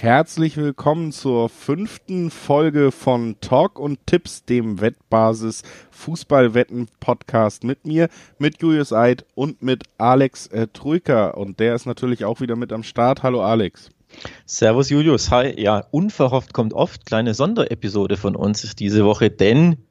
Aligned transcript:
Herzlich 0.00 0.56
willkommen 0.56 1.12
zur 1.12 1.50
fünften 1.50 2.30
Folge 2.30 2.90
von 2.90 3.36
Talk 3.42 3.78
und 3.78 3.98
Tipps, 4.06 4.46
dem 4.46 4.80
Wettbasis 4.80 5.62
Fußballwetten 5.90 6.88
Podcast 7.00 7.64
mit 7.64 7.84
mir, 7.84 8.08
mit 8.38 8.62
Julius 8.62 8.94
Eid 8.94 9.26
und 9.34 9.60
mit 9.60 9.82
Alex 9.98 10.46
äh, 10.46 10.68
Trujka. 10.72 11.28
Und 11.32 11.60
der 11.60 11.74
ist 11.74 11.84
natürlich 11.84 12.24
auch 12.24 12.40
wieder 12.40 12.56
mit 12.56 12.72
am 12.72 12.82
Start. 12.82 13.22
Hallo 13.22 13.42
Alex. 13.42 13.90
Servus 14.46 14.88
Julius. 14.88 15.30
Hi. 15.30 15.60
Ja, 15.60 15.84
unverhofft 15.90 16.54
kommt 16.54 16.72
oft 16.72 17.04
kleine 17.04 17.34
Sonderepisode 17.34 18.16
von 18.16 18.36
uns 18.36 18.74
diese 18.76 19.04
Woche, 19.04 19.28
denn 19.28 19.84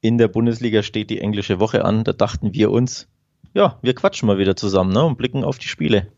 in 0.00 0.18
der 0.18 0.26
Bundesliga 0.26 0.82
steht 0.82 1.10
die 1.10 1.20
englische 1.20 1.60
Woche 1.60 1.84
an. 1.84 2.02
Da 2.02 2.12
dachten 2.12 2.54
wir 2.54 2.72
uns, 2.72 3.06
ja, 3.52 3.78
wir 3.82 3.94
quatschen 3.94 4.26
mal 4.26 4.38
wieder 4.38 4.56
zusammen 4.56 4.92
ne, 4.92 5.04
und 5.04 5.16
blicken 5.16 5.44
auf 5.44 5.60
die 5.60 5.68
Spiele. 5.68 6.08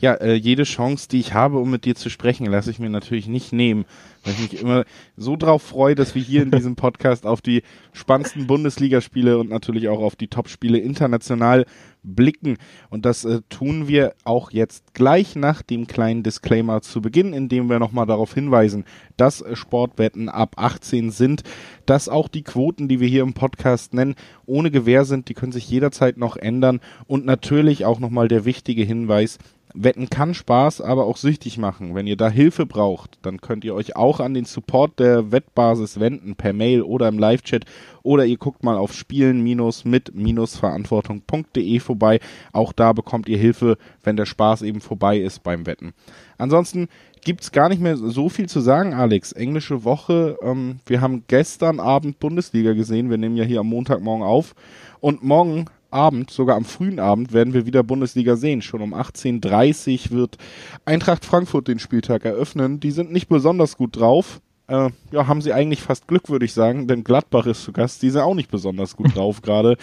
Ja, 0.00 0.14
äh, 0.14 0.32
jede 0.32 0.62
Chance, 0.62 1.08
die 1.10 1.20
ich 1.20 1.34
habe, 1.34 1.58
um 1.58 1.70
mit 1.70 1.84
dir 1.84 1.94
zu 1.94 2.08
sprechen, 2.08 2.46
lasse 2.46 2.70
ich 2.70 2.78
mir 2.78 2.88
natürlich 2.88 3.28
nicht 3.28 3.52
nehmen, 3.52 3.84
weil 4.24 4.32
ich 4.32 4.52
mich 4.52 4.62
immer 4.62 4.84
so 5.18 5.36
drauf 5.36 5.62
freue, 5.62 5.94
dass 5.94 6.14
wir 6.14 6.22
hier 6.22 6.42
in 6.42 6.50
diesem 6.50 6.74
Podcast 6.76 7.26
auf 7.26 7.42
die 7.42 7.62
spannendsten 7.92 8.46
Bundesligaspiele 8.46 9.36
und 9.36 9.50
natürlich 9.50 9.88
auch 9.88 10.00
auf 10.00 10.16
die 10.16 10.28
Topspiele 10.28 10.78
international 10.78 11.66
blicken. 12.02 12.56
Und 12.88 13.04
das 13.04 13.26
äh, 13.26 13.42
tun 13.50 13.88
wir 13.88 14.14
auch 14.24 14.52
jetzt 14.52 14.94
gleich 14.94 15.36
nach 15.36 15.60
dem 15.60 15.86
kleinen 15.86 16.22
Disclaimer 16.22 16.80
zu 16.80 17.02
Beginn, 17.02 17.34
indem 17.34 17.68
wir 17.68 17.78
nochmal 17.78 18.06
darauf 18.06 18.32
hinweisen, 18.32 18.84
dass 19.18 19.44
Sportwetten 19.52 20.30
ab 20.30 20.54
18 20.56 21.10
sind, 21.10 21.42
dass 21.84 22.08
auch 22.08 22.28
die 22.28 22.42
Quoten, 22.42 22.88
die 22.88 23.00
wir 23.00 23.08
hier 23.08 23.22
im 23.22 23.34
Podcast 23.34 23.92
nennen, 23.92 24.14
ohne 24.46 24.70
Gewähr 24.70 25.04
sind. 25.04 25.28
Die 25.28 25.34
können 25.34 25.52
sich 25.52 25.68
jederzeit 25.68 26.16
noch 26.16 26.38
ändern. 26.38 26.80
Und 27.06 27.26
natürlich 27.26 27.84
auch 27.84 28.00
nochmal 28.00 28.28
der 28.28 28.46
wichtige 28.46 28.82
Hinweis, 28.82 29.38
Wetten 29.74 30.08
kann 30.10 30.34
Spaß, 30.34 30.80
aber 30.80 31.06
auch 31.06 31.16
süchtig 31.16 31.56
machen. 31.58 31.94
Wenn 31.94 32.08
ihr 32.08 32.16
da 32.16 32.28
Hilfe 32.28 32.66
braucht, 32.66 33.18
dann 33.22 33.40
könnt 33.40 33.64
ihr 33.64 33.74
euch 33.74 33.96
auch 33.96 34.20
an 34.20 34.34
den 34.34 34.44
Support 34.44 34.98
der 34.98 35.32
Wettbasis 35.32 35.98
wenden, 36.00 36.34
per 36.34 36.52
Mail 36.52 36.82
oder 36.82 37.08
im 37.08 37.18
Live-Chat. 37.18 37.64
Oder 38.02 38.26
ihr 38.26 38.36
guckt 38.36 38.62
mal 38.64 38.76
auf 38.76 38.92
spielen-mit-verantwortung.de 38.92 41.80
vorbei. 41.80 42.20
Auch 42.52 42.72
da 42.72 42.92
bekommt 42.92 43.28
ihr 43.28 43.38
Hilfe, 43.38 43.78
wenn 44.02 44.16
der 44.16 44.26
Spaß 44.26 44.62
eben 44.62 44.80
vorbei 44.80 45.18
ist 45.18 45.42
beim 45.42 45.66
Wetten. 45.66 45.92
Ansonsten 46.38 46.88
gibt's 47.24 47.52
gar 47.52 47.68
nicht 47.68 47.82
mehr 47.82 47.96
so 47.96 48.28
viel 48.28 48.48
zu 48.48 48.60
sagen, 48.60 48.94
Alex. 48.94 49.32
Englische 49.32 49.84
Woche. 49.84 50.38
Ähm, 50.42 50.80
wir 50.86 51.00
haben 51.00 51.24
gestern 51.28 51.80
Abend 51.80 52.18
Bundesliga 52.18 52.72
gesehen. 52.72 53.10
Wir 53.10 53.18
nehmen 53.18 53.36
ja 53.36 53.44
hier 53.44 53.60
am 53.60 53.68
Montagmorgen 53.68 54.24
auf. 54.24 54.54
Und 55.00 55.22
morgen 55.22 55.66
Abend, 55.90 56.30
sogar 56.30 56.56
am 56.56 56.64
frühen 56.64 56.98
Abend, 56.98 57.32
werden 57.32 57.54
wir 57.54 57.66
wieder 57.66 57.82
Bundesliga 57.82 58.36
sehen. 58.36 58.62
Schon 58.62 58.82
um 58.82 58.94
18.30 58.94 60.10
wird 60.10 60.38
Eintracht 60.84 61.24
Frankfurt 61.24 61.68
den 61.68 61.78
Spieltag 61.78 62.24
eröffnen. 62.24 62.80
Die 62.80 62.90
sind 62.90 63.12
nicht 63.12 63.28
besonders 63.28 63.76
gut 63.76 63.96
drauf. 63.96 64.40
Äh, 64.68 64.90
ja, 65.10 65.26
haben 65.26 65.42
sie 65.42 65.52
eigentlich 65.52 65.82
fast 65.82 66.06
Glück, 66.06 66.28
würde 66.28 66.44
ich 66.44 66.52
sagen, 66.52 66.86
denn 66.86 67.02
Gladbach 67.02 67.46
ist 67.46 67.64
zu 67.64 67.72
Gast. 67.72 68.02
Die 68.02 68.10
sind 68.10 68.20
auch 68.20 68.34
nicht 68.34 68.50
besonders 68.50 68.96
gut 68.96 69.16
drauf 69.16 69.42
gerade. 69.42 69.76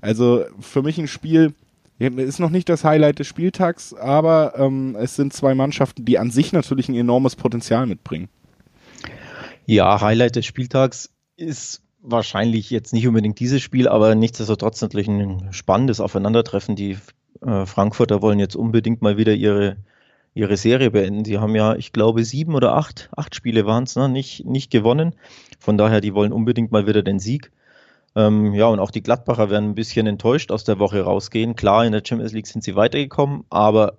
Also 0.00 0.44
für 0.60 0.82
mich 0.82 0.98
ein 0.98 1.08
Spiel, 1.08 1.54
ist 1.98 2.40
noch 2.40 2.50
nicht 2.50 2.68
das 2.68 2.84
Highlight 2.84 3.20
des 3.20 3.28
Spieltags, 3.28 3.94
aber 3.94 4.54
ähm, 4.56 4.96
es 4.98 5.16
sind 5.16 5.32
zwei 5.32 5.54
Mannschaften, 5.54 6.04
die 6.04 6.18
an 6.18 6.30
sich 6.30 6.52
natürlich 6.52 6.88
ein 6.88 6.94
enormes 6.94 7.36
Potenzial 7.36 7.86
mitbringen. 7.86 8.28
Ja, 9.66 10.00
Highlight 10.00 10.36
des 10.36 10.44
Spieltags 10.44 11.10
ist 11.36 11.83
wahrscheinlich 12.04 12.70
jetzt 12.70 12.92
nicht 12.92 13.08
unbedingt 13.08 13.40
dieses 13.40 13.62
Spiel, 13.62 13.88
aber 13.88 14.14
nichtsdestotrotz 14.14 14.80
natürlich 14.82 15.08
ein 15.08 15.48
spannendes 15.52 16.00
Aufeinandertreffen. 16.00 16.76
Die 16.76 16.98
äh, 17.40 17.66
Frankfurter 17.66 18.22
wollen 18.22 18.38
jetzt 18.38 18.54
unbedingt 18.54 19.02
mal 19.02 19.16
wieder 19.16 19.32
ihre, 19.32 19.76
ihre 20.34 20.56
Serie 20.56 20.90
beenden. 20.90 21.24
Sie 21.24 21.38
haben 21.38 21.56
ja, 21.56 21.74
ich 21.74 21.92
glaube, 21.92 22.24
sieben 22.24 22.54
oder 22.54 22.74
acht, 22.74 23.08
acht 23.16 23.34
Spiele 23.34 23.66
waren 23.66 23.84
es, 23.84 23.96
ne? 23.96 24.08
nicht, 24.08 24.44
nicht 24.44 24.70
gewonnen. 24.70 25.14
Von 25.58 25.78
daher, 25.78 26.00
die 26.00 26.14
wollen 26.14 26.32
unbedingt 26.32 26.70
mal 26.70 26.86
wieder 26.86 27.02
den 27.02 27.18
Sieg. 27.18 27.50
Ähm, 28.14 28.52
ja, 28.54 28.66
und 28.66 28.78
auch 28.78 28.90
die 28.90 29.02
Gladbacher 29.02 29.50
werden 29.50 29.70
ein 29.70 29.74
bisschen 29.74 30.06
enttäuscht 30.06 30.52
aus 30.52 30.62
der 30.62 30.78
Woche 30.78 31.00
rausgehen. 31.00 31.56
Klar, 31.56 31.86
in 31.86 31.92
der 31.92 32.02
Champions 32.04 32.32
League 32.32 32.46
sind 32.46 32.62
sie 32.62 32.76
weitergekommen, 32.76 33.44
aber 33.48 33.96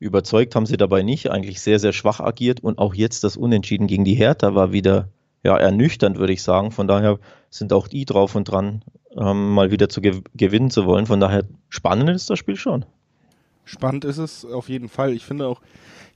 überzeugt 0.00 0.56
haben 0.56 0.66
sie 0.66 0.78
dabei 0.78 1.02
nicht. 1.02 1.30
Eigentlich 1.30 1.60
sehr, 1.60 1.78
sehr 1.78 1.92
schwach 1.92 2.20
agiert 2.20 2.60
und 2.60 2.78
auch 2.78 2.94
jetzt 2.94 3.22
das 3.22 3.36
Unentschieden 3.36 3.86
gegen 3.86 4.04
die 4.04 4.14
Hertha 4.14 4.54
war 4.54 4.72
wieder 4.72 5.08
ja, 5.42 5.56
ernüchternd, 5.56 6.18
würde 6.18 6.32
ich 6.32 6.42
sagen. 6.42 6.70
Von 6.70 6.88
daher 6.88 7.18
sind 7.50 7.72
auch 7.72 7.88
die 7.88 8.04
drauf 8.04 8.34
und 8.34 8.44
dran, 8.44 8.82
ähm, 9.16 9.50
mal 9.50 9.70
wieder 9.70 9.88
zu 9.88 10.00
gew 10.00 10.20
gewinnen 10.34 10.70
zu 10.70 10.86
wollen. 10.86 11.06
Von 11.06 11.20
daher 11.20 11.44
spannend 11.68 12.10
ist 12.10 12.30
das 12.30 12.38
Spiel 12.38 12.56
schon. 12.56 12.84
Spannend 13.64 14.04
ist 14.04 14.18
es 14.18 14.44
auf 14.44 14.68
jeden 14.68 14.88
Fall. 14.88 15.12
Ich 15.12 15.24
finde 15.24 15.46
auch, 15.46 15.60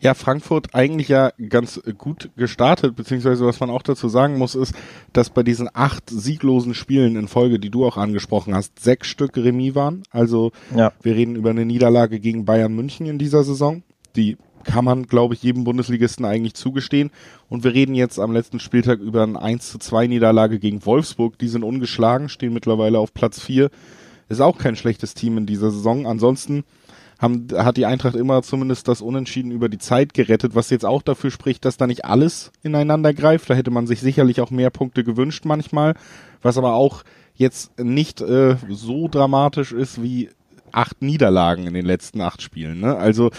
ja, 0.00 0.15
Frankfurt 0.15 0.75
eigentlich 0.75 1.09
ja 1.09 1.31
ganz 1.49 1.81
gut 1.97 2.31
gestartet, 2.37 2.97
beziehungsweise 2.97 3.47
was 3.47 3.61
man 3.61 3.71
auch 3.71 3.82
dazu 3.82 4.09
sagen 4.09 4.37
muss, 4.37 4.56
ist, 4.56 4.75
dass 5.12 5.31
bei 5.31 5.44
diesen 5.44 5.69
acht 5.72 6.11
sieglosen 6.11 6.75
Spielen 6.75 7.15
in 7.15 7.28
Folge, 7.28 7.61
die 7.61 7.71
du 7.71 7.87
auch 7.87 7.97
angesprochen 7.97 8.55
hast, 8.55 8.81
sechs 8.81 9.06
Stück 9.06 9.37
Remis 9.37 9.77
waren. 9.77 10.03
Also 10.11 10.50
ja. 10.77 10.93
wir 11.03 11.15
reden 11.15 11.37
über 11.37 11.50
eine 11.50 11.65
Niederlage 11.65 12.19
gegen 12.19 12.44
Bayern 12.44 12.75
München 12.75 13.06
in 13.06 13.19
dieser 13.19 13.44
Saison, 13.44 13.84
die 14.16 14.38
kann 14.65 14.84
man, 14.84 15.06
glaube 15.06 15.34
ich, 15.34 15.43
jedem 15.43 15.65
Bundesligisten 15.65 16.25
eigentlich 16.25 16.55
zugestehen. 16.55 17.11
Und 17.49 17.65
wir 17.65 17.75
reden 17.75 17.95
jetzt 17.95 18.19
am 18.19 18.33
letzten 18.33 18.61
Spieltag 18.61 19.00
über 19.00 19.23
ein 19.23 19.37
1 19.37 19.71
zu 19.71 19.78
2 19.78 20.06
Niederlage 20.06 20.59
gegen 20.59 20.84
Wolfsburg. 20.84 21.39
Die 21.39 21.49
sind 21.49 21.62
ungeschlagen, 21.62 22.28
stehen 22.28 22.53
mittlerweile 22.53 22.99
auf 22.99 23.15
Platz 23.15 23.41
4. 23.41 23.71
Ist 24.28 24.41
auch 24.41 24.59
kein 24.59 24.77
schlechtes 24.77 25.15
Team 25.15 25.39
in 25.39 25.47
dieser 25.47 25.71
Saison. 25.71 26.06
Ansonsten 26.06 26.65
haben, 27.19 27.47
hat 27.55 27.77
die 27.77 27.87
Eintracht 27.87 28.17
immer 28.17 28.43
zumindest 28.43 28.89
das 28.89 29.00
Unentschieden 29.00 29.53
über 29.53 29.69
die 29.69 29.78
Zeit 29.78 30.12
gerettet, 30.12 30.55
was 30.55 30.71
jetzt 30.71 30.84
auch 30.84 31.03
dafür 31.03 31.31
spricht, 31.31 31.65
dass 31.65 31.77
da 31.77 31.87
nicht 31.87 32.05
alles 32.05 32.50
ineinander 32.62 33.15
greift. 33.15 33.49
Da 33.49 33.55
hätte 33.55 33.71
man 33.71 33.87
sich 33.87 34.00
sicherlich 34.00 34.41
auch 34.41 34.50
mehr 34.50 34.71
Punkte 34.71 35.05
gewünscht 35.05 35.44
manchmal, 35.44 35.94
was 36.43 36.59
aber 36.59 36.75
auch 36.75 37.05
jetzt 37.34 37.79
nicht 37.79 38.21
äh, 38.21 38.56
so 38.69 39.09
dramatisch 39.09 39.73
ist 39.73 40.03
wie 40.03 40.31
acht 40.73 41.03
Niederlagen 41.03 41.67
in 41.67 41.75
den 41.75 41.87
letzten 41.87 42.21
acht 42.21 42.43
Spielen. 42.43 42.81
Ne? 42.81 42.97
Also 42.97 43.31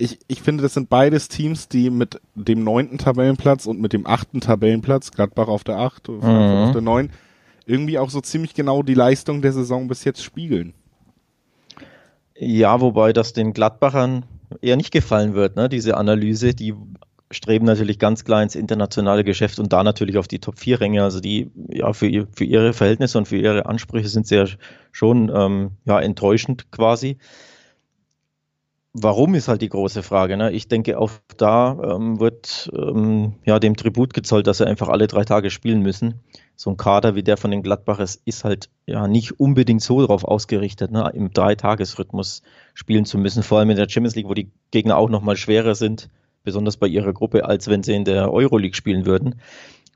ich, 0.00 0.20
ich 0.28 0.40
finde, 0.42 0.62
das 0.62 0.74
sind 0.74 0.88
beides 0.88 1.28
Teams, 1.28 1.68
die 1.68 1.90
mit 1.90 2.20
dem 2.36 2.62
neunten 2.62 2.98
Tabellenplatz 2.98 3.66
und 3.66 3.80
mit 3.80 3.92
dem 3.92 4.06
achten 4.06 4.40
Tabellenplatz, 4.40 5.10
Gladbach 5.10 5.48
auf 5.48 5.64
der 5.64 5.78
acht, 5.78 6.08
mhm. 6.08 6.22
auf 6.22 6.72
der 6.72 6.80
neun, 6.80 7.10
irgendwie 7.66 7.98
auch 7.98 8.08
so 8.08 8.20
ziemlich 8.20 8.54
genau 8.54 8.84
die 8.84 8.94
Leistung 8.94 9.42
der 9.42 9.52
Saison 9.52 9.88
bis 9.88 10.04
jetzt 10.04 10.22
spiegeln. 10.22 10.72
Ja, 12.36 12.80
wobei 12.80 13.12
das 13.12 13.32
den 13.32 13.52
Gladbachern 13.52 14.24
eher 14.62 14.76
nicht 14.76 14.92
gefallen 14.92 15.34
wird, 15.34 15.56
ne? 15.56 15.68
diese 15.68 15.96
Analyse, 15.96 16.54
die 16.54 16.74
streben 17.32 17.66
natürlich 17.66 17.98
ganz 17.98 18.24
klar 18.24 18.42
ins 18.42 18.54
internationale 18.54 19.24
Geschäft 19.24 19.58
und 19.58 19.72
da 19.72 19.82
natürlich 19.82 20.16
auf 20.16 20.28
die 20.28 20.38
Top-4-Ränge. 20.38 21.02
Also 21.02 21.20
die 21.20 21.50
ja 21.68 21.92
für, 21.92 22.26
für 22.32 22.44
ihre 22.44 22.72
Verhältnisse 22.72 23.18
und 23.18 23.26
für 23.26 23.36
ihre 23.36 23.66
Ansprüche 23.66 24.08
sind 24.08 24.30
ja 24.30 24.46
schon 24.92 25.30
ähm, 25.34 25.72
ja, 25.84 26.00
enttäuschend 26.00 26.70
quasi. 26.70 27.18
Warum 29.00 29.34
ist 29.34 29.48
halt 29.48 29.62
die 29.62 29.68
große 29.68 30.02
Frage. 30.02 30.36
Ne? 30.36 30.50
Ich 30.52 30.68
denke, 30.68 30.98
auch 30.98 31.10
da 31.36 31.78
ähm, 31.82 32.20
wird 32.20 32.70
ähm, 32.74 33.34
ja, 33.44 33.58
dem 33.58 33.76
Tribut 33.76 34.14
gezollt, 34.14 34.46
dass 34.46 34.58
sie 34.58 34.66
einfach 34.66 34.88
alle 34.88 35.06
drei 35.06 35.24
Tage 35.24 35.50
spielen 35.50 35.82
müssen. 35.82 36.20
So 36.56 36.70
ein 36.70 36.76
Kader 36.76 37.14
wie 37.14 37.22
der 37.22 37.36
von 37.36 37.50
den 37.50 37.62
Gladbachers 37.62 38.20
ist 38.24 38.44
halt 38.44 38.70
ja 38.86 39.06
nicht 39.06 39.38
unbedingt 39.38 39.82
so 39.82 40.00
darauf 40.00 40.24
ausgerichtet, 40.24 40.90
ne? 40.90 41.10
im 41.14 41.32
Dreitagesrhythmus 41.32 42.42
spielen 42.74 43.04
zu 43.04 43.18
müssen. 43.18 43.42
Vor 43.42 43.58
allem 43.58 43.70
in 43.70 43.76
der 43.76 43.88
Champions 43.88 44.16
League, 44.16 44.28
wo 44.28 44.34
die 44.34 44.50
Gegner 44.70 44.96
auch 44.96 45.10
nochmal 45.10 45.36
schwerer 45.36 45.74
sind 45.74 46.08
besonders 46.42 46.76
bei 46.76 46.86
ihrer 46.86 47.12
Gruppe, 47.12 47.44
als 47.44 47.68
wenn 47.68 47.82
sie 47.82 47.94
in 47.94 48.04
der 48.04 48.32
Euroleague 48.32 48.74
spielen 48.74 49.06
würden. 49.06 49.40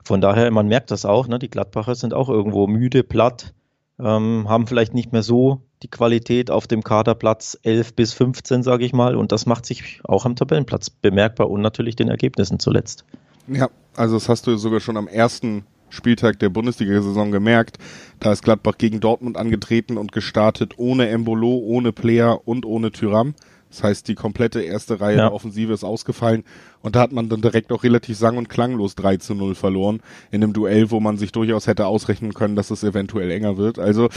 Von 0.03 0.21
daher, 0.21 0.51
man 0.51 0.67
merkt 0.67 0.91
das 0.91 1.05
auch, 1.05 1.27
ne? 1.27 1.39
die 1.39 1.49
Gladbacher 1.49 1.95
sind 1.95 2.13
auch 2.13 2.29
irgendwo 2.29 2.67
müde, 2.67 3.03
platt, 3.03 3.53
ähm, 3.99 4.47
haben 4.47 4.67
vielleicht 4.67 4.93
nicht 4.93 5.11
mehr 5.11 5.23
so 5.23 5.61
die 5.83 5.89
Qualität 5.89 6.49
auf 6.49 6.65
dem 6.65 6.83
Kaderplatz 6.83 7.57
11 7.63 7.93
bis 7.93 8.13
15, 8.13 8.63
sage 8.63 8.85
ich 8.85 8.93
mal. 8.93 9.15
Und 9.15 9.31
das 9.31 9.45
macht 9.45 9.65
sich 9.65 9.99
auch 10.05 10.25
am 10.25 10.35
Tabellenplatz 10.35 10.89
bemerkbar 10.89 11.49
und 11.49 11.61
natürlich 11.61 11.95
den 11.95 12.09
Ergebnissen 12.09 12.59
zuletzt. 12.59 13.05
Ja, 13.47 13.69
also 13.95 14.15
das 14.15 14.29
hast 14.29 14.47
du 14.47 14.55
sogar 14.57 14.79
schon 14.79 14.97
am 14.97 15.07
ersten 15.07 15.65
Spieltag 15.89 16.39
der 16.39 16.49
Bundesliga-Saison 16.49 17.31
gemerkt. 17.31 17.77
Da 18.19 18.31
ist 18.31 18.43
Gladbach 18.43 18.77
gegen 18.77 18.99
Dortmund 18.99 19.37
angetreten 19.37 19.97
und 19.97 20.11
gestartet 20.11 20.73
ohne 20.77 21.09
Embolo, 21.09 21.57
ohne 21.57 21.91
Player 21.91 22.47
und 22.47 22.65
ohne 22.65 22.91
Tyram. 22.91 23.35
Das 23.69 23.83
heißt, 23.83 24.07
die 24.07 24.15
komplette 24.15 24.61
erste 24.61 25.01
Reihe 25.01 25.17
ja. 25.17 25.23
der 25.23 25.33
Offensive 25.33 25.73
ist 25.73 25.83
ausgefallen 25.83 26.43
und 26.83 26.97
da 26.97 26.99
hat 26.99 27.13
man 27.13 27.29
dann 27.29 27.41
direkt 27.41 27.71
auch 27.71 27.83
relativ 27.83 28.17
sang- 28.17 28.37
und 28.37 28.49
klanglos 28.49 28.95
3 28.95 29.17
zu 29.17 29.33
0 29.33 29.55
verloren 29.55 30.01
in 30.31 30.43
einem 30.43 30.51
Duell, 30.51 30.91
wo 30.91 30.99
man 30.99 31.17
sich 31.17 31.31
durchaus 31.31 31.65
hätte 31.65 31.87
ausrechnen 31.87 32.33
können, 32.33 32.57
dass 32.57 32.71
es 32.71 32.83
eventuell 32.83 33.31
enger 33.31 33.55
wird. 33.55 33.79
Also 33.79 34.09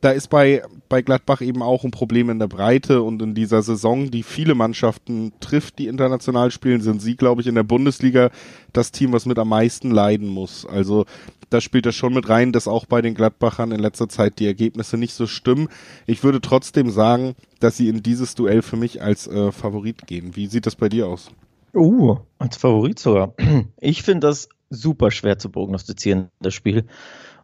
da 0.00 0.12
ist 0.12 0.28
bei, 0.28 0.62
bei 0.88 1.02
Gladbach 1.02 1.40
eben 1.40 1.62
auch 1.62 1.82
ein 1.82 1.90
Problem 1.90 2.30
in 2.30 2.38
der 2.38 2.46
Breite 2.46 3.02
und 3.02 3.20
in 3.22 3.34
dieser 3.34 3.62
Saison, 3.62 4.12
die 4.12 4.22
viele 4.22 4.54
Mannschaften 4.54 5.32
trifft, 5.40 5.80
die 5.80 5.88
international 5.88 6.52
spielen, 6.52 6.80
sind 6.80 7.02
sie, 7.02 7.16
glaube 7.16 7.40
ich, 7.40 7.48
in 7.48 7.56
der 7.56 7.64
Bundesliga 7.64 8.30
das 8.72 8.92
Team, 8.92 9.12
was 9.12 9.26
mit 9.26 9.38
am 9.40 9.48
meisten 9.48 9.90
leiden 9.90 10.28
muss. 10.28 10.64
Also 10.64 11.06
da 11.50 11.60
spielt 11.60 11.86
das 11.86 11.96
schon 11.96 12.14
mit 12.14 12.28
rein, 12.28 12.52
dass 12.52 12.68
auch 12.68 12.86
bei 12.86 13.02
den 13.02 13.14
Gladbachern 13.14 13.72
in 13.72 13.80
letzter 13.80 14.08
Zeit 14.08 14.38
die 14.38 14.46
Ergebnisse 14.46 14.96
nicht 14.96 15.14
so 15.14 15.26
stimmen. 15.26 15.68
Ich 16.06 16.22
würde 16.22 16.40
trotzdem 16.40 16.88
sagen, 16.88 17.34
dass 17.58 17.76
sie 17.76 17.88
in 17.88 18.04
dieses 18.04 18.36
Duell 18.36 18.62
für 18.62 18.76
mich 18.76 19.02
als 19.02 19.26
äh, 19.26 19.50
Favorit 19.50 20.06
gehen. 20.06 20.36
Wie 20.36 20.46
sieht 20.46 20.66
das 20.66 20.76
bei 20.76 20.88
dir 20.88 21.08
aus? 21.08 21.32
Uh, 21.74 22.18
als 22.38 22.56
Favorit 22.56 22.98
sogar. 22.98 23.34
Ich 23.80 24.02
finde 24.02 24.26
das 24.26 24.48
super 24.70 25.10
schwer 25.10 25.38
zu 25.38 25.50
prognostizieren, 25.50 26.28
das 26.40 26.54
Spiel, 26.54 26.84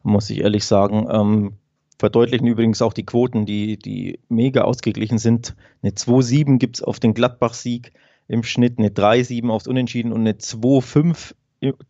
muss 0.03 0.31
ich 0.31 0.41
ehrlich 0.41 0.65
sagen. 0.65 1.07
Ähm, 1.11 1.53
verdeutlichen 1.99 2.47
übrigens 2.47 2.83
auch 2.83 2.93
die 2.93 3.07
Quoten, 3.07 3.47
die, 3.47 3.79
die 3.79 4.21
mega 4.29 4.63
ausgeglichen 4.63 5.19
sind. 5.19 5.57
Eine 5.83 5.93
2-7 5.93 6.59
gibt 6.59 6.77
es 6.77 6.83
auf 6.83 7.01
den 7.01 7.15
Gladbach-Sieg 7.15 7.93
im 8.29 8.43
Schnitt, 8.43 8.79
eine 8.79 8.91
3-7 8.91 9.51
aufs 9.51 9.67
Unentschieden 9.67 10.13
und 10.13 10.21
eine 10.21 10.33
2-5 10.33 11.35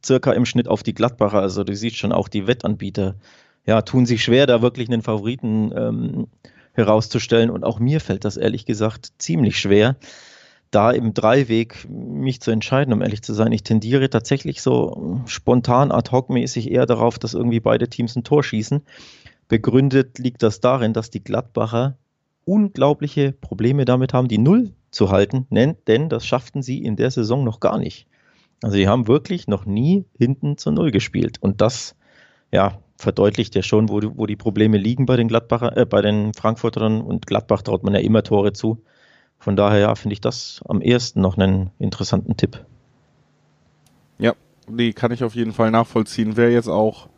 circa 0.05 0.33
im 0.33 0.47
Schnitt 0.47 0.69
auf 0.69 0.83
die 0.83 0.95
Gladbacher. 0.95 1.41
Also 1.41 1.65
du 1.65 1.75
siehst 1.75 1.97
schon 1.97 2.13
auch 2.13 2.29
die 2.29 2.47
Wettanbieter 2.47 3.17
ja, 3.69 3.83
tun 3.83 4.07
sich 4.07 4.25
schwer, 4.25 4.47
da 4.47 4.63
wirklich 4.63 4.89
einen 4.89 5.03
Favoriten 5.03 5.73
ähm, 5.77 6.29
herauszustellen. 6.73 7.51
Und 7.51 7.65
auch 7.65 7.79
mir 7.79 8.01
fällt 8.01 8.25
das 8.25 8.39
ehrlich 8.39 8.65
gesagt 8.65 9.13
ziemlich 9.19 9.59
schwer, 9.59 9.97
da 10.71 10.91
im 10.91 11.15
Dreiweg 11.15 11.89
mich 11.89 12.41
zu 12.41 12.51
entscheiden, 12.51 12.93
um 12.93 13.03
ehrlich 13.03 13.23
zu 13.23 13.33
sein. 13.33 13.53
Ich 13.53 13.63
tendiere 13.63 14.11
tatsächlich 14.11 14.61
so 14.61 15.21
spontan 15.27 15.91
ad 15.91 16.11
hoc 16.11 16.31
mäßig 16.31 16.71
eher 16.71 16.87
darauf, 16.87 17.19
dass 17.19 17.35
irgendwie 17.35 17.61
beide 17.61 17.89
Teams 17.89 18.17
ein 18.17 18.25
Tor 18.25 18.43
schießen. 18.43 18.83
Begründet 19.49 20.19
liegt 20.19 20.43
das 20.43 20.61
darin, 20.61 20.93
dass 20.93 21.11
die 21.11 21.25
Gladbacher 21.25 21.97
unglaubliche 22.45 23.33
Probleme 23.33 23.85
damit 23.85 24.13
haben, 24.13 24.29
die 24.29 24.39
Null 24.39 24.73
zu 24.91 25.11
halten, 25.11 25.47
denn 25.51 26.09
das 26.09 26.27
schafften 26.27 26.63
sie 26.63 26.83
in 26.83 26.97
der 26.97 27.11
Saison 27.11 27.45
noch 27.45 27.61
gar 27.61 27.79
nicht. 27.79 28.07
Also 28.63 28.77
sie 28.77 28.89
haben 28.89 29.07
wirklich 29.07 29.47
noch 29.47 29.67
nie 29.67 30.05
hinten 30.19 30.59
zur 30.59 30.73
Null 30.73 30.91
gespielt 30.91 31.39
und 31.41 31.61
das 31.61 31.95
ja, 32.51 32.79
verdeutlicht 32.97 33.55
ja 33.55 33.63
schon, 33.63 33.89
wo, 33.89 34.01
wo 34.17 34.27
die 34.27 34.37
Probleme 34.37 34.79
liegen 34.79 35.07
bei 35.07 35.17
den 35.17 35.29
Gladbacher, 35.29 35.77
äh, 35.77 35.87
bei 35.87 36.03
den 36.03 36.35
Frankfurtern 36.35 37.01
und 37.01 37.27
Gladbach 37.27 37.63
traut 37.63 37.85
man 37.85 37.95
ja 37.95 38.01
immer 38.01 38.23
Tore 38.23 38.53
zu. 38.53 38.83
Von 39.39 39.57
daher 39.57 39.79
ja, 39.79 39.95
finde 39.95 40.15
ich 40.15 40.21
das 40.21 40.61
am 40.69 40.81
ehesten 40.81 41.21
noch 41.21 41.39
einen 41.39 41.71
interessanten 41.79 42.37
Tipp. 42.37 42.65
Ja, 44.19 44.35
die 44.69 44.93
kann 44.93 45.13
ich 45.13 45.23
auf 45.23 45.35
jeden 45.35 45.53
Fall 45.53 45.71
nachvollziehen. 45.71 46.37
Wäre 46.37 46.51
jetzt 46.51 46.69
auch 46.69 47.09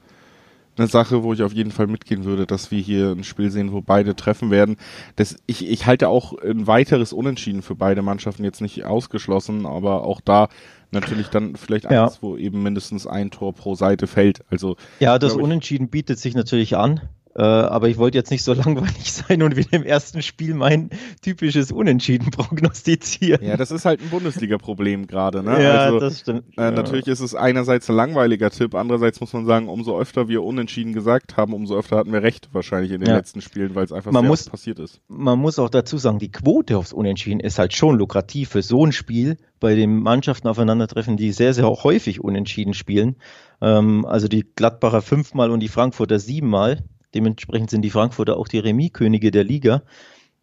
eine 0.77 0.87
Sache, 0.87 1.23
wo 1.23 1.33
ich 1.33 1.43
auf 1.43 1.53
jeden 1.53 1.71
Fall 1.71 1.87
mitgehen 1.87 2.25
würde, 2.25 2.47
dass 2.47 2.71
wir 2.71 2.81
hier 2.81 3.11
ein 3.11 3.25
Spiel 3.25 3.51
sehen, 3.51 3.73
wo 3.73 3.81
beide 3.81 4.17
treffen 4.17 4.51
werden. 4.51 4.77
Das, 5.17 5.37
ich, 5.47 5.69
ich 5.69 5.87
halte 5.87 6.09
auch 6.09 6.35
ein 6.39 6.67
weiteres 6.67 7.13
Unentschieden 7.13 7.63
für 7.63 7.75
beide 7.75 8.03
Mannschaften 8.03 8.45
jetzt 8.45 8.61
nicht 8.61 8.85
ausgeschlossen, 8.85 9.67
aber 9.67 10.05
auch 10.05 10.21
da 10.21 10.49
natürlich 10.91 11.29
dann 11.29 11.57
vielleicht 11.57 11.91
ja. 11.91 12.05
eins, 12.05 12.23
wo 12.23 12.37
eben 12.37 12.63
mindestens 12.63 13.07
ein 13.07 13.31
Tor 13.31 13.55
pro 13.55 13.75
Seite 13.75 14.07
fällt. 14.07 14.45
Also 14.51 14.77
ja, 14.99 15.19
das 15.19 15.35
Unentschieden 15.35 15.89
bietet 15.89 16.19
sich 16.19 16.35
natürlich 16.35 16.77
an. 16.77 17.01
Äh, 17.37 17.43
aber 17.43 17.89
ich 17.89 17.97
wollte 17.97 18.19
jetzt 18.19 18.31
nicht 18.31 18.43
so 18.43 18.53
langweilig 18.55 19.13
sein 19.13 19.43
und 19.43 19.57
wie 19.57 19.67
im 19.71 19.85
ersten 19.85 20.23
Spiel 20.23 20.55
mein 20.55 20.91
typisches 21.23 21.71
Unentschieden 21.71 22.31
prognostizieren. 22.31 23.45
Ja, 23.45 23.57
das 23.57 23.71
ist 23.71 23.85
halt 23.85 24.01
ein 24.01 24.11
Bundesliga-Problem 24.11 25.07
gerade. 25.07 25.43
Ne? 25.43 25.63
Ja, 25.63 25.73
also, 25.85 26.01
das 26.01 26.21
stimmt. 26.21 26.45
Äh, 26.57 26.63
ja. 26.63 26.71
Natürlich 26.73 27.07
ist 27.07 27.21
es 27.21 27.35
einerseits 27.35 27.89
ein 27.89 27.97
langweiliger 27.97 28.51
Tipp, 28.51 28.75
andererseits 28.75 29.21
muss 29.21 29.33
man 29.33 29.47
sagen, 29.47 29.69
umso 29.69 29.99
öfter 29.99 30.29
wir 30.29 30.43
Unentschieden 30.43 30.93
gesagt 30.93 31.37
haben, 31.37 31.53
umso 31.53 31.79
öfter 31.79 31.97
hatten 31.97 32.13
wir 32.13 32.23
recht 32.23 32.49
wahrscheinlich 32.53 32.93
in 32.93 33.01
den 33.01 33.11
ja. 33.11 33.17
letzten 33.17 33.41
Spielen, 33.41 33.75
weil 33.75 33.85
es 33.85 33.93
einfach 33.93 34.11
man 34.11 34.23
sehr 34.23 34.29
muss, 34.29 34.49
passiert 34.49 34.79
ist. 34.79 35.01
Man 35.09 35.39
muss 35.39 35.59
auch 35.59 35.71
dazu 35.71 35.99
sagen, 35.99 36.19
die 36.19 36.33
Quote 36.33 36.77
aufs 36.79 36.93
Unentschieden 36.93 37.41
ist 37.41 37.59
halt 37.59 37.75
schon 37.75 37.97
lukrativ 37.97 38.51
für 38.51 38.63
so 38.63 38.85
ein 38.85 38.93
Spiel, 38.93 39.37
bei 39.61 39.75
den 39.75 40.01
Mannschaften 40.01 40.49
aufeinandertreffen, 40.49 41.17
die 41.17 41.33
sehr, 41.33 41.55
sehr 41.55 41.69
häufig 41.69 42.25
unentschieden 42.25 42.75
spielen. 42.75 43.17
Ähm, 43.61 44.07
also 44.07 44.27
die 44.27 44.45
Gladbacher 44.57 45.03
fünfmal 45.03 45.51
und 45.51 45.61
die 45.61 45.69
Frankfurter 45.69 46.19
siebenmal. 46.19 46.83
Dementsprechend 47.15 47.71
sind 47.71 47.83
die 47.83 47.91
Frankfurter 47.91 48.37
auch 48.37 48.49
die 48.49 48.59
Remis-Könige 48.59 49.31
der 49.31 49.45
Liga. 49.45 49.83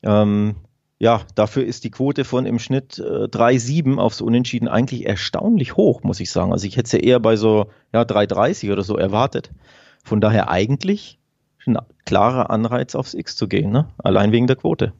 Ähm, 0.03 0.55
ja, 0.99 1.21
dafür 1.35 1.63
ist 1.63 1.83
die 1.83 1.91
Quote 1.91 2.23
von 2.23 2.45
im 2.45 2.59
Schnitt 2.59 2.97
äh, 2.97 3.25
3,7 3.25 3.97
aufs 3.97 4.21
Unentschieden 4.21 4.67
eigentlich 4.67 5.05
erstaunlich 5.05 5.75
hoch, 5.77 6.03
muss 6.03 6.19
ich 6.19 6.31
sagen. 6.31 6.51
Also 6.51 6.65
ich 6.65 6.77
hätte 6.77 6.89
sie 6.89 6.99
eher 6.99 7.19
bei 7.19 7.35
so 7.35 7.67
ja, 7.93 8.01
3,30 8.01 8.71
oder 8.71 8.83
so 8.83 8.97
erwartet. 8.97 9.51
Von 10.03 10.21
daher 10.21 10.49
eigentlich 10.49 11.19
ein 11.67 11.77
klarer 12.05 12.49
Anreiz 12.49 12.95
aufs 12.95 13.13
X 13.13 13.35
zu 13.35 13.47
gehen, 13.47 13.71
ne? 13.71 13.87
allein 13.97 14.31
wegen 14.31 14.47
der 14.47 14.55
Quote. 14.55 14.93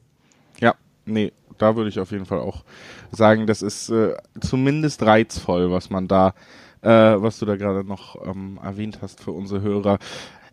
Ja, 0.60 0.74
nee, 1.06 1.32
da 1.56 1.76
würde 1.76 1.88
ich 1.88 1.98
auf 1.98 2.12
jeden 2.12 2.26
Fall 2.26 2.40
auch 2.40 2.62
sagen, 3.10 3.46
das 3.46 3.62
ist 3.62 3.88
äh, 3.90 4.14
zumindest 4.40 5.02
reizvoll, 5.02 5.70
was 5.70 5.90
man 5.90 6.08
da, 6.08 6.34
äh, 6.82 6.88
was 6.88 7.38
du 7.38 7.46
da 7.46 7.56
gerade 7.56 7.84
noch 7.84 8.16
ähm, 8.24 8.60
erwähnt 8.62 8.98
hast 9.02 9.20
für 9.20 9.32
unsere 9.32 9.62
Hörer. 9.62 9.98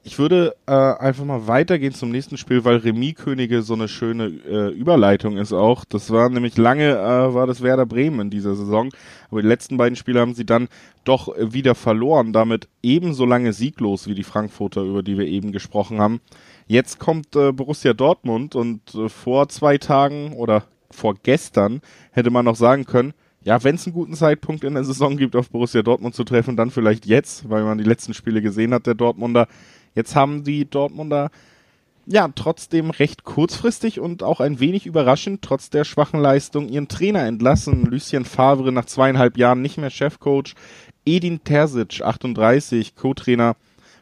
Ich 0.08 0.20
würde 0.20 0.56
äh, 0.68 0.72
einfach 0.72 1.26
mal 1.26 1.48
weitergehen 1.48 1.92
zum 1.92 2.12
nächsten 2.12 2.38
Spiel, 2.38 2.64
weil 2.64 2.78
Remis-Könige 2.78 3.64
so 3.64 3.74
eine 3.74 3.88
schöne 3.88 4.26
äh, 4.26 4.70
Überleitung 4.70 5.38
ist 5.38 5.52
auch. 5.52 5.84
Das 5.84 6.12
war 6.12 6.30
nämlich 6.30 6.58
lange, 6.58 6.92
äh, 6.92 7.34
war 7.34 7.48
das 7.48 7.64
Werder 7.64 7.88
Bremen 7.88 8.20
in 8.20 8.30
dieser 8.30 8.54
Saison. 8.54 8.92
Aber 9.32 9.42
die 9.42 9.48
letzten 9.48 9.78
beiden 9.78 9.96
Spiele 9.96 10.20
haben 10.20 10.36
sie 10.36 10.46
dann 10.46 10.68
doch 11.06 11.36
wieder 11.36 11.74
verloren. 11.74 12.34
Damit 12.34 12.68
ebenso 12.84 13.26
lange 13.26 13.52
sieglos 13.52 14.08
wie 14.08 14.14
die 14.14 14.24
Frankfurter, 14.24 14.84
über 14.84 15.02
die 15.02 15.18
wir 15.18 15.26
eben 15.26 15.52
gesprochen 15.52 16.00
haben. 16.00 16.22
Jetzt 16.68 17.00
kommt 17.00 17.36
äh, 17.36 17.52
Borussia 17.52 17.94
Dortmund 17.94 18.54
und 18.54 18.94
äh, 18.94 19.10
vor 19.10 19.50
zwei 19.50 19.80
Tagen 19.80 20.34
oder 20.34 20.66
vor 20.92 21.16
gestern 21.24 21.82
hätte 22.12 22.30
man 22.30 22.46
noch 22.46 22.56
sagen 22.56 22.86
können, 22.86 23.16
ja, 23.44 23.64
wenn 23.64 23.74
es 23.74 23.88
einen 23.88 23.96
guten 23.96 24.14
Zeitpunkt 24.14 24.64
in 24.64 24.76
der 24.76 24.84
Saison 24.84 25.18
gibt, 25.18 25.36
auf 25.36 25.50
Borussia 25.50 25.82
Dortmund 25.82 26.14
zu 26.14 26.24
treffen, 26.24 26.56
dann 26.56 26.70
vielleicht 26.70 27.08
jetzt, 27.08 27.50
weil 27.50 27.64
man 27.64 27.80
die 27.80 27.84
letzten 27.84 28.14
Spiele 28.14 28.44
gesehen 28.44 28.72
hat, 28.72 28.86
der 28.86 28.94
Dortmunder. 28.94 29.48
Jetzt 29.96 30.16
haben 30.16 30.44
die 30.44 30.70
Dortmunder 30.70 31.32
ja 32.06 32.30
trotzdem 32.36 32.92
recht 32.92 33.24
kurzfristig 33.24 34.00
und 34.00 34.22
auch 34.22 34.40
ein 34.40 34.60
wenig 34.60 34.86
überraschend, 34.86 35.42
trotz 35.42 35.70
der 35.70 35.86
schwachen 35.86 36.20
Leistung, 36.20 36.70
ihren 36.70 36.88
Trainer 36.88 37.26
entlassen. 37.26 37.86
Lucien 37.86 38.26
Favre 38.26 38.72
nach 38.72 38.86
zweieinhalb 38.86 39.38
Jahren 39.38 39.62
nicht 39.62 39.78
mehr 39.78 39.90
Chefcoach. 39.90 40.54
Edin 41.06 41.44
Terzic, 41.44 42.02
38, 42.02 42.96
Co-Trainer 42.96 43.56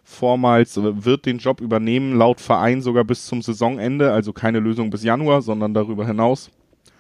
vormals, 0.04 0.78
wird 0.82 1.26
den 1.26 1.38
Job 1.38 1.62
übernehmen, 1.62 2.18
laut 2.18 2.42
Verein 2.42 2.82
sogar 2.82 3.04
bis 3.04 3.26
zum 3.26 3.42
Saisonende, 3.42 4.12
also 4.12 4.34
keine 4.34 4.60
Lösung 4.60 4.90
bis 4.90 5.04
Januar, 5.04 5.42
sondern 5.42 5.74
darüber 5.74 6.06
hinaus. 6.06 6.50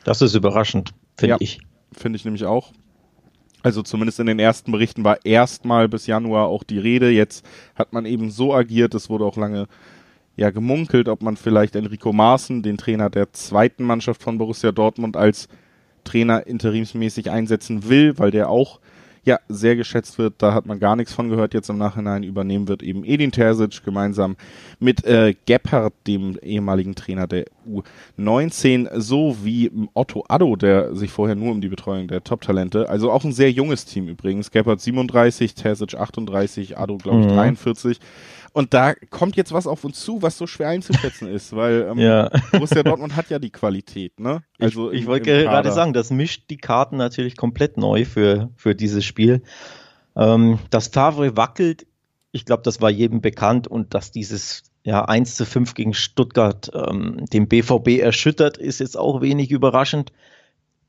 Das 0.05 0.21
ist 0.21 0.35
überraschend, 0.35 0.91
finde 1.17 1.31
ja, 1.31 1.37
ich. 1.39 1.59
Finde 1.93 2.17
ich 2.17 2.25
nämlich 2.25 2.45
auch. 2.45 2.71
Also 3.63 3.81
zumindest 3.81 4.19
in 4.19 4.27
den 4.27 4.39
ersten 4.39 4.73
Berichten 4.73 5.05
war 5.05 5.25
erstmal 5.25 5.87
bis 5.87 6.05
Januar 6.05 6.47
auch 6.47 6.63
die 6.63 6.79
Rede. 6.79 7.09
Jetzt 7.09 7.45
hat 7.75 7.93
man 7.93 8.05
eben 8.05 8.29
so 8.29 8.53
agiert, 8.53 8.93
es 8.93 9.09
wurde 9.09 9.25
auch 9.25 9.37
lange 9.37 9.67
ja 10.35 10.49
gemunkelt, 10.49 11.07
ob 11.07 11.21
man 11.21 11.37
vielleicht 11.37 11.75
Enrico 11.75 12.11
Maaßen, 12.11 12.61
den 12.61 12.77
Trainer 12.77 13.09
der 13.09 13.31
zweiten 13.31 13.85
Mannschaft 13.85 14.21
von 14.21 14.37
Borussia 14.37 14.71
Dortmund, 14.73 15.15
als 15.15 15.47
Trainer 16.03 16.45
interimsmäßig 16.45 17.31
einsetzen 17.31 17.87
will, 17.87 18.17
weil 18.17 18.31
der 18.31 18.49
auch 18.49 18.81
ja, 19.25 19.39
sehr 19.47 19.75
geschätzt 19.75 20.17
wird. 20.17 20.35
Da 20.39 20.53
hat 20.53 20.65
man 20.65 20.79
gar 20.79 20.95
nichts 20.95 21.13
von 21.13 21.29
gehört. 21.29 21.53
Jetzt 21.53 21.69
im 21.69 21.77
Nachhinein 21.77 22.23
übernehmen 22.23 22.67
wird 22.67 22.83
eben 22.83 23.05
Edin 23.05 23.31
Terzic 23.31 23.83
gemeinsam 23.83 24.35
mit 24.79 25.05
äh, 25.05 25.33
Gebhardt, 25.45 25.93
dem 26.07 26.37
ehemaligen 26.41 26.95
Trainer 26.95 27.27
der 27.27 27.45
U19, 28.19 28.99
sowie 28.99 29.71
Otto 29.93 30.25
Addo, 30.27 30.55
der 30.55 30.95
sich 30.95 31.11
vorher 31.11 31.35
nur 31.35 31.51
um 31.51 31.61
die 31.61 31.69
Betreuung 31.69 32.07
der 32.07 32.23
Top-Talente, 32.23 32.89
also 32.89 33.11
auch 33.11 33.23
ein 33.23 33.33
sehr 33.33 33.51
junges 33.51 33.85
Team 33.85 34.09
übrigens. 34.09 34.51
Gebhardt 34.51 34.81
37, 34.81 35.55
Terzic 35.55 35.95
38, 35.95 36.77
Addo 36.77 36.97
glaube 36.97 37.21
ich 37.21 37.27
mhm. 37.27 37.35
43. 37.35 37.99
Und 38.53 38.75
da 38.75 38.93
kommt 38.93 39.35
jetzt 39.35 39.51
was 39.51 39.65
auf 39.65 39.83
uns 39.83 39.99
zu, 39.99 40.21
was 40.21 40.37
so 40.37 40.45
schwer 40.45 40.69
einzuschätzen 40.69 41.27
ist, 41.27 41.55
weil 41.55 41.87
ähm, 41.91 41.97
ja. 41.97 42.29
Borussia 42.51 42.83
Dortmund 42.83 43.15
hat 43.15 43.31
ja 43.31 43.39
die 43.39 43.49
Qualität, 43.49 44.19
ne? 44.19 44.43
Also 44.59 44.91
ich, 44.91 45.01
ich 45.01 45.07
wollte 45.07 45.31
gerade 45.31 45.71
sagen, 45.71 45.93
das 45.93 46.11
mischt 46.11 46.49
die 46.51 46.57
Karten 46.57 46.97
natürlich 46.97 47.35
komplett 47.35 47.77
neu 47.77 48.05
für, 48.05 48.51
für 48.55 48.75
dieses 48.75 49.03
Spiel. 49.03 49.41
Ähm, 50.15 50.59
dass 50.69 50.87
Favre 50.87 51.35
wackelt, 51.35 51.87
ich 52.31 52.45
glaube, 52.45 52.61
das 52.61 52.79
war 52.79 52.91
jedem 52.91 53.21
bekannt 53.21 53.67
und 53.67 53.95
dass 53.95 54.11
dieses 54.11 54.63
ja, 54.83 55.03
1 55.05 55.35
zu 55.35 55.45
5 55.45 55.73
gegen 55.73 55.93
Stuttgart 55.95 56.69
ähm, 56.73 57.25
den 57.31 57.47
BVB 57.47 57.99
erschüttert, 57.99 58.57
ist 58.57 58.79
jetzt 58.79 58.97
auch 58.97 59.21
wenig 59.21 59.49
überraschend. 59.49 60.11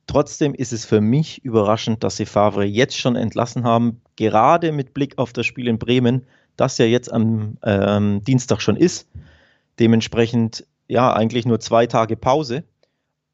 Trotzdem 0.06 0.52
ist 0.52 0.72
es 0.72 0.84
für 0.84 1.00
mich 1.00 1.44
überraschend, 1.44 2.04
dass 2.04 2.16
sie 2.18 2.26
Favre 2.26 2.64
jetzt 2.64 2.98
schon 2.98 3.16
entlassen 3.16 3.64
haben, 3.64 4.02
gerade 4.16 4.72
mit 4.72 4.92
Blick 4.92 5.16
auf 5.16 5.32
das 5.32 5.46
Spiel 5.46 5.68
in 5.68 5.78
Bremen, 5.78 6.26
das 6.56 6.78
ja 6.78 6.86
jetzt 6.86 7.12
am 7.12 7.58
ähm, 7.62 8.22
Dienstag 8.24 8.60
schon 8.60 8.76
ist. 8.76 9.08
Dementsprechend 9.78 10.64
ja 10.88 11.12
eigentlich 11.12 11.46
nur 11.46 11.60
zwei 11.60 11.86
Tage 11.86 12.16
Pause. 12.16 12.64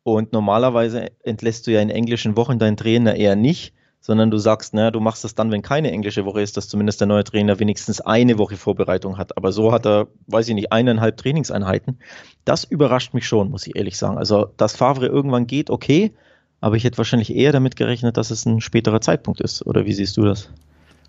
Und 0.03 0.33
normalerweise 0.33 1.11
entlässt 1.23 1.67
du 1.67 1.73
ja 1.73 1.81
in 1.81 1.91
englischen 1.91 2.37
Wochen 2.37 2.59
deinen 2.59 2.77
Trainer 2.77 3.15
eher 3.17 3.37
nicht, 3.37 3.75
sondern 4.00 4.31
du 4.31 4.39
sagst, 4.39 4.73
naja, 4.73 4.91
du 4.91 5.00
machst 5.00 5.25
das 5.25 5.35
dann, 5.35 5.50
wenn 5.50 5.61
keine 5.61 5.91
englische 5.91 6.25
Woche 6.25 6.41
ist, 6.41 6.57
dass 6.57 6.69
zumindest 6.69 7.00
der 7.00 7.07
neue 7.07 7.25
Trainer 7.25 7.59
wenigstens 7.61 8.00
eine 8.00 8.39
Woche 8.39 8.57
Vorbereitung 8.57 9.19
hat. 9.19 9.37
Aber 9.37 9.53
so 9.53 9.73
hat 9.73 9.87
er, 9.87 10.09
weiß 10.27 10.49
ich 10.49 10.55
nicht, 10.55 10.73
eineinhalb 10.73 11.19
Trainingseinheiten. 11.19 11.99
Das 12.47 12.65
überrascht 12.65 13.12
mich 13.12 13.27
schon, 13.27 13.50
muss 13.50 13.67
ich 13.67 13.77
ehrlich 13.77 13.99
sagen. 13.99 14.17
Also, 14.17 14.47
dass 14.57 14.75
Favre 14.75 15.07
irgendwann 15.07 15.47
geht, 15.47 15.69
okay, 15.69 16.15
aber 16.61 16.77
ich 16.77 16.85
hätte 16.85 16.99
wahrscheinlich 16.99 17.35
eher 17.35 17.53
damit 17.53 17.77
gerechnet, 17.77 18.17
dass 18.17 18.31
es 18.31 18.47
ein 18.47 18.61
späterer 18.61 19.00
Zeitpunkt 19.03 19.41
ist. 19.41 19.67
Oder 19.67 19.85
wie 19.85 19.93
siehst 19.93 20.17
du 20.17 20.23
das? 20.23 20.50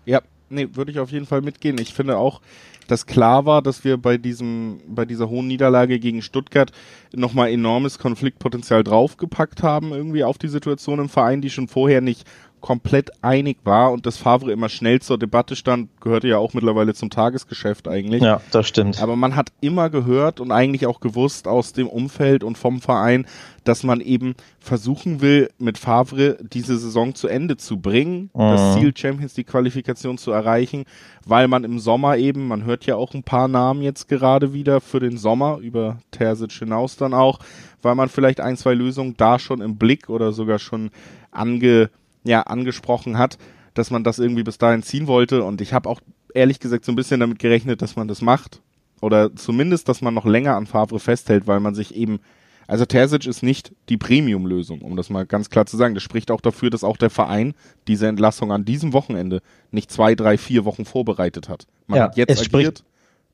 Ja, 0.04 0.20
nee, 0.50 0.68
würde 0.72 0.90
ich 0.90 0.98
auf 0.98 1.10
jeden 1.10 1.26
Fall 1.26 1.42
mitgehen. 1.42 1.78
Ich 1.78 1.94
finde 1.94 2.16
auch, 2.18 2.40
dass 2.88 3.06
klar 3.06 3.46
war, 3.46 3.62
dass 3.62 3.84
wir 3.84 3.96
bei 3.96 4.18
diesem, 4.18 4.80
bei 4.88 5.04
dieser 5.04 5.28
hohen 5.28 5.46
Niederlage 5.46 5.98
gegen 5.98 6.22
Stuttgart 6.22 6.72
nochmal 7.14 7.50
enormes 7.50 7.98
Konfliktpotenzial 7.98 8.84
draufgepackt 8.84 9.62
haben, 9.62 9.92
irgendwie 9.92 10.24
auf 10.24 10.38
die 10.38 10.48
Situation 10.48 10.98
im 10.98 11.08
Verein, 11.08 11.40
die 11.40 11.50
schon 11.50 11.68
vorher 11.68 12.00
nicht 12.00 12.26
komplett 12.62 13.10
einig 13.22 13.58
war 13.64 13.92
und 13.92 14.06
dass 14.06 14.16
Favre 14.16 14.52
immer 14.52 14.70
schnell 14.70 15.02
zur 15.02 15.18
Debatte 15.18 15.56
stand, 15.56 15.90
gehörte 16.00 16.28
ja 16.28 16.38
auch 16.38 16.54
mittlerweile 16.54 16.94
zum 16.94 17.10
Tagesgeschäft 17.10 17.88
eigentlich. 17.88 18.22
Ja, 18.22 18.40
das 18.50 18.66
stimmt. 18.68 19.02
Aber 19.02 19.16
man 19.16 19.36
hat 19.36 19.52
immer 19.60 19.90
gehört 19.90 20.40
und 20.40 20.50
eigentlich 20.50 20.86
auch 20.86 21.00
gewusst 21.00 21.46
aus 21.46 21.74
dem 21.74 21.88
Umfeld 21.88 22.42
und 22.44 22.56
vom 22.56 22.80
Verein, 22.80 23.26
dass 23.64 23.82
man 23.82 24.00
eben 24.00 24.34
versuchen 24.58 25.20
will, 25.20 25.50
mit 25.58 25.78
Favre 25.78 26.38
diese 26.40 26.78
Saison 26.78 27.14
zu 27.14 27.28
Ende 27.28 27.56
zu 27.56 27.78
bringen, 27.78 28.30
mhm. 28.34 28.38
das 28.38 28.74
Ziel 28.74 28.96
Champions 28.96 29.36
League 29.36 29.48
Qualifikation 29.48 30.16
zu 30.16 30.30
erreichen, 30.32 30.84
weil 31.26 31.48
man 31.48 31.64
im 31.64 31.78
Sommer 31.78 32.16
eben, 32.16 32.48
man 32.48 32.64
hört 32.64 32.86
ja 32.86 32.96
auch 32.96 33.14
ein 33.14 33.22
paar 33.22 33.48
Namen 33.48 33.82
jetzt 33.82 34.08
gerade 34.08 34.52
wieder 34.52 34.80
für 34.80 35.00
den 35.00 35.18
Sommer, 35.18 35.58
über 35.58 35.98
Terzic 36.10 36.52
hinaus 36.52 36.96
dann 36.96 37.14
auch, 37.14 37.40
weil 37.82 37.94
man 37.94 38.08
vielleicht 38.08 38.40
ein, 38.40 38.56
zwei 38.56 38.74
Lösungen 38.74 39.14
da 39.16 39.38
schon 39.38 39.60
im 39.60 39.76
Blick 39.76 40.08
oder 40.08 40.32
sogar 40.32 40.58
schon 40.58 40.90
ange, 41.30 41.90
ja, 42.24 42.42
angesprochen 42.42 43.18
hat, 43.18 43.38
dass 43.74 43.90
man 43.90 44.04
das 44.04 44.18
irgendwie 44.18 44.42
bis 44.42 44.58
dahin 44.58 44.82
ziehen 44.82 45.06
wollte 45.06 45.44
und 45.44 45.60
ich 45.60 45.72
habe 45.72 45.88
auch 45.88 46.00
ehrlich 46.34 46.60
gesagt 46.60 46.84
so 46.84 46.92
ein 46.92 46.96
bisschen 46.96 47.20
damit 47.20 47.38
gerechnet, 47.38 47.82
dass 47.82 47.96
man 47.96 48.08
das 48.08 48.20
macht 48.20 48.60
oder 49.00 49.34
zumindest, 49.34 49.88
dass 49.88 50.02
man 50.02 50.14
noch 50.14 50.24
länger 50.24 50.56
an 50.56 50.66
Favre 50.66 51.00
festhält, 51.00 51.46
weil 51.46 51.60
man 51.60 51.74
sich 51.74 51.94
eben 51.94 52.20
also 52.66 52.86
Terzic 52.86 53.26
ist 53.26 53.42
nicht 53.42 53.74
die 53.88 53.96
Premium-Lösung, 53.96 54.82
um 54.82 54.96
das 54.96 55.10
mal 55.10 55.26
ganz 55.26 55.50
klar 55.50 55.66
zu 55.66 55.76
sagen. 55.76 55.94
Das 55.94 56.02
spricht 56.02 56.30
auch 56.30 56.40
dafür, 56.40 56.70
dass 56.70 56.84
auch 56.84 56.96
der 56.96 57.10
Verein 57.10 57.54
diese 57.86 58.06
Entlassung 58.06 58.52
an 58.52 58.64
diesem 58.64 58.92
Wochenende 58.92 59.42
nicht 59.70 59.90
zwei, 59.90 60.14
drei, 60.14 60.38
vier 60.38 60.64
Wochen 60.64 60.84
vorbereitet 60.84 61.48
hat. 61.48 61.66
Man 61.86 61.98
ja, 61.98 62.04
hat 62.04 62.16
jetzt 62.16 62.30
agiert, 62.30 62.44
spricht, 62.46 62.84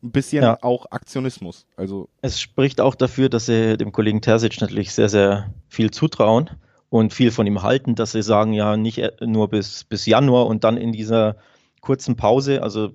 ein 0.03 0.11
bisschen 0.11 0.43
ja. 0.43 0.59
auch 0.63 0.87
Aktionismus. 0.91 1.67
Also 1.77 2.09
es 2.23 2.41
spricht 2.41 2.81
auch 2.81 2.95
dafür, 2.95 3.29
dass 3.29 3.47
sie 3.47 3.77
dem 3.77 3.93
Kollegen 3.93 4.23
Terzic 4.23 4.61
natürlich 4.61 4.93
sehr, 4.93 5.09
sehr 5.09 5.53
viel 5.69 5.91
zutrauen 5.91 6.51
und 6.91 7.13
viel 7.13 7.31
von 7.31 7.47
ihm 7.47 7.63
halten, 7.63 7.95
dass 7.95 8.13
sie 8.13 8.23
sagen, 8.23 8.53
ja, 8.53 8.77
nicht 8.77 9.03
nur 9.21 9.49
bis, 9.49 9.85
bis 9.85 10.07
Januar 10.07 10.47
und 10.47 10.65
dann 10.65 10.77
in 10.77 10.93
dieser 10.93 11.37
kurzen 11.81 12.17
Pause, 12.17 12.63
also 12.63 12.91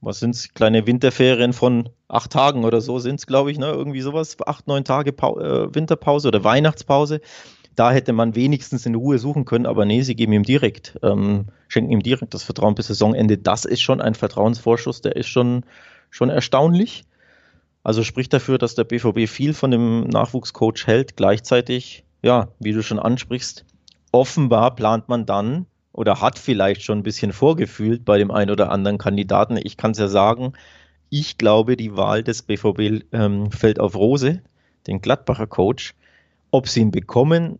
was 0.00 0.20
sind 0.20 0.34
es, 0.34 0.54
kleine 0.54 0.86
Winterferien 0.86 1.52
von 1.52 1.88
acht 2.06 2.30
Tagen 2.32 2.64
oder 2.64 2.80
so 2.80 2.98
sind 2.98 3.16
es, 3.16 3.26
glaube 3.26 3.50
ich, 3.50 3.58
ne? 3.58 3.66
irgendwie 3.66 4.00
sowas, 4.00 4.36
acht, 4.46 4.66
neun 4.68 4.84
Tage 4.84 5.12
pa 5.12 5.30
äh, 5.32 5.74
Winterpause 5.74 6.28
oder 6.28 6.44
Weihnachtspause. 6.44 7.20
Da 7.74 7.92
hätte 7.92 8.12
man 8.12 8.34
wenigstens 8.34 8.86
in 8.86 8.94
Ruhe 8.96 9.18
suchen 9.18 9.44
können, 9.44 9.66
aber 9.66 9.84
nee, 9.84 10.02
sie 10.02 10.16
geben 10.16 10.32
ihm 10.32 10.42
direkt, 10.42 10.98
ähm, 11.02 11.46
schenken 11.68 11.92
ihm 11.92 12.02
direkt 12.02 12.34
das 12.34 12.42
Vertrauen 12.42 12.74
bis 12.74 12.88
Saisonende. 12.88 13.38
Das 13.38 13.64
ist 13.64 13.82
schon 13.82 14.00
ein 14.00 14.14
Vertrauensvorschuss, 14.14 15.00
der 15.00 15.14
ist 15.14 15.28
schon, 15.28 15.64
schon 16.10 16.30
erstaunlich. 16.30 17.04
Also 17.84 18.02
spricht 18.02 18.32
dafür, 18.32 18.58
dass 18.58 18.74
der 18.74 18.84
BVB 18.84 19.28
viel 19.28 19.54
von 19.54 19.70
dem 19.70 20.08
Nachwuchscoach 20.08 20.86
hält. 20.86 21.16
Gleichzeitig, 21.16 22.04
ja, 22.22 22.48
wie 22.58 22.72
du 22.72 22.82
schon 22.82 22.98
ansprichst, 22.98 23.64
offenbar 24.12 24.74
plant 24.74 25.08
man 25.08 25.26
dann 25.26 25.66
oder 25.92 26.20
hat 26.20 26.38
vielleicht 26.38 26.82
schon 26.82 26.98
ein 26.98 27.02
bisschen 27.02 27.32
vorgefühlt 27.32 28.04
bei 28.04 28.18
dem 28.18 28.30
einen 28.30 28.50
oder 28.50 28.70
anderen 28.70 28.98
Kandidaten. 28.98 29.58
Ich 29.62 29.76
kann 29.76 29.92
es 29.92 29.98
ja 29.98 30.08
sagen, 30.08 30.52
ich 31.10 31.38
glaube, 31.38 31.76
die 31.76 31.96
Wahl 31.96 32.22
des 32.22 32.42
BVB 32.42 33.04
ähm, 33.12 33.50
fällt 33.50 33.80
auf 33.80 33.96
Rose, 33.96 34.42
den 34.86 35.00
Gladbacher 35.00 35.46
Coach. 35.46 35.94
Ob 36.50 36.68
sie 36.68 36.80
ihn 36.80 36.90
bekommen, 36.90 37.58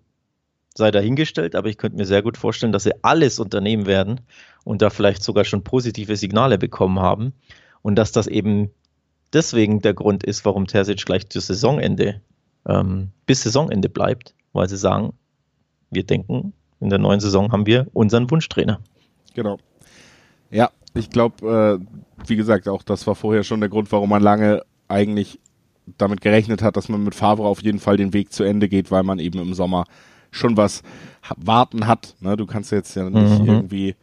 sei 0.74 0.90
dahingestellt, 0.90 1.54
aber 1.54 1.68
ich 1.68 1.76
könnte 1.76 1.96
mir 1.98 2.06
sehr 2.06 2.22
gut 2.22 2.36
vorstellen, 2.36 2.72
dass 2.72 2.84
sie 2.84 3.02
alles 3.02 3.38
unternehmen 3.38 3.86
werden 3.86 4.20
und 4.64 4.82
da 4.82 4.90
vielleicht 4.90 5.22
sogar 5.22 5.44
schon 5.44 5.64
positive 5.64 6.16
Signale 6.16 6.58
bekommen 6.58 7.00
haben 7.00 7.32
und 7.82 7.96
dass 7.96 8.12
das 8.12 8.26
eben 8.26 8.70
deswegen 9.32 9.80
der 9.80 9.94
Grund 9.94 10.24
ist, 10.24 10.44
warum 10.44 10.66
Terzic 10.66 11.04
gleich 11.04 11.28
zu 11.28 11.40
Saisonende 11.40 12.20
ähm, 12.66 13.10
bis 13.26 13.42
Saisonende 13.42 13.88
bleibt, 13.88 14.34
weil 14.52 14.68
sie 14.68 14.76
sagen, 14.76 15.12
wir 15.90 16.04
denken, 16.04 16.52
in 16.80 16.90
der 16.90 16.98
neuen 16.98 17.20
Saison 17.20 17.52
haben 17.52 17.66
wir 17.66 17.88
unseren 17.92 18.30
Wunschtrainer. 18.30 18.80
Genau. 19.34 19.58
Ja, 20.50 20.70
ich 20.94 21.10
glaube, 21.10 21.80
äh, 21.80 22.26
wie 22.26 22.36
gesagt, 22.36 22.68
auch 22.68 22.82
das 22.82 23.06
war 23.06 23.14
vorher 23.14 23.44
schon 23.44 23.60
der 23.60 23.68
Grund, 23.68 23.90
warum 23.92 24.10
man 24.10 24.22
lange 24.22 24.62
eigentlich 24.88 25.38
damit 25.96 26.20
gerechnet 26.20 26.62
hat, 26.62 26.76
dass 26.76 26.88
man 26.88 27.02
mit 27.02 27.14
Favre 27.14 27.46
auf 27.46 27.62
jeden 27.62 27.78
Fall 27.78 27.96
den 27.96 28.12
Weg 28.12 28.32
zu 28.32 28.44
Ende 28.44 28.68
geht, 28.68 28.90
weil 28.90 29.02
man 29.02 29.18
eben 29.18 29.38
im 29.38 29.54
Sommer 29.54 29.84
schon 30.30 30.56
was 30.56 30.82
warten 31.36 31.86
hat. 31.86 32.14
Ne? 32.20 32.36
Du 32.36 32.46
kannst 32.46 32.72
jetzt 32.72 32.94
ja 32.94 33.08
nicht 33.08 33.40
mhm. 33.40 33.48
irgendwie 33.48 33.96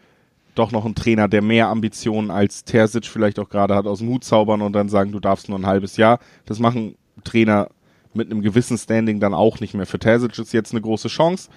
doch 0.55 0.71
noch 0.71 0.85
einen 0.85 0.95
Trainer, 0.95 1.27
der 1.27 1.41
mehr 1.41 1.67
Ambitionen 1.67 2.31
als 2.31 2.63
Terzic 2.63 3.05
vielleicht 3.05 3.39
auch 3.39 3.49
gerade 3.49 3.75
hat, 3.75 3.85
aus 3.85 3.99
dem 3.99 4.09
Hut 4.09 4.23
zaubern 4.23 4.61
und 4.61 4.73
dann 4.73 4.89
sagen, 4.89 5.11
du 5.11 5.19
darfst 5.19 5.49
nur 5.49 5.59
ein 5.59 5.65
halbes 5.65 5.97
Jahr. 5.97 6.19
Das 6.45 6.59
machen 6.59 6.95
Trainer 7.23 7.67
mit 8.15 8.31
einem 8.31 8.41
gewissen 8.41 8.77
Standing 8.77 9.19
dann 9.19 9.33
auch 9.33 9.59
nicht 9.59 9.73
mehr. 9.73 9.85
Für 9.85 9.99
Terzic 9.99 10.37
ist 10.37 10.53
jetzt 10.53 10.71
eine 10.71 10.81
große 10.81 11.07
Chance 11.07 11.49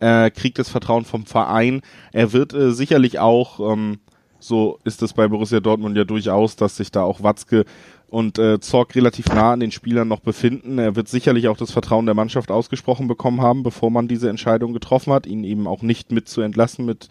äh, 0.00 0.30
kriegt 0.30 0.58
das 0.58 0.68
Vertrauen 0.68 1.04
vom 1.04 1.26
Verein. 1.26 1.82
Er 2.12 2.32
wird 2.32 2.54
äh, 2.54 2.72
sicherlich 2.72 3.18
auch, 3.18 3.60
ähm, 3.72 3.98
so 4.38 4.78
ist 4.84 5.02
es 5.02 5.12
bei 5.12 5.28
Borussia 5.28 5.60
Dortmund 5.60 5.96
ja 5.96 6.04
durchaus, 6.04 6.56
dass 6.56 6.76
sich 6.76 6.90
da 6.90 7.02
auch 7.02 7.22
Watzke 7.22 7.64
und 8.08 8.38
äh, 8.38 8.60
Zorg 8.60 8.94
relativ 8.94 9.26
nah 9.28 9.52
an 9.52 9.60
den 9.60 9.72
Spielern 9.72 10.08
noch 10.08 10.20
befinden. 10.20 10.78
Er 10.78 10.94
wird 10.94 11.08
sicherlich 11.08 11.48
auch 11.48 11.56
das 11.56 11.72
Vertrauen 11.72 12.06
der 12.06 12.14
Mannschaft 12.14 12.50
ausgesprochen 12.50 13.08
bekommen 13.08 13.40
haben, 13.40 13.62
bevor 13.62 13.90
man 13.90 14.08
diese 14.08 14.30
Entscheidung 14.30 14.72
getroffen 14.72 15.12
hat, 15.12 15.26
ihn 15.26 15.44
eben 15.44 15.66
auch 15.66 15.82
nicht 15.82 16.12
mit 16.12 16.28
zu 16.28 16.42
entlassen 16.42 16.84
mit 16.84 17.08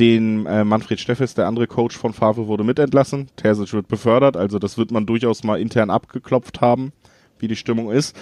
den 0.00 0.46
äh, 0.46 0.64
Manfred 0.64 0.98
Steffes, 0.98 1.34
der 1.34 1.46
andere 1.46 1.68
Coach 1.68 1.96
von 1.96 2.12
Favre, 2.12 2.48
wurde 2.48 2.64
mitentlassen. 2.64 3.28
Terzic 3.36 3.72
wird 3.74 3.86
befördert, 3.86 4.36
also 4.36 4.58
das 4.58 4.76
wird 4.76 4.90
man 4.90 5.06
durchaus 5.06 5.44
mal 5.44 5.60
intern 5.60 5.90
abgeklopft 5.90 6.60
haben, 6.60 6.92
wie 7.38 7.48
die 7.48 7.56
Stimmung 7.56 7.90
ist. 7.90 8.16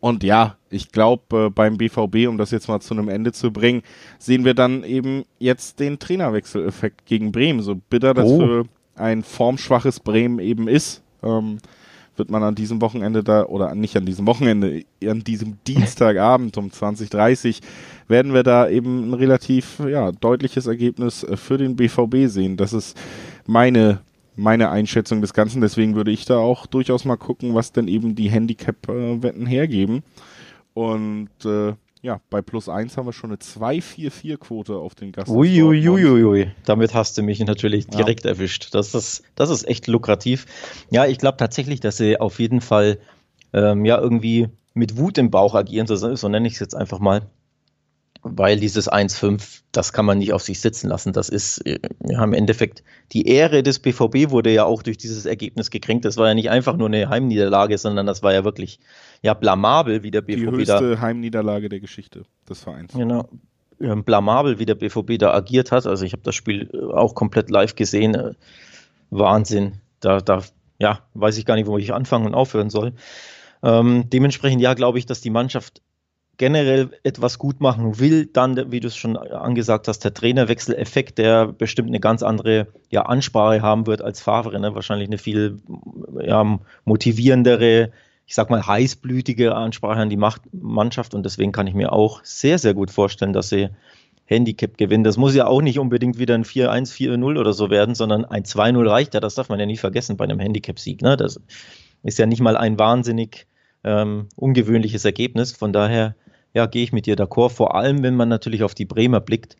Und 0.00 0.22
ja, 0.22 0.56
ich 0.68 0.92
glaube, 0.92 1.46
äh, 1.46 1.50
beim 1.50 1.78
BVB, 1.78 2.28
um 2.28 2.36
das 2.36 2.50
jetzt 2.50 2.68
mal 2.68 2.80
zu 2.80 2.92
einem 2.92 3.08
Ende 3.08 3.32
zu 3.32 3.50
bringen, 3.50 3.82
sehen 4.18 4.44
wir 4.44 4.52
dann 4.52 4.84
eben 4.84 5.24
jetzt 5.38 5.80
den 5.80 5.98
Trainerwechseleffekt 5.98 7.06
gegen 7.06 7.32
Bremen. 7.32 7.62
So 7.62 7.76
bitter 7.88 8.12
das 8.12 8.26
oh. 8.28 8.38
für 8.38 8.64
ein 8.96 9.22
formschwaches 9.22 10.00
Bremen 10.00 10.40
eben 10.40 10.68
ist, 10.68 11.02
ähm, 11.22 11.56
wird 12.16 12.30
man 12.30 12.42
an 12.42 12.54
diesem 12.54 12.80
Wochenende 12.80 13.24
da, 13.24 13.46
oder 13.46 13.74
nicht 13.74 13.96
an 13.96 14.04
diesem 14.04 14.26
Wochenende, 14.26 14.84
an 15.04 15.24
diesem 15.24 15.56
Dienstagabend 15.66 16.56
um 16.58 16.68
20.30 16.68 17.60
werden 18.06 18.34
wir 18.34 18.42
da 18.42 18.68
eben 18.68 19.08
ein 19.08 19.14
relativ 19.14 19.80
ja, 19.88 20.12
deutliches 20.12 20.66
Ergebnis 20.66 21.24
äh, 21.24 21.38
für 21.38 21.58
den 21.58 21.76
BVB 21.76 22.26
sehen. 22.26 22.56
Das 22.56 22.72
ist 22.72 22.96
meine 23.46 24.00
meine 24.36 24.70
Einschätzung 24.70 25.20
des 25.20 25.32
Ganzen. 25.32 25.60
Deswegen 25.60 25.94
würde 25.94 26.10
ich 26.10 26.24
da 26.24 26.38
auch 26.38 26.66
durchaus 26.66 27.04
mal 27.04 27.16
gucken, 27.16 27.54
was 27.54 27.72
denn 27.72 27.88
eben 27.88 28.14
die 28.14 28.30
Handicap-Wetten 28.30 29.46
hergeben. 29.46 30.02
Und 30.74 31.30
äh, 31.44 31.74
ja, 32.02 32.20
bei 32.28 32.42
plus 32.42 32.68
eins 32.68 32.96
haben 32.96 33.06
wir 33.06 33.12
schon 33.12 33.30
eine 33.30 33.38
2-4-4-Quote 33.38 34.76
auf 34.76 34.94
den 34.94 35.12
Gast. 35.12 35.30
Uiuiuiui, 35.30 36.04
ui, 36.04 36.24
ui. 36.24 36.50
damit 36.66 36.92
hast 36.92 37.16
du 37.16 37.22
mich 37.22 37.40
natürlich 37.40 37.86
direkt 37.86 38.24
ja. 38.24 38.30
erwischt. 38.32 38.74
Das 38.74 38.94
ist, 38.94 39.22
das 39.36 39.48
ist 39.48 39.66
echt 39.66 39.86
lukrativ. 39.86 40.46
Ja, 40.90 41.06
ich 41.06 41.18
glaube 41.18 41.38
tatsächlich, 41.38 41.80
dass 41.80 41.96
sie 41.96 42.20
auf 42.20 42.40
jeden 42.40 42.60
Fall 42.60 42.98
ähm, 43.54 43.86
ja 43.86 43.98
irgendwie 43.98 44.48
mit 44.74 44.98
Wut 44.98 45.16
im 45.16 45.30
Bauch 45.30 45.54
agieren, 45.54 45.86
so, 45.86 45.96
so 45.96 46.28
nenne 46.28 46.46
ich 46.46 46.54
es 46.54 46.60
jetzt 46.60 46.74
einfach 46.74 46.98
mal 46.98 47.22
weil 48.24 48.58
dieses 48.58 48.90
1-5, 48.90 49.60
das 49.70 49.92
kann 49.92 50.06
man 50.06 50.18
nicht 50.18 50.32
auf 50.32 50.42
sich 50.42 50.60
sitzen 50.60 50.88
lassen. 50.88 51.12
Das 51.12 51.28
ist 51.28 51.62
ja, 51.64 52.24
im 52.24 52.32
Endeffekt 52.32 52.82
die 53.12 53.28
Ehre 53.28 53.62
des 53.62 53.78
BVB 53.78 54.30
wurde 54.30 54.50
ja 54.50 54.64
auch 54.64 54.82
durch 54.82 54.96
dieses 54.96 55.26
Ergebnis 55.26 55.70
gekränkt. 55.70 56.06
Das 56.06 56.16
war 56.16 56.28
ja 56.28 56.34
nicht 56.34 56.48
einfach 56.48 56.76
nur 56.76 56.88
eine 56.88 57.08
Heimniederlage, 57.10 57.76
sondern 57.76 58.06
das 58.06 58.22
war 58.22 58.32
ja 58.32 58.42
wirklich 58.42 58.80
ja 59.22 59.34
blamabel, 59.34 60.02
wie 60.02 60.10
der 60.10 60.22
BVB 60.22 60.38
die 60.38 60.46
höchste 60.46 60.90
da, 60.92 61.00
Heimniederlage 61.02 61.68
der 61.68 61.80
Geschichte 61.80 62.24
des 62.48 62.60
Vereins. 62.60 62.94
Genau. 62.94 63.28
Blamabel, 63.78 64.58
wie 64.58 64.66
der 64.66 64.76
BVB 64.76 65.18
da 65.18 65.34
agiert 65.34 65.70
hat. 65.70 65.86
Also 65.86 66.06
ich 66.06 66.12
habe 66.12 66.22
das 66.22 66.34
Spiel 66.34 66.70
auch 66.94 67.14
komplett 67.14 67.50
live 67.50 67.74
gesehen. 67.74 68.36
Wahnsinn. 69.10 69.80
Da, 70.00 70.20
da 70.20 70.42
ja, 70.78 71.00
weiß 71.12 71.36
ich 71.36 71.44
gar 71.44 71.56
nicht, 71.56 71.66
wo 71.66 71.76
ich 71.76 71.92
anfangen 71.92 72.26
und 72.26 72.34
aufhören 72.34 72.70
soll. 72.70 72.94
Ähm, 73.62 74.08
dementsprechend 74.10 74.62
ja, 74.62 74.74
glaube 74.74 74.98
ich, 74.98 75.06
dass 75.06 75.20
die 75.20 75.30
Mannschaft 75.30 75.82
generell 76.36 76.90
etwas 77.02 77.38
gut 77.38 77.60
machen 77.60 77.98
will, 77.98 78.26
dann, 78.26 78.70
wie 78.72 78.80
du 78.80 78.88
es 78.88 78.96
schon 78.96 79.16
angesagt 79.16 79.88
hast, 79.88 80.00
der 80.00 80.14
Trainerwechseleffekt, 80.14 81.18
der 81.18 81.46
bestimmt 81.46 81.88
eine 81.88 82.00
ganz 82.00 82.22
andere 82.22 82.68
ja, 82.90 83.02
Ansprache 83.02 83.62
haben 83.62 83.86
wird 83.86 84.02
als 84.02 84.20
Favre, 84.20 84.58
ne? 84.58 84.74
wahrscheinlich 84.74 85.08
eine 85.08 85.18
viel 85.18 85.58
ja, 86.20 86.58
motivierendere, 86.84 87.92
ich 88.26 88.34
sag 88.34 88.50
mal 88.50 88.66
heißblütige 88.66 89.54
Ansprache 89.54 90.00
an 90.00 90.10
die 90.10 90.16
Macht 90.16 90.42
Mannschaft 90.52 91.14
und 91.14 91.24
deswegen 91.24 91.52
kann 91.52 91.66
ich 91.66 91.74
mir 91.74 91.92
auch 91.92 92.24
sehr, 92.24 92.58
sehr 92.58 92.74
gut 92.74 92.90
vorstellen, 92.90 93.32
dass 93.32 93.48
sie 93.48 93.68
Handicap 94.26 94.78
gewinnen. 94.78 95.04
Das 95.04 95.16
muss 95.16 95.34
ja 95.34 95.46
auch 95.46 95.60
nicht 95.60 95.78
unbedingt 95.78 96.18
wieder 96.18 96.34
ein 96.34 96.44
4-1, 96.44 96.92
4-0 96.92 97.38
oder 97.38 97.52
so 97.52 97.70
werden, 97.70 97.94
sondern 97.94 98.24
ein 98.24 98.44
2-0 98.44 98.88
reicht 98.88 99.14
ja, 99.14 99.20
das 99.20 99.34
darf 99.34 99.50
man 99.50 99.60
ja 99.60 99.66
nie 99.66 99.76
vergessen 99.76 100.16
bei 100.16 100.24
einem 100.24 100.40
Handicap-Sieg. 100.40 101.02
Ne? 101.02 101.16
Das 101.16 101.40
ist 102.02 102.18
ja 102.18 102.26
nicht 102.26 102.40
mal 102.40 102.56
ein 102.56 102.78
wahnsinnig 102.78 103.46
ähm, 103.84 104.28
ungewöhnliches 104.36 105.04
Ergebnis. 105.04 105.52
Von 105.52 105.72
daher 105.72 106.14
ja, 106.54 106.66
gehe 106.66 106.84
ich 106.84 106.92
mit 106.92 107.06
dir 107.06 107.16
d'accord. 107.16 107.50
Vor 107.50 107.74
allem, 107.74 108.02
wenn 108.02 108.16
man 108.16 108.28
natürlich 108.28 108.62
auf 108.62 108.74
die 108.74 108.84
Bremer 108.84 109.20
blickt, 109.20 109.56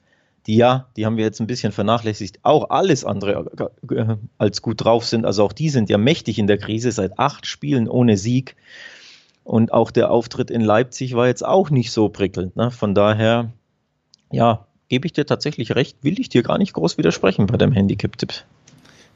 die 0.47 0.57
ja, 0.57 0.89
die 0.97 1.07
haben 1.07 1.17
wir 1.17 1.25
jetzt 1.25 1.41
ein 1.41 1.47
bisschen 1.47 1.73
vernachlässigt, 1.73 2.39
auch 2.43 2.71
alles 2.71 3.05
andere 3.05 3.51
äh, 3.91 4.17
als 4.39 4.63
gut 4.63 4.85
drauf 4.85 5.05
sind. 5.05 5.25
Also 5.25 5.45
auch 5.45 5.53
die 5.53 5.71
sind 5.71 5.89
ja 5.91 5.99
mächtig 5.99 6.39
in 6.39 6.47
der 6.47 6.59
Krise 6.59 6.93
seit 6.93 7.19
acht 7.19 7.47
Spielen 7.47 7.89
ohne 7.89 8.17
Sieg. 8.17 8.57
Und 9.43 9.73
auch 9.73 9.91
der 9.91 10.11
Auftritt 10.11 10.51
in 10.51 10.61
Leipzig 10.61 11.15
war 11.15 11.27
jetzt 11.27 11.45
auch 11.45 11.71
nicht 11.71 11.93
so 11.93 12.09
prickelnd. 12.09 12.57
Ne? 12.57 12.71
Von 12.71 12.95
daher, 12.95 13.53
ja, 14.31 14.67
gebe 14.89 15.07
ich 15.07 15.13
dir 15.13 15.27
tatsächlich 15.27 15.75
recht, 15.75 15.99
will 16.03 16.19
ich 16.21 16.29
dir 16.29 16.43
gar 16.43 16.59
nicht 16.59 16.73
groß 16.75 16.97
widersprechen 16.99 17.47
bei 17.47 17.57
deinem 17.57 17.73
Handicap-Tipp. 17.73 18.45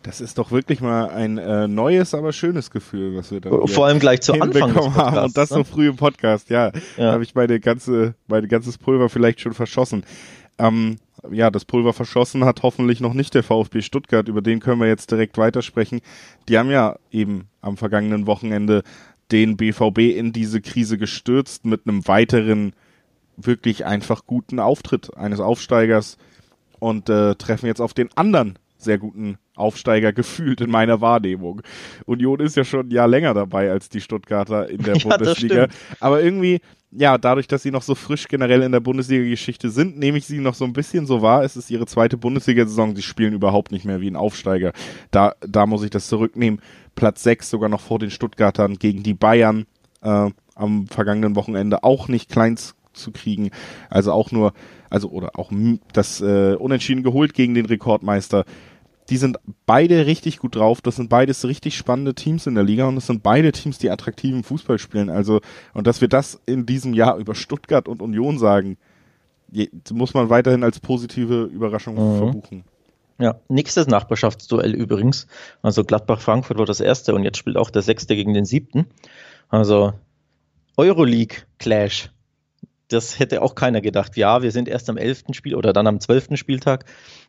Das 0.02 0.21
ist 0.21 0.38
doch 0.38 0.52
wirklich 0.52 0.81
mal 0.81 1.11
ein 1.11 1.38
äh, 1.38 1.67
neues, 1.67 2.14
aber 2.14 2.33
schönes 2.33 2.71
Gefühl, 2.71 3.17
was 3.17 3.31
wir 3.31 3.40
da 3.40 3.50
vor 3.67 3.87
allem 3.87 3.99
gleich 3.99 4.21
zu 4.21 4.33
Anfang 4.35 4.73
des 4.73 4.95
haben 4.95 5.19
und 5.19 5.37
das 5.37 5.50
ne? 5.50 5.57
so 5.57 5.64
früh 5.64 5.88
im 5.88 5.97
Podcast. 5.97 6.50
Ja, 6.50 6.71
ja. 6.97 7.12
habe 7.12 7.25
ich 7.25 7.35
meine 7.35 7.59
ganze, 7.59 8.14
mein 8.28 8.47
ganzes 8.49 8.78
Pulver 8.78 9.09
vielleicht 9.09 9.40
schon 9.40 9.55
verschossen. 9.55 10.05
Ähm, 10.59 10.97
ja, 11.31 11.50
das 11.50 11.64
Pulver 11.64 11.93
verschossen 11.93 12.45
hat 12.45 12.62
hoffentlich 12.62 13.00
noch 13.00 13.12
nicht 13.12 13.35
der 13.35 13.43
VfB 13.43 13.83
Stuttgart, 13.83 14.28
über 14.28 14.40
den 14.40 14.61
können 14.61 14.81
wir 14.81 14.88
jetzt 14.88 15.11
direkt 15.11 15.37
weitersprechen. 15.37 16.00
Die 16.49 16.59
haben 16.59 16.71
ja 16.71 16.97
eben 17.11 17.49
am 17.61 17.76
vergangenen 17.76 18.26
Wochenende 18.26 18.83
den 19.33 19.57
BVB 19.57 19.99
in 20.17 20.33
diese 20.33 20.61
Krise 20.61 20.97
gestürzt 20.97 21.64
mit 21.64 21.87
einem 21.87 22.07
weiteren 22.07 22.73
wirklich 23.37 23.85
einfach 23.85 24.26
guten 24.26 24.59
Auftritt 24.59 25.17
eines 25.17 25.40
Aufsteigers 25.40 26.19
und 26.78 27.09
äh, 27.09 27.35
treffen 27.35 27.67
jetzt 27.67 27.81
auf 27.81 27.95
den 27.95 28.11
anderen 28.17 28.59
sehr 28.78 28.99
guten 28.99 29.38
Aufsteiger 29.59 30.12
gefühlt 30.12 30.61
in 30.61 30.71
meiner 30.71 31.00
Wahrnehmung. 31.00 31.62
Union 32.07 32.41
ist 32.41 32.57
ja 32.57 32.65
schon 32.65 32.88
ein 32.88 32.91
Jahr 32.91 33.09
länger 33.09 33.35
dabei 33.35 33.71
als 33.71 33.88
die 33.88 34.00
Stuttgarter 34.00 34.69
in 34.69 34.83
der 34.83 34.97
ja, 34.97 35.09
Bundesliga. 35.09 35.69
Aber 36.00 36.23
irgendwie, 36.23 36.61
ja, 36.91 37.19
dadurch, 37.19 37.47
dass 37.49 37.62
sie 37.62 37.71
noch 37.71 37.83
so 37.83 37.95
frisch 37.95 38.29
generell 38.29 38.62
in 38.62 38.73
der 38.73 38.81
Bundesliga-Geschichte 38.81 39.71
sind, 39.71 39.99
nehme 39.99 40.19
ich 40.19 40.27
sie 40.27 40.38
noch 40.38 40.55
so 40.55 40.65
ein 40.65 40.73
bisschen 40.73 41.07
so 41.07 41.21
wahr. 41.21 41.45
Es 41.45 41.57
ist 41.57 41.71
ihre 41.71 41.87
zweite 41.87 42.17
Bundesliga-Saison. 42.17 42.97
Sie 42.97 43.03
spielen 43.03 43.35
überhaupt 43.35 43.73
nicht 43.73 43.85
mehr 43.85 44.00
wie 44.00 44.11
ein 44.11 44.17
Aufsteiger. 44.17 44.73
Da, 45.11 45.35
da 45.41 45.67
muss 45.67 45.83
ich 45.83 45.91
das 45.91 46.09
zurücknehmen. 46.09 46.61
Platz 46.95 47.23
6 47.23 47.50
sogar 47.50 47.69
noch 47.69 47.81
vor 47.81 47.99
den 47.99 48.11
Stuttgartern 48.11 48.79
gegen 48.79 49.03
die 49.03 49.15
Bayern 49.15 49.67
äh, 50.03 50.31
am 50.55 50.87
vergangenen 50.88 51.37
Wochenende 51.37 51.85
auch 51.85 52.09
nicht 52.09 52.31
kleins 52.31 52.75
zu 52.93 53.12
kriegen. 53.12 53.50
Also 53.91 54.12
auch 54.12 54.33
nur, 54.33 54.53
also 54.91 55.09
oder 55.11 55.38
auch 55.38 55.53
das 55.93 56.21
äh, 56.21 56.55
Unentschieden 56.55 57.03
geholt 57.03 57.35
gegen 57.35 57.55
den 57.55 57.67
Rekordmeister. 57.67 58.45
Die 59.11 59.17
sind 59.17 59.38
beide 59.65 60.07
richtig 60.07 60.38
gut 60.38 60.57
drauf. 60.57 60.81
Das 60.83 60.97
sind 60.97 61.09
beides 61.09 61.45
richtig 61.47 61.77
spannende 61.77 62.15
Teams 62.15 62.47
in 62.47 62.55
der 62.55 62.65
Liga 62.65 62.87
und 62.87 62.97
das 62.97 63.07
sind 63.07 63.23
beide 63.23 63.53
Teams, 63.53 63.79
die 63.79 63.91
attraktiven 63.91 64.45
Fußball 64.45 64.79
spielen. 64.79 65.09
Also, 65.09 65.41
und 65.73 65.87
dass 65.87 66.00
wir 66.00 66.09
das 66.09 66.41
in 66.47 66.67
diesem 66.67 66.93
Jahr 66.95 67.17
über 67.17 67.35
Stuttgart 67.35 67.88
und 67.88 68.03
Union 68.03 68.38
sagen, 68.38 68.77
muss 69.91 70.15
man 70.15 70.29
weiterhin 70.29 70.62
als 70.62 70.81
positive 70.81 71.45
Überraschung 71.45 71.95
mhm. 71.95 72.19
verbuchen. 72.19 72.65
Ja, 73.19 73.41
nächstes 73.49 73.88
Nachbarschaftsduell 73.88 74.75
übrigens. 74.75 75.27
Also 75.62 75.85
Gladbach-Frankfurt 75.85 76.59
war 76.59 76.67
das 76.67 76.81
erste 76.81 77.15
und 77.15 77.25
jetzt 77.25 77.38
spielt 77.38 77.57
auch 77.57 77.71
der 77.71 77.83
sechste 77.83 78.15
gegen 78.15 78.33
den 78.33 78.45
siebten. 78.45 78.87
Also 79.49 79.95
Euroleague-Clash 80.77 82.11
das 82.88 83.18
hätte 83.18 83.42
auch 83.42 83.54
keiner 83.54 83.80
gedacht. 83.80 84.16
Ja, 84.16 84.42
wir 84.42 84.50
sind 84.50 84.68
erst 84.68 84.88
am 84.90 84.97
11. 84.97 85.25
Spiel 85.33 85.54
oder 85.54 85.73
dann 85.73 85.87
am 85.87 86.00
12. 86.00 86.37
Spieltag, 86.37 86.85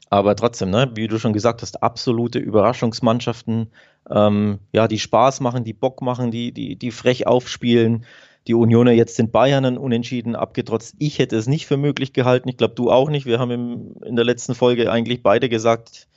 aber 0.09 0.35
trotzdem, 0.35 0.69
ne, 0.69 0.91
wie 0.95 1.07
du 1.07 1.19
schon 1.19 1.33
gesagt 1.33 1.61
hast, 1.61 1.83
absolute 1.83 2.39
Überraschungsmannschaften, 2.39 3.71
ähm, 4.09 4.59
ja, 4.71 4.87
die 4.87 4.99
Spaß 4.99 5.41
machen, 5.41 5.63
die 5.63 5.73
Bock 5.73 6.01
machen, 6.01 6.31
die, 6.31 6.51
die, 6.51 6.75
die 6.75 6.91
frech 6.91 7.27
aufspielen. 7.27 8.05
Die 8.47 8.53
Unioner 8.55 8.91
jetzt 8.91 9.15
sind 9.15 9.31
Bayern 9.31 9.77
unentschieden 9.77 10.35
abgetrotzt. 10.35 10.95
Ich 10.97 11.19
hätte 11.19 11.35
es 11.35 11.45
nicht 11.45 11.67
für 11.67 11.77
möglich 11.77 12.13
gehalten. 12.13 12.49
Ich 12.49 12.57
glaube, 12.57 12.73
du 12.73 12.89
auch 12.89 13.09
nicht. 13.09 13.25
Wir 13.25 13.37
haben 13.37 13.51
im, 13.51 13.95
in 14.03 14.15
der 14.15 14.25
letzten 14.25 14.55
Folge 14.55 14.91
eigentlich 14.91 15.21
beide 15.21 15.49
gesagt, 15.49 16.07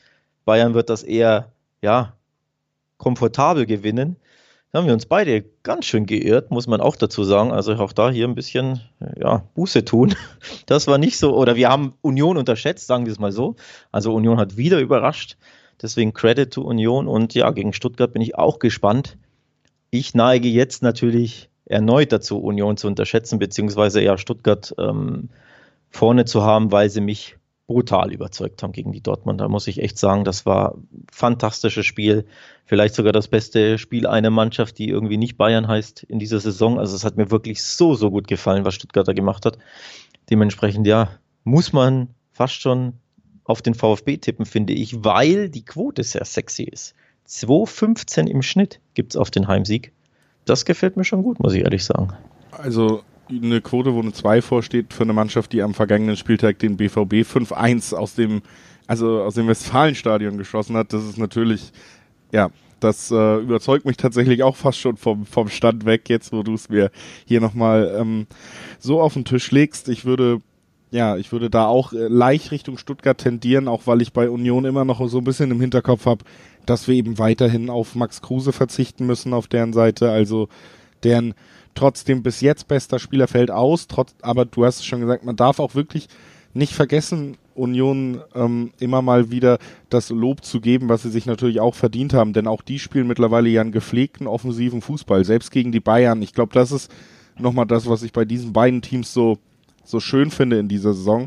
Bayern 0.44 0.72
wird 0.72 0.88
das 0.88 1.02
eher, 1.02 1.52
ja, 1.82 2.14
komfortabel 2.96 3.66
gewinnen. 3.66 4.16
Da 4.72 4.78
haben 4.78 4.86
wir 4.86 4.94
uns 4.94 5.04
beide 5.04 5.44
ganz 5.62 5.84
schön 5.84 6.06
geirrt, 6.06 6.50
muss 6.50 6.66
man 6.66 6.80
auch 6.80 6.96
dazu 6.96 7.24
sagen. 7.24 7.52
Also 7.52 7.74
auch 7.74 7.92
da 7.92 8.10
hier 8.10 8.26
ein 8.26 8.34
bisschen 8.34 8.80
ja, 9.16 9.44
Buße 9.54 9.84
tun. 9.84 10.14
Das 10.66 10.86
war 10.86 10.96
nicht 10.96 11.18
so, 11.18 11.36
oder 11.36 11.56
wir 11.56 11.68
haben 11.68 11.92
Union 12.00 12.38
unterschätzt, 12.38 12.86
sagen 12.86 13.04
wir 13.04 13.12
es 13.12 13.18
mal 13.18 13.32
so. 13.32 13.56
Also 13.90 14.14
Union 14.14 14.38
hat 14.38 14.56
wieder 14.56 14.80
überrascht. 14.80 15.36
Deswegen 15.82 16.14
Credit 16.14 16.50
to 16.50 16.62
Union. 16.62 17.06
Und 17.06 17.34
ja, 17.34 17.50
gegen 17.50 17.74
Stuttgart 17.74 18.14
bin 18.14 18.22
ich 18.22 18.36
auch 18.36 18.58
gespannt. 18.60 19.18
Ich 19.90 20.14
neige 20.14 20.48
jetzt 20.48 20.82
natürlich 20.82 21.50
erneut 21.66 22.10
dazu, 22.10 22.38
Union 22.38 22.78
zu 22.78 22.86
unterschätzen, 22.86 23.38
beziehungsweise 23.38 24.00
ja 24.00 24.16
Stuttgart 24.16 24.74
ähm, 24.78 25.28
vorne 25.90 26.24
zu 26.24 26.44
haben, 26.44 26.72
weil 26.72 26.88
sie 26.88 27.02
mich 27.02 27.36
brutal 27.66 28.12
überzeugt 28.12 28.62
haben 28.62 28.72
gegen 28.72 28.92
die 28.92 29.02
Dortmund. 29.02 29.40
Da 29.40 29.48
muss 29.48 29.66
ich 29.66 29.80
echt 29.80 29.98
sagen, 29.98 30.24
das 30.24 30.44
war 30.44 30.74
ein 30.74 31.06
fantastisches 31.10 31.86
Spiel. 31.86 32.26
Vielleicht 32.64 32.94
sogar 32.94 33.12
das 33.12 33.28
beste 33.28 33.78
Spiel 33.78 34.06
einer 34.06 34.30
Mannschaft, 34.30 34.78
die 34.78 34.88
irgendwie 34.88 35.16
nicht 35.16 35.36
Bayern 35.36 35.68
heißt 35.68 36.02
in 36.04 36.18
dieser 36.18 36.40
Saison. 36.40 36.78
Also 36.78 36.96
es 36.96 37.04
hat 37.04 37.16
mir 37.16 37.30
wirklich 37.30 37.62
so, 37.62 37.94
so 37.94 38.10
gut 38.10 38.26
gefallen, 38.26 38.64
was 38.64 38.74
Stuttgart 38.74 39.06
da 39.06 39.12
gemacht 39.12 39.46
hat. 39.46 39.58
Dementsprechend, 40.30 40.86
ja, 40.86 41.10
muss 41.44 41.72
man 41.72 42.08
fast 42.32 42.60
schon 42.60 42.94
auf 43.44 43.62
den 43.62 43.74
VfB 43.74 44.18
tippen, 44.18 44.46
finde 44.46 44.72
ich, 44.72 45.04
weil 45.04 45.48
die 45.48 45.64
Quote 45.64 46.02
sehr 46.02 46.24
sexy 46.24 46.64
ist. 46.64 46.94
2,15 47.28 48.26
im 48.26 48.42
Schnitt 48.42 48.80
gibt 48.94 49.12
es 49.12 49.16
auf 49.16 49.30
den 49.30 49.48
Heimsieg. 49.48 49.92
Das 50.44 50.64
gefällt 50.64 50.96
mir 50.96 51.04
schon 51.04 51.22
gut, 51.22 51.40
muss 51.40 51.54
ich 51.54 51.62
ehrlich 51.62 51.84
sagen. 51.84 52.12
Also 52.50 53.02
eine 53.30 53.60
Quote, 53.60 53.94
wo 53.94 54.00
eine 54.00 54.12
2 54.12 54.42
vorsteht 54.42 54.92
für 54.92 55.04
eine 55.04 55.12
Mannschaft, 55.12 55.52
die 55.52 55.62
am 55.62 55.74
vergangenen 55.74 56.16
Spieltag 56.16 56.58
den 56.58 56.76
BVB 56.76 57.24
5-1 57.24 57.94
aus 57.94 58.14
dem, 58.14 58.42
also 58.86 59.22
aus 59.22 59.34
dem 59.34 59.48
Westfalenstadion 59.48 60.38
geschossen 60.38 60.76
hat. 60.76 60.92
Das 60.92 61.04
ist 61.04 61.18
natürlich, 61.18 61.72
ja, 62.32 62.50
das 62.80 63.10
äh, 63.10 63.36
überzeugt 63.36 63.84
mich 63.86 63.96
tatsächlich 63.96 64.42
auch 64.42 64.56
fast 64.56 64.78
schon 64.78 64.96
vom, 64.96 65.24
vom 65.24 65.48
Stand 65.48 65.84
weg, 65.84 66.08
jetzt 66.08 66.32
wo 66.32 66.42
du 66.42 66.54
es 66.54 66.68
mir 66.68 66.90
hier 67.24 67.40
nochmal 67.40 67.94
ähm, 67.98 68.26
so 68.78 69.00
auf 69.00 69.14
den 69.14 69.24
Tisch 69.24 69.50
legst. 69.50 69.88
Ich 69.88 70.04
würde, 70.04 70.40
ja, 70.90 71.16
ich 71.16 71.30
würde 71.30 71.48
da 71.48 71.66
auch 71.66 71.92
äh, 71.92 72.08
leicht 72.08 72.50
Richtung 72.50 72.78
Stuttgart 72.78 73.18
tendieren, 73.18 73.68
auch 73.68 73.86
weil 73.86 74.02
ich 74.02 74.12
bei 74.12 74.28
Union 74.28 74.64
immer 74.64 74.84
noch 74.84 75.06
so 75.08 75.18
ein 75.18 75.24
bisschen 75.24 75.52
im 75.52 75.60
Hinterkopf 75.60 76.06
habe, 76.06 76.24
dass 76.66 76.88
wir 76.88 76.94
eben 76.96 77.18
weiterhin 77.18 77.70
auf 77.70 77.94
Max 77.94 78.20
Kruse 78.20 78.52
verzichten 78.52 79.06
müssen 79.06 79.32
auf 79.32 79.46
deren 79.46 79.72
Seite. 79.72 80.10
Also 80.10 80.48
deren 81.04 81.34
trotzdem 81.74 82.22
bis 82.22 82.40
jetzt 82.40 82.68
bester 82.68 82.98
Spieler 82.98 83.28
fällt 83.28 83.50
aus, 83.50 83.86
trotz, 83.86 84.14
aber 84.22 84.44
du 84.44 84.64
hast 84.64 84.80
es 84.80 84.84
schon 84.84 85.00
gesagt, 85.00 85.24
man 85.24 85.36
darf 85.36 85.58
auch 85.58 85.74
wirklich 85.74 86.08
nicht 86.54 86.74
vergessen, 86.74 87.36
Union 87.54 88.20
ähm, 88.34 88.72
immer 88.78 89.02
mal 89.02 89.30
wieder 89.30 89.58
das 89.88 90.10
Lob 90.10 90.44
zu 90.44 90.60
geben, 90.60 90.88
was 90.88 91.02
sie 91.02 91.10
sich 91.10 91.26
natürlich 91.26 91.60
auch 91.60 91.74
verdient 91.74 92.14
haben, 92.14 92.32
denn 92.32 92.46
auch 92.46 92.62
die 92.62 92.78
spielen 92.78 93.06
mittlerweile 93.06 93.48
ja 93.48 93.60
einen 93.60 93.72
gepflegten 93.72 94.26
offensiven 94.26 94.80
Fußball, 94.80 95.24
selbst 95.24 95.50
gegen 95.50 95.72
die 95.72 95.80
Bayern. 95.80 96.22
Ich 96.22 96.32
glaube, 96.32 96.52
das 96.54 96.72
ist 96.72 96.90
nochmal 97.38 97.66
das, 97.66 97.88
was 97.88 98.02
ich 98.02 98.12
bei 98.12 98.24
diesen 98.24 98.52
beiden 98.52 98.82
Teams 98.82 99.12
so, 99.12 99.38
so 99.84 100.00
schön 100.00 100.30
finde 100.30 100.58
in 100.58 100.68
dieser 100.68 100.94
Saison. 100.94 101.26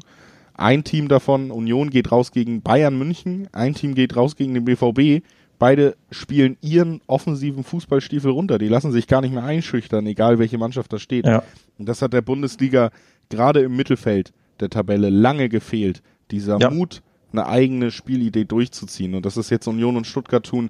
Ein 0.53 0.83
Team 0.83 1.09
davon, 1.09 1.51
Union, 1.51 1.89
geht 1.89 2.11
raus 2.11 2.31
gegen 2.31 2.61
Bayern 2.61 2.97
München, 2.97 3.49
ein 3.51 3.73
Team 3.73 3.93
geht 3.93 4.15
raus 4.15 4.35
gegen 4.35 4.53
den 4.53 4.65
BVB 4.65 5.23
beide 5.65 5.95
spielen 6.11 6.57
ihren 6.61 7.01
offensiven 7.07 7.63
Fußballstiefel 7.63 8.29
runter. 8.29 8.59
Die 8.59 8.67
lassen 8.67 8.91
sich 8.91 9.07
gar 9.07 9.21
nicht 9.21 9.33
mehr 9.33 9.43
einschüchtern, 9.43 10.05
egal 10.05 10.37
welche 10.37 10.59
Mannschaft 10.59 10.93
da 10.93 10.99
steht. 10.99 11.25
Ja. 11.25 11.41
Und 11.79 11.89
das 11.89 12.03
hat 12.03 12.13
der 12.13 12.21
Bundesliga 12.21 12.91
gerade 13.29 13.61
im 13.61 13.75
Mittelfeld 13.75 14.31
der 14.59 14.69
Tabelle 14.69 15.09
lange 15.09 15.49
gefehlt. 15.49 16.03
Dieser 16.29 16.59
ja. 16.59 16.69
Mut, 16.69 17.01
eine 17.31 17.47
eigene 17.47 17.89
Spielidee 17.89 18.45
durchzuziehen. 18.45 19.15
Und 19.15 19.25
das 19.25 19.37
ist 19.37 19.49
jetzt 19.49 19.65
Union 19.67 19.97
und 19.97 20.05
Stuttgart 20.05 20.45
tun. 20.45 20.69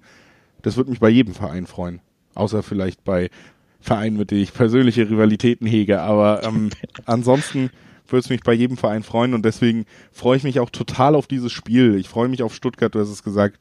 Das 0.61 0.77
würde 0.77 0.91
mich 0.91 1.01
bei 1.01 1.09
jedem 1.09 1.33
Verein 1.33 1.67
freuen. 1.67 1.99
Außer 2.33 2.63
vielleicht 2.63 3.03
bei 3.03 3.29
Vereinen, 3.81 4.15
mit 4.15 4.31
denen 4.31 4.43
ich 4.43 4.53
persönliche 4.53 5.09
Rivalitäten 5.09 5.67
hege. 5.67 5.99
Aber 5.99 6.41
ähm, 6.45 6.69
ansonsten 7.05 7.69
würde 8.07 8.23
es 8.23 8.29
mich 8.29 8.43
bei 8.43 8.53
jedem 8.53 8.77
Verein 8.77 9.03
freuen 9.03 9.33
und 9.33 9.43
deswegen 9.43 9.85
freue 10.13 10.37
ich 10.37 10.43
mich 10.43 10.61
auch 10.61 10.69
total 10.69 11.15
auf 11.15 11.27
dieses 11.27 11.51
Spiel. 11.51 11.95
Ich 11.95 12.07
freue 12.07 12.29
mich 12.29 12.43
auf 12.43 12.55
Stuttgart, 12.55 12.95
du 12.95 12.99
hast 12.99 13.09
es 13.09 13.23
gesagt 13.23 13.59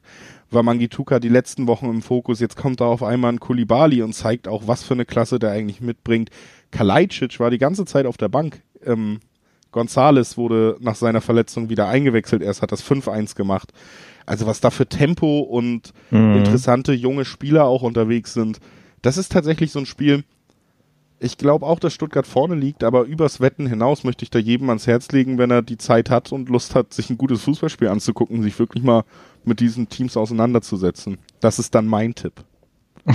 war 0.51 0.63
Mangituka 0.63 1.19
die 1.19 1.29
letzten 1.29 1.67
Wochen 1.67 1.89
im 1.89 2.01
Fokus. 2.01 2.39
Jetzt 2.39 2.55
kommt 2.55 2.81
da 2.81 2.85
auf 2.85 3.03
einmal 3.03 3.33
ein 3.33 3.39
Kulibali 3.39 4.01
und 4.01 4.13
zeigt 4.13 4.47
auch, 4.47 4.67
was 4.67 4.83
für 4.83 4.93
eine 4.93 5.05
Klasse 5.05 5.39
der 5.39 5.51
eigentlich 5.51 5.81
mitbringt. 5.81 6.29
Kalajdzic 6.71 7.39
war 7.39 7.49
die 7.49 7.57
ganze 7.57 7.85
Zeit 7.85 8.05
auf 8.05 8.17
der 8.17 8.29
Bank. 8.29 8.61
Ähm, 8.85 9.19
Gonzales 9.71 10.37
wurde 10.37 10.77
nach 10.79 10.95
seiner 10.95 11.21
Verletzung 11.21 11.69
wieder 11.69 11.87
eingewechselt. 11.87 12.41
Erst 12.41 12.61
hat 12.61 12.71
das 12.71 12.83
5-1 12.83 13.35
gemacht. 13.35 13.73
Also 14.25 14.47
was 14.47 14.61
da 14.61 14.69
für 14.69 14.87
Tempo 14.87 15.39
und 15.39 15.93
mhm. 16.11 16.37
interessante 16.37 16.93
junge 16.93 17.25
Spieler 17.25 17.65
auch 17.65 17.81
unterwegs 17.81 18.33
sind. 18.33 18.59
Das 19.01 19.17
ist 19.17 19.31
tatsächlich 19.31 19.71
so 19.71 19.79
ein 19.79 19.85
Spiel, 19.85 20.23
ich 21.19 21.37
glaube 21.37 21.65
auch, 21.65 21.79
dass 21.79 21.93
Stuttgart 21.93 22.27
vorne 22.27 22.55
liegt, 22.55 22.83
aber 22.83 23.03
übers 23.03 23.39
Wetten 23.39 23.67
hinaus 23.67 24.03
möchte 24.03 24.23
ich 24.23 24.29
da 24.29 24.39
jedem 24.39 24.69
ans 24.69 24.87
Herz 24.87 25.11
legen, 25.11 25.37
wenn 25.37 25.51
er 25.51 25.61
die 25.61 25.77
Zeit 25.77 26.09
hat 26.09 26.31
und 26.31 26.49
Lust 26.49 26.75
hat, 26.75 26.93
sich 26.93 27.09
ein 27.09 27.17
gutes 27.17 27.41
Fußballspiel 27.43 27.87
anzugucken, 27.87 28.43
sich 28.43 28.57
wirklich 28.59 28.83
mal 28.83 29.03
mit 29.47 29.59
diesen 29.59 29.89
Teams 29.89 30.17
auseinanderzusetzen. 30.17 31.17
Das 31.39 31.59
ist 31.59 31.75
dann 31.75 31.87
mein 31.87 32.15
Tipp. 32.15 32.43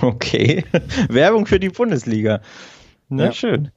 Okay. 0.00 0.64
Werbung 1.08 1.44
für 1.44 1.60
die 1.60 1.68
Bundesliga. 1.68 2.40
Na 3.08 3.26
ja. 3.26 3.32
schön. 3.32 3.70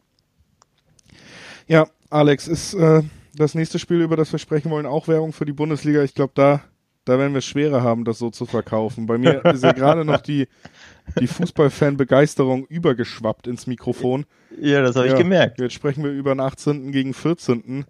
Ja, 1.68 1.88
Alex, 2.10 2.48
ist 2.48 2.74
äh, 2.76 3.02
das 3.34 3.56
nächste 3.56 3.80
Spiel, 3.80 4.02
über 4.02 4.16
das 4.16 4.32
wir 4.32 4.40
sprechen 4.40 4.72
wollen, 4.72 4.86
auch 4.86 5.08
Werbung 5.08 5.34
für 5.34 5.46
die 5.46 5.52
Bundesliga. 5.52 6.04
Ich 6.04 6.14
glaube, 6.14 6.34
da 6.36 6.62
da 7.06 7.20
werden 7.20 7.34
wir 7.34 7.40
es 7.40 7.46
schwerer 7.46 7.84
haben, 7.84 8.04
das 8.04 8.18
so 8.18 8.32
zu 8.32 8.46
verkaufen. 8.46 9.06
Bei 9.06 9.18
mir 9.18 9.46
ist 9.46 9.64
ja 9.64 9.72
gerade 9.72 10.04
noch 10.04 10.22
die, 10.22 10.48
die 11.20 11.28
Fußballfan-Begeisterung 11.28 12.66
übergeschwappt 12.66 13.46
ins 13.48 13.68
Mikrofon. 13.68 14.26
Ja, 14.60 14.82
das 14.82 14.96
habe 14.96 15.08
ja, 15.08 15.14
ich 15.14 15.20
gemerkt. 15.20 15.60
Jetzt 15.60 15.74
sprechen 15.74 16.04
wir 16.04 16.12
über 16.12 16.34
den 16.34 16.40
18. 16.40 16.92
gegen 16.92 17.14
14. 17.14 17.86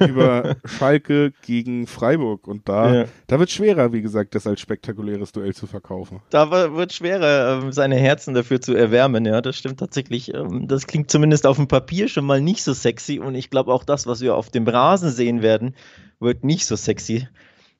über 0.00 0.56
Schalke 0.64 1.32
gegen 1.42 1.86
Freiburg. 1.86 2.48
Und 2.48 2.68
da, 2.68 2.94
ja. 2.94 3.04
da 3.26 3.38
wird 3.38 3.50
schwerer, 3.50 3.92
wie 3.92 4.02
gesagt, 4.02 4.34
das 4.34 4.46
als 4.46 4.60
spektakuläres 4.60 5.32
Duell 5.32 5.54
zu 5.54 5.66
verkaufen. 5.66 6.20
Da 6.30 6.50
wird 6.74 6.92
schwerer, 6.92 7.62
ähm, 7.62 7.72
seine 7.72 7.96
Herzen 7.96 8.34
dafür 8.34 8.60
zu 8.60 8.74
erwärmen. 8.74 9.24
Ja, 9.24 9.40
das 9.40 9.56
stimmt 9.56 9.78
tatsächlich. 9.78 10.34
Ähm, 10.34 10.66
das 10.66 10.86
klingt 10.86 11.10
zumindest 11.10 11.46
auf 11.46 11.56
dem 11.56 11.68
Papier 11.68 12.08
schon 12.08 12.24
mal 12.24 12.40
nicht 12.40 12.64
so 12.64 12.72
sexy. 12.72 13.20
Und 13.20 13.34
ich 13.34 13.50
glaube 13.50 13.72
auch 13.72 13.84
das, 13.84 14.06
was 14.06 14.20
wir 14.20 14.34
auf 14.34 14.50
dem 14.50 14.66
Rasen 14.66 15.10
sehen 15.10 15.42
werden, 15.42 15.74
wird 16.18 16.42
nicht 16.42 16.66
so 16.66 16.74
sexy 16.74 17.28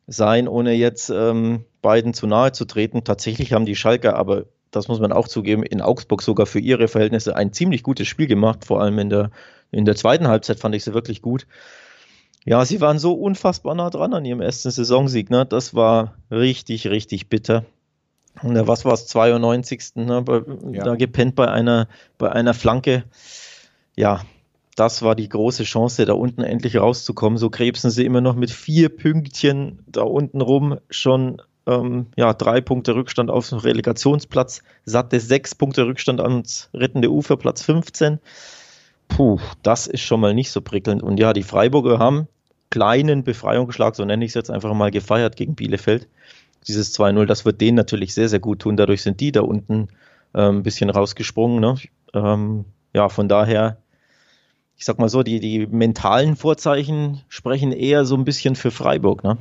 sein, 0.08 0.48
ohne 0.48 0.72
jetzt 0.72 1.10
ähm, 1.10 1.64
beiden 1.82 2.14
zu 2.14 2.26
nahe 2.26 2.52
zu 2.52 2.64
treten. 2.64 3.04
Tatsächlich 3.04 3.52
haben 3.52 3.66
die 3.66 3.76
Schalker 3.76 4.16
aber 4.16 4.46
das 4.70 4.88
muss 4.88 5.00
man 5.00 5.12
auch 5.12 5.28
zugeben, 5.28 5.62
in 5.62 5.80
Augsburg 5.80 6.22
sogar 6.22 6.46
für 6.46 6.58
ihre 6.58 6.88
Verhältnisse 6.88 7.36
ein 7.36 7.52
ziemlich 7.52 7.82
gutes 7.82 8.08
Spiel 8.08 8.26
gemacht. 8.26 8.64
Vor 8.64 8.80
allem 8.80 8.98
in 8.98 9.10
der, 9.10 9.30
in 9.70 9.84
der 9.84 9.96
zweiten 9.96 10.28
Halbzeit 10.28 10.60
fand 10.60 10.74
ich 10.74 10.84
sie 10.84 10.94
wirklich 10.94 11.22
gut. 11.22 11.46
Ja, 12.44 12.64
sie 12.64 12.80
waren 12.80 12.98
so 12.98 13.14
unfassbar 13.14 13.74
nah 13.74 13.90
dran 13.90 14.14
an 14.14 14.24
ihrem 14.24 14.40
ersten 14.40 14.70
Saisonsieg. 14.70 15.30
Ne? 15.30 15.46
Das 15.46 15.74
war 15.74 16.14
richtig, 16.30 16.88
richtig 16.88 17.28
bitter. 17.28 17.64
Und 18.42 18.66
was 18.66 18.84
war 18.84 18.92
es, 18.92 19.06
92. 19.06 19.96
Ne? 19.96 20.22
Bei, 20.22 20.42
ja. 20.70 20.84
Da 20.84 20.94
gepennt 20.94 21.34
bei 21.34 21.48
einer, 21.48 21.88
bei 22.18 22.30
einer 22.30 22.54
Flanke. 22.54 23.04
Ja, 23.96 24.20
das 24.78 25.02
war 25.02 25.14
die 25.14 25.28
große 25.28 25.64
Chance, 25.64 26.06
da 26.06 26.12
unten 26.12 26.42
endlich 26.42 26.76
rauszukommen. 26.76 27.38
So 27.38 27.50
krebsen 27.50 27.90
sie 27.90 28.04
immer 28.04 28.20
noch 28.20 28.36
mit 28.36 28.50
vier 28.50 28.88
Pünktchen 28.88 29.80
da 29.86 30.02
unten 30.02 30.40
rum 30.40 30.78
schon 30.90 31.42
ähm, 31.66 32.06
ja, 32.16 32.32
drei 32.32 32.60
Punkte 32.60 32.94
Rückstand 32.94 33.30
auf 33.30 33.48
den 33.48 33.58
Relegationsplatz, 33.58 34.62
satte 34.84 35.20
sechs 35.20 35.54
Punkte 35.54 35.86
Rückstand 35.86 36.20
ans 36.20 36.70
rettende 36.72 37.10
Ufer, 37.10 37.36
Platz 37.36 37.62
15. 37.62 38.20
Puh, 39.08 39.38
das 39.62 39.86
ist 39.86 40.02
schon 40.02 40.20
mal 40.20 40.34
nicht 40.34 40.50
so 40.50 40.60
prickelnd. 40.60 41.02
Und 41.02 41.18
ja, 41.18 41.32
die 41.32 41.42
Freiburger 41.42 41.98
haben 41.98 42.28
kleinen 42.70 43.24
Befreiungsschlag, 43.24 43.96
so 43.96 44.04
nenne 44.04 44.24
ich 44.24 44.30
es 44.30 44.34
jetzt 44.34 44.50
einfach 44.50 44.72
mal, 44.74 44.90
gefeiert 44.90 45.36
gegen 45.36 45.54
Bielefeld. 45.54 46.08
Dieses 46.66 46.98
2-0, 46.98 47.26
das 47.26 47.44
wird 47.44 47.60
denen 47.60 47.76
natürlich 47.76 48.14
sehr, 48.14 48.28
sehr 48.28 48.40
gut 48.40 48.60
tun. 48.60 48.76
Dadurch 48.76 49.02
sind 49.02 49.20
die 49.20 49.32
da 49.32 49.40
unten 49.42 49.88
äh, 50.34 50.48
ein 50.48 50.62
bisschen 50.62 50.90
rausgesprungen. 50.90 51.60
Ne? 51.60 51.76
Ähm, 52.14 52.64
ja, 52.94 53.08
von 53.08 53.28
daher, 53.28 53.78
ich 54.78 54.84
sag 54.84 55.00
mal 55.00 55.08
so, 55.08 55.24
die, 55.24 55.40
die 55.40 55.66
mentalen 55.66 56.36
Vorzeichen 56.36 57.20
sprechen 57.28 57.72
eher 57.72 58.04
so 58.04 58.14
ein 58.14 58.24
bisschen 58.24 58.54
für 58.54 58.70
Freiburg. 58.70 59.24
Ne? 59.24 59.36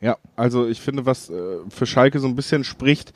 Ja, 0.00 0.16
also 0.36 0.68
ich 0.68 0.80
finde, 0.80 1.04
was 1.04 1.28
äh, 1.30 1.58
für 1.68 1.84
Schalke 1.84 2.20
so 2.20 2.28
ein 2.28 2.36
bisschen 2.36 2.62
spricht, 2.62 3.12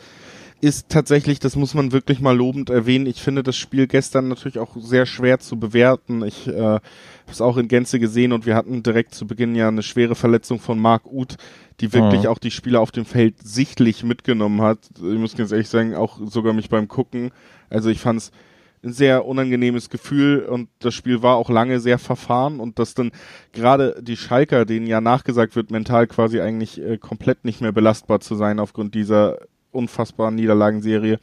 ist 0.60 0.88
tatsächlich, 0.88 1.38
das 1.38 1.54
muss 1.54 1.74
man 1.74 1.92
wirklich 1.92 2.20
mal 2.20 2.36
lobend 2.36 2.68
erwähnen. 2.68 3.06
Ich 3.06 3.22
finde 3.22 3.44
das 3.44 3.56
Spiel 3.56 3.86
gestern 3.86 4.26
natürlich 4.26 4.58
auch 4.58 4.74
sehr 4.76 5.06
schwer 5.06 5.38
zu 5.38 5.56
bewerten. 5.56 6.24
Ich 6.24 6.48
äh, 6.48 6.60
habe 6.60 6.82
es 7.30 7.40
auch 7.40 7.58
in 7.58 7.68
Gänze 7.68 8.00
gesehen 8.00 8.32
und 8.32 8.44
wir 8.44 8.56
hatten 8.56 8.82
direkt 8.82 9.14
zu 9.14 9.26
Beginn 9.28 9.54
ja 9.54 9.68
eine 9.68 9.84
schwere 9.84 10.16
Verletzung 10.16 10.58
von 10.58 10.80
Marc 10.80 11.06
Uth, 11.06 11.36
die 11.80 11.92
wirklich 11.92 12.22
mhm. 12.22 12.28
auch 12.28 12.38
die 12.38 12.50
Spieler 12.50 12.80
auf 12.80 12.90
dem 12.90 13.04
Feld 13.04 13.36
sichtlich 13.40 14.02
mitgenommen 14.02 14.62
hat. 14.62 14.78
Ich 14.96 15.18
muss 15.18 15.36
ganz 15.36 15.52
ehrlich 15.52 15.68
sagen, 15.68 15.94
auch 15.94 16.18
sogar 16.24 16.54
mich 16.54 16.70
beim 16.70 16.88
Gucken. 16.88 17.30
Also 17.70 17.88
ich 17.88 18.00
fand 18.00 18.18
es 18.18 18.32
ein 18.86 18.92
sehr 18.92 19.26
unangenehmes 19.26 19.90
Gefühl 19.90 20.44
und 20.44 20.68
das 20.78 20.94
Spiel 20.94 21.22
war 21.22 21.36
auch 21.36 21.50
lange 21.50 21.80
sehr 21.80 21.98
verfahren 21.98 22.60
und 22.60 22.78
dass 22.78 22.94
dann 22.94 23.10
gerade 23.52 24.00
die 24.00 24.16
Schalker, 24.16 24.64
denen 24.64 24.86
ja 24.86 25.00
nachgesagt 25.00 25.56
wird, 25.56 25.70
mental 25.70 26.06
quasi 26.06 26.40
eigentlich 26.40 26.80
äh, 26.80 26.96
komplett 26.96 27.44
nicht 27.44 27.60
mehr 27.60 27.72
belastbar 27.72 28.20
zu 28.20 28.36
sein 28.36 28.60
aufgrund 28.60 28.94
dieser 28.94 29.38
unfassbaren 29.72 30.36
Niederlagenserie, 30.36 31.18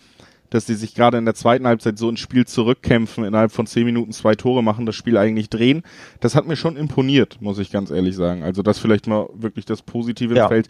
dass 0.50 0.66
die 0.66 0.76
sich 0.76 0.94
gerade 0.94 1.18
in 1.18 1.26
der 1.26 1.34
zweiten 1.34 1.66
Halbzeit 1.66 1.98
so 1.98 2.10
ins 2.10 2.20
Spiel 2.20 2.46
zurückkämpfen, 2.46 3.24
innerhalb 3.24 3.52
von 3.52 3.66
zehn 3.66 3.86
Minuten 3.86 4.12
zwei 4.12 4.36
Tore 4.36 4.62
machen, 4.62 4.86
das 4.86 4.96
Spiel 4.96 5.18
eigentlich 5.18 5.50
drehen. 5.50 5.82
Das 6.20 6.36
hat 6.36 6.46
mir 6.46 6.58
schon 6.58 6.76
imponiert, 6.78 7.42
muss 7.42 7.58
ich 7.58 7.72
ganz 7.72 7.90
ehrlich 7.90 8.16
sagen. 8.16 8.44
Also 8.44 8.62
das 8.62 8.78
vielleicht 8.78 9.08
mal 9.08 9.30
wirklich 9.34 9.66
das 9.66 9.82
Positive 9.82 10.36
ja. 10.36 10.48
Feld. 10.50 10.68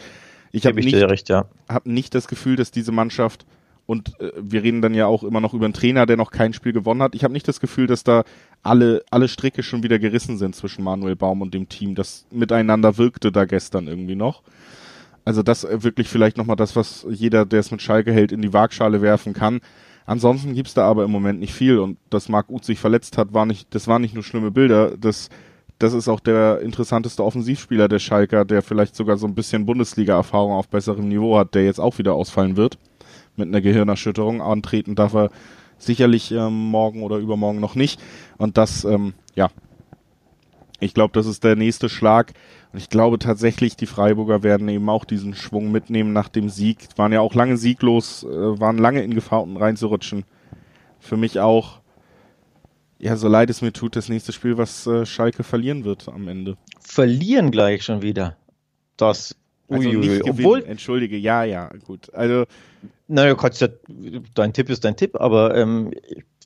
Ich 0.52 0.68
habe 0.68 0.76
nicht, 0.76 1.30
ja. 1.30 1.46
hab 1.68 1.88
nicht 1.88 2.14
das 2.14 2.28
Gefühl, 2.28 2.56
dass 2.56 2.70
diese 2.70 2.92
Mannschaft 2.92 3.46
und 3.86 4.20
äh, 4.20 4.32
wir 4.40 4.64
reden 4.64 4.82
dann 4.82 4.94
ja 4.94 5.08
auch 5.08 5.24
immer 5.24 5.42
noch 5.42 5.54
über 5.54 5.66
einen 5.66 5.74
Trainer, 5.74 6.06
der 6.06 6.18
noch 6.18 6.32
kein 6.32 6.54
Spiel 6.54 6.74
gewonnen 6.74 7.02
hat. 7.02 7.16
Ich 7.16 7.24
habe 7.24 7.34
nicht 7.34 7.48
das 7.48 7.60
Gefühl, 7.60 7.88
dass 7.88 8.04
da 8.04 8.24
alle, 8.62 9.04
alle 9.12 9.28
Stricke 9.28 9.64
schon 9.64 9.84
wieder 9.84 10.00
gerissen 10.00 10.38
sind 10.38 10.56
zwischen 10.56 10.84
Manuel 10.84 11.16
Baum 11.16 11.42
und 11.42 11.54
dem 11.54 11.68
Team. 11.68 11.96
Das 11.96 12.26
miteinander 12.32 12.98
wirkte 12.98 13.32
da 13.32 13.46
gestern 13.46 13.88
irgendwie 13.88 14.16
noch. 14.16 14.42
Also 15.26 15.44
das 15.44 15.64
äh, 15.64 15.84
wirklich 15.84 16.08
vielleicht 16.08 16.38
nochmal 16.38 16.56
das, 16.56 16.76
was 16.76 17.06
jeder, 17.10 17.46
der 17.46 17.60
es 17.60 17.72
mit 17.72 17.82
Schalke 17.82 18.14
hält, 18.14 18.32
in 18.32 18.42
die 18.42 18.54
Waagschale 18.54 19.02
werfen 19.02 19.34
kann. 19.34 19.60
Ansonsten 20.06 20.54
gibt's 20.54 20.74
da 20.74 20.86
aber 20.86 21.04
im 21.04 21.12
Moment 21.12 21.40
nicht 21.40 21.54
viel 21.54 21.80
und 21.80 21.98
dass 22.10 22.28
Marc 22.28 22.50
Uth 22.50 22.66
sich 22.66 22.80
verletzt 22.80 23.18
hat, 23.18 23.34
war 23.34 23.46
nicht, 23.46 23.74
das 23.74 23.88
waren 23.88 24.02
nicht 24.02 24.14
nur 24.14 24.24
schlimme 24.24 24.52
Bilder, 24.52 24.98
das, 24.98 25.30
das 25.80 25.94
ist 25.94 26.10
auch 26.10 26.20
der 26.20 26.60
interessanteste 26.60 27.24
Offensivspieler 27.24 27.88
der 27.88 28.00
Schalker, 28.00 28.44
der 28.44 28.62
vielleicht 28.62 28.98
sogar 28.98 29.16
so 29.16 29.26
ein 29.28 29.34
bisschen 29.34 29.66
Bundesliga-Erfahrung 29.66 30.52
auf 30.52 30.68
besserem 30.68 31.08
Niveau 31.08 31.38
hat, 31.38 31.56
der 31.56 31.64
jetzt 31.64 31.80
auch 31.80 32.00
wieder 32.00 32.16
ausfallen 32.16 32.58
wird 32.58 32.78
mit 33.36 33.48
einer 33.48 33.62
Gehirnerschütterung. 33.62 34.42
Antreten 34.42 34.96
darf 34.96 35.14
er 35.14 35.30
sicherlich 35.78 36.32
ähm, 36.32 36.70
morgen 36.70 37.04
oder 37.04 37.18
übermorgen 37.18 37.60
noch 37.60 37.76
nicht. 37.76 38.02
Und 38.38 38.58
das, 38.58 38.86
ähm, 38.86 39.14
ja, 39.36 39.50
ich 40.80 40.94
glaube, 40.94 41.14
das 41.14 41.26
ist 41.26 41.44
der 41.44 41.56
nächste 41.56 41.90
Schlag. 41.90 42.34
Und 42.72 42.80
ich 42.80 42.90
glaube 42.90 43.20
tatsächlich, 43.20 43.78
die 43.78 43.86
Freiburger 43.86 44.44
werden 44.44 44.68
eben 44.68 44.90
auch 44.90 45.06
diesen 45.06 45.34
Schwung 45.34 45.72
mitnehmen 45.72 46.14
nach 46.14 46.30
dem 46.30 46.50
Sieg. 46.50 46.88
Waren 46.98 47.14
ja 47.14 47.22
auch 47.22 47.36
lange 47.36 47.58
sieglos, 47.58 48.24
äh, 48.24 48.60
waren 48.60 48.78
lange 48.78 49.04
in 49.04 49.14
Gefahr, 49.14 49.44
unten 49.44 49.58
reinzurutschen. 49.58 50.26
Für 51.00 51.18
mich 51.18 51.40
auch, 51.40 51.80
ja, 52.98 53.16
so 53.16 53.28
leid 53.28 53.50
es 53.50 53.62
mir 53.62 53.74
tut, 53.74 53.96
das 53.96 54.10
nächste 54.10 54.32
Spiel, 54.34 54.58
was 54.58 54.88
äh, 54.88 55.06
Schalke 55.06 55.44
verlieren 55.44 55.84
wird 55.84 56.08
am 56.08 56.28
Ende. 56.28 56.58
Verlieren 56.80 57.52
gleich 57.52 57.84
schon 57.84 58.02
wieder. 58.02 58.38
Das 58.98 59.36
also 59.70 59.90
Uiuiui. 59.90 60.00
nicht 60.00 60.24
gewinnen, 60.24 60.30
Obwohl, 60.30 60.64
entschuldige, 60.64 61.18
ja, 61.18 61.44
ja, 61.44 61.70
gut. 61.86 62.14
Also 62.14 62.46
naja, 63.08 63.36
kannst 63.36 63.62
ja, 63.62 63.68
dein 64.34 64.54
Tipp 64.54 64.70
ist 64.70 64.84
dein 64.84 64.96
Tipp, 64.96 65.16
aber 65.20 65.56
ähm, 65.56 65.92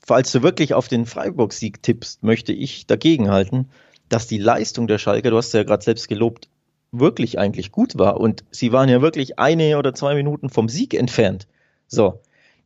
falls 0.04 0.32
du 0.32 0.42
wirklich 0.42 0.74
auf 0.74 0.88
den 0.88 1.06
Freiburg-Sieg 1.06 1.82
tippst, 1.82 2.22
möchte 2.22 2.52
ich 2.52 2.86
dagegen 2.86 3.30
halten, 3.30 3.68
dass 4.08 4.26
die 4.26 4.38
Leistung 4.38 4.86
der 4.86 4.98
Schalke, 4.98 5.30
du 5.30 5.36
hast 5.36 5.52
ja 5.54 5.62
gerade 5.62 5.84
selbst 5.84 6.08
gelobt, 6.08 6.48
wirklich 6.92 7.38
eigentlich 7.38 7.72
gut 7.72 7.98
war. 7.98 8.18
Und 8.18 8.44
sie 8.50 8.72
waren 8.72 8.88
ja 8.88 9.02
wirklich 9.02 9.38
eine 9.38 9.78
oder 9.78 9.94
zwei 9.94 10.14
Minuten 10.14 10.48
vom 10.48 10.68
Sieg 10.68 10.94
entfernt. 10.94 11.46
So, 11.86 12.20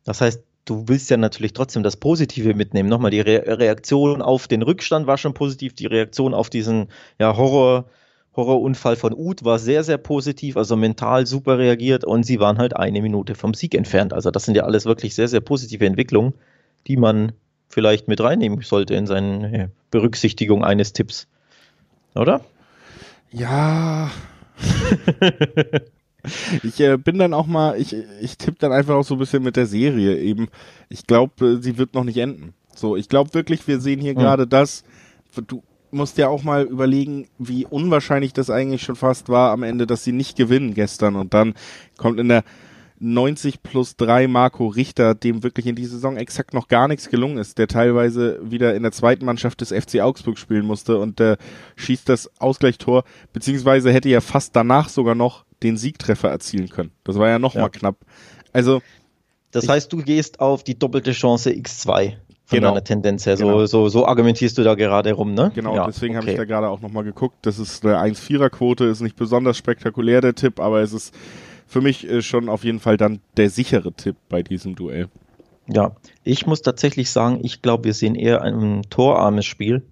das 0.05 0.21
heißt, 0.21 0.41
du 0.65 0.87
willst 0.87 1.09
ja 1.09 1.17
natürlich 1.17 1.53
trotzdem 1.53 1.83
das 1.83 1.97
Positive 1.97 2.53
mitnehmen. 2.53 2.89
Nochmal, 2.89 3.11
die 3.11 3.19
Re 3.19 3.43
Reaktion 3.59 4.21
auf 4.21 4.47
den 4.47 4.61
Rückstand 4.61 5.07
war 5.07 5.17
schon 5.17 5.33
positiv, 5.33 5.73
die 5.73 5.87
Reaktion 5.87 6.33
auf 6.33 6.49
diesen 6.49 6.87
ja, 7.19 7.35
Horror, 7.35 7.85
Horrorunfall 8.35 8.95
von 8.95 9.13
Uth 9.13 9.43
war 9.43 9.59
sehr, 9.59 9.83
sehr 9.83 9.97
positiv, 9.97 10.57
also 10.57 10.75
mental 10.75 11.27
super 11.27 11.57
reagiert 11.57 12.03
und 12.03 12.23
sie 12.23 12.39
waren 12.39 12.57
halt 12.57 12.75
eine 12.75 13.01
Minute 13.01 13.35
vom 13.35 13.53
Sieg 13.53 13.75
entfernt. 13.75 14.13
Also 14.13 14.31
das 14.31 14.45
sind 14.45 14.55
ja 14.55 14.63
alles 14.63 14.85
wirklich 14.85 15.13
sehr, 15.13 15.27
sehr 15.27 15.41
positive 15.41 15.85
Entwicklungen, 15.85 16.33
die 16.87 16.97
man 16.97 17.33
vielleicht 17.69 18.07
mit 18.07 18.21
reinnehmen 18.21 18.61
sollte 18.61 18.95
in 18.95 19.07
seine 19.07 19.71
Berücksichtigung 19.91 20.63
eines 20.63 20.93
Tipps. 20.93 21.27
Oder? 22.15 22.41
Ja. 23.31 24.11
ich 26.63 26.79
äh, 26.79 26.97
bin 26.97 27.17
dann 27.17 27.33
auch 27.33 27.47
mal, 27.47 27.79
ich, 27.79 27.95
ich 28.21 28.37
tippe 28.37 28.57
dann 28.59 28.71
einfach 28.71 28.95
auch 28.95 29.03
so 29.03 29.15
ein 29.15 29.19
bisschen 29.19 29.43
mit 29.43 29.55
der 29.55 29.65
Serie 29.65 30.17
eben. 30.17 30.49
Ich 30.89 31.07
glaube, 31.07 31.59
sie 31.61 31.77
wird 31.77 31.95
noch 31.95 32.03
nicht 32.03 32.17
enden. 32.17 32.53
So, 32.75 32.95
ich 32.95 33.09
glaube 33.09 33.33
wirklich, 33.33 33.67
wir 33.67 33.79
sehen 33.79 33.99
hier 33.99 34.13
hm. 34.13 34.19
gerade 34.19 34.47
das, 34.47 34.83
du, 35.47 35.63
musst 35.93 36.17
ja 36.17 36.27
auch 36.27 36.43
mal 36.43 36.63
überlegen, 36.63 37.27
wie 37.37 37.65
unwahrscheinlich 37.65 38.33
das 38.33 38.49
eigentlich 38.49 38.83
schon 38.83 38.95
fast 38.95 39.29
war 39.29 39.51
am 39.51 39.63
Ende, 39.63 39.87
dass 39.87 40.03
sie 40.03 40.11
nicht 40.11 40.37
gewinnen 40.37 40.73
gestern. 40.73 41.15
Und 41.15 41.33
dann 41.33 41.53
kommt 41.97 42.19
in 42.19 42.29
der 42.29 42.43
90 42.99 43.63
plus 43.63 43.97
3 43.97 44.27
Marco 44.27 44.67
Richter, 44.67 45.13
dem 45.13 45.43
wirklich 45.43 45.65
in 45.67 45.75
dieser 45.75 45.93
Saison 45.93 46.15
exakt 46.15 46.53
noch 46.53 46.69
gar 46.69 46.87
nichts 46.87 47.09
gelungen 47.09 47.37
ist, 47.37 47.57
der 47.57 47.67
teilweise 47.67 48.39
wieder 48.43 48.75
in 48.75 48.83
der 48.83 48.93
zweiten 48.93 49.25
Mannschaft 49.25 49.61
des 49.61 49.69
FC 49.69 49.99
Augsburg 49.99 50.37
spielen 50.37 50.65
musste 50.65 50.97
und 50.97 51.19
der 51.19 51.37
schießt 51.75 52.07
das 52.07 52.31
Ausgleichstor, 52.39 53.03
beziehungsweise 53.33 53.91
hätte 53.91 54.09
ja 54.09 54.21
fast 54.21 54.55
danach 54.55 54.87
sogar 54.87 55.15
noch 55.15 55.45
den 55.63 55.75
Siegtreffer 55.75 56.29
erzielen 56.29 56.69
können. 56.69 56.91
Das 57.03 57.17
war 57.17 57.27
ja 57.27 57.39
noch 57.39 57.55
ja. 57.55 57.61
mal 57.61 57.69
knapp. 57.69 57.97
Also 58.53 58.81
das 59.51 59.67
heißt, 59.67 59.91
du 59.93 59.97
gehst 59.97 60.39
auf 60.39 60.63
die 60.63 60.77
doppelte 60.79 61.11
Chance 61.11 61.51
X2 61.51 62.15
von 62.53 62.59
genau. 62.61 62.73
deiner 62.73 62.83
Tendenz 62.83 63.25
her. 63.25 63.37
So, 63.37 63.45
genau. 63.45 63.65
so, 63.65 63.89
so 63.89 64.05
argumentierst 64.05 64.57
du 64.57 64.63
da 64.63 64.75
gerade 64.75 65.13
rum, 65.13 65.33
ne? 65.33 65.51
Genau, 65.55 65.75
ja, 65.75 65.85
deswegen 65.85 66.15
okay. 66.15 66.21
habe 66.21 66.31
ich 66.31 66.37
da 66.37 66.45
gerade 66.45 66.69
auch 66.69 66.81
nochmal 66.81 67.03
geguckt. 67.03 67.37
Das 67.41 67.59
ist 67.59 67.85
eine 67.85 67.97
1-4er-Quote, 67.97 68.85
ist 68.85 69.01
nicht 69.01 69.15
besonders 69.15 69.57
spektakulär 69.57 70.21
der 70.21 70.35
Tipp, 70.35 70.59
aber 70.59 70.81
es 70.81 70.93
ist 70.93 71.13
für 71.67 71.81
mich 71.81 72.07
äh, 72.09 72.21
schon 72.21 72.49
auf 72.49 72.63
jeden 72.63 72.79
Fall 72.79 72.97
dann 72.97 73.19
der 73.37 73.49
sichere 73.49 73.93
Tipp 73.93 74.15
bei 74.29 74.43
diesem 74.43 74.75
Duell. 74.75 75.09
Ja, 75.67 75.95
ich 76.23 76.45
muss 76.45 76.61
tatsächlich 76.61 77.09
sagen, 77.09 77.39
ich 77.41 77.61
glaube, 77.61 77.85
wir 77.85 77.93
sehen 77.93 78.15
eher 78.15 78.41
ein 78.41 78.81
torarmes 78.89 79.45
Spiel. 79.45 79.83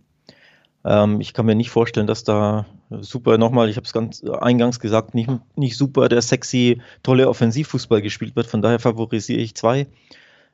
Ähm, 0.83 1.21
ich 1.21 1.33
kann 1.33 1.45
mir 1.45 1.55
nicht 1.55 1.69
vorstellen, 1.69 2.07
dass 2.07 2.23
da 2.23 2.65
super, 2.89 3.37
nochmal, 3.37 3.69
ich 3.69 3.77
habe 3.77 3.85
es 3.85 3.93
ganz 3.93 4.23
eingangs 4.23 4.79
gesagt, 4.79 5.15
nicht, 5.15 5.29
nicht 5.55 5.77
super 5.77 6.09
der 6.09 6.21
sexy, 6.21 6.81
tolle 7.03 7.29
Offensivfußball 7.29 8.01
gespielt 8.01 8.35
wird. 8.35 8.47
Von 8.47 8.61
daher 8.61 8.79
favorisiere 8.79 9.39
ich 9.39 9.55
zwei, 9.55 9.87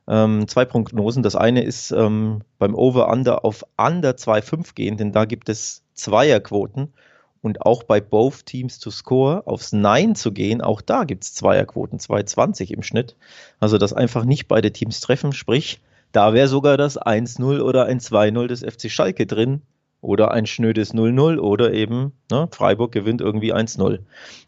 ähm, 0.07 0.47
zwei 0.47 0.65
Prognosen. 0.65 1.23
Das 1.23 1.35
eine 1.35 1.63
ist 1.63 1.91
ähm, 1.91 2.41
beim 2.59 2.75
Over-Under 2.75 3.43
auf 3.45 3.65
Under 3.77 4.11
2,5 4.11 4.73
gehen, 4.73 4.97
denn 4.97 5.11
da 5.11 5.25
gibt 5.25 5.49
es 5.49 5.83
Zweierquoten. 5.93 6.93
Und 7.41 7.61
auch 7.61 7.83
bei 7.83 8.01
Both 8.01 8.47
Teams 8.47 8.79
to 8.79 8.89
Score 8.89 9.45
aufs 9.45 9.71
Nein 9.71 10.15
zu 10.15 10.31
gehen, 10.31 10.61
auch 10.61 10.81
da 10.81 11.03
gibt 11.03 11.23
es 11.23 11.33
Zweierquoten, 11.35 11.99
2,20 11.99 12.73
im 12.73 12.81
Schnitt. 12.81 13.15
Also, 13.59 13.77
dass 13.77 13.93
einfach 13.93 14.25
nicht 14.25 14.47
beide 14.47 14.71
Teams 14.71 14.99
treffen, 14.99 15.31
sprich, 15.33 15.79
da 16.11 16.33
wäre 16.33 16.47
sogar 16.47 16.77
das 16.77 16.99
1-0 16.99 17.61
oder 17.61 17.85
ein 17.85 17.99
2-0 17.99 18.47
des 18.47 18.61
FC 18.61 18.89
Schalke 18.89 19.27
drin 19.27 19.61
oder 20.01 20.31
ein 20.31 20.45
schnödes 20.45 20.93
0-0 20.93 21.37
oder 21.37 21.73
eben 21.73 22.13
ne, 22.31 22.47
Freiburg 22.51 22.91
gewinnt 22.91 23.21
irgendwie 23.21 23.53
1-0. 23.53 23.99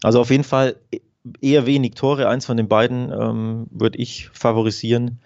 Also 0.02 0.22
auf 0.22 0.30
jeden 0.30 0.44
Fall 0.44 0.76
eher 1.42 1.66
wenig 1.66 1.96
Tore. 1.96 2.28
Eins 2.28 2.46
von 2.46 2.58
den 2.58 2.68
beiden 2.68 3.12
ähm, 3.12 3.68
würde 3.72 3.98
ich 3.98 4.30
favorisieren, 4.34 5.20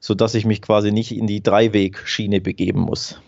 sodass 0.00 0.34
ich 0.34 0.44
mich 0.44 0.62
quasi 0.62 0.92
nicht 0.92 1.12
in 1.12 1.26
die 1.26 1.42
Dreiwegschiene 1.42 2.40
begeben 2.40 2.80
muss. 2.80 3.20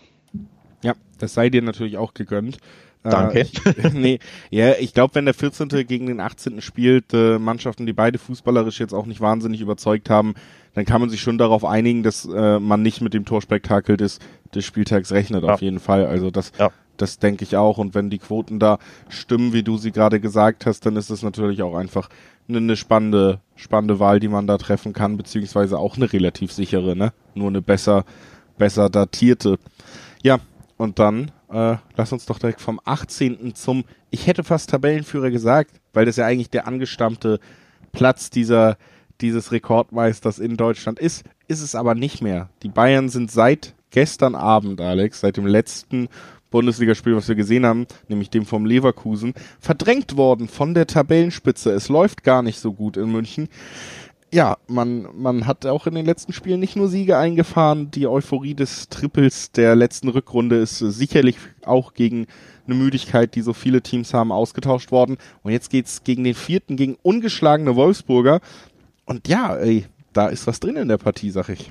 Ja, 0.83 0.93
das 1.19 1.33
sei 1.33 1.49
dir 1.49 1.61
natürlich 1.61 1.97
auch 1.97 2.13
gegönnt. 2.13 2.57
Äh, 3.03 3.09
Danke. 3.09 3.39
Äh, 3.39 3.89
nee, 3.93 4.19
ja, 4.49 4.73
ich 4.79 4.93
glaube, 4.93 5.15
wenn 5.15 5.25
der 5.25 5.33
14. 5.33 5.69
gegen 5.87 6.07
den 6.07 6.19
18. 6.19 6.61
spielt, 6.61 7.13
äh, 7.13 7.37
Mannschaften, 7.37 7.85
die 7.85 7.93
beide 7.93 8.17
fußballerisch 8.17 8.79
jetzt 8.79 8.93
auch 8.93 9.05
nicht 9.05 9.21
wahnsinnig 9.21 9.61
überzeugt 9.61 10.09
haben, 10.09 10.33
dann 10.73 10.85
kann 10.85 11.01
man 11.01 11.09
sich 11.09 11.21
schon 11.21 11.37
darauf 11.37 11.63
einigen, 11.63 12.03
dass 12.03 12.25
äh, 12.25 12.59
man 12.59 12.81
nicht 12.81 13.01
mit 13.01 13.13
dem 13.13 13.25
Torspektakel 13.25 13.95
des, 13.95 14.19
des 14.53 14.65
Spieltags 14.65 15.11
rechnet, 15.11 15.43
ja. 15.43 15.53
auf 15.53 15.61
jeden 15.61 15.79
Fall. 15.79 16.05
Also 16.05 16.31
das, 16.31 16.51
ja. 16.59 16.71
Das 16.97 17.19
denke 17.19 17.43
ich 17.43 17.55
auch. 17.57 17.77
Und 17.77 17.95
wenn 17.95 18.09
die 18.09 18.19
Quoten 18.19 18.59
da 18.59 18.79
stimmen, 19.09 19.53
wie 19.53 19.63
du 19.63 19.77
sie 19.77 19.91
gerade 19.91 20.19
gesagt 20.19 20.65
hast, 20.65 20.85
dann 20.85 20.95
ist 20.95 21.09
es 21.09 21.23
natürlich 21.23 21.61
auch 21.61 21.75
einfach 21.75 22.09
eine, 22.47 22.59
eine 22.59 22.75
spannende, 22.75 23.39
spannende 23.55 23.99
Wahl, 23.99 24.19
die 24.19 24.27
man 24.27 24.47
da 24.47 24.57
treffen 24.57 24.93
kann, 24.93 25.17
beziehungsweise 25.17 25.77
auch 25.79 25.97
eine 25.97 26.11
relativ 26.11 26.51
sichere, 26.51 26.95
ne? 26.95 27.13
Nur 27.33 27.49
eine 27.49 27.61
besser, 27.61 28.05
besser 28.57 28.89
datierte. 28.89 29.57
Ja, 30.23 30.39
und 30.77 30.99
dann 30.99 31.31
äh, 31.51 31.77
lass 31.95 32.11
uns 32.11 32.25
doch 32.25 32.39
direkt 32.39 32.61
vom 32.61 32.79
18. 32.83 33.55
zum, 33.55 33.85
ich 34.09 34.27
hätte 34.27 34.43
fast 34.43 34.69
Tabellenführer 34.69 35.31
gesagt, 35.31 35.71
weil 35.93 36.05
das 36.05 36.17
ja 36.17 36.25
eigentlich 36.25 36.49
der 36.49 36.67
angestammte 36.67 37.39
Platz 37.91 38.29
dieser 38.29 38.77
dieses 39.21 39.51
Rekordmeisters 39.51 40.39
in 40.39 40.57
Deutschland 40.57 40.99
ist, 40.99 41.23
ist 41.47 41.61
es 41.61 41.75
aber 41.75 41.95
nicht 41.95 42.21
mehr. 42.21 42.49
Die 42.63 42.69
Bayern 42.69 43.09
sind 43.09 43.31
seit 43.31 43.73
gestern 43.91 44.35
Abend, 44.35 44.81
Alex, 44.81 45.21
seit 45.21 45.37
dem 45.37 45.47
letzten 45.47 46.09
Bundesligaspiel, 46.55 47.17
was 47.17 47.27
wir 47.27 47.35
gesehen 47.35 47.65
haben, 47.65 47.85
nämlich 48.07 48.29
dem 48.29 48.45
vom 48.45 48.65
Leverkusen, 48.65 49.33
verdrängt 49.59 50.15
worden 50.15 50.47
von 50.47 50.73
der 50.73 50.87
Tabellenspitze. 50.87 51.71
Es 51.71 51.89
läuft 51.89 52.23
gar 52.23 52.41
nicht 52.43 52.61
so 52.61 52.71
gut 52.71 52.95
in 52.95 53.11
München. 53.11 53.49
Ja, 54.31 54.55
man, 54.67 55.09
man 55.13 55.47
hat 55.47 55.65
auch 55.65 55.85
in 55.85 55.95
den 55.95 56.05
letzten 56.05 56.31
Spielen 56.31 56.61
nicht 56.61 56.77
nur 56.77 56.87
Siege 56.87 57.17
eingefahren. 57.17 57.91
Die 57.91 58.07
Euphorie 58.07 58.53
des 58.53 58.87
Triples 58.87 59.51
der 59.51 59.75
letzten 59.75 60.07
Rückrunde 60.07 60.55
ist 60.55 60.79
sicherlich 60.79 61.35
auch 61.65 61.93
gegen 61.93 62.25
eine 62.65 62.75
Müdigkeit, 62.75 63.35
die 63.35 63.41
so 63.41 63.51
viele 63.51 63.81
Teams 63.81 64.13
haben, 64.13 64.31
ausgetauscht 64.31 64.93
worden. 64.93 65.17
Und 65.43 65.51
jetzt 65.51 65.69
geht's 65.69 66.05
gegen 66.05 66.23
den 66.23 66.35
vierten, 66.35 66.77
gegen 66.77 66.95
ungeschlagene 67.01 67.75
Wolfsburger. 67.75 68.39
Und 69.03 69.27
ja, 69.27 69.57
ey, 69.57 69.87
da 70.13 70.27
ist 70.27 70.47
was 70.47 70.61
drin 70.61 70.77
in 70.77 70.87
der 70.87 70.99
Partie, 70.99 71.31
sag 71.31 71.49
ich. 71.49 71.69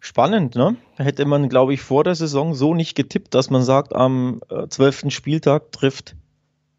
Spannend, 0.00 0.54
ne? 0.54 0.76
Hätte 0.96 1.24
man, 1.24 1.48
glaube 1.48 1.74
ich, 1.74 1.80
vor 1.80 2.04
der 2.04 2.14
Saison 2.14 2.54
so 2.54 2.74
nicht 2.74 2.94
getippt, 2.94 3.34
dass 3.34 3.50
man 3.50 3.62
sagt, 3.62 3.94
am 3.94 4.40
äh, 4.50 4.68
zwölften 4.68 5.10
Spieltag 5.10 5.72
trifft 5.72 6.14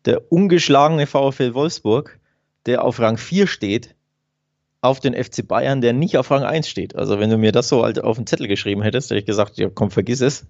der 0.06 0.32
ungeschlagene 0.32 1.06
VfL 1.08 1.53
Wolfsburg, 1.53 2.19
der 2.65 2.84
auf 2.84 2.99
Rang 2.99 3.17
4 3.17 3.47
steht, 3.47 3.95
auf 4.82 4.99
den 4.99 5.13
FC 5.13 5.45
Bayern, 5.45 5.82
der 5.82 5.93
nicht 5.93 6.17
auf 6.17 6.32
Rang 6.32 6.43
1 6.43 6.67
steht. 6.69 6.95
Also 6.95 7.19
wenn 7.19 7.30
du 7.30 7.38
mir 7.38 7.51
das 7.51 7.67
so 7.67 7.84
halt 7.84 8.01
auf 8.01 8.15
den 8.15 8.27
Zettel 8.27 8.47
geschrieben 8.47 8.82
hättest, 8.82 9.10
hätte 9.10 9.19
ich 9.19 9.25
gesagt, 9.25 9.58
ja 9.58 9.69
komm, 9.69 9.91
vergiss 9.91 10.21
es. 10.21 10.45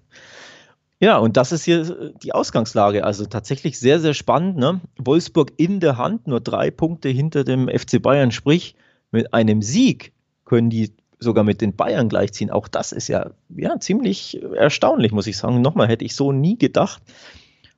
Ja, 1.00 1.18
und 1.18 1.36
das 1.36 1.52
ist 1.52 1.64
hier 1.64 2.12
die 2.22 2.32
Ausgangslage. 2.32 3.04
Also 3.04 3.26
tatsächlich 3.26 3.78
sehr, 3.78 4.00
sehr 4.00 4.14
spannend. 4.14 4.56
Ne? 4.56 4.80
Wolfsburg 4.96 5.52
in 5.56 5.80
der 5.80 5.96
Hand, 5.96 6.26
nur 6.26 6.40
drei 6.40 6.70
Punkte 6.70 7.08
hinter 7.08 7.44
dem 7.44 7.68
FC 7.68 8.02
Bayern. 8.02 8.32
Sprich, 8.32 8.74
mit 9.12 9.32
einem 9.32 9.62
Sieg 9.62 10.12
können 10.44 10.70
die 10.70 10.92
sogar 11.20 11.44
mit 11.44 11.60
den 11.60 11.74
Bayern 11.74 12.08
gleichziehen. 12.08 12.50
Auch 12.50 12.68
das 12.68 12.92
ist 12.92 13.08
ja, 13.08 13.30
ja 13.56 13.78
ziemlich 13.80 14.42
erstaunlich, 14.54 15.12
muss 15.12 15.26
ich 15.26 15.36
sagen. 15.36 15.60
Nochmal 15.60 15.88
hätte 15.88 16.04
ich 16.04 16.14
so 16.14 16.32
nie 16.32 16.56
gedacht. 16.56 17.02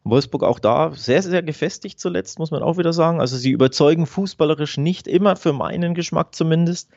Wolfsburg 0.05 0.43
auch 0.45 0.59
da 0.59 0.93
sehr, 0.95 1.23
sehr 1.23 1.43
gefestigt 1.43 2.01
zuletzt, 2.01 2.39
muss 2.39 2.51
man 2.51 2.63
auch 2.63 2.79
wieder 2.79 2.93
sagen. 2.93 3.21
Also 3.21 3.37
sie 3.37 3.51
überzeugen 3.51 4.07
fußballerisch 4.07 4.79
nicht 4.79 5.07
immer, 5.07 5.37
für 5.37 5.53
meinen 5.53 5.95
Geschmack 5.95 6.35
zumindest, 6.35 6.89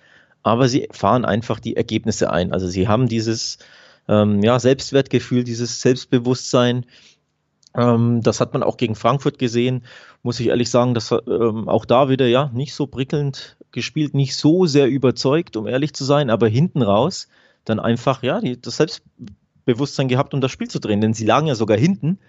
aber 0.42 0.68
sie 0.68 0.88
fahren 0.92 1.26
einfach 1.26 1.60
die 1.60 1.76
Ergebnisse 1.76 2.32
ein. 2.32 2.54
Also 2.54 2.68
sie 2.68 2.88
haben 2.88 3.08
dieses 3.08 3.58
ähm, 4.08 4.42
ja, 4.42 4.60
Selbstwertgefühl, 4.60 5.44
dieses 5.44 5.82
Selbstbewusstsein. 5.82 6.86
Ähm, 7.76 8.22
das 8.22 8.40
hat 8.40 8.54
man 8.54 8.64
auch 8.64 8.78
gegen 8.78 8.96
Frankfurt 8.96 9.40
gesehen, 9.40 9.84
muss 10.22 10.40
ich 10.40 10.48
ehrlich 10.48 10.70
sagen, 10.70 10.94
dass 10.94 11.12
ähm, 11.12 11.68
auch 11.68 11.86
da 11.86 12.10
wieder 12.10 12.28
ja 12.28 12.52
nicht 12.54 12.74
so 12.74 12.88
prickelnd 12.88 13.58
gespielt, 13.72 14.14
nicht 14.14 14.36
so 14.36 14.66
sehr 14.66 14.88
überzeugt, 14.88 15.58
um 15.58 15.68
ehrlich 15.68 15.94
zu 15.94 16.04
sein, 16.04 16.30
aber 16.30 16.48
hinten 16.48 16.82
raus 16.82 17.28
dann 17.66 17.80
einfach 17.80 18.24
ja 18.24 18.40
die, 18.40 18.60
das 18.60 18.78
Selbstbewusstsein 18.78 20.08
gehabt, 20.08 20.34
um 20.34 20.42
das 20.42 20.52
Spiel 20.52 20.68
zu 20.68 20.80
drehen, 20.80 21.02
denn 21.02 21.14
sie 21.14 21.26
lagen 21.26 21.48
ja 21.48 21.56
sogar 21.56 21.78
hinten 21.78 22.20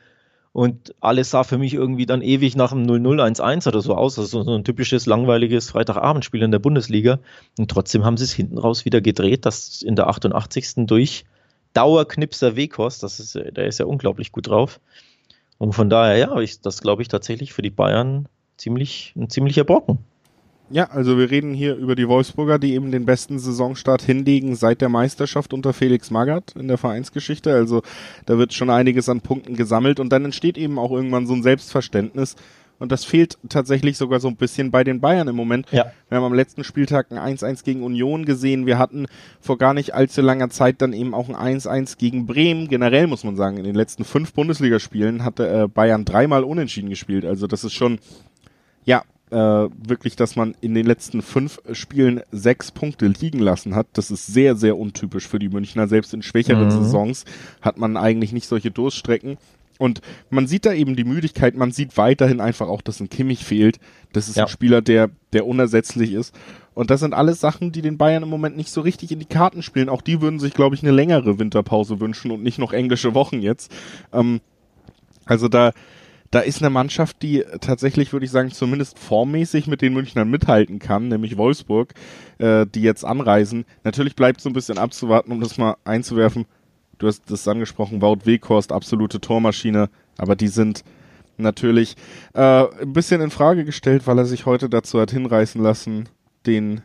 und 0.55 0.95
alles 1.01 1.31
sah 1.31 1.43
für 1.43 1.59
mich 1.59 1.75
irgendwie 1.75 2.07
dann 2.07 2.23
ewig 2.23 2.55
nach 2.55 2.71
einem 2.71 2.87
0-0-1-1 2.87 3.67
oder 3.67 3.81
so 3.81 3.97
aus. 3.97 4.21
Also 4.21 4.45
so 4.45 4.55
ein 4.55 4.63
typisches 4.63 5.05
langweiliges 5.05 5.71
Freitagabendspiel 5.71 6.45
in 6.45 6.53
der 6.53 6.61
Bundesliga. 6.61 7.19
Und 7.59 7.73
trotzdem 7.73 8.05
haben 8.05 8.17
sie 8.17 8.23
es 8.23 8.33
hinten 8.33 8.59
raus 8.59 8.85
wieder 8.85 9.01
gedreht, 9.01 9.47
das 9.47 9.83
in 9.83 9.97
der 9.97 10.07
88. 10.07 10.87
durch 10.87 11.25
Dauerknipser 11.73 12.55
Weghorst, 12.55 13.03
das 13.03 13.19
ist, 13.19 13.35
der 13.35 13.67
ist 13.67 13.81
ja 13.81 13.87
unglaublich 13.87 14.31
gut 14.31 14.47
drauf. 14.47 14.79
Und 15.65 15.73
von 15.73 15.89
daher, 15.89 16.19
ja, 16.19 16.39
ich, 16.41 16.61
das 16.61 16.83
glaube 16.83 17.01
ich 17.01 17.09
tatsächlich 17.09 17.55
für 17.55 17.63
die 17.63 17.71
Bayern 17.71 18.29
ziemlich, 18.59 19.15
ein 19.17 19.31
ziemlicher 19.31 19.65
Brocken. 19.65 19.97
Ja, 20.69 20.91
also 20.91 21.17
wir 21.17 21.31
reden 21.31 21.55
hier 21.55 21.75
über 21.75 21.95
die 21.95 22.07
Wolfsburger, 22.07 22.59
die 22.59 22.75
eben 22.75 22.91
den 22.91 23.07
besten 23.07 23.39
Saisonstart 23.39 24.03
hinlegen 24.03 24.57
seit 24.57 24.83
der 24.83 24.91
Meisterschaft 24.91 25.55
unter 25.55 25.73
Felix 25.73 26.11
Magath 26.11 26.55
in 26.55 26.69
der 26.69 26.77
Vereinsgeschichte. 26.77 27.55
Also 27.55 27.81
da 28.27 28.37
wird 28.37 28.53
schon 28.53 28.69
einiges 28.69 29.09
an 29.09 29.23
Punkten 29.23 29.57
gesammelt 29.57 30.01
und 30.01 30.11
dann 30.11 30.27
entsteht 30.27 30.59
eben 30.59 30.79
auch 30.79 30.91
irgendwann 30.91 31.27
so 31.27 31.33
ein 31.33 31.43
Selbstverständnis, 31.43 32.37
und 32.79 32.93
das 32.93 33.05
fehlt 33.05 33.39
tatsächlich 33.49 33.97
sogar 33.97 34.21
so 34.21 34.29
ein 34.29 34.37
bisschen 34.37 34.71
bei 34.71 34.85
den 34.85 35.01
Bayern 35.01 35.29
im 35.29 35.37
Moment. 35.37 35.67
Ja. 35.71 35.93
Wir 36.09 36.17
haben 36.17 36.25
am 36.25 36.35
letzten 36.35 36.65
Spieltag 36.65 37.11
ein 37.11 37.19
1-1 37.19 37.65
gegen 37.65 37.83
Union 37.83 38.25
gesehen. 38.25 38.67
Wir 38.67 38.79
hatten 38.79 39.07
vor 39.41 39.59
gar 39.59 39.75
nicht 39.75 39.95
allzu 39.95 40.23
langer 40.23 40.51
Zeit 40.51 40.83
dann 40.83 40.93
eben 40.93 41.15
auch 41.15 41.29
ein 41.29 41.59
1-1 41.59 41.99
gegen 41.99 42.27
Bremen. 42.27 42.69
Generell 42.69 43.07
muss 43.07 43.25
man 43.25 43.37
sagen, 43.37 43.57
in 43.57 43.65
den 43.65 43.75
letzten 43.75 44.05
fünf 44.05 44.33
Bundesligaspielen 44.33 45.25
hatte 45.25 45.49
äh, 45.49 45.69
Bayern 45.69 46.05
dreimal 46.05 46.45
unentschieden 46.45 46.91
gespielt. 46.91 47.25
Also 47.25 47.47
das 47.47 47.65
ist 47.65 47.75
schon, 47.75 47.99
ja, 48.85 49.03
äh, 49.31 49.37
wirklich, 49.37 50.17
dass 50.17 50.37
man 50.37 50.55
in 50.61 50.75
den 50.75 50.87
letzten 50.87 51.23
fünf 51.23 51.61
Spielen 51.73 52.23
sechs 52.31 52.71
Punkte 52.71 53.07
liegen 53.07 53.39
lassen 53.39 53.75
hat. 53.75 53.87
Das 53.95 54.11
ist 54.11 54.27
sehr, 54.27 54.57
sehr 54.57 54.77
untypisch 54.77 55.27
für 55.27 55.39
die 55.39 55.49
Münchner. 55.49 55.89
Selbst 55.89 56.15
in 56.15 56.23
schwächeren 56.23 56.67
mhm. 56.67 56.71
Saisons 56.71 57.25
hat 57.61 57.79
man 57.79 57.97
eigentlich 57.97 58.33
nicht 58.33 58.47
solche 58.47 58.71
Durststrecken. 58.71 59.39
Und 59.79 60.01
man 60.31 60.47
sieht 60.47 60.67
da 60.67 60.73
eben 60.73 60.95
die 60.97 61.05
Müdigkeit, 61.05 61.57
man 61.57 61.73
sieht 61.73 61.97
weiterhin 61.97 62.41
einfach 62.41 62.69
auch, 62.69 62.81
dass 62.81 63.01
ein 63.01 63.11
Kimmich 63.11 63.45
fehlt. 63.45 63.81
Das 64.13 64.29
ist 64.29 64.37
ja. 64.37 64.45
ein 64.45 64.49
Spieler, 64.49 64.83
der, 64.83 65.11
der 65.33 65.47
unersetzlich 65.47 66.13
ist. 66.13 66.35
Und 66.75 66.91
das 66.91 67.01
sind 67.01 67.15
alles 67.15 67.41
Sachen, 67.41 67.73
die 67.73 67.83
den 67.83 67.99
Bayern 67.99 68.23
im 68.23 68.29
Moment 68.29 68.57
nicht 68.57 68.71
so 68.71 68.81
richtig 68.81 69.13
in 69.13 69.19
die 69.19 69.27
Karten 69.27 69.63
spielen. 69.63 69.89
Auch 69.89 70.03
die 70.03 70.21
würden 70.21 70.39
sich, 70.39 70.55
glaube 70.55 70.75
ich, 70.75 70.83
eine 70.83 70.93
längere 70.93 71.39
Winterpause 71.39 72.01
wünschen 72.01 72.31
und 72.31 72.43
nicht 72.43 72.59
noch 72.59 72.73
englische 72.73 73.15
Wochen 73.15 73.41
jetzt. 73.41 73.73
Ähm, 74.13 74.41
also 75.25 75.49
da, 75.49 75.73
da 76.31 76.41
ist 76.41 76.61
eine 76.61 76.71
Mannschaft, 76.71 77.23
die 77.23 77.45
tatsächlich, 77.61 78.13
würde 78.13 78.27
ich 78.27 78.33
sagen, 78.33 78.51
zumindest 78.51 78.99
formmäßig 78.99 79.67
mit 79.69 79.83
den 79.83 79.95
Münchnern 79.95 80.29
mithalten 80.29 80.81
kann, 80.81 81.09
nämlich 81.09 81.37
Wolfsburg, 81.37 81.95
äh, 82.39 82.67
die 82.67 82.83
jetzt 82.83 83.05
anreisen. 83.05 83.65
Natürlich 83.85 84.17
bleibt 84.17 84.41
so 84.41 84.51
ein 84.51 84.55
bisschen 84.55 84.79
abzuwarten, 84.79 85.33
um 85.33 85.41
das 85.41 85.59
mal 85.59 85.77
einzuwerfen 85.85 86.47
du 86.99 87.07
hast 87.07 87.31
das 87.31 87.49
angesprochen, 87.49 88.03
Wout 88.03 88.21
Weghorst, 88.25 88.73
absolute 88.73 89.21
Tormaschine, 89.21 89.89
aber 90.19 90.37
die 90.37 90.49
sind 90.49 90.85
natürlich 91.37 91.97
äh, 92.35 92.65
ein 92.81 92.93
bisschen 92.93 93.21
in 93.21 93.31
Frage 93.31 93.65
gestellt, 93.65 94.07
weil 94.07 94.19
er 94.19 94.25
sich 94.25 94.47
heute 94.47 94.69
dazu 94.69 95.01
hat 95.01 95.11
hinreißen 95.11 95.63
lassen, 95.63 96.09
den 96.47 96.83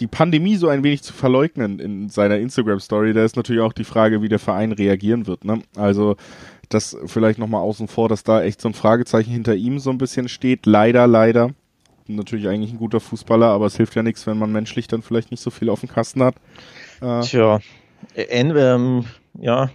die 0.00 0.06
Pandemie 0.06 0.56
so 0.56 0.68
ein 0.68 0.84
wenig 0.84 1.02
zu 1.02 1.12
verleugnen 1.12 1.78
in 1.78 2.08
seiner 2.08 2.38
Instagram-Story. 2.38 3.14
Da 3.14 3.24
ist 3.24 3.36
natürlich 3.36 3.62
auch 3.62 3.72
die 3.72 3.84
Frage, 3.84 4.20
wie 4.20 4.28
der 4.28 4.38
Verein 4.38 4.72
reagieren 4.72 5.26
wird. 5.26 5.44
Ne? 5.44 5.62
Also 5.74 6.16
das 6.68 6.96
vielleicht 7.06 7.38
nochmal 7.38 7.62
außen 7.62 7.88
vor, 7.88 8.08
dass 8.08 8.24
da 8.24 8.42
echt 8.42 8.60
so 8.60 8.68
ein 8.68 8.74
Fragezeichen 8.74 9.30
hinter 9.30 9.54
ihm 9.54 9.78
so 9.78 9.90
ein 9.90 9.98
bisschen 9.98 10.28
steht. 10.28 10.66
Leider, 10.66 11.06
leider. 11.06 11.50
Natürlich 12.08 12.48
eigentlich 12.48 12.72
ein 12.72 12.78
guter 12.78 13.00
Fußballer, 13.00 13.46
aber 13.46 13.66
es 13.66 13.76
hilft 13.76 13.96
ja 13.96 14.02
nichts, 14.02 14.26
wenn 14.26 14.38
man 14.38 14.52
menschlich 14.52 14.86
dann 14.86 15.02
vielleicht 15.02 15.30
nicht 15.30 15.42
so 15.42 15.50
viel 15.50 15.70
auf 15.70 15.80
dem 15.80 15.88
Kasten 15.88 16.22
hat. 16.22 16.36
Äh, 17.00 17.20
Tja, 17.20 17.60
ähm, 18.14 19.04
ja, 19.40 19.70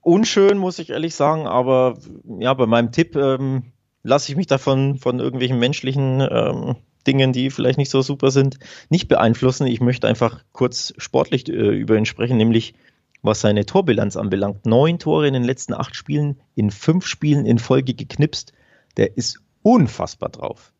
unschön, 0.00 0.58
muss 0.58 0.78
ich 0.78 0.90
ehrlich 0.90 1.14
sagen, 1.14 1.46
aber 1.46 1.98
ja, 2.38 2.54
bei 2.54 2.66
meinem 2.66 2.92
Tipp 2.92 3.16
ähm, 3.16 3.72
lasse 4.02 4.30
ich 4.30 4.36
mich 4.36 4.46
davon 4.46 4.98
von 4.98 5.18
irgendwelchen 5.18 5.58
menschlichen 5.58 6.20
ähm, 6.20 6.76
Dingen, 7.06 7.32
die 7.32 7.50
vielleicht 7.50 7.78
nicht 7.78 7.90
so 7.90 8.02
super 8.02 8.30
sind, 8.30 8.58
nicht 8.88 9.08
beeinflussen. 9.08 9.66
Ich 9.66 9.80
möchte 9.80 10.06
einfach 10.06 10.44
kurz 10.52 10.94
sportlich 10.98 11.48
äh, 11.48 11.52
über 11.52 11.96
ihn 11.96 12.06
sprechen, 12.06 12.36
nämlich 12.36 12.74
was 13.22 13.40
seine 13.40 13.64
Torbilanz 13.64 14.16
anbelangt. 14.16 14.66
Neun 14.66 14.98
Tore 14.98 15.26
in 15.26 15.34
den 15.34 15.44
letzten 15.44 15.74
acht 15.74 15.96
Spielen, 15.96 16.40
in 16.54 16.70
fünf 16.70 17.06
Spielen 17.06 17.46
in 17.46 17.58
Folge 17.58 17.94
geknipst. 17.94 18.52
Der 18.96 19.16
ist 19.16 19.40
unfassbar 19.62 20.28
drauf. 20.28 20.72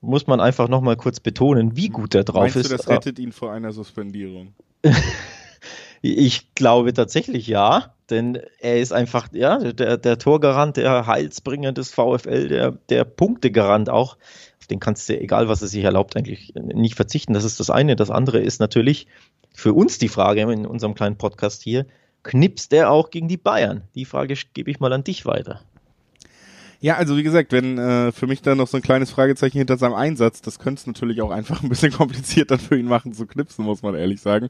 Muss 0.00 0.26
man 0.26 0.40
einfach 0.40 0.68
nochmal 0.68 0.96
kurz 0.96 1.20
betonen, 1.20 1.76
wie 1.76 1.88
gut 1.88 2.14
er 2.14 2.24
drauf 2.24 2.42
Meinst 2.42 2.56
ist. 2.56 2.70
Du, 2.70 2.76
das 2.76 2.88
rettet 2.88 3.18
ihn 3.18 3.32
vor 3.32 3.52
einer 3.52 3.72
Suspendierung? 3.72 4.54
ich 6.02 6.54
glaube 6.54 6.92
tatsächlich 6.92 7.46
ja, 7.46 7.94
denn 8.08 8.40
er 8.58 8.80
ist 8.80 8.92
einfach 8.92 9.28
ja, 9.32 9.58
der, 9.58 9.96
der 9.96 10.18
Torgarant, 10.18 10.76
der 10.76 11.06
Heilsbringer 11.06 11.72
des 11.72 11.90
VfL, 11.90 12.48
der, 12.48 12.72
der 12.72 13.04
Punktegarant 13.04 13.88
auch. 13.88 14.16
Auf 14.58 14.66
den 14.66 14.80
kannst 14.80 15.08
du, 15.08 15.18
egal 15.18 15.48
was 15.48 15.62
er 15.62 15.68
sich 15.68 15.84
erlaubt, 15.84 16.16
eigentlich 16.16 16.52
nicht 16.54 16.96
verzichten. 16.96 17.34
Das 17.34 17.44
ist 17.44 17.60
das 17.60 17.70
eine. 17.70 17.96
Das 17.96 18.10
andere 18.10 18.40
ist 18.40 18.60
natürlich, 18.60 19.06
für 19.54 19.74
uns 19.74 19.98
die 19.98 20.08
Frage 20.08 20.40
in 20.40 20.66
unserem 20.66 20.94
kleinen 20.94 21.16
Podcast 21.16 21.62
hier, 21.62 21.86
knipst 22.22 22.72
er 22.72 22.90
auch 22.90 23.10
gegen 23.10 23.28
die 23.28 23.36
Bayern? 23.36 23.82
Die 23.94 24.04
Frage 24.04 24.34
gebe 24.52 24.70
ich 24.70 24.80
mal 24.80 24.92
an 24.92 25.04
dich 25.04 25.24
weiter. 25.26 25.60
Ja, 26.82 26.96
also 26.96 27.16
wie 27.18 27.22
gesagt, 27.22 27.52
wenn 27.52 27.76
äh, 27.76 28.10
für 28.10 28.26
mich 28.26 28.40
da 28.40 28.54
noch 28.54 28.66
so 28.66 28.78
ein 28.78 28.82
kleines 28.82 29.10
Fragezeichen 29.10 29.58
hinter 29.58 29.76
seinem 29.76 29.94
Einsatz, 29.94 30.40
das 30.40 30.58
könnte 30.58 30.80
es 30.80 30.86
natürlich 30.86 31.20
auch 31.20 31.30
einfach 31.30 31.62
ein 31.62 31.68
bisschen 31.68 31.92
kompliziert 31.96 32.50
dann 32.50 32.58
für 32.58 32.78
ihn 32.78 32.86
machen 32.86 33.12
zu 33.12 33.26
knipsen, 33.26 33.64
muss 33.64 33.82
man 33.82 33.94
ehrlich 33.94 34.22
sagen. 34.22 34.48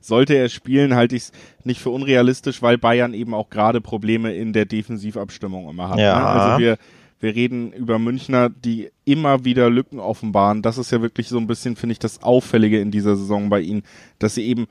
Sollte 0.00 0.34
er 0.34 0.48
spielen, 0.48 0.94
halte 0.96 1.14
ich 1.14 1.24
es 1.24 1.32
nicht 1.62 1.80
für 1.80 1.90
unrealistisch, 1.90 2.62
weil 2.62 2.78
Bayern 2.78 3.14
eben 3.14 3.32
auch 3.32 3.48
gerade 3.48 3.80
Probleme 3.80 4.34
in 4.34 4.52
der 4.52 4.64
Defensivabstimmung 4.64 5.68
immer 5.70 5.90
hat. 5.90 5.98
Ja. 5.98 6.18
Ne? 6.18 6.26
Also 6.26 6.58
wir 6.58 6.78
wir 7.20 7.34
reden 7.34 7.72
über 7.72 7.98
Münchner, 7.98 8.48
die 8.48 8.90
immer 9.04 9.44
wieder 9.44 9.70
Lücken 9.70 9.98
offenbaren. 9.98 10.62
Das 10.62 10.78
ist 10.78 10.92
ja 10.92 11.02
wirklich 11.02 11.28
so 11.28 11.38
ein 11.38 11.46
bisschen, 11.46 11.74
finde 11.74 11.92
ich, 11.92 11.98
das 11.98 12.22
Auffällige 12.22 12.80
in 12.80 12.90
dieser 12.90 13.16
Saison 13.16 13.48
bei 13.48 13.60
ihnen, 13.60 13.82
dass 14.18 14.36
sie 14.36 14.46
eben 14.46 14.66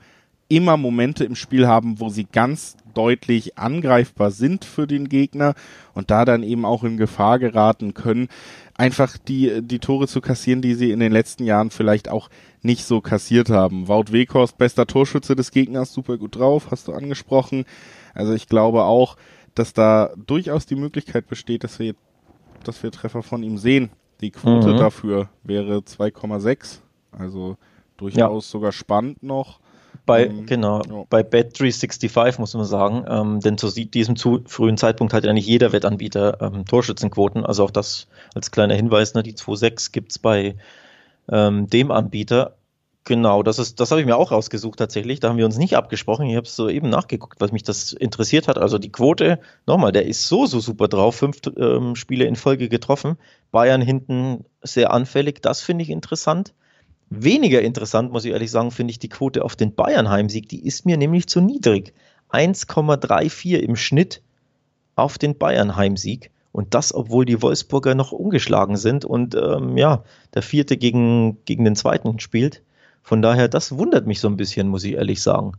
immer 0.48 0.76
Momente 0.76 1.24
im 1.24 1.34
Spiel 1.34 1.66
haben, 1.66 2.00
wo 2.00 2.08
sie 2.08 2.26
ganz 2.30 2.76
deutlich 2.98 3.56
angreifbar 3.56 4.32
sind 4.32 4.64
für 4.64 4.88
den 4.88 5.08
Gegner 5.08 5.54
und 5.94 6.10
da 6.10 6.24
dann 6.24 6.42
eben 6.42 6.64
auch 6.64 6.82
in 6.82 6.96
Gefahr 6.96 7.38
geraten 7.38 7.94
können, 7.94 8.28
einfach 8.74 9.16
die, 9.16 9.62
die 9.62 9.78
Tore 9.78 10.08
zu 10.08 10.20
kassieren, 10.20 10.62
die 10.62 10.74
sie 10.74 10.90
in 10.90 10.98
den 10.98 11.12
letzten 11.12 11.44
Jahren 11.44 11.70
vielleicht 11.70 12.08
auch 12.08 12.28
nicht 12.60 12.84
so 12.84 13.00
kassiert 13.00 13.50
haben. 13.50 13.86
Wout 13.86 14.12
Weghorst, 14.12 14.58
bester 14.58 14.86
Torschütze 14.86 15.36
des 15.36 15.52
Gegners, 15.52 15.92
super 15.92 16.18
gut 16.18 16.36
drauf, 16.36 16.72
hast 16.72 16.88
du 16.88 16.92
angesprochen. 16.92 17.64
Also 18.14 18.34
ich 18.34 18.48
glaube 18.48 18.82
auch, 18.82 19.16
dass 19.54 19.72
da 19.72 20.10
durchaus 20.26 20.66
die 20.66 20.76
Möglichkeit 20.76 21.28
besteht, 21.28 21.62
dass 21.62 21.78
wir 21.78 21.94
dass 22.64 22.82
wir 22.82 22.90
Treffer 22.90 23.22
von 23.22 23.42
ihm 23.42 23.56
sehen. 23.56 23.90
Die 24.20 24.30
Quote 24.30 24.72
mhm. 24.72 24.78
dafür 24.78 25.28
wäre 25.44 25.78
2,6. 25.78 26.80
Also 27.12 27.56
durchaus 27.96 28.46
ja. 28.46 28.50
sogar 28.50 28.72
spannend 28.72 29.22
noch. 29.22 29.60
Bei, 30.08 30.24
ähm, 30.24 30.46
genau, 30.46 30.80
ja. 30.88 31.04
bei 31.10 31.20
Bet365 31.20 32.40
muss 32.40 32.54
man 32.54 32.64
sagen, 32.64 33.04
ähm, 33.06 33.40
denn 33.40 33.58
zu 33.58 33.68
diesem 33.70 34.16
zu 34.16 34.42
frühen 34.46 34.78
Zeitpunkt 34.78 35.12
hat 35.12 35.24
ja 35.24 35.34
nicht 35.34 35.46
jeder 35.46 35.72
Wettanbieter 35.72 36.40
ähm, 36.40 36.64
Torschützenquoten. 36.64 37.44
Also 37.44 37.64
auch 37.64 37.70
das 37.70 38.06
als 38.34 38.50
kleiner 38.50 38.74
Hinweis, 38.74 39.12
ne, 39.12 39.22
die 39.22 39.34
2,6 39.34 39.92
gibt 39.92 40.12
es 40.12 40.18
bei 40.18 40.56
ähm, 41.30 41.68
dem 41.68 41.90
Anbieter. 41.90 42.56
Genau, 43.04 43.42
das 43.42 43.58
ist, 43.58 43.80
das 43.80 43.90
habe 43.90 44.00
ich 44.00 44.06
mir 44.06 44.16
auch 44.16 44.32
rausgesucht 44.32 44.78
tatsächlich. 44.78 45.20
Da 45.20 45.28
haben 45.28 45.36
wir 45.36 45.44
uns 45.44 45.58
nicht 45.58 45.76
abgesprochen. 45.76 46.26
Ich 46.26 46.36
habe 46.36 46.46
es 46.46 46.56
so 46.56 46.70
eben 46.70 46.88
nachgeguckt, 46.88 47.38
was 47.42 47.52
mich 47.52 47.62
das 47.62 47.92
interessiert 47.92 48.48
hat. 48.48 48.56
Also 48.56 48.78
die 48.78 48.92
Quote, 48.92 49.38
nochmal, 49.66 49.92
der 49.92 50.06
ist 50.06 50.26
so, 50.26 50.46
so 50.46 50.58
super 50.60 50.88
drauf. 50.88 51.16
Fünf 51.16 51.42
ähm, 51.58 51.96
Spiele 51.96 52.24
in 52.24 52.36
Folge 52.36 52.70
getroffen. 52.70 53.18
Bayern 53.50 53.82
hinten 53.82 54.46
sehr 54.62 54.90
anfällig. 54.90 55.42
Das 55.42 55.60
finde 55.60 55.82
ich 55.82 55.90
interessant. 55.90 56.54
Weniger 57.10 57.62
interessant, 57.62 58.12
muss 58.12 58.24
ich 58.24 58.32
ehrlich 58.32 58.50
sagen, 58.50 58.70
finde 58.70 58.90
ich 58.90 58.98
die 58.98 59.08
Quote 59.08 59.44
auf 59.44 59.56
den 59.56 59.74
Bayern-Heimsieg. 59.74 60.48
Die 60.48 60.66
ist 60.66 60.84
mir 60.84 60.96
nämlich 60.96 61.26
zu 61.26 61.40
niedrig. 61.40 61.94
1,34 62.30 63.56
im 63.56 63.76
Schnitt 63.76 64.22
auf 64.94 65.16
den 65.16 65.38
Bayern-Heimsieg. 65.38 66.30
Und 66.52 66.74
das, 66.74 66.94
obwohl 66.94 67.24
die 67.24 67.40
Wolfsburger 67.40 67.94
noch 67.94 68.12
ungeschlagen 68.12 68.76
sind 68.76 69.04
und 69.04 69.34
ähm, 69.34 69.76
ja, 69.76 70.02
der 70.34 70.42
vierte 70.42 70.76
gegen, 70.76 71.38
gegen 71.44 71.64
den 71.64 71.76
zweiten 71.76 72.18
spielt. 72.20 72.62
Von 73.02 73.22
daher, 73.22 73.48
das 73.48 73.78
wundert 73.78 74.06
mich 74.06 74.20
so 74.20 74.28
ein 74.28 74.36
bisschen, 74.36 74.68
muss 74.68 74.84
ich 74.84 74.94
ehrlich 74.94 75.22
sagen. 75.22 75.52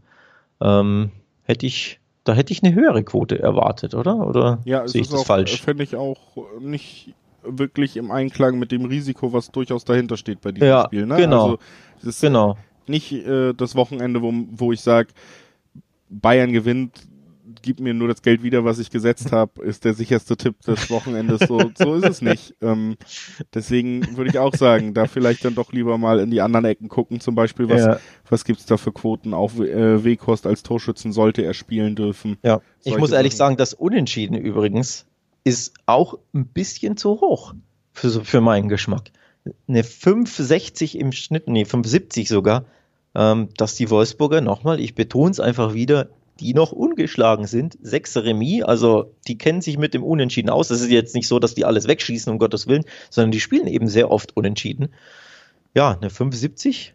Ähm, 0.62 1.12
hätte 1.44 1.66
ich, 1.66 2.00
da 2.26 2.34
hätte 2.34 2.54
ich 2.54 2.64
eine 2.64 2.76
höhere 2.76 3.04
Quote 3.04 3.40
erwartet, 3.40 3.96
oder? 3.96 4.28
Oder 4.28 4.60
ja, 4.66 4.88
sehe 4.88 5.02
ich 5.02 5.10
das 5.10 5.22
auch, 5.22 5.26
falsch? 5.26 5.62
Finde 5.62 5.84
ich 5.84 5.96
auch 5.96 6.20
nicht 6.60 7.14
wirklich 7.44 7.98
im 7.98 8.12
Einklang 8.12 8.60
mit 8.60 8.72
dem 8.72 8.86
Risiko, 8.86 9.34
was 9.34 9.52
durchaus 9.52 9.86
dahinter 9.86 10.18
steht 10.18 10.42
bei 10.42 10.52
diesem 10.52 10.68
ja, 10.68 10.86
Spiel. 10.86 11.06
Ne? 11.06 11.18
Genau. 11.18 11.60
Also, 12.02 12.22
genau. 12.22 12.58
Nicht 12.88 13.12
äh, 13.12 13.54
das 13.54 13.76
Wochenende, 13.76 14.22
wo, 14.22 14.34
wo 14.52 14.72
ich 14.72 14.82
sage, 14.82 15.10
Bayern 16.10 16.52
gewinnt, 16.52 17.08
gib 17.62 17.80
mir 17.80 17.94
nur 17.94 18.08
das 18.08 18.22
Geld 18.22 18.44
wieder, 18.44 18.64
was 18.66 18.80
ich 18.80 18.90
gesetzt 18.90 19.32
habe, 19.32 19.62
ist 19.64 19.86
der 19.86 19.94
sicherste 19.94 20.38
Tipp 20.38 20.62
des 20.62 20.90
Wochenendes. 20.90 21.48
So, 21.48 21.72
so 21.78 21.96
ist 21.96 22.08
es 22.08 22.22
nicht. 22.22 22.56
Ähm, 22.62 22.98
deswegen 23.54 24.18
würde 24.18 24.30
ich 24.30 24.40
auch 24.40 24.56
sagen, 24.56 24.94
da 24.94 25.06
vielleicht 25.06 25.46
dann 25.46 25.56
doch 25.56 25.72
lieber 25.72 25.98
mal 25.98 26.20
in 26.20 26.32
die 26.32 26.42
anderen 26.42 26.66
Ecken 26.66 26.90
gucken. 26.90 27.20
Zum 27.20 27.36
Beispiel, 27.36 27.70
was, 27.70 27.82
ja. 27.82 28.00
was 28.30 28.46
gibt's 28.46 28.66
da 28.66 28.78
für 28.78 28.92
Quoten 28.92 29.34
auf 29.34 29.60
äh, 29.60 30.04
Weghorst 30.04 30.46
als 30.48 30.64
Torschützen 30.64 31.12
sollte 31.12 31.44
er 31.44 31.54
spielen 31.54 31.96
dürfen. 31.96 32.38
Ja, 32.44 32.62
ich 32.84 32.98
muss 32.98 33.12
ehrlich 33.12 33.34
Sachen. 33.34 33.50
sagen, 33.50 33.58
das 33.58 33.74
Unentschieden 33.74 34.36
übrigens 34.36 35.06
ist 35.44 35.74
auch 35.86 36.18
ein 36.34 36.48
bisschen 36.48 36.98
zu 36.98 37.22
hoch 37.22 37.54
für, 37.94 38.24
für 38.24 38.42
meinen 38.42 38.70
Geschmack. 38.70 39.12
Eine 39.68 39.84
5,60 39.84 40.96
im 40.96 41.12
Schnitt, 41.12 41.48
nee, 41.48 41.64
5,70 41.64 42.28
sogar, 42.28 42.66
ähm, 43.16 43.50
dass 43.58 43.76
die 43.76 43.90
Wolfsburger 43.90 44.42
nochmal, 44.42 44.80
ich 44.80 44.96
betone 44.96 45.32
es 45.32 45.40
einfach 45.40 45.74
wieder, 45.74 46.10
die 46.40 46.54
noch 46.54 46.72
ungeschlagen 46.72 47.48
sind. 47.48 47.78
Sechs 47.82 48.16
Remis, 48.16 48.64
also 48.64 49.14
die 49.28 49.38
kennen 49.38 49.62
sich 49.62 49.78
mit 49.78 49.94
dem 49.94 50.04
Unentschieden 50.04 50.50
aus. 50.50 50.70
Es 50.70 50.82
ist 50.82 50.90
jetzt 50.90 51.16
nicht 51.16 51.28
so, 51.28 51.40
dass 51.40 51.56
die 51.56 51.66
alles 51.66 51.88
wegschießen, 51.88 52.32
um 52.32 52.40
Gottes 52.40 52.68
Willen, 52.68 52.86
sondern 53.10 53.32
die 53.32 53.40
spielen 53.40 53.68
eben 53.68 53.88
sehr 53.88 54.12
oft 54.12 54.36
Unentschieden. 54.38 54.90
Ja, 55.76 55.98
eine 56.00 56.10
75. 56.10 56.94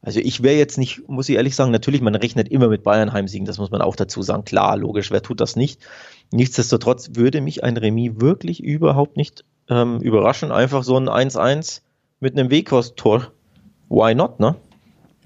Also 0.00 0.20
ich 0.20 0.42
wäre 0.42 0.56
jetzt 0.56 0.78
nicht, 0.78 1.08
muss 1.08 1.28
ich 1.28 1.36
ehrlich 1.36 1.56
sagen, 1.56 1.72
natürlich, 1.72 2.00
man 2.00 2.14
rechnet 2.14 2.48
immer 2.48 2.68
mit 2.68 2.84
Bayern 2.84 3.12
Heimsiegen, 3.12 3.46
das 3.46 3.58
muss 3.58 3.70
man 3.70 3.82
auch 3.82 3.96
dazu 3.96 4.22
sagen. 4.22 4.44
Klar, 4.44 4.76
logisch, 4.76 5.10
wer 5.10 5.22
tut 5.22 5.40
das 5.40 5.56
nicht? 5.56 5.80
Nichtsdestotrotz 6.30 7.10
würde 7.14 7.40
mich 7.40 7.64
ein 7.64 7.76
Remis 7.76 8.20
wirklich 8.20 8.62
überhaupt 8.62 9.16
nicht 9.16 9.44
ähm, 9.68 10.00
überraschen. 10.00 10.52
Einfach 10.52 10.84
so 10.84 10.96
ein 10.96 11.08
1-1 11.08 11.80
mit 12.20 12.38
einem 12.38 12.50
Wegkost-Tor. 12.50 13.32
Why 13.88 14.14
not, 14.14 14.38
ne? 14.38 14.54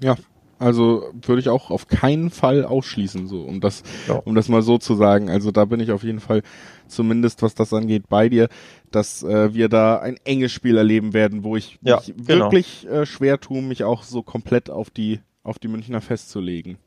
Ja, 0.01 0.15
also 0.59 1.11
würde 1.21 1.39
ich 1.41 1.49
auch 1.49 1.71
auf 1.71 1.87
keinen 1.87 2.29
Fall 2.29 2.65
ausschließen, 2.65 3.27
so 3.27 3.41
um 3.41 3.59
das, 3.59 3.83
ja. 4.07 4.15
um 4.15 4.35
das 4.35 4.49
mal 4.49 4.61
so 4.61 4.77
zu 4.77 4.95
sagen. 4.95 5.29
Also 5.29 5.51
da 5.51 5.65
bin 5.65 5.79
ich 5.79 5.91
auf 5.91 6.03
jeden 6.03 6.19
Fall 6.19 6.41
zumindest, 6.87 7.41
was 7.41 7.55
das 7.55 7.73
angeht, 7.73 8.07
bei 8.09 8.29
dir, 8.29 8.49
dass 8.91 9.23
äh, 9.23 9.53
wir 9.53 9.69
da 9.69 9.99
ein 9.99 10.17
enges 10.23 10.51
Spiel 10.51 10.77
erleben 10.77 11.13
werden, 11.13 11.43
wo 11.43 11.55
ich 11.55 11.79
ja, 11.81 11.97
mich 11.97 12.13
genau. 12.25 12.45
wirklich 12.45 12.87
äh, 12.87 13.05
schwer 13.05 13.39
tue, 13.39 13.61
mich 13.61 13.83
auch 13.83 14.03
so 14.03 14.21
komplett 14.21 14.69
auf 14.69 14.89
die 14.89 15.19
auf 15.43 15.59
die 15.59 15.67
Münchner 15.67 16.01
festzulegen. 16.01 16.77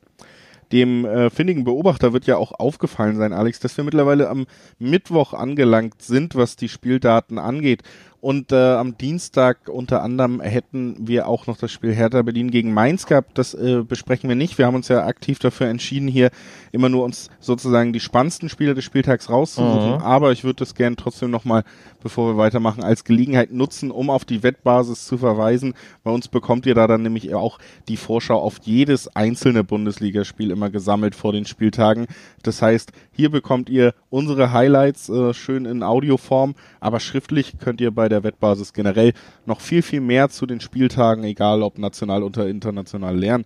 Dem 0.72 1.04
äh, 1.04 1.30
findigen 1.30 1.62
Beobachter 1.62 2.12
wird 2.12 2.26
ja 2.26 2.36
auch 2.36 2.52
aufgefallen 2.52 3.16
sein, 3.16 3.32
Alex, 3.32 3.60
dass 3.60 3.76
wir 3.76 3.84
mittlerweile 3.84 4.28
am 4.28 4.46
Mittwoch 4.80 5.32
angelangt 5.32 6.02
sind, 6.02 6.34
was 6.34 6.56
die 6.56 6.68
Spieldaten 6.68 7.38
angeht. 7.38 7.82
Und 8.26 8.50
äh, 8.50 8.56
am 8.56 8.98
Dienstag 8.98 9.68
unter 9.68 10.02
anderem 10.02 10.40
hätten 10.40 10.96
wir 10.98 11.28
auch 11.28 11.46
noch 11.46 11.56
das 11.56 11.70
Spiel 11.70 11.94
Hertha 11.94 12.22
Berlin 12.22 12.50
gegen 12.50 12.74
Mainz 12.74 13.06
gehabt. 13.06 13.38
Das 13.38 13.54
äh, 13.54 13.84
besprechen 13.86 14.28
wir 14.28 14.34
nicht. 14.34 14.58
Wir 14.58 14.66
haben 14.66 14.74
uns 14.74 14.88
ja 14.88 15.06
aktiv 15.06 15.38
dafür 15.38 15.68
entschieden, 15.68 16.08
hier 16.08 16.30
immer 16.72 16.88
nur 16.88 17.04
uns 17.04 17.30
sozusagen 17.38 17.92
die 17.92 18.00
spannendsten 18.00 18.48
Spiele 18.48 18.74
des 18.74 18.82
Spieltags 18.82 19.30
rauszusuchen. 19.30 19.98
Mhm. 19.98 20.02
Aber 20.02 20.32
ich 20.32 20.42
würde 20.42 20.56
das 20.56 20.74
gerne 20.74 20.96
trotzdem 20.96 21.30
nochmal, 21.30 21.62
bevor 22.02 22.34
wir 22.34 22.36
weitermachen, 22.36 22.82
als 22.82 23.04
Gelegenheit 23.04 23.52
nutzen, 23.52 23.92
um 23.92 24.10
auf 24.10 24.24
die 24.24 24.42
Wettbasis 24.42 25.04
zu 25.06 25.18
verweisen. 25.18 25.74
Bei 26.02 26.10
uns 26.10 26.26
bekommt 26.26 26.66
ihr 26.66 26.74
da 26.74 26.88
dann 26.88 27.02
nämlich 27.02 27.32
auch 27.32 27.60
die 27.86 27.96
Vorschau 27.96 28.40
auf 28.40 28.58
jedes 28.64 29.06
einzelne 29.14 29.62
Bundesligaspiel 29.62 30.50
immer 30.50 30.70
gesammelt 30.70 31.14
vor 31.14 31.30
den 31.30 31.44
Spieltagen. 31.44 32.08
Das 32.42 32.60
heißt, 32.60 32.90
hier 33.12 33.30
bekommt 33.30 33.68
ihr 33.68 33.94
unsere 34.10 34.52
Highlights 34.52 35.08
äh, 35.10 35.32
schön 35.32 35.64
in 35.64 35.84
Audioform, 35.84 36.56
aber 36.80 36.98
schriftlich 36.98 37.58
könnt 37.60 37.80
ihr 37.80 37.92
bei 37.92 38.08
der 38.08 38.15
der 38.16 38.24
Wettbasis 38.24 38.72
generell 38.72 39.12
noch 39.44 39.60
viel, 39.60 39.82
viel 39.82 40.00
mehr 40.00 40.28
zu 40.28 40.46
den 40.46 40.60
Spieltagen, 40.60 41.24
egal 41.24 41.62
ob 41.62 41.78
national 41.78 42.22
oder 42.22 42.48
international 42.48 43.16
lernen. 43.16 43.44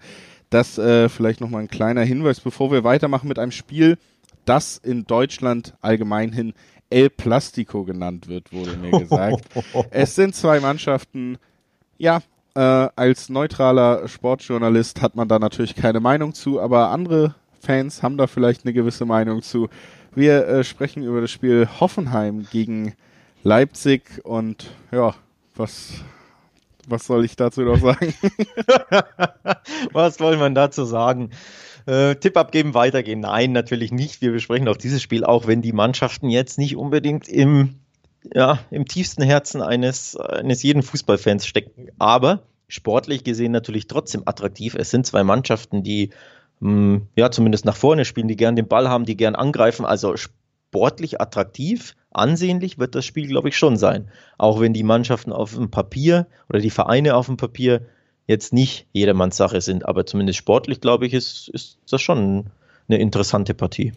Das 0.48 0.78
äh, 0.78 1.08
vielleicht 1.08 1.40
nochmal 1.40 1.62
ein 1.62 1.68
kleiner 1.68 2.02
Hinweis, 2.02 2.40
bevor 2.40 2.72
wir 2.72 2.84
weitermachen 2.84 3.28
mit 3.28 3.38
einem 3.38 3.52
Spiel, 3.52 3.98
das 4.44 4.78
in 4.78 5.04
Deutschland 5.04 5.74
allgemein 5.80 6.32
hin 6.32 6.54
El 6.88 7.08
Plastico 7.08 7.84
genannt 7.84 8.28
wird, 8.28 8.52
wurde 8.52 8.76
mir 8.76 8.90
gesagt. 8.90 9.44
es 9.90 10.14
sind 10.16 10.34
zwei 10.34 10.58
Mannschaften, 10.58 11.38
ja, 11.98 12.20
äh, 12.54 12.60
als 12.60 13.28
neutraler 13.28 14.08
Sportjournalist 14.08 15.02
hat 15.02 15.14
man 15.14 15.28
da 15.28 15.38
natürlich 15.38 15.76
keine 15.76 16.00
Meinung 16.00 16.34
zu, 16.34 16.60
aber 16.60 16.90
andere 16.90 17.36
Fans 17.60 18.02
haben 18.02 18.16
da 18.16 18.26
vielleicht 18.26 18.64
eine 18.64 18.72
gewisse 18.72 19.04
Meinung 19.04 19.42
zu. 19.42 19.68
Wir 20.14 20.46
äh, 20.48 20.64
sprechen 20.64 21.04
über 21.04 21.20
das 21.20 21.30
Spiel 21.30 21.68
Hoffenheim 21.78 22.46
gegen 22.50 22.94
Leipzig 23.42 24.20
und 24.24 24.70
ja, 24.92 25.14
was, 25.56 25.92
was 26.86 27.06
soll 27.06 27.24
ich 27.24 27.36
dazu 27.36 27.62
noch 27.62 27.78
sagen? 27.78 28.14
was 29.92 30.16
soll 30.16 30.36
man 30.36 30.54
dazu 30.54 30.84
sagen? 30.84 31.30
Äh, 31.86 32.16
Tipp 32.16 32.36
abgeben, 32.36 32.74
weitergehen. 32.74 33.20
Nein, 33.20 33.52
natürlich 33.52 33.92
nicht. 33.92 34.20
Wir 34.20 34.32
besprechen 34.32 34.68
auch 34.68 34.76
dieses 34.76 35.00
Spiel, 35.00 35.24
auch 35.24 35.46
wenn 35.46 35.62
die 35.62 35.72
Mannschaften 35.72 36.28
jetzt 36.28 36.58
nicht 36.58 36.76
unbedingt 36.76 37.28
im, 37.28 37.76
ja, 38.34 38.58
im 38.70 38.86
tiefsten 38.86 39.22
Herzen 39.22 39.62
eines, 39.62 40.16
eines 40.16 40.62
jeden 40.62 40.82
Fußballfans 40.82 41.46
stecken. 41.46 41.88
Aber 41.98 42.42
sportlich 42.68 43.24
gesehen 43.24 43.52
natürlich 43.52 43.86
trotzdem 43.86 44.22
attraktiv. 44.26 44.74
Es 44.74 44.90
sind 44.90 45.06
zwei 45.06 45.24
Mannschaften, 45.24 45.82
die 45.82 46.10
hm, 46.60 47.06
ja 47.16 47.30
zumindest 47.30 47.64
nach 47.64 47.76
vorne 47.76 48.04
spielen, 48.04 48.28
die 48.28 48.36
gern 48.36 48.56
den 48.56 48.68
Ball 48.68 48.88
haben, 48.88 49.06
die 49.06 49.16
gern 49.16 49.34
angreifen. 49.34 49.86
Also 49.86 50.16
sportlich 50.16 51.20
attraktiv, 51.20 51.96
ansehnlich 52.12 52.78
wird 52.78 52.94
das 52.94 53.04
Spiel, 53.04 53.26
glaube 53.26 53.48
ich, 53.48 53.56
schon 53.56 53.76
sein. 53.76 54.08
Auch 54.38 54.60
wenn 54.60 54.72
die 54.72 54.82
Mannschaften 54.82 55.32
auf 55.32 55.54
dem 55.54 55.70
Papier 55.70 56.26
oder 56.48 56.60
die 56.60 56.70
Vereine 56.70 57.16
auf 57.16 57.26
dem 57.26 57.36
Papier 57.36 57.82
jetzt 58.26 58.52
nicht 58.52 58.86
jedermanns 58.92 59.36
Sache 59.36 59.60
sind. 59.60 59.86
Aber 59.86 60.06
zumindest 60.06 60.38
sportlich, 60.38 60.80
glaube 60.80 61.06
ich, 61.06 61.14
ist, 61.14 61.48
ist 61.48 61.78
das 61.90 62.00
schon 62.00 62.46
eine 62.88 62.98
interessante 62.98 63.54
Partie. 63.54 63.92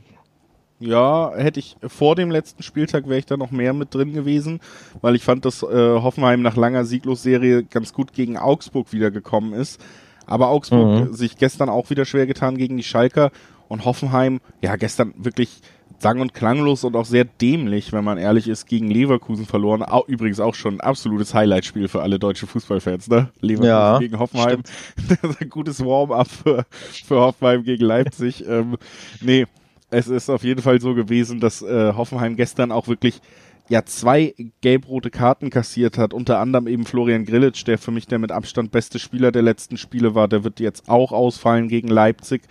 Ja, 0.80 1.32
hätte 1.36 1.60
ich 1.60 1.78
vor 1.88 2.16
dem 2.16 2.30
letzten 2.30 2.62
Spieltag 2.62 3.08
wäre 3.08 3.20
ich 3.20 3.26
da 3.26 3.38
noch 3.38 3.52
mehr 3.52 3.74
mit 3.74 3.94
drin 3.94 4.12
gewesen, 4.12 4.60
weil 5.02 5.16
ich 5.16 5.24
fand, 5.24 5.46
dass 5.46 5.64
äh, 5.64 5.68
Hoffenheim 5.68 6.42
nach 6.42 6.58
langer 6.58 6.84
Sieglosserie 6.84 7.64
ganz 7.64 7.94
gut 7.94 8.12
gegen 8.12 8.38
Augsburg 8.38 8.92
wiedergekommen 8.92 9.54
ist. 9.54 9.80
Aber 10.26 10.50
Augsburg 10.50 11.10
mhm. 11.10 11.14
sich 11.14 11.38
gestern 11.38 11.70
auch 11.70 11.90
wieder 11.90 12.06
schwer 12.06 12.28
getan 12.28 12.58
gegen 12.58 12.76
die 12.76 12.84
Schalker 12.84 13.32
und 13.68 13.86
Hoffenheim, 13.86 14.42
ja, 14.62 14.76
gestern 14.76 15.14
wirklich 15.18 15.62
sang- 16.00 16.22
und 16.22 16.34
klanglos 16.34 16.84
und 16.84 16.96
auch 16.96 17.06
sehr 17.06 17.26
dämlich, 17.26 17.94
wenn 17.94 18.04
man 18.04 18.18
ehrlich 18.18 18.48
ist, 18.48 18.66
gegen 18.66 18.90
Leverkusen 18.90 19.46
verloren. 19.46 19.84
Auch, 19.84 20.08
übrigens 20.08 20.40
auch 20.40 20.56
schon 20.56 20.76
ein 20.76 20.82
absolutes 20.82 21.34
Highlight-Spiel 21.34 21.88
für 21.88 22.02
alle 22.02 22.20
deutschen 22.20 22.48
Fußballfans, 22.48 23.08
ne? 23.10 23.30
Leverkusen 23.42 23.70
ja, 23.70 24.00
gegen 24.00 24.20
Hoffenheim. 24.20 24.64
das 25.10 25.32
ist 25.32 25.42
ein 25.42 25.50
gutes 25.50 25.80
Warm-up 25.84 26.28
für, 26.28 26.66
für 27.06 27.20
Hoffenheim 27.20 27.64
gegen 27.64 27.86
Leipzig. 27.86 28.46
ähm, 28.48 28.78
nee, 29.22 29.46
es 29.90 30.08
ist 30.08 30.30
auf 30.30 30.44
jeden 30.44 30.62
Fall 30.62 30.82
so 30.82 30.94
gewesen, 30.94 31.40
dass 31.40 31.62
äh, 31.62 31.94
Hoffenheim 31.94 32.36
gestern 32.36 32.72
auch 32.72 32.88
wirklich 32.88 33.22
ja 33.70 33.86
zwei 33.86 34.34
gelb-rote 34.62 35.10
Karten 35.10 35.50
kassiert 35.50 35.98
hat, 35.98 36.14
unter 36.14 36.40
anderem 36.40 36.68
eben 36.68 36.86
Florian 36.86 37.26
Grillitsch, 37.26 37.66
der 37.66 37.78
für 37.78 37.92
mich 37.92 38.08
der 38.08 38.20
mit 38.20 38.32
Abstand 38.32 38.72
beste 38.72 39.00
Spieler 39.00 39.32
der 39.32 39.42
letzten 39.42 39.78
Spiele 39.78 40.16
war, 40.16 40.28
der 40.28 40.44
wird 40.44 40.60
jetzt 40.60 40.90
auch 40.90 41.12
ausfallen 41.12 41.70
gegen 41.70 41.88
Leipzig. 41.88 42.42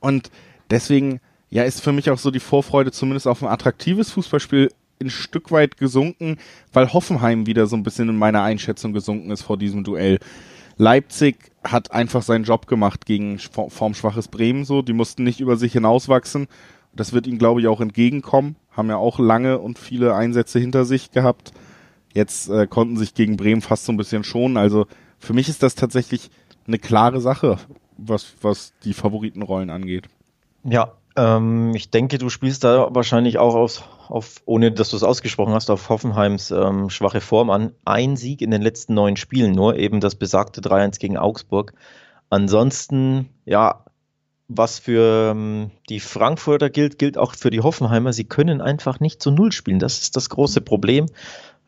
Und 0.00 0.30
deswegen 0.70 1.20
ja, 1.50 1.64
ist 1.64 1.80
für 1.80 1.92
mich 1.92 2.10
auch 2.10 2.18
so 2.18 2.30
die 2.30 2.40
Vorfreude 2.40 2.92
zumindest 2.92 3.26
auf 3.26 3.42
ein 3.42 3.48
attraktives 3.48 4.10
Fußballspiel 4.12 4.70
ein 5.00 5.10
Stück 5.10 5.50
weit 5.50 5.76
gesunken, 5.76 6.38
weil 6.72 6.92
Hoffenheim 6.92 7.46
wieder 7.46 7.66
so 7.66 7.76
ein 7.76 7.82
bisschen 7.82 8.08
in 8.08 8.16
meiner 8.16 8.42
Einschätzung 8.42 8.92
gesunken 8.92 9.30
ist 9.30 9.42
vor 9.42 9.56
diesem 9.56 9.84
Duell. 9.84 10.18
Leipzig 10.76 11.50
hat 11.64 11.92
einfach 11.92 12.22
seinen 12.22 12.44
Job 12.44 12.66
gemacht 12.66 13.06
gegen 13.06 13.38
formschwaches 13.38 14.28
Bremen 14.28 14.64
so. 14.64 14.82
Die 14.82 14.92
mussten 14.92 15.24
nicht 15.24 15.40
über 15.40 15.56
sich 15.56 15.72
hinauswachsen. 15.72 16.46
Das 16.94 17.12
wird 17.12 17.26
ihnen, 17.26 17.38
glaube 17.38 17.60
ich, 17.60 17.66
auch 17.66 17.80
entgegenkommen. 17.80 18.56
Haben 18.70 18.88
ja 18.88 18.96
auch 18.96 19.18
lange 19.18 19.58
und 19.58 19.78
viele 19.78 20.14
Einsätze 20.14 20.58
hinter 20.58 20.84
sich 20.84 21.10
gehabt. 21.10 21.52
Jetzt 22.14 22.48
äh, 22.48 22.66
konnten 22.66 22.96
sich 22.96 23.14
gegen 23.14 23.36
Bremen 23.36 23.60
fast 23.60 23.84
so 23.84 23.92
ein 23.92 23.96
bisschen 23.96 24.24
schonen. 24.24 24.56
Also 24.56 24.86
für 25.18 25.32
mich 25.32 25.48
ist 25.48 25.62
das 25.62 25.74
tatsächlich 25.74 26.30
eine 26.66 26.78
klare 26.78 27.20
Sache, 27.20 27.58
was, 27.96 28.34
was 28.40 28.72
die 28.84 28.94
Favoritenrollen 28.94 29.70
angeht. 29.70 30.08
Ja, 30.62 30.92
ähm, 31.18 31.74
ich 31.74 31.90
denke, 31.90 32.18
du 32.18 32.30
spielst 32.30 32.62
da 32.62 32.88
wahrscheinlich 32.94 33.38
auch 33.38 33.54
auf, 33.54 33.82
auf 34.08 34.36
ohne 34.44 34.70
dass 34.70 34.90
du 34.90 34.96
es 34.96 35.02
ausgesprochen 35.02 35.52
hast, 35.52 35.68
auf 35.68 35.88
Hoffenheims 35.88 36.52
ähm, 36.52 36.90
schwache 36.90 37.20
Form 37.20 37.50
an. 37.50 37.72
Ein 37.84 38.16
Sieg 38.16 38.40
in 38.40 38.52
den 38.52 38.62
letzten 38.62 38.94
neun 38.94 39.16
Spielen, 39.16 39.52
nur 39.52 39.76
eben 39.76 40.00
das 40.00 40.14
besagte 40.14 40.60
3-1 40.60 41.00
gegen 41.00 41.16
Augsburg. 41.16 41.72
Ansonsten, 42.30 43.30
ja, 43.44 43.84
was 44.46 44.78
für 44.78 45.32
ähm, 45.32 45.72
die 45.88 46.00
Frankfurter 46.00 46.70
gilt, 46.70 46.98
gilt 46.98 47.18
auch 47.18 47.34
für 47.34 47.50
die 47.50 47.60
Hoffenheimer. 47.60 48.12
Sie 48.12 48.24
können 48.24 48.60
einfach 48.60 49.00
nicht 49.00 49.20
zu 49.20 49.30
Null 49.30 49.50
spielen. 49.50 49.80
Das 49.80 50.00
ist 50.00 50.16
das 50.16 50.30
große 50.30 50.60
Problem. 50.60 51.06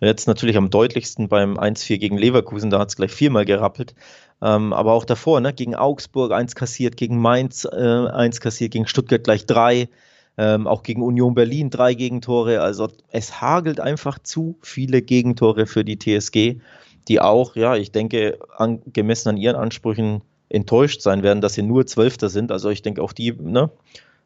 Jetzt 0.00 0.26
natürlich 0.26 0.56
am 0.56 0.70
deutlichsten 0.70 1.28
beim 1.28 1.58
1-4 1.58 1.98
gegen 1.98 2.16
Leverkusen, 2.16 2.70
da 2.70 2.78
hat 2.78 2.88
es 2.88 2.96
gleich 2.96 3.12
viermal 3.12 3.44
gerappelt. 3.44 3.94
Ähm, 4.42 4.72
aber 4.72 4.94
auch 4.94 5.04
davor, 5.04 5.40
ne, 5.40 5.52
gegen 5.52 5.74
Augsburg 5.74 6.32
eins 6.32 6.54
kassiert, 6.54 6.96
gegen 6.96 7.18
Mainz 7.18 7.66
äh, 7.70 7.76
eins 7.76 8.40
kassiert, 8.40 8.72
gegen 8.72 8.86
Stuttgart 8.86 9.22
gleich 9.22 9.44
drei, 9.44 9.90
ähm, 10.38 10.66
auch 10.66 10.82
gegen 10.82 11.02
Union 11.02 11.34
Berlin 11.34 11.68
drei 11.68 11.92
Gegentore. 11.92 12.62
Also 12.62 12.88
es 13.10 13.42
hagelt 13.42 13.80
einfach 13.80 14.18
zu 14.18 14.56
viele 14.62 15.02
Gegentore 15.02 15.66
für 15.66 15.84
die 15.84 15.98
TSG, 15.98 16.60
die 17.08 17.20
auch, 17.20 17.54
ja, 17.54 17.76
ich 17.76 17.92
denke, 17.92 18.38
an, 18.56 18.80
gemessen 18.92 19.28
an 19.28 19.36
ihren 19.36 19.56
Ansprüchen 19.56 20.22
enttäuscht 20.48 21.02
sein 21.02 21.22
werden, 21.22 21.42
dass 21.42 21.54
sie 21.54 21.62
nur 21.62 21.86
Zwölfter 21.86 22.30
sind. 22.30 22.50
Also 22.50 22.70
ich 22.70 22.80
denke 22.80 23.02
auch 23.02 23.12
die, 23.12 23.32
ne, 23.32 23.70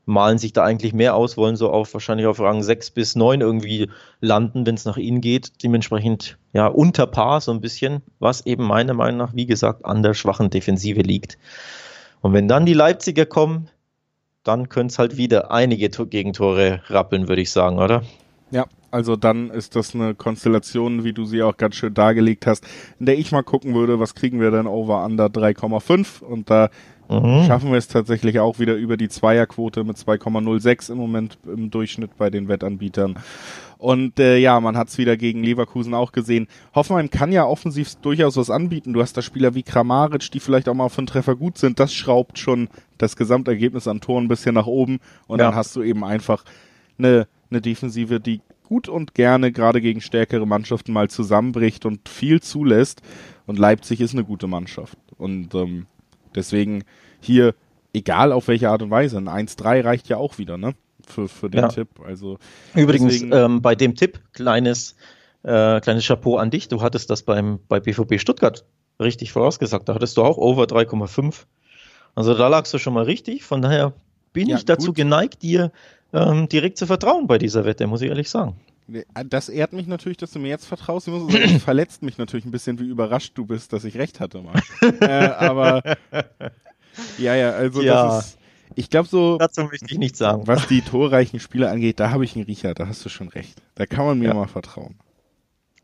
malen 0.06 0.38
sich 0.38 0.52
da 0.52 0.64
eigentlich 0.64 0.92
mehr 0.92 1.14
aus, 1.14 1.36
wollen 1.36 1.56
so 1.56 1.70
auf 1.70 1.92
wahrscheinlich 1.94 2.26
auf 2.26 2.40
Rang 2.40 2.62
6 2.62 2.90
bis 2.90 3.16
9 3.16 3.40
irgendwie 3.40 3.90
landen, 4.20 4.66
wenn 4.66 4.74
es 4.74 4.84
nach 4.84 4.96
ihnen 4.96 5.20
geht. 5.20 5.62
Dementsprechend 5.62 6.38
ja 6.52 6.66
unter 6.66 7.06
Paar 7.06 7.40
so 7.40 7.52
ein 7.52 7.60
bisschen, 7.60 8.02
was 8.18 8.46
eben 8.46 8.64
meiner 8.64 8.94
Meinung 8.94 9.18
nach, 9.18 9.34
wie 9.34 9.46
gesagt, 9.46 9.84
an 9.84 10.02
der 10.02 10.14
schwachen 10.14 10.50
Defensive 10.50 11.00
liegt. 11.00 11.38
Und 12.20 12.32
wenn 12.32 12.48
dann 12.48 12.66
die 12.66 12.74
Leipziger 12.74 13.26
kommen, 13.26 13.68
dann 14.44 14.68
können 14.68 14.88
es 14.88 14.98
halt 14.98 15.16
wieder 15.16 15.50
einige 15.50 15.88
Gegentore 15.88 16.82
rappeln, 16.86 17.28
würde 17.28 17.42
ich 17.42 17.50
sagen, 17.50 17.78
oder? 17.78 18.02
Ja, 18.50 18.66
also 18.90 19.16
dann 19.16 19.50
ist 19.50 19.74
das 19.74 19.94
eine 19.94 20.14
Konstellation, 20.14 21.02
wie 21.02 21.12
du 21.12 21.24
sie 21.24 21.42
auch 21.42 21.56
ganz 21.56 21.74
schön 21.74 21.94
dargelegt 21.94 22.46
hast, 22.46 22.64
in 23.00 23.06
der 23.06 23.18
ich 23.18 23.32
mal 23.32 23.42
gucken 23.42 23.74
würde, 23.74 23.98
was 23.98 24.14
kriegen 24.14 24.40
wir 24.40 24.52
denn 24.52 24.66
over 24.66 25.04
under 25.04 25.26
3,5 25.26 26.22
und 26.22 26.50
da 26.50 26.70
mhm. 27.08 27.44
schaffen 27.46 27.70
wir 27.70 27.78
es 27.78 27.88
tatsächlich 27.88 28.40
auch 28.40 28.58
wieder 28.58 28.74
über 28.74 28.96
die 28.96 29.08
Zweierquote 29.08 29.84
mit 29.84 29.96
2,06 29.96 30.92
im 30.92 30.98
Moment 30.98 31.38
im 31.44 31.70
Durchschnitt 31.70 32.16
bei 32.16 32.30
den 32.30 32.48
Wettanbietern. 32.48 33.16
Und 33.78 34.18
äh, 34.18 34.38
ja, 34.38 34.60
man 34.60 34.78
hat 34.78 34.88
es 34.88 34.96
wieder 34.96 35.16
gegen 35.16 35.42
Leverkusen 35.42 35.92
auch 35.92 36.12
gesehen. 36.12 36.48
Hoffenheim 36.74 37.10
kann 37.10 37.32
ja 37.32 37.44
offensiv 37.44 37.94
durchaus 37.96 38.36
was 38.36 38.48
anbieten. 38.48 38.94
Du 38.94 39.02
hast 39.02 39.14
da 39.14 39.20
Spieler 39.20 39.54
wie 39.54 39.62
Kramaric, 39.62 40.30
die 40.30 40.40
vielleicht 40.40 40.68
auch 40.68 40.74
mal 40.74 40.88
für 40.88 40.98
einen 40.98 41.06
Treffer 41.06 41.36
gut 41.36 41.58
sind. 41.58 41.78
Das 41.78 41.92
schraubt 41.92 42.38
schon 42.38 42.68
das 42.96 43.16
Gesamtergebnis 43.16 43.86
an 43.86 44.00
Toren 44.00 44.24
ein 44.24 44.28
bisschen 44.28 44.54
nach 44.54 44.66
oben. 44.66 45.00
Und 45.26 45.38
ja. 45.38 45.46
dann 45.46 45.54
hast 45.54 45.76
du 45.76 45.82
eben 45.82 46.02
einfach 46.02 46.44
eine, 46.98 47.26
eine 47.50 47.60
Defensive, 47.60 48.20
die 48.20 48.40
gut 48.62 48.88
und 48.88 49.14
gerne 49.14 49.52
gerade 49.52 49.80
gegen 49.80 50.00
stärkere 50.00 50.46
Mannschaften 50.46 50.92
mal 50.92 51.10
zusammenbricht 51.10 51.84
und 51.84 52.08
viel 52.08 52.40
zulässt. 52.40 53.02
Und 53.46 53.58
Leipzig 53.58 54.00
ist 54.00 54.14
eine 54.14 54.24
gute 54.24 54.46
Mannschaft. 54.46 54.96
Und 55.18 55.54
ähm, 55.54 55.86
Deswegen 56.34 56.84
hier, 57.20 57.54
egal 57.92 58.32
auf 58.32 58.48
welche 58.48 58.70
Art 58.70 58.82
und 58.82 58.90
Weise, 58.90 59.18
ein 59.18 59.28
1-3 59.28 59.84
reicht 59.84 60.08
ja 60.08 60.16
auch 60.16 60.38
wieder, 60.38 60.56
ne? 60.56 60.74
Für, 61.06 61.28
für 61.28 61.50
den 61.50 61.62
ja. 61.62 61.68
Tipp. 61.68 61.88
Also 62.04 62.38
Übrigens, 62.74 63.22
ähm, 63.22 63.60
bei 63.60 63.74
dem 63.74 63.94
Tipp, 63.94 64.20
kleines, 64.32 64.96
äh, 65.42 65.80
kleines 65.80 66.06
Chapeau 66.06 66.36
an 66.36 66.50
dich. 66.50 66.68
Du 66.68 66.80
hattest 66.80 67.10
das 67.10 67.22
beim, 67.22 67.58
bei 67.68 67.80
BVB 67.80 68.18
Stuttgart 68.18 68.64
richtig 69.00 69.32
vorausgesagt. 69.32 69.88
Da 69.88 69.94
hattest 69.94 70.16
du 70.16 70.22
auch 70.22 70.38
over 70.38 70.64
3,5. 70.64 71.44
Also 72.14 72.34
da 72.34 72.48
lagst 72.48 72.72
du 72.72 72.78
schon 72.78 72.94
mal 72.94 73.04
richtig. 73.04 73.44
Von 73.44 73.60
daher 73.60 73.92
bin 74.32 74.48
ja, 74.48 74.56
ich 74.56 74.64
dazu 74.64 74.88
gut. 74.88 74.96
geneigt, 74.96 75.42
dir 75.42 75.72
ähm, 76.12 76.48
direkt 76.48 76.78
zu 76.78 76.86
vertrauen 76.86 77.26
bei 77.26 77.38
dieser 77.38 77.64
Wette, 77.64 77.86
muss 77.86 78.02
ich 78.02 78.08
ehrlich 78.08 78.30
sagen. 78.30 78.56
Das 78.86 79.48
ehrt 79.48 79.72
mich 79.72 79.86
natürlich, 79.86 80.18
dass 80.18 80.32
du 80.32 80.38
mir 80.38 80.48
jetzt 80.48 80.66
vertraust. 80.66 81.08
Ich 81.08 81.14
muss 81.14 81.32
sagen, 81.32 81.52
das 81.52 81.62
verletzt 81.64 82.02
mich 82.02 82.18
natürlich 82.18 82.44
ein 82.44 82.50
bisschen, 82.50 82.78
wie 82.78 82.84
überrascht 82.84 83.32
du 83.36 83.46
bist, 83.46 83.72
dass 83.72 83.84
ich 83.84 83.96
recht 83.96 84.20
hatte 84.20 84.42
mal. 84.42 84.60
äh, 85.00 85.06
aber 85.06 85.82
ja, 87.18 87.34
ja, 87.34 87.50
also 87.50 87.82
ja. 87.82 88.06
das 88.06 88.26
ist. 88.26 88.38
Ich 88.76 88.90
glaube 88.90 89.08
so. 89.08 89.38
Dazu 89.38 89.62
möchte 89.64 89.86
ich 89.88 89.98
nichts 89.98 90.18
sagen. 90.18 90.46
Was 90.46 90.66
die 90.66 90.82
torreichen 90.82 91.38
Spiele 91.38 91.70
angeht, 91.70 92.00
da 92.00 92.10
habe 92.10 92.24
ich 92.24 92.34
einen 92.34 92.44
Riecher, 92.44 92.74
da 92.74 92.88
hast 92.88 93.04
du 93.04 93.08
schon 93.08 93.28
recht. 93.28 93.62
Da 93.74 93.86
kann 93.86 94.04
man 94.04 94.18
mir 94.18 94.28
ja. 94.28 94.34
mal 94.34 94.48
vertrauen. 94.48 94.96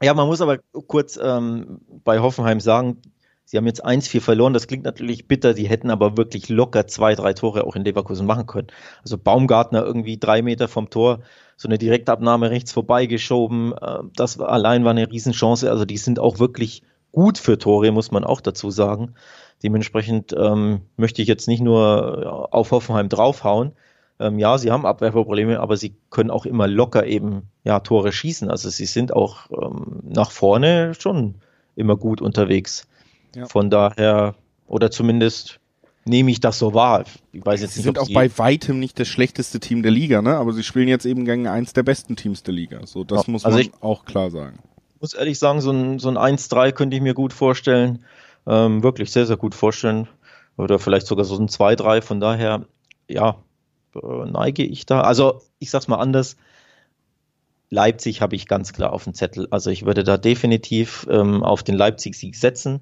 Ja, 0.02 0.14
man 0.14 0.26
muss 0.26 0.40
aber 0.40 0.58
kurz 0.58 1.18
ähm, 1.22 1.80
bei 2.04 2.20
Hoffenheim 2.20 2.58
sagen, 2.58 3.02
sie 3.44 3.58
haben 3.58 3.66
jetzt 3.66 3.84
1-4 3.84 4.20
verloren. 4.20 4.54
Das 4.54 4.66
klingt 4.66 4.84
natürlich 4.84 5.28
bitter. 5.28 5.54
Sie 5.54 5.68
hätten 5.68 5.90
aber 5.90 6.16
wirklich 6.16 6.48
locker 6.48 6.86
zwei, 6.86 7.14
drei 7.14 7.34
Tore 7.34 7.64
auch 7.64 7.76
in 7.76 7.84
Leverkusen 7.84 8.26
machen 8.26 8.46
können. 8.46 8.68
Also 9.02 9.18
Baumgartner 9.18 9.84
irgendwie 9.84 10.18
drei 10.18 10.42
Meter 10.42 10.68
vom 10.68 10.88
Tor 10.90 11.20
so 11.60 11.68
eine 11.68 11.76
Direktabnahme 11.76 12.50
rechts 12.50 12.72
vorbeigeschoben. 12.72 13.74
Äh, 13.74 13.98
das 14.16 14.40
allein 14.40 14.82
war 14.84 14.92
eine 14.92 15.10
Riesenchance. 15.10 15.70
Also 15.70 15.84
die 15.84 15.98
sind 15.98 16.18
auch 16.18 16.38
wirklich 16.38 16.82
gut 17.12 17.36
für 17.36 17.58
Tore, 17.58 17.92
muss 17.92 18.10
man 18.10 18.24
auch 18.24 18.40
dazu 18.40 18.70
sagen. 18.70 19.14
Dementsprechend 19.62 20.34
ähm, 20.34 20.80
möchte 20.96 21.20
ich 21.20 21.28
jetzt 21.28 21.48
nicht 21.48 21.60
nur 21.60 22.48
auf 22.54 22.70
Hoffenheim 22.70 23.10
draufhauen. 23.10 23.72
Ähm, 24.18 24.38
ja, 24.38 24.56
sie 24.56 24.70
haben 24.70 24.86
Abwehrprobleme, 24.86 25.60
aber 25.60 25.76
sie 25.76 25.94
können 26.08 26.30
auch 26.30 26.46
immer 26.46 26.66
locker 26.66 27.06
eben 27.06 27.50
ja, 27.62 27.80
Tore 27.80 28.10
schießen. 28.10 28.50
Also 28.50 28.70
sie 28.70 28.86
sind 28.86 29.12
auch 29.12 29.50
ähm, 29.50 30.00
nach 30.02 30.30
vorne 30.30 30.94
schon 30.94 31.34
immer 31.76 31.96
gut 31.96 32.22
unterwegs. 32.22 32.88
Ja. 33.36 33.44
Von 33.44 33.68
daher, 33.68 34.34
oder 34.66 34.90
zumindest 34.90 35.59
nehme 36.04 36.30
ich 36.30 36.40
das 36.40 36.58
so 36.58 36.74
wahr. 36.74 37.04
Ich 37.32 37.44
weiß 37.44 37.60
jetzt 37.60 37.74
sie 37.74 37.80
nicht, 37.80 37.84
sind 37.84 37.98
auch 37.98 38.08
bei 38.12 38.30
weitem 38.38 38.78
nicht 38.78 38.98
das 38.98 39.08
schlechteste 39.08 39.60
Team 39.60 39.82
der 39.82 39.92
Liga, 39.92 40.22
ne? 40.22 40.36
Aber 40.36 40.52
sie 40.52 40.62
spielen 40.62 40.88
jetzt 40.88 41.06
eben 41.06 41.24
gegen 41.24 41.46
eins 41.46 41.72
der 41.72 41.82
besten 41.82 42.16
Teams 42.16 42.42
der 42.42 42.54
Liga. 42.54 42.86
So, 42.86 43.04
das 43.04 43.26
ja, 43.26 43.32
muss 43.32 43.44
also 43.44 43.58
man 43.58 43.66
ich 43.66 43.72
auch 43.80 44.04
klar 44.04 44.30
sagen. 44.30 44.58
Muss 45.00 45.14
ehrlich 45.14 45.38
sagen, 45.38 45.60
so 45.60 45.70
ein, 45.70 45.98
so 45.98 46.08
ein 46.10 46.18
1-3 46.18 46.72
könnte 46.72 46.96
ich 46.96 47.02
mir 47.02 47.14
gut 47.14 47.32
vorstellen. 47.32 48.04
Ähm, 48.46 48.82
wirklich 48.82 49.12
sehr, 49.12 49.26
sehr 49.26 49.36
gut 49.36 49.54
vorstellen. 49.54 50.08
Oder 50.56 50.78
vielleicht 50.78 51.06
sogar 51.06 51.24
so 51.24 51.36
ein 51.36 51.48
2-3. 51.48 52.02
Von 52.02 52.20
daher, 52.20 52.66
ja, 53.08 53.36
äh, 53.94 54.30
neige 54.30 54.64
ich 54.64 54.86
da. 54.86 55.02
Also, 55.02 55.42
ich 55.58 55.70
sag's 55.70 55.88
mal 55.88 55.96
anders. 55.96 56.36
Leipzig 57.70 58.20
habe 58.20 58.34
ich 58.34 58.48
ganz 58.48 58.72
klar 58.72 58.92
auf 58.92 59.04
dem 59.04 59.14
Zettel. 59.14 59.46
Also 59.50 59.70
ich 59.70 59.86
würde 59.86 60.02
da 60.02 60.18
definitiv 60.18 61.06
ähm, 61.08 61.44
auf 61.44 61.62
den 61.62 61.76
Leipzig-Sieg 61.76 62.34
setzen. 62.34 62.80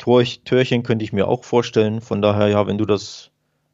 Tor, 0.00 0.24
Törchen 0.44 0.82
könnte 0.82 1.04
ich 1.04 1.12
mir 1.12 1.28
auch 1.28 1.44
vorstellen. 1.44 2.00
Von 2.00 2.22
daher, 2.22 2.48
ja, 2.48 2.66
wenn 2.66 2.78
du 2.78 2.86
das, 2.86 3.30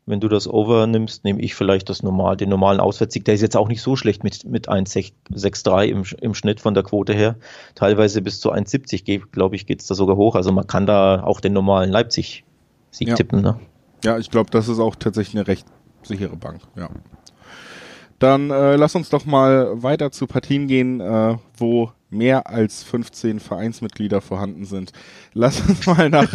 wenn 0.06 0.18
du 0.18 0.28
das 0.28 0.48
over 0.48 0.86
nimmst, 0.88 1.24
nehme 1.24 1.40
ich 1.40 1.54
vielleicht 1.54 1.88
das 1.88 2.02
normal, 2.02 2.36
den 2.36 2.48
normalen 2.48 2.80
Auswärtssieg. 2.80 3.24
Der 3.24 3.34
ist 3.34 3.42
jetzt 3.42 3.56
auch 3.56 3.68
nicht 3.68 3.80
so 3.80 3.94
schlecht 3.94 4.24
mit, 4.24 4.44
mit 4.44 4.68
1,63 4.68 5.84
im, 5.84 6.04
im 6.20 6.34
Schnitt 6.34 6.60
von 6.60 6.74
der 6.74 6.82
Quote 6.82 7.14
her. 7.14 7.36
Teilweise 7.76 8.22
bis 8.22 8.40
zu 8.40 8.52
1,70, 8.52 9.30
glaube 9.30 9.54
ich, 9.54 9.66
geht 9.66 9.80
es 9.80 9.86
da 9.86 9.94
sogar 9.94 10.16
hoch. 10.16 10.34
Also 10.34 10.50
man 10.50 10.66
kann 10.66 10.84
da 10.84 11.22
auch 11.22 11.40
den 11.40 11.52
normalen 11.52 11.90
Leipzig-Sieg 11.90 13.08
ja. 13.08 13.14
tippen. 13.14 13.42
Ne? 13.42 13.60
Ja, 14.02 14.18
ich 14.18 14.30
glaube, 14.30 14.50
das 14.50 14.66
ist 14.66 14.80
auch 14.80 14.96
tatsächlich 14.96 15.36
eine 15.36 15.46
recht 15.46 15.66
sichere 16.02 16.36
Bank. 16.36 16.60
Ja. 16.74 16.90
Dann 18.18 18.50
äh, 18.50 18.74
lass 18.74 18.96
uns 18.96 19.10
doch 19.10 19.26
mal 19.26 19.80
weiter 19.80 20.10
zu 20.10 20.26
Partien 20.26 20.66
gehen, 20.66 21.00
äh, 21.00 21.36
wo 21.56 21.92
mehr 22.10 22.48
als 22.48 22.82
15 22.84 23.40
Vereinsmitglieder 23.40 24.20
vorhanden 24.20 24.64
sind. 24.64 24.92
Lass 25.34 25.60
uns 25.60 25.86
mal 25.86 26.08
nach, 26.08 26.32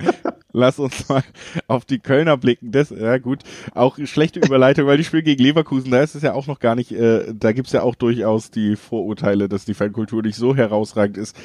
lass 0.52 0.78
uns 0.78 1.08
mal 1.08 1.22
auf 1.68 1.84
die 1.84 1.98
Kölner 1.98 2.36
blicken. 2.36 2.72
Das, 2.72 2.90
ja 2.90 3.18
gut, 3.18 3.40
auch 3.74 3.98
schlechte 4.04 4.40
Überleitung, 4.40 4.86
weil 4.86 4.96
die 4.96 5.04
spielen 5.04 5.24
gegen 5.24 5.42
Leverkusen, 5.42 5.90
da 5.90 6.02
ist 6.02 6.14
es 6.14 6.22
ja 6.22 6.32
auch 6.32 6.46
noch 6.46 6.60
gar 6.60 6.74
nicht, 6.74 6.92
äh, 6.92 7.32
da 7.34 7.52
gibt's 7.52 7.72
ja 7.72 7.82
auch 7.82 7.94
durchaus 7.94 8.50
die 8.50 8.76
Vorurteile, 8.76 9.48
dass 9.48 9.64
die 9.64 9.74
Fankultur 9.74 10.22
nicht 10.22 10.36
so 10.36 10.56
herausragend 10.56 11.16
ist. 11.16 11.36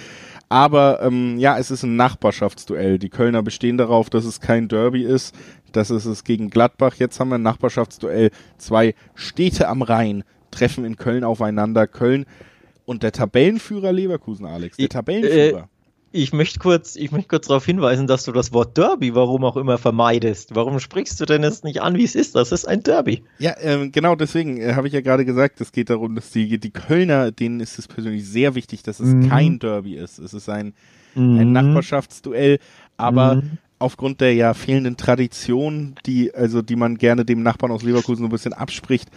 Aber 0.49 1.01
ähm, 1.01 1.37
ja, 1.37 1.57
es 1.57 1.71
ist 1.71 1.83
ein 1.83 1.97
Nachbarschaftsduell. 1.97 2.99
Die 2.99 3.09
Kölner 3.09 3.43
bestehen 3.43 3.77
darauf, 3.77 4.09
dass 4.09 4.23
es 4.23 4.39
kein 4.39 4.69
Derby 4.69 5.03
ist. 5.03 5.35
Das 5.73 5.89
ist 5.89 6.05
es 6.05 6.23
gegen 6.23 6.49
Gladbach. 6.49 6.95
Jetzt 6.95 7.19
haben 7.19 7.29
wir 7.29 7.35
ein 7.35 7.41
Nachbarschaftsduell. 7.41 8.31
Zwei 8.57 8.95
Städte 9.13 9.67
am 9.67 9.81
Rhein 9.81 10.23
treffen 10.51 10.85
in 10.85 10.95
Köln 10.95 11.25
aufeinander. 11.25 11.85
Köln 11.85 12.25
und 12.87 13.03
der 13.03 13.11
Tabellenführer 13.11 13.91
Leverkusen, 13.91 14.45
Alex. 14.45 14.77
Der 14.77 14.89
Tabellenführer. 14.89 15.63
Äh, 15.63 15.67
ich 16.13 16.31
möchte 16.31 16.57
kurz, 16.57 16.95
ich 16.95 17.11
möchte 17.11 17.27
kurz 17.27 17.47
darauf 17.47 17.65
hinweisen, 17.65 18.07
dass 18.07 18.23
du 18.23 18.31
das 18.31 18.53
Wort 18.53 18.77
Derby, 18.77 19.13
warum 19.13 19.43
auch 19.43 19.57
immer, 19.57 19.77
vermeidest. 19.77 20.55
Warum 20.55 20.79
sprichst 20.79 21.19
du 21.19 21.25
denn 21.25 21.43
jetzt 21.43 21.65
nicht 21.65 21.81
an, 21.81 21.97
wie 21.97 22.05
es 22.05 22.15
ist? 22.15 22.33
Das 22.35 22.53
ist 22.53 22.65
ein 22.65 22.81
Derby. 22.81 23.23
Ja, 23.39 23.55
ähm, 23.59 23.91
genau 23.91 24.15
deswegen 24.15 24.57
äh, 24.57 24.73
habe 24.73 24.87
ich 24.87 24.93
ja 24.93 25.01
gerade 25.01 25.25
gesagt, 25.25 25.59
es 25.59 25.73
geht 25.73 25.89
darum, 25.89 26.15
dass 26.15 26.31
die, 26.31 26.57
die 26.57 26.71
Kölner, 26.71 27.31
denen 27.31 27.59
ist 27.59 27.77
es 27.77 27.89
persönlich 27.89 28.25
sehr 28.25 28.55
wichtig, 28.55 28.83
dass 28.83 29.01
es 29.01 29.09
mhm. 29.09 29.27
kein 29.27 29.59
Derby 29.59 29.95
ist. 29.95 30.17
Es 30.17 30.33
ist 30.33 30.47
ein, 30.47 30.73
mhm. 31.13 31.39
ein 31.39 31.51
Nachbarschaftsduell, 31.51 32.59
aber 32.95 33.35
mhm 33.35 33.57
aufgrund 33.79 34.21
der 34.21 34.33
ja 34.33 34.55
fehlenden 34.55 34.97
Tradition, 34.97 35.93
die, 36.07 36.33
also 36.33 36.63
die 36.63 36.75
man 36.75 36.97
gerne 36.97 37.25
dem 37.25 37.43
Nachbarn 37.43 37.71
aus 37.71 37.83
Leverkusen 37.83 38.23
so 38.23 38.25
ein 38.25 38.31
bisschen 38.31 38.53
abspricht, 38.53 39.07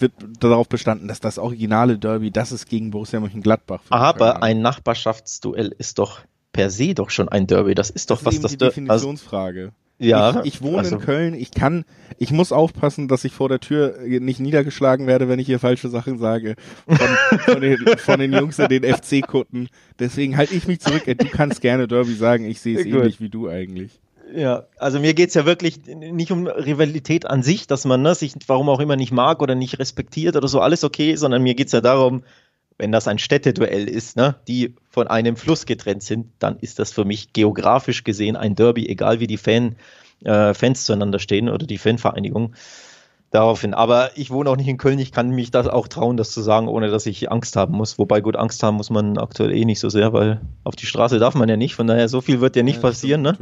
wird 0.00 0.12
darauf 0.40 0.68
bestanden, 0.68 1.08
dass 1.08 1.20
das 1.20 1.38
originale 1.38 1.98
Derby, 1.98 2.30
das 2.30 2.52
ist 2.52 2.68
gegen 2.68 2.90
Borussia 2.90 3.20
Mönchengladbach. 3.20 3.82
Aber 3.90 4.42
ein 4.42 4.60
Nachbarschaftsduell 4.60 5.74
ist 5.78 5.98
doch 5.98 6.20
per 6.52 6.70
se 6.70 6.94
doch 6.94 7.10
schon 7.10 7.28
ein 7.28 7.46
Derby. 7.46 7.74
Das 7.74 7.90
ist 7.90 8.10
doch 8.10 8.18
das 8.18 8.26
was 8.26 8.34
ist 8.36 8.44
das 8.44 8.56
Derby. 8.56 8.88
Also 8.88 9.06
Definitionsfrage. 9.08 9.60
Also, 9.60 9.74
ja. 10.00 10.40
Ich, 10.40 10.54
ich 10.54 10.62
wohne 10.62 10.78
also, 10.78 10.96
in 10.96 11.02
Köln. 11.02 11.34
Ich 11.34 11.50
kann, 11.50 11.84
ich 12.18 12.32
muss 12.32 12.52
aufpassen, 12.52 13.06
dass 13.06 13.24
ich 13.24 13.32
vor 13.32 13.48
der 13.48 13.60
Tür 13.60 13.98
nicht 14.02 14.40
niedergeschlagen 14.40 15.06
werde, 15.06 15.28
wenn 15.28 15.38
ich 15.38 15.46
hier 15.46 15.58
falsche 15.58 15.88
Sachen 15.88 16.18
sage. 16.18 16.56
Von, 16.86 17.38
von, 17.38 17.60
den, 17.60 17.76
von 17.98 18.18
den 18.18 18.32
Jungs 18.32 18.58
in 18.58 18.68
den 18.68 18.82
FC-Kutten. 18.82 19.68
Deswegen 19.98 20.36
halte 20.36 20.54
ich 20.54 20.66
mich 20.66 20.80
zurück. 20.80 21.04
Du 21.04 21.26
kannst 21.26 21.60
gerne 21.60 21.86
Derby 21.86 22.14
sagen. 22.14 22.44
Ich 22.46 22.60
sehe 22.60 22.78
es 22.78 22.86
ähnlich 22.86 23.20
wie 23.20 23.28
du 23.28 23.48
eigentlich. 23.48 24.00
Ja, 24.34 24.64
also 24.78 25.00
mir 25.00 25.14
geht's 25.14 25.34
ja 25.34 25.46
wirklich 25.46 25.80
nicht 25.86 26.30
um 26.30 26.46
Rivalität 26.46 27.26
an 27.26 27.42
sich, 27.42 27.66
dass 27.66 27.84
man 27.84 28.02
ne, 28.02 28.14
sich 28.14 28.34
warum 28.46 28.68
auch 28.68 28.80
immer 28.80 28.96
nicht 28.96 29.12
mag 29.12 29.42
oder 29.42 29.54
nicht 29.54 29.78
respektiert 29.78 30.36
oder 30.36 30.48
so, 30.48 30.60
alles 30.60 30.84
okay, 30.84 31.16
sondern 31.16 31.42
mir 31.42 31.54
geht's 31.54 31.72
ja 31.72 31.80
darum, 31.80 32.22
wenn 32.78 32.92
das 32.92 33.08
ein 33.08 33.18
Städteduell 33.18 33.88
ist, 33.88 34.16
ne, 34.16 34.36
die 34.48 34.74
von 34.88 35.06
einem 35.06 35.36
Fluss 35.36 35.66
getrennt 35.66 36.02
sind, 36.02 36.28
dann 36.38 36.58
ist 36.58 36.78
das 36.78 36.92
für 36.92 37.04
mich 37.04 37.32
geografisch 37.32 38.04
gesehen 38.04 38.36
ein 38.36 38.54
Derby, 38.54 38.88
egal 38.88 39.20
wie 39.20 39.26
die 39.26 39.36
Fan, 39.36 39.76
äh, 40.24 40.54
Fans 40.54 40.84
zueinander 40.84 41.18
stehen 41.18 41.48
oder 41.48 41.66
die 41.66 41.78
Fanvereinigung 41.78 42.54
daraufhin. 43.30 43.74
Aber 43.74 44.10
ich 44.16 44.30
wohne 44.30 44.50
auch 44.50 44.56
nicht 44.56 44.68
in 44.68 44.78
Köln, 44.78 44.98
ich 44.98 45.12
kann 45.12 45.30
mich 45.30 45.50
das 45.50 45.68
auch 45.68 45.88
trauen, 45.88 46.16
das 46.16 46.32
zu 46.32 46.40
sagen, 46.40 46.68
ohne 46.68 46.88
dass 46.88 47.06
ich 47.06 47.30
Angst 47.30 47.56
haben 47.56 47.74
muss. 47.74 47.98
Wobei 47.98 48.20
gut, 48.20 48.36
Angst 48.36 48.62
haben 48.62 48.76
muss 48.76 48.90
man 48.90 49.18
aktuell 49.18 49.52
eh 49.52 49.64
nicht 49.64 49.80
so 49.80 49.88
sehr, 49.88 50.12
weil 50.12 50.40
auf 50.64 50.76
die 50.76 50.86
Straße 50.86 51.18
darf 51.18 51.34
man 51.34 51.48
ja 51.48 51.56
nicht. 51.56 51.74
Von 51.74 51.86
daher, 51.86 52.08
so 52.08 52.20
viel 52.20 52.40
wird 52.40 52.56
ja 52.56 52.62
nicht 52.62 52.76
ja, 52.76 52.82
passieren. 52.82 53.22
Ne? 53.22 53.36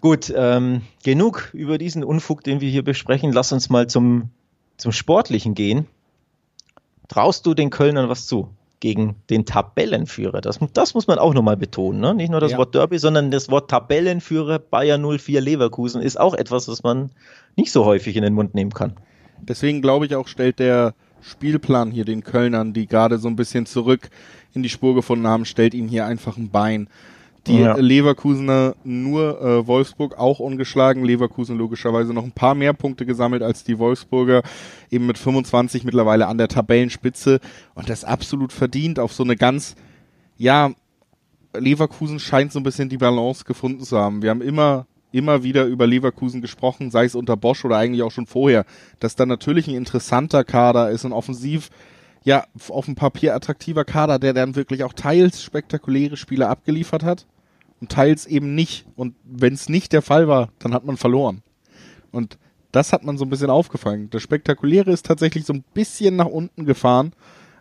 Gut, 0.00 0.32
ähm, 0.34 0.82
genug 1.02 1.50
über 1.52 1.78
diesen 1.78 2.04
Unfug, 2.04 2.44
den 2.44 2.60
wir 2.60 2.70
hier 2.70 2.84
besprechen. 2.84 3.32
Lass 3.32 3.52
uns 3.52 3.70
mal 3.70 3.86
zum, 3.86 4.30
zum 4.76 4.92
Sportlichen 4.92 5.54
gehen. 5.54 5.86
Traust 7.08 7.46
du 7.46 7.54
den 7.54 7.70
Kölnern 7.70 8.08
was 8.08 8.26
zu? 8.26 8.50
Gegen 8.78 9.16
den 9.30 9.46
Tabellenführer. 9.46 10.42
Das, 10.42 10.58
das 10.74 10.94
muss 10.94 11.06
man 11.06 11.18
auch 11.18 11.32
nochmal 11.32 11.56
betonen. 11.56 12.00
Ne? 12.00 12.14
Nicht 12.14 12.30
nur 12.30 12.40
das 12.40 12.52
ja. 12.52 12.58
Wort 12.58 12.74
Derby, 12.74 12.98
sondern 12.98 13.30
das 13.30 13.50
Wort 13.50 13.70
Tabellenführer 13.70 14.58
Bayer 14.58 14.98
04 14.98 15.40
Leverkusen 15.40 16.02
ist 16.02 16.20
auch 16.20 16.34
etwas, 16.34 16.68
was 16.68 16.82
man 16.82 17.10
nicht 17.56 17.72
so 17.72 17.86
häufig 17.86 18.16
in 18.16 18.22
den 18.22 18.34
Mund 18.34 18.54
nehmen 18.54 18.72
kann. 18.72 18.94
Deswegen 19.40 19.80
glaube 19.80 20.06
ich 20.06 20.14
auch, 20.14 20.28
stellt 20.28 20.58
der 20.58 20.94
Spielplan 21.22 21.90
hier 21.90 22.04
den 22.04 22.22
Kölnern, 22.22 22.74
die 22.74 22.86
gerade 22.86 23.18
so 23.18 23.28
ein 23.28 23.36
bisschen 23.36 23.66
zurück 23.66 24.10
in 24.52 24.62
die 24.62 24.68
Spur 24.68 24.94
gefunden 24.94 25.26
haben, 25.26 25.44
stellt 25.44 25.74
ihnen 25.74 25.88
hier 25.88 26.06
einfach 26.06 26.36
ein 26.36 26.50
Bein. 26.50 26.88
Die 27.46 27.60
ja. 27.60 27.76
Leverkusener 27.76 28.74
nur 28.82 29.40
äh, 29.40 29.66
Wolfsburg 29.66 30.18
auch 30.18 30.40
ungeschlagen. 30.40 31.04
Leverkusen 31.04 31.56
logischerweise 31.56 32.12
noch 32.12 32.24
ein 32.24 32.32
paar 32.32 32.54
mehr 32.54 32.72
Punkte 32.72 33.06
gesammelt 33.06 33.42
als 33.42 33.62
die 33.62 33.78
Wolfsburger. 33.78 34.42
Eben 34.90 35.06
mit 35.06 35.16
25 35.16 35.84
mittlerweile 35.84 36.26
an 36.26 36.38
der 36.38 36.48
Tabellenspitze. 36.48 37.40
Und 37.74 37.88
das 37.88 38.04
absolut 38.04 38.52
verdient 38.52 38.98
auf 38.98 39.12
so 39.12 39.22
eine 39.22 39.36
ganz, 39.36 39.76
ja, 40.36 40.72
Leverkusen 41.56 42.18
scheint 42.18 42.52
so 42.52 42.58
ein 42.60 42.64
bisschen 42.64 42.88
die 42.88 42.98
Balance 42.98 43.44
gefunden 43.44 43.82
zu 43.82 43.96
haben. 43.96 44.22
Wir 44.22 44.30
haben 44.30 44.42
immer 44.42 44.86
immer 45.12 45.42
wieder 45.42 45.64
über 45.64 45.86
Leverkusen 45.86 46.42
gesprochen, 46.42 46.90
sei 46.90 47.06
es 47.06 47.14
unter 47.14 47.38
Bosch 47.38 47.64
oder 47.64 47.78
eigentlich 47.78 48.02
auch 48.02 48.10
schon 48.10 48.26
vorher, 48.26 48.66
dass 49.00 49.16
da 49.16 49.24
natürlich 49.24 49.66
ein 49.66 49.74
interessanter 49.74 50.44
Kader 50.44 50.90
ist 50.90 51.06
und 51.06 51.12
offensiv 51.12 51.70
ja 52.22 52.44
auf 52.68 52.84
dem 52.84 52.96
Papier 52.96 53.34
attraktiver 53.34 53.86
Kader, 53.86 54.18
der 54.18 54.34
dann 54.34 54.56
wirklich 54.56 54.84
auch 54.84 54.92
teils 54.92 55.42
spektakuläre 55.42 56.18
Spiele 56.18 56.48
abgeliefert 56.48 57.02
hat 57.02 57.26
und 57.80 57.90
teils 57.90 58.26
eben 58.26 58.54
nicht. 58.54 58.86
Und 58.96 59.14
wenn 59.24 59.54
es 59.54 59.68
nicht 59.68 59.92
der 59.92 60.02
Fall 60.02 60.28
war, 60.28 60.50
dann 60.58 60.74
hat 60.74 60.84
man 60.84 60.96
verloren. 60.96 61.42
Und 62.10 62.38
das 62.72 62.92
hat 62.92 63.04
man 63.04 63.16
so 63.16 63.24
ein 63.24 63.30
bisschen 63.30 63.50
aufgefangen. 63.50 64.10
Das 64.10 64.22
Spektakuläre 64.22 64.90
ist 64.90 65.06
tatsächlich 65.06 65.44
so 65.44 65.52
ein 65.52 65.64
bisschen 65.74 66.16
nach 66.16 66.26
unten 66.26 66.66
gefahren, 66.66 67.12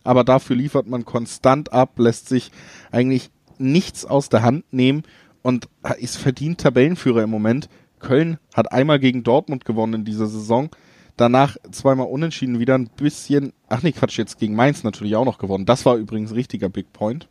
aber 0.04 0.24
dafür 0.24 0.56
liefert 0.56 0.88
man 0.88 1.06
konstant 1.06 1.72
ab, 1.74 1.98
lässt 1.98 2.30
sich 2.30 2.52
eigentlich 2.92 3.30
nichts 3.58 4.06
aus 4.06 4.30
der 4.30 4.44
Hand 4.44 4.66
nehmen 4.72 5.04
und 5.42 5.70
ist 6.00 6.18
verdient 6.18 6.60
Tabellenführer 6.60 7.24
im 7.24 7.30
Moment. 7.30 7.70
Köln 8.00 8.38
hat 8.54 8.72
einmal 8.72 9.00
gegen 9.00 9.24
Dortmund 9.24 9.64
gewonnen 9.64 9.94
in 9.94 10.06
dieser 10.06 10.28
Saison. 10.28 10.70
Danach 11.18 11.56
zweimal 11.72 12.08
unentschieden, 12.08 12.60
wieder 12.60 12.78
ein 12.78 12.90
bisschen, 12.90 13.54
ach 13.70 13.84
nee, 13.84 13.94
Quatsch, 13.94 14.18
jetzt 14.18 14.38
gegen 14.38 14.56
Mainz 14.56 14.84
natürlich 14.84 15.16
auch 15.16 15.24
noch 15.24 15.38
gewonnen. 15.38 15.66
Das 15.66 15.86
war 15.86 15.96
übrigens 15.96 16.36
richtiger 16.36 16.68
Big 16.68 16.92
Point. 16.92 17.30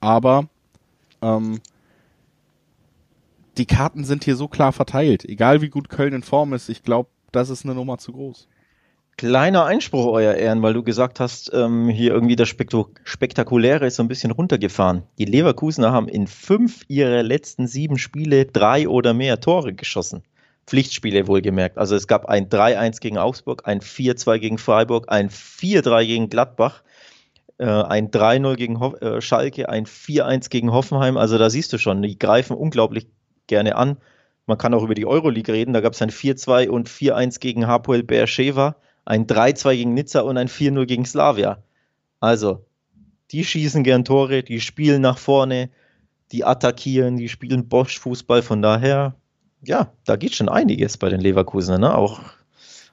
Aber 0.00 0.48
ähm, 1.20 1.60
die 3.58 3.66
Karten 3.66 4.04
sind 4.04 4.24
hier 4.24 4.36
so 4.36 4.48
klar 4.48 4.72
verteilt. 4.72 5.24
Egal 5.24 5.62
wie 5.62 5.68
gut 5.68 5.88
Köln 5.88 6.12
in 6.12 6.22
Form 6.22 6.52
ist, 6.52 6.68
ich 6.68 6.82
glaube, 6.82 7.08
das 7.32 7.50
ist 7.50 7.64
eine 7.64 7.74
Nummer 7.74 7.98
zu 7.98 8.12
groß. 8.12 8.48
Kleiner 9.16 9.64
Einspruch, 9.64 10.06
euer 10.06 10.34
Ehren, 10.34 10.60
weil 10.62 10.74
du 10.74 10.82
gesagt 10.82 11.20
hast, 11.20 11.52
ähm, 11.54 11.88
hier 11.88 12.12
irgendwie 12.12 12.34
das 12.34 12.48
Spektakuläre 12.48 13.86
ist 13.86 13.96
so 13.96 14.02
ein 14.02 14.08
bisschen 14.08 14.32
runtergefahren. 14.32 15.04
Die 15.18 15.24
Leverkusener 15.24 15.92
haben 15.92 16.08
in 16.08 16.26
fünf 16.26 16.84
ihrer 16.88 17.22
letzten 17.22 17.68
sieben 17.68 17.96
Spiele 17.96 18.46
drei 18.46 18.88
oder 18.88 19.14
mehr 19.14 19.40
Tore 19.40 19.72
geschossen. 19.72 20.24
Pflichtspiele 20.66 21.28
wohlgemerkt. 21.28 21.78
Also 21.78 21.94
es 21.94 22.08
gab 22.08 22.26
ein 22.26 22.48
3-1 22.48 23.00
gegen 23.00 23.18
Augsburg, 23.18 23.62
ein 23.66 23.80
4-2 23.80 24.38
gegen 24.38 24.58
Freiburg, 24.58 25.06
ein 25.08 25.30
4-3 25.30 26.06
gegen 26.06 26.28
Gladbach, 26.28 26.82
äh, 27.58 27.66
ein 27.66 28.10
3-0 28.10 28.56
gegen 28.56 28.80
Ho 28.80 28.96
äh, 28.96 29.20
Schalke, 29.20 29.68
ein 29.68 29.86
4-1 29.86 30.50
gegen 30.50 30.72
Hoffenheim. 30.72 31.16
Also 31.16 31.38
da 31.38 31.50
siehst 31.50 31.72
du 31.72 31.78
schon, 31.78 32.02
die 32.02 32.18
greifen 32.18 32.56
unglaublich 32.56 33.06
gerne 33.46 33.76
an. 33.76 33.96
Man 34.46 34.58
kann 34.58 34.74
auch 34.74 34.82
über 34.82 34.94
die 34.94 35.06
Euroleague 35.06 35.52
reden. 35.52 35.72
Da 35.72 35.80
gab 35.80 35.94
es 35.94 36.02
ein 36.02 36.10
4-2 36.10 36.68
und 36.68 36.88
4-1 36.88 37.40
gegen 37.40 37.66
Hapoel 37.66 38.02
Beersheva, 38.02 38.76
ein 39.04 39.26
3-2 39.26 39.76
gegen 39.76 39.94
Nizza 39.94 40.20
und 40.20 40.36
ein 40.36 40.48
4-0 40.48 40.86
gegen 40.86 41.04
Slavia. 41.06 41.62
Also, 42.20 42.64
die 43.30 43.44
schießen 43.44 43.84
gern 43.84 44.04
Tore, 44.04 44.42
die 44.42 44.60
spielen 44.60 45.02
nach 45.02 45.18
vorne, 45.18 45.70
die 46.32 46.44
attackieren, 46.44 47.16
die 47.16 47.28
spielen 47.28 47.68
Bosch-Fußball. 47.68 48.42
Von 48.42 48.62
daher, 48.62 49.14
ja, 49.64 49.92
da 50.04 50.16
geht 50.16 50.34
schon 50.34 50.48
einiges 50.48 50.98
bei 50.98 51.08
den 51.08 51.20
Leverkusen, 51.20 51.80
ne? 51.80 51.94
auch 51.94 52.20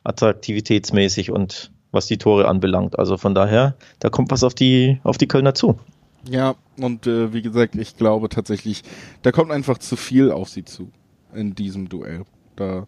attraktivitätsmäßig 0.03 1.31
und 1.31 1.71
was 1.91 2.07
die 2.07 2.17
Tore 2.17 2.47
anbelangt. 2.47 2.97
Also 2.97 3.17
von 3.17 3.35
daher, 3.35 3.75
da 3.99 4.09
kommt 4.09 4.31
was 4.31 4.43
auf 4.43 4.55
die, 4.55 4.99
auf 5.03 5.17
die 5.17 5.27
Kölner 5.27 5.53
zu. 5.53 5.79
Ja, 6.29 6.55
und 6.77 7.07
äh, 7.07 7.33
wie 7.33 7.41
gesagt, 7.41 7.75
ich 7.75 7.97
glaube 7.97 8.29
tatsächlich, 8.29 8.83
da 9.21 9.31
kommt 9.31 9.51
einfach 9.51 9.77
zu 9.77 9.95
viel 9.95 10.31
auf 10.31 10.49
sie 10.49 10.65
zu 10.65 10.91
in 11.33 11.55
diesem 11.55 11.89
Duell. 11.89 12.25
Da, 12.55 12.87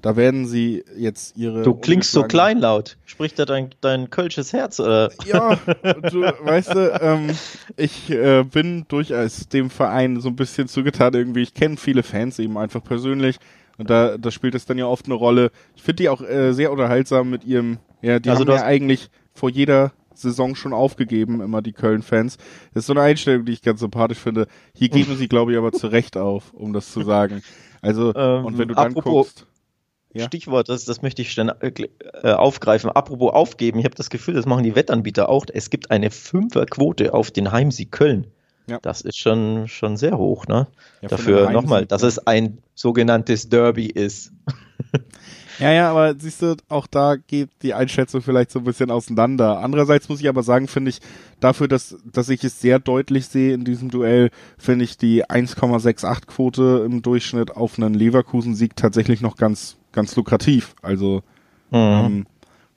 da 0.00 0.16
werden 0.16 0.46
sie 0.46 0.84
jetzt 0.96 1.36
ihre. 1.36 1.62
Du 1.62 1.74
klingst 1.74 2.12
so 2.12 2.24
kleinlaut. 2.24 2.98
Spricht 3.04 3.38
da 3.38 3.44
dein, 3.44 3.70
dein 3.80 4.10
kölsches 4.10 4.52
Herz? 4.52 4.80
Oder? 4.80 5.10
Ja, 5.24 5.56
du 6.10 6.22
weißt 6.22 6.74
du, 6.74 7.00
ähm, 7.00 7.30
ich 7.76 8.10
äh, 8.10 8.42
bin 8.42 8.84
durchaus 8.88 9.48
dem 9.48 9.70
Verein 9.70 10.20
so 10.20 10.28
ein 10.28 10.36
bisschen 10.36 10.68
zugetan 10.68 11.14
irgendwie. 11.14 11.42
Ich 11.42 11.54
kenne 11.54 11.76
viele 11.76 12.02
Fans 12.02 12.38
eben 12.38 12.58
einfach 12.58 12.82
persönlich. 12.82 13.38
Und 13.78 13.88
da, 13.88 14.18
da 14.18 14.30
spielt 14.30 14.54
es 14.54 14.66
dann 14.66 14.78
ja 14.78 14.86
oft 14.86 15.06
eine 15.06 15.14
Rolle. 15.14 15.50
Ich 15.74 15.82
finde 15.82 16.02
die 16.02 16.08
auch 16.08 16.20
äh, 16.20 16.52
sehr 16.52 16.70
unterhaltsam 16.70 17.30
mit 17.30 17.44
ihrem, 17.44 17.78
ja, 18.02 18.18
die 18.18 18.28
also 18.28 18.44
haben 18.44 18.52
ja 18.52 18.64
eigentlich 18.64 19.08
vor 19.32 19.48
jeder 19.48 19.92
Saison 20.14 20.54
schon 20.54 20.72
aufgegeben, 20.72 21.40
immer 21.40 21.62
die 21.62 21.72
Köln-Fans. 21.72 22.36
Das 22.74 22.82
ist 22.82 22.86
so 22.86 22.92
eine 22.92 23.02
Einstellung, 23.02 23.44
die 23.44 23.52
ich 23.52 23.62
ganz 23.62 23.80
sympathisch 23.80 24.18
finde. 24.18 24.46
Hier 24.74 24.88
geben 24.88 25.16
sie, 25.16 25.28
glaube 25.28 25.52
ich, 25.52 25.58
aber 25.58 25.72
zu 25.72 25.86
Recht 25.88 26.16
auf, 26.16 26.52
um 26.52 26.72
das 26.72 26.92
zu 26.92 27.02
sagen. 27.02 27.42
Also, 27.80 28.14
ähm, 28.14 28.44
und 28.44 28.58
wenn 28.58 28.68
du 28.68 28.74
dann 28.74 28.94
guckst. 28.94 29.46
Ja? 30.14 30.26
Stichwort, 30.26 30.68
das, 30.68 30.84
das 30.84 31.00
möchte 31.00 31.22
ich 31.22 31.34
dann 31.34 31.48
äh, 31.48 31.72
äh, 32.22 32.32
aufgreifen. 32.32 32.90
Apropos 32.90 33.32
aufgeben, 33.32 33.78
ich 33.78 33.86
habe 33.86 33.94
das 33.94 34.10
Gefühl, 34.10 34.34
das 34.34 34.44
machen 34.44 34.62
die 34.62 34.74
Wettanbieter 34.74 35.28
auch. 35.28 35.46
Es 35.52 35.70
gibt 35.70 35.90
eine 35.90 36.10
Fünferquote 36.10 37.14
auf 37.14 37.30
den 37.30 37.50
Heimsieg 37.50 37.92
Köln. 37.92 38.26
Ja. 38.68 38.78
Das 38.80 39.00
ist 39.00 39.18
schon, 39.18 39.68
schon 39.68 39.96
sehr 39.96 40.18
hoch, 40.18 40.46
ne? 40.46 40.68
Ja, 41.00 41.08
Dafür 41.08 41.50
nochmal, 41.50 41.86
dass 41.86 42.02
es 42.02 42.18
ein 42.18 42.58
sogenanntes 42.74 43.48
Derby 43.48 43.86
ist. 43.86 44.32
Ja, 45.58 45.72
ja, 45.72 45.90
aber 45.90 46.14
siehst 46.18 46.42
du, 46.42 46.56
auch 46.68 46.86
da 46.86 47.16
geht 47.16 47.50
die 47.62 47.74
Einschätzung 47.74 48.22
vielleicht 48.22 48.50
so 48.50 48.60
ein 48.60 48.64
bisschen 48.64 48.90
auseinander. 48.90 49.58
Andererseits 49.58 50.08
muss 50.08 50.20
ich 50.20 50.28
aber 50.28 50.42
sagen, 50.42 50.68
finde 50.68 50.90
ich, 50.90 51.00
dafür, 51.40 51.68
dass, 51.68 51.96
dass 52.04 52.28
ich 52.28 52.44
es 52.44 52.60
sehr 52.60 52.78
deutlich 52.78 53.26
sehe 53.26 53.54
in 53.54 53.64
diesem 53.64 53.90
Duell, 53.90 54.30
finde 54.58 54.84
ich 54.84 54.96
die 54.96 55.24
1,68 55.24 56.26
Quote 56.26 56.82
im 56.86 57.02
Durchschnitt 57.02 57.56
auf 57.56 57.78
einen 57.78 57.94
Leverkusen-Sieg 57.94 58.76
tatsächlich 58.76 59.20
noch 59.20 59.36
ganz, 59.36 59.76
ganz 59.92 60.16
lukrativ. 60.16 60.74
Also, 60.82 61.22
mhm. 61.70 61.76
ähm, 61.76 62.26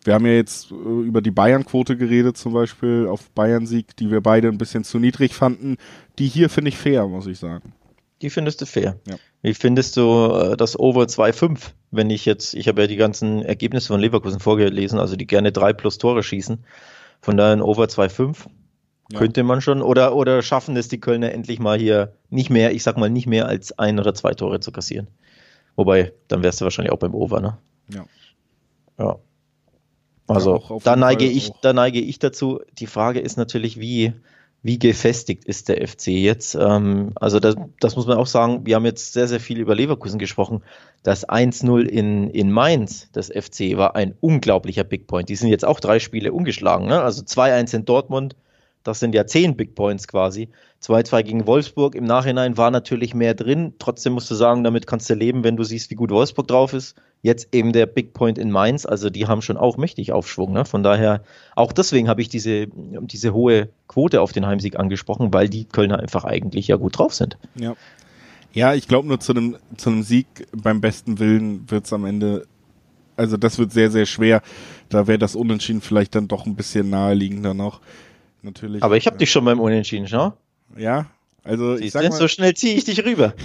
wir 0.04 0.14
haben 0.14 0.26
ja 0.26 0.34
jetzt 0.34 0.72
äh, 0.72 0.76
über 0.76 1.22
die 1.22 1.32
Bayern-Quote 1.32 1.98
geredet, 1.98 2.38
zum 2.38 2.54
Beispiel 2.54 3.08
auf 3.08 3.30
Bayern-Sieg, 3.32 3.96
die 3.98 4.12
wir 4.12 4.22
beide 4.22 4.50
ein 4.50 4.58
bisschen 4.58 4.84
zu 4.84 5.00
niedrig 5.00 5.34
fanden. 5.34 5.78
Die 6.20 6.28
hier 6.28 6.50
finde 6.50 6.70
ich 6.70 6.78
fair, 6.78 7.08
muss 7.08 7.28
ich 7.28 7.40
sagen. 7.40 7.74
Die 8.22 8.30
findest 8.30 8.62
du 8.62 8.66
fair. 8.66 8.98
Ja. 9.08 9.16
Wie 9.42 9.54
findest 9.54 9.98
du 9.98 10.32
äh, 10.32 10.58
das 10.58 10.80
Over 10.80 11.04
2,5? 11.04 11.72
Wenn 11.96 12.10
ich 12.10 12.26
jetzt, 12.26 12.54
ich 12.54 12.68
habe 12.68 12.82
ja 12.82 12.88
die 12.88 12.96
ganzen 12.96 13.42
Ergebnisse 13.42 13.88
von 13.88 14.00
Leverkusen 14.00 14.40
vorgelesen, 14.40 15.00
also 15.00 15.16
die 15.16 15.28
gerne 15.28 15.52
drei 15.52 15.74
plus 15.74 15.98
Tore 15.98 16.24
schießen. 16.24 16.64
Von 17.22 17.38
daher 17.38 17.54
ein 17.54 17.62
Over 17.62 17.86
2,5 17.86 18.46
ja. 19.12 19.20
könnte 19.20 19.44
man 19.44 19.62
schon. 19.62 19.82
Oder, 19.82 20.16
oder 20.16 20.42
schaffen 20.42 20.76
es 20.78 20.88
die 20.88 21.00
Kölner 21.00 21.32
endlich 21.32 21.60
mal 21.60 21.78
hier 21.80 22.14
nicht 22.30 22.50
mehr, 22.50 22.74
ich 22.74 22.84
sag 22.84 22.98
mal 22.98 23.10
nicht 23.10 23.28
mehr 23.28 23.48
als 23.48 23.78
ein 23.80 24.00
oder 24.00 24.14
zwei 24.14 24.34
Tore 24.34 24.60
zu 24.60 24.72
kassieren. 24.72 25.08
Wobei, 25.76 26.14
dann 26.28 26.44
wärst 26.44 26.62
du 26.62 26.66
wahrscheinlich 26.66 26.92
auch 26.92 27.00
beim 27.00 27.14
Over, 27.14 27.42
ne? 27.42 27.58
Ja. 27.90 28.06
Ja. 28.98 29.18
Also, 30.28 30.64
ja, 30.70 30.78
da 30.84 30.96
neige 30.96 31.26
ich, 31.26 31.52
auch. 31.52 31.62
da 31.62 31.74
neige 31.74 32.00
ich 32.00 32.18
dazu. 32.20 32.62
Die 32.80 32.88
Frage 32.88 33.20
ist 33.20 33.38
natürlich, 33.38 33.80
wie, 33.80 34.14
wie 34.66 34.80
gefestigt 34.80 35.46
ist 35.46 35.70
der 35.70 35.88
FC 35.88 36.08
jetzt? 36.08 36.56
Ähm, 36.56 37.12
also 37.14 37.40
das, 37.40 37.56
das, 37.80 37.96
muss 37.96 38.08
man 38.08 38.18
auch 38.18 38.26
sagen, 38.26 38.66
wir 38.66 38.76
haben 38.76 38.86
jetzt 38.86 39.14
sehr, 39.14 39.28
sehr 39.28 39.40
viel 39.40 39.60
über 39.60 39.76
Leverkusen 39.76 40.18
gesprochen. 40.18 40.64
Das 41.04 41.30
1-0 41.30 41.84
in, 41.84 42.32
in 42.32 42.52
Mainz 42.52 43.12
des 43.12 43.28
FC 43.28 43.78
war 43.78 43.96
ein 43.96 44.16
unglaublicher 44.22 44.84
Big 44.84 45.06
Point. 45.06 45.30
Die 45.30 45.36
sind 45.36 45.50
jetzt 45.50 45.66
auch 45.66 45.80
drei 45.80 46.00
Spiele 46.00 46.34
ungeschlagen. 46.34 46.88
Ne? 46.88 47.00
Also 47.00 47.22
2-1 47.22 47.76
in 47.76 47.86
Dortmund, 47.86 48.36
das 48.86 49.00
sind 49.00 49.16
ja 49.16 49.26
zehn 49.26 49.58
Big 49.58 49.76
Points 49.76 50.08
quasi. 50.08 50.50
2-2 50.82 51.24
gegen 51.24 51.48
Wolfsburg. 51.48 51.96
Im 51.96 52.06
Nachhinein 52.06 52.56
war 52.56 52.70
natürlich 52.70 53.16
mehr 53.16 53.34
drin. 53.34 53.74
Trotzdem 53.80 54.14
musst 54.14 54.30
du 54.30 54.36
sagen, 54.36 54.64
damit 54.64 54.86
kannst 54.86 55.10
du 55.10 55.16
leben, 55.16 55.44
wenn 55.44 55.58
du 55.58 55.64
siehst, 55.64 55.90
wie 55.90 55.96
gut 55.96 56.12
Wolfsburg 56.12 56.48
drauf 56.48 56.72
ist. 56.72 56.96
Jetzt 57.24 57.50
eben 57.52 57.74
der 57.74 57.88
Big 57.88 58.14
Point 58.14 58.38
in 58.38 58.52
Mainz, 58.52 58.86
also 58.86 59.10
die 59.10 59.26
haben 59.26 59.42
schon 59.42 59.58
auch 59.58 59.78
mächtig 59.78 60.12
Aufschwung. 60.12 60.54
Ne? 60.54 60.66
Von 60.66 60.84
daher, 60.84 61.24
auch 61.56 61.72
deswegen 61.72 62.08
habe 62.08 62.22
ich 62.22 62.30
diese, 62.30 62.68
diese 62.68 63.34
hohe 63.34 63.70
Quote 63.88 64.22
auf 64.22 64.32
den 64.32 64.46
Heimsieg 64.46 64.78
angesprochen, 64.78 65.34
weil 65.34 65.50
die 65.50 65.66
Kölner 65.66 65.98
einfach 65.98 66.24
eigentlich 66.24 66.68
ja 66.68 66.76
gut 66.76 67.00
drauf 67.00 67.16
sind. 67.16 67.40
Ja. 67.56 67.76
Ja, 68.54 68.74
ich 68.74 68.88
glaube 68.88 69.08
nur 69.08 69.20
zu 69.20 69.34
einem, 69.34 69.58
zu 69.76 69.90
einem 69.90 70.04
Sieg 70.04 70.28
beim 70.56 70.80
besten 70.80 71.20
Willen 71.20 71.70
wird 71.70 71.86
es 71.86 71.92
am 71.92 72.06
Ende, 72.06 72.46
also 73.18 73.36
das 73.36 73.58
wird 73.58 73.74
sehr, 73.74 73.92
sehr 73.92 74.06
schwer. 74.06 74.42
Da 74.88 75.08
wäre 75.08 75.18
das 75.18 75.36
Unentschieden 75.36 75.82
vielleicht 75.82 76.16
dann 76.16 76.30
doch 76.30 76.46
ein 76.46 76.56
bisschen 76.56 76.90
naheliegender 76.90 77.54
noch. 77.54 77.82
Natürlich. 78.46 78.84
Aber 78.84 78.96
ich 78.96 79.08
habe 79.08 79.18
äh, 79.18 79.20
dich 79.20 79.32
schon 79.32 79.44
beim 79.44 79.60
Unentschieden, 79.60 80.08
schau. 80.08 80.34
Ja, 80.78 81.08
also 81.44 81.76
Siehst 81.76 81.86
ich 81.86 81.92
sag 81.92 82.10
mal, 82.10 82.12
so 82.12 82.28
schnell 82.28 82.54
ziehe 82.54 82.76
ich 82.76 82.86
dich 82.86 83.04
rüber. 83.04 83.34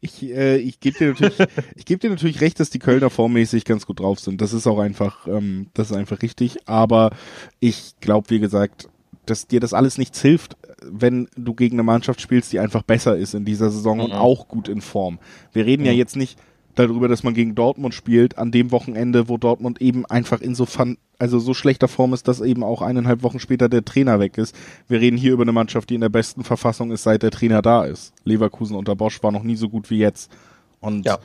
Ich, 0.00 0.24
äh, 0.24 0.56
ich 0.56 0.80
gebe 0.80 0.98
dir 0.98 1.08
natürlich, 1.10 1.34
ich 1.76 1.84
gebe 1.84 2.00
dir 2.00 2.10
natürlich 2.10 2.40
recht, 2.40 2.58
dass 2.58 2.70
die 2.70 2.80
Kölner 2.80 3.10
formmäßig 3.10 3.64
ganz 3.64 3.86
gut 3.86 4.00
drauf 4.00 4.18
sind. 4.18 4.40
Das 4.40 4.52
ist 4.52 4.66
auch 4.66 4.80
einfach, 4.80 5.28
ähm, 5.28 5.68
das 5.72 5.92
ist 5.92 5.96
einfach 5.96 6.20
richtig. 6.20 6.68
Aber 6.68 7.12
ich 7.60 7.92
glaube, 8.00 8.30
wie 8.30 8.40
gesagt, 8.40 8.88
dass 9.24 9.46
dir 9.46 9.60
das 9.60 9.72
alles 9.72 9.98
nichts 9.98 10.20
hilft, 10.20 10.56
wenn 10.84 11.28
du 11.36 11.54
gegen 11.54 11.76
eine 11.76 11.84
Mannschaft 11.84 12.20
spielst, 12.20 12.52
die 12.52 12.58
einfach 12.58 12.82
besser 12.82 13.16
ist 13.16 13.34
in 13.34 13.44
dieser 13.44 13.70
Saison 13.70 13.98
mhm. 13.98 14.04
und 14.06 14.12
auch 14.14 14.48
gut 14.48 14.68
in 14.68 14.80
Form. 14.80 15.20
Wir 15.52 15.64
reden 15.64 15.82
mhm. 15.82 15.86
ja 15.86 15.92
jetzt 15.92 16.16
nicht 16.16 16.40
darüber, 16.74 17.08
dass 17.08 17.22
man 17.22 17.34
gegen 17.34 17.54
Dortmund 17.54 17.94
spielt, 17.94 18.38
an 18.38 18.50
dem 18.50 18.70
Wochenende, 18.70 19.28
wo 19.28 19.36
Dortmund 19.36 19.80
eben 19.80 20.06
einfach 20.06 20.40
in 20.40 20.54
so 20.54 20.66
fan 20.66 20.96
also 21.18 21.38
so 21.38 21.54
schlechter 21.54 21.86
Form 21.86 22.14
ist, 22.14 22.26
dass 22.26 22.40
eben 22.40 22.64
auch 22.64 22.82
eineinhalb 22.82 23.22
Wochen 23.22 23.38
später 23.38 23.68
der 23.68 23.84
Trainer 23.84 24.18
weg 24.18 24.38
ist. 24.38 24.56
Wir 24.88 25.00
reden 25.00 25.16
hier 25.16 25.32
über 25.32 25.42
eine 25.42 25.52
Mannschaft, 25.52 25.88
die 25.90 25.94
in 25.94 26.00
der 26.00 26.08
besten 26.08 26.42
Verfassung 26.42 26.90
ist, 26.90 27.04
seit 27.04 27.22
der 27.22 27.30
Trainer 27.30 27.62
da 27.62 27.84
ist. 27.84 28.12
Leverkusen 28.24 28.74
unter 28.74 28.96
Bosch 28.96 29.22
war 29.22 29.30
noch 29.30 29.44
nie 29.44 29.54
so 29.54 29.68
gut 29.68 29.88
wie 29.88 29.98
jetzt. 29.98 30.32
Und 30.80 31.06
ja. 31.06 31.18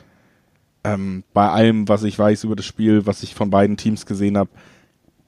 ähm, 0.84 1.24
bei 1.34 1.50
allem, 1.50 1.88
was 1.88 2.04
ich 2.04 2.20
weiß 2.20 2.44
über 2.44 2.56
das 2.56 2.68
Spiel, 2.68 3.08
was 3.08 3.24
ich 3.24 3.34
von 3.34 3.50
beiden 3.50 3.76
Teams 3.76 4.06
gesehen 4.06 4.38
habe, 4.38 4.52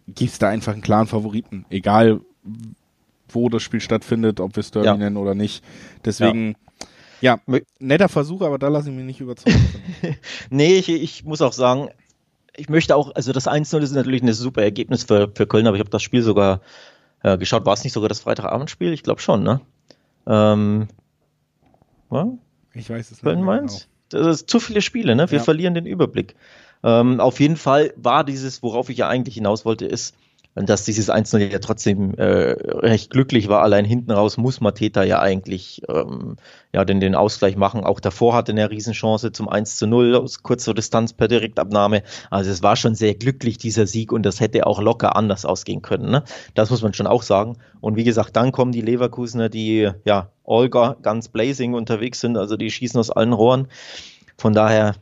gibt 0.06 0.34
es 0.34 0.38
da 0.38 0.50
einfach 0.50 0.74
einen 0.74 0.84
klaren 0.84 1.08
Favoriten. 1.08 1.66
Egal, 1.72 2.22
wo 3.28 3.50
das 3.50 3.64
Spiel 3.64 3.82
stattfindet, 3.82 4.40
ob 4.40 4.56
wir 4.56 4.62
es 4.62 4.70
Derby 4.70 4.86
ja. 4.86 4.98
nennen 4.98 5.18
oder 5.18 5.34
nicht. 5.34 5.64
Deswegen 6.06 6.50
ja 6.50 6.56
ja, 7.22 7.40
netter 7.80 8.10
Versuch, 8.10 8.42
aber 8.42 8.58
da 8.58 8.68
lasse 8.68 8.90
ich 8.90 8.96
mich 8.96 9.06
nicht 9.06 9.22
überzeugen. 9.22 9.60
nee, 10.50 10.78
ich, 10.78 10.90
ich 10.90 11.24
muss 11.24 11.42
auch 11.42 11.54
sagen, 11.54 11.90
ich 12.56 12.70
möchte 12.70 12.96
auch, 12.96 13.16
also 13.16 13.32
das 13.32 13.48
1-0 13.48 13.80
ist 13.82 13.92
natürlich 13.92 14.22
ein 14.22 14.34
super 14.34 14.62
Ergebnis 14.62 15.04
für, 15.04 15.32
für 15.34 15.48
Köln, 15.48 15.68
aber 15.68 15.76
ich 15.76 15.82
habe 15.82 15.90
das 15.90 16.04
Spiel 16.04 16.22
sogar 16.22 16.62
äh, 17.24 17.38
geschaut. 17.38 17.66
War 17.66 17.74
es 17.74 17.84
nicht 17.84 17.94
sogar 17.94 18.10
das 18.10 18.20
Freitagabendspiel? 18.20 18.94
Ich 18.94 19.04
glaube 19.04 19.22
schon, 19.22 19.44
ne? 19.44 19.62
Ähm, 20.28 20.88
was? 22.10 22.28
Ich 22.74 22.90
weiß 22.90 23.12
es 23.12 23.22
Köln 23.22 23.40
nicht. 23.40 23.46
Köln 23.46 23.60
Mainz? 23.60 23.88
Genau. 24.10 24.26
Das 24.26 24.42
ist 24.42 24.50
zu 24.50 24.60
viele 24.60 24.82
Spiele, 24.82 25.16
ne? 25.16 25.30
Wir 25.32 25.38
ja. 25.38 25.44
verlieren 25.44 25.74
den 25.74 25.86
Überblick. 25.86 26.36
Ähm, 26.84 27.20
auf 27.20 27.40
jeden 27.40 27.58
Fall 27.58 27.94
war 27.96 28.24
dieses, 28.24 28.64
worauf 28.64 28.90
ich 28.90 28.98
ja 28.98 29.08
eigentlich 29.08 29.36
hinaus 29.36 29.66
wollte, 29.66 29.86
ist, 29.86 30.16
dass 30.56 30.84
dieses 30.84 31.10
1-0 31.10 31.52
ja 31.52 31.60
trotzdem 31.60 32.14
äh, 32.16 32.24
recht 32.24 33.12
glücklich 33.12 33.48
war. 33.48 33.62
Allein 33.62 33.86
hinten 33.86 34.12
raus 34.12 34.38
muss 34.38 34.62
Mateta 34.62 35.04
ja 35.04 35.20
eigentlich 35.20 35.82
ähm, 35.88 36.38
ja, 36.74 36.86
den, 36.86 37.00
den 37.00 37.16
Ausgleich 37.16 37.56
machen. 37.56 37.84
Auch 37.84 38.00
davor 38.00 38.34
hatte 38.34 38.52
er 38.52 38.58
eine 38.58 38.72
Riesenchance 38.72 39.32
zum 39.32 39.48
1 39.48 39.82
0 39.82 40.16
aus 40.16 40.44
kurzer 40.44 40.74
Distanz 40.74 41.14
per 41.14 41.28
Direktabnahme. 41.28 42.04
Also 42.30 42.52
es 42.52 42.64
war 42.64 42.76
schon 42.76 42.96
sehr 42.96 43.16
glücklich, 43.16 43.58
dieser 43.58 43.88
Sieg, 43.88 44.12
und 44.12 44.24
das 44.24 44.40
hätte 44.40 44.68
auch 44.68 44.82
locker 44.82 45.16
anders 45.16 45.46
ausgehen 45.46 45.82
können. 45.82 46.10
Ne? 46.10 46.24
Das 46.56 46.70
muss 46.70 46.82
man 46.82 46.94
schon 46.94 47.08
auch 47.08 47.24
sagen. 47.24 47.58
Und 47.80 47.96
wie 47.96 48.04
gesagt, 48.04 48.36
dann 48.36 48.52
kommen 48.52 48.72
die 48.72 48.82
Leverkusener, 48.82 49.50
die 49.50 49.90
ja 50.04 50.32
Olga 50.44 50.98
ganz 51.02 51.30
blazing 51.30 51.74
unterwegs 51.74 52.20
sind, 52.20 52.38
also 52.38 52.58
die 52.58 52.72
schießen 52.72 53.00
aus 53.00 53.12
allen 53.12 53.34
Rohren. 53.34 53.68
Von 54.38 54.54
daher 54.54 54.96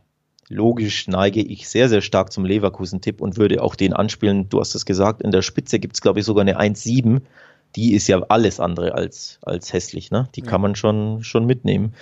logisch 0.50 1.08
neige 1.08 1.42
ich 1.42 1.68
sehr, 1.68 1.90
sehr 1.90 2.02
stark 2.02 2.32
zum 2.32 2.46
Leverkusen-Tipp 2.46 3.22
und 3.22 3.38
würde 3.38 3.62
auch 3.62 3.76
den 3.76 3.94
anspielen. 3.94 4.50
Du 4.50 4.60
hast 4.60 4.76
es 4.76 4.86
gesagt, 4.86 5.22
in 5.22 5.32
der 5.32 5.42
Spitze 5.42 5.80
gibt 5.80 5.96
es, 5.96 6.02
glaube 6.02 6.20
ich, 6.20 6.26
sogar 6.26 6.42
eine 6.42 6.60
1-7. 6.60 7.22
Die 7.76 7.94
ist 7.94 8.08
ja 8.08 8.22
alles 8.30 8.60
andere 8.60 8.94
als, 8.96 9.40
als 9.42 9.74
hässlich. 9.74 10.12
Ne? 10.12 10.30
Die 10.36 10.42
ja. 10.42 10.48
kann 10.48 10.62
man 10.62 10.76
schon, 10.76 11.24
schon 11.24 11.46
mitnehmen. 11.46 11.94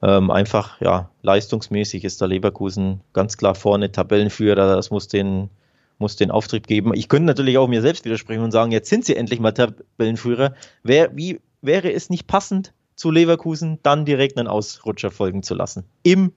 Ähm, 0.00 0.30
einfach, 0.30 0.80
ja, 0.80 1.10
leistungsmäßig 1.22 2.04
ist 2.04 2.20
der 2.20 2.28
Leverkusen 2.28 3.00
ganz 3.12 3.36
klar 3.36 3.56
vorne, 3.56 3.90
Tabellenführer. 3.90 4.76
Das 4.76 4.90
muss 4.90 5.08
den, 5.08 5.50
muss 5.98 6.14
den 6.14 6.30
Auftrieb 6.30 6.68
geben. 6.68 6.94
Ich 6.94 7.08
könnte 7.08 7.26
natürlich 7.26 7.58
auch 7.58 7.66
mir 7.66 7.82
selbst 7.82 8.04
widersprechen 8.04 8.42
und 8.42 8.52
sagen, 8.52 8.70
jetzt 8.70 8.88
sind 8.88 9.04
sie 9.04 9.16
endlich 9.16 9.40
mal 9.40 9.52
Tabellenführer. 9.52 10.54
Wer, 10.84 11.16
wie 11.16 11.40
wäre 11.62 11.92
es 11.92 12.10
nicht 12.10 12.28
passend, 12.28 12.72
zu 12.94 13.10
Leverkusen 13.10 13.80
dann 13.82 14.04
direkt 14.04 14.38
einen 14.38 14.48
Ausrutscher 14.48 15.10
folgen 15.10 15.42
zu 15.42 15.54
lassen? 15.54 15.84
Im 16.04 16.32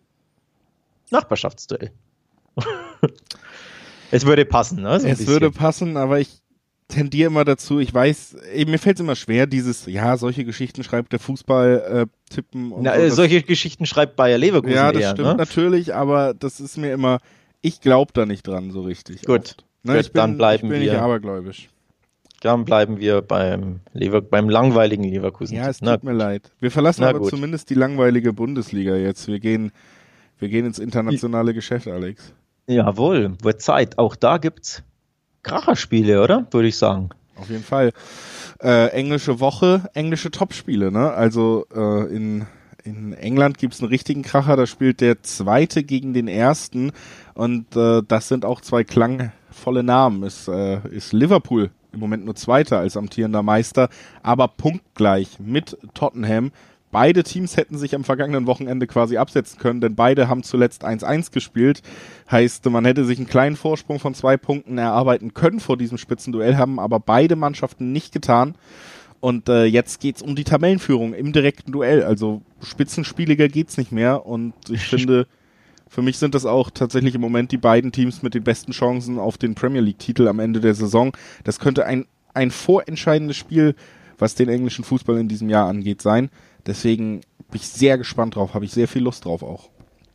Nachbarschaftsduell. 1.12 1.92
es 4.12 4.26
würde 4.26 4.46
passen, 4.46 4.82
ne? 4.82 5.00
So 5.00 5.08
es 5.08 5.28
würde 5.28 5.52
passen, 5.52 5.98
aber 5.98 6.20
ich 6.20 6.42
tendiere 6.92 7.28
immer 7.28 7.46
dazu, 7.46 7.80
ich 7.80 7.94
weiß, 7.94 8.36
mir 8.68 8.78
fällt 8.78 8.98
es 8.98 9.02
immer 9.02 9.16
schwer, 9.16 9.48
dieses, 9.48 9.86
ja, 9.86 10.18
solche 10.18 10.44
Geschichten 10.46 10.84
schreibt 10.84 11.14
der 11.14 11.20
Fußball 11.20 12.08
äh, 12.08 12.34
tippen 12.34 12.74
Na, 12.82 13.00
so, 13.10 13.16
solche 13.16 13.42
Geschichten 13.42 13.86
schreibt 13.86 14.16
Bayer 14.16 14.38
Leverkusen. 14.38 14.76
Ja, 14.76 14.92
das 14.92 15.02
eher, 15.02 15.12
stimmt 15.12 15.28
ne? 15.30 15.36
natürlich, 15.36 15.96
aber 15.96 16.34
das 16.34 16.60
ist 16.60 16.78
mir 16.78 16.92
immer, 16.94 17.20
ich 17.62 17.82
glaube 17.82 18.12
da 18.14 18.26
nicht 18.26 18.46
dran 18.46 18.72
so 18.72 18.82
richtig. 18.82 19.24
Gut, 19.24 19.58
ne, 19.84 19.94
Gut 19.94 20.02
ich 20.02 20.12
bin, 20.12 20.20
dann 20.20 20.38
bleiben 20.38 20.70
wir. 20.70 20.80
Nicht 20.80 20.96
abergläubisch. 20.96 21.70
Dann 22.42 22.66
bleiben 22.66 23.00
wir 23.00 23.22
beim, 23.22 23.82
Lever 23.94 24.22
beim 24.22 24.50
langweiligen 24.50 25.04
Leverkusen. 25.04 25.56
Ja, 25.56 25.70
es 25.70 25.78
tut 25.78 25.88
Na, 25.88 26.00
mir 26.02 26.18
leid. 26.18 26.52
Wir 26.60 26.72
verlassen 26.72 27.04
aber 27.04 27.20
gut. 27.20 27.30
zumindest 27.30 27.70
die 27.70 27.76
langweilige 27.76 28.34
Bundesliga 28.34 28.96
jetzt. 28.96 29.28
Wir 29.28 29.40
gehen, 29.40 29.72
wir 30.42 30.50
gehen 30.50 30.66
ins 30.66 30.80
internationale 30.80 31.54
Geschäft, 31.54 31.88
Alex. 31.88 32.34
Jawohl, 32.68 33.36
wird 33.42 33.62
Zeit. 33.62 33.98
Auch 33.98 34.16
da 34.16 34.38
gibt's 34.38 34.84
Kracherspiele, 35.44 36.22
oder? 36.22 36.48
Würde 36.52 36.68
ich 36.68 36.78
sagen. 36.78 37.10
Auf 37.36 37.50
jeden 37.50 37.64
Fall. 37.64 37.92
Äh, 38.62 38.88
englische 38.88 39.40
Woche, 39.40 39.90
englische 39.94 40.32
Topspiele, 40.32 40.92
ne? 40.92 41.12
Also 41.12 41.66
äh, 41.74 42.16
in, 42.16 42.46
in 42.84 43.14
England 43.14 43.58
gibt's 43.58 43.82
einen 43.82 43.90
richtigen 43.90 44.24
Kracher, 44.24 44.56
da 44.56 44.66
spielt 44.66 45.02
der 45.02 45.24
zweite 45.24 45.84
gegen 45.84 46.14
den 46.14 46.28
ersten 46.28 46.92
und 47.34 47.76
äh, 47.76 48.02
das 48.08 48.28
sind 48.28 48.46
auch 48.46 48.62
zwei 48.62 48.84
klangvolle 48.84 49.84
Namen. 49.84 50.24
Ist, 50.24 50.48
äh, 50.48 50.88
ist 50.90 51.14
Liverpool 51.14 51.72
im 51.92 52.00
Moment 52.00 52.26
nur 52.26 52.36
Zweiter 52.36 52.80
als 52.80 52.98
amtierender 52.98 53.44
Meister, 53.44 53.90
aber 54.24 54.48
punktgleich 54.48 55.40
mit 55.40 55.78
Tottenham. 55.94 56.52
Beide 56.92 57.24
Teams 57.24 57.58
hätten 57.58 57.78
sich 57.78 57.96
am 57.96 58.04
vergangenen 58.04 58.48
Wochenende 58.48 58.86
quasi 58.86 59.18
absetzen 59.18 59.60
können, 59.60 59.82
denn 59.82 59.96
beide 59.96 60.28
haben 60.28 60.44
zuletzt 60.44 60.86
1-1 60.86 61.32
gespielt. 61.32 61.82
Heißt, 62.30 62.66
man 62.70 62.86
hätte 62.86 63.06
sich 63.06 63.18
einen 63.18 63.28
kleinen 63.28 63.56
Vorsprung 63.56 64.00
von 64.00 64.14
zwei 64.14 64.38
Punkten 64.38 64.78
erarbeiten 64.78 65.34
können 65.34 65.60
vor 65.60 65.78
diesem 65.78 65.98
Spitzenduell, 65.98 66.58
haben 66.58 66.80
aber 66.80 67.00
beide 67.00 67.36
Mannschaften 67.36 67.92
nicht 67.92 68.12
getan. 68.12 68.56
Und 69.22 69.50
äh, 69.50 69.66
jetzt 69.66 70.02
geht's 70.02 70.22
um 70.22 70.36
die 70.36 70.44
Tabellenführung 70.44 71.14
im 71.14 71.32
direkten 71.32 71.72
Duell. 71.72 72.04
Also 72.04 72.42
spitzenspieliger 72.62 73.48
geht's 73.48 73.78
nicht 73.78 73.92
mehr. 73.92 74.26
Und 74.26 74.54
ich 74.70 74.82
finde, 74.82 75.28
für 75.88 76.02
mich 76.02 76.18
sind 76.18 76.34
das 76.34 76.46
auch 76.46 76.72
tatsächlich 76.72 77.14
im 77.16 77.22
Moment 77.22 77.52
die 77.52 77.58
beiden 77.58 77.92
Teams 77.92 78.24
mit 78.24 78.34
den 78.34 78.44
besten 78.44 78.72
Chancen 78.72 79.20
auf 79.20 79.38
den 79.38 79.54
Premier 79.54 79.82
League-Titel 79.82 80.28
am 80.28 80.40
Ende 80.40 80.60
der 80.60 80.74
Saison. 80.74 81.16
Das 81.44 81.60
könnte 81.60 81.86
ein, 81.86 82.06
ein 82.34 82.50
vorentscheidendes 82.50 83.38
Spiel, 83.38 83.76
was 84.18 84.34
den 84.34 84.50
englischen 84.50 84.84
Fußball 84.84 85.20
in 85.20 85.28
diesem 85.28 85.50
Jahr 85.50 85.70
angeht, 85.70 86.02
sein. 86.02 86.30
Deswegen 86.66 87.22
bin 87.50 87.56
ich 87.56 87.68
sehr 87.68 87.98
gespannt 87.98 88.36
drauf, 88.36 88.54
habe 88.54 88.66
ich 88.66 88.72
sehr 88.72 88.88
viel 88.88 89.04
Lust 89.04 89.26
drauf 89.26 89.44
auch. 89.44 89.70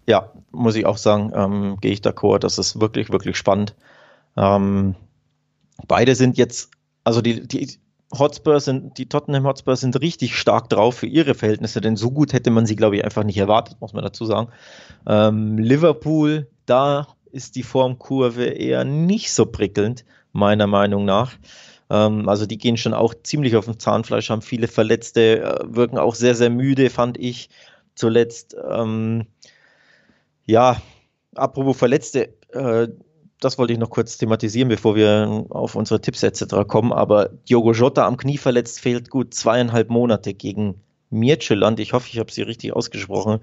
Ja, 0.07 0.33
muss 0.53 0.77
ich 0.77 0.87
auch 0.87 0.99
sagen, 0.99 1.33
ähm, 1.35 1.79
gehe 1.81 1.93
ich 1.93 2.01
d'accord, 2.01 2.39
das 2.39 2.59
ist 2.59 2.81
wirklich, 2.81 3.11
wirklich 3.11 3.37
spannend. 3.37 3.75
Ähm, 4.37 4.95
beide 5.89 6.15
sind 6.15 6.37
jetzt, 6.37 6.71
also 7.05 7.21
die, 7.21 7.47
die 7.47 7.79
Hotspurs 8.17 8.67
sind, 8.67 8.99
die 8.99 9.09
Tottenham 9.09 9.45
Hotspurs 9.47 9.81
sind 9.81 10.01
richtig 10.01 10.37
stark 10.37 10.69
drauf 10.69 10.97
für 10.97 11.07
ihre 11.07 11.35
Verhältnisse, 11.35 11.81
denn 11.81 11.97
so 11.97 12.11
gut 12.11 12.33
hätte 12.33 12.51
man 12.51 12.67
sie, 12.67 12.77
glaube 12.77 12.97
ich, 12.97 13.05
einfach 13.05 13.25
nicht 13.25 13.39
erwartet, 13.39 13.81
muss 13.81 13.93
man 13.93 14.05
dazu 14.05 14.25
sagen. 14.25 14.49
Ähm, 15.07 15.59
Liverpool, 15.59 16.49
da 16.67 17.09
ist 17.33 17.57
die 17.57 17.65
Formkurve 17.65 18.45
eher 18.45 18.85
nicht 18.85 19.33
so 19.33 19.47
prickelnd, 19.47 20.05
meiner 20.33 20.67
Meinung 20.67 21.05
nach. 21.05 21.33
Ähm, 21.91 22.29
also 22.29 22.47
die 22.47 22.59
gehen 22.59 22.77
schon 22.77 22.95
auch 22.95 23.15
ziemlich 23.23 23.57
auf 23.57 23.67
dem 23.67 23.79
Zahnfleisch, 23.79 24.31
haben 24.31 24.43
viele 24.43 24.69
Verletzte, 24.69 25.43
äh, 25.43 25.65
wirken 25.65 25.99
auch 25.99 26.15
sehr, 26.15 26.35
sehr 26.35 26.51
müde, 26.51 26.91
fand 26.91 27.19
ich 27.19 27.49
zuletzt. 27.95 28.57
Ähm, 28.69 29.27
ja, 30.45 30.81
apropos 31.35 31.77
Verletzte, 31.77 32.35
äh, 32.53 32.89
das 33.41 33.59
wollte 33.59 33.73
ich 33.73 33.79
noch 33.79 33.91
kurz 33.91 34.17
thematisieren, 34.17 34.69
bevor 34.69 34.97
wir 34.97 35.45
auf 35.51 35.75
unsere 35.75 36.01
Tipps 36.01 36.23
etc. 36.23 36.67
kommen. 36.67 36.93
Aber 36.93 37.29
Diogo 37.49 37.73
Jota 37.73 38.07
am 38.07 38.17
Knie 38.17 38.39
verletzt, 38.39 38.81
fehlt 38.81 39.11
gut 39.11 39.35
zweieinhalb 39.35 39.91
Monate 39.91 40.35
gegen 40.35 40.81
Mircheland. 41.11 41.79
Ich 41.81 41.93
hoffe, 41.93 42.09
ich 42.11 42.19
habe 42.19 42.33
sie 42.33 42.43
richtig 42.43 42.75
ausgesprochen. 42.75 43.41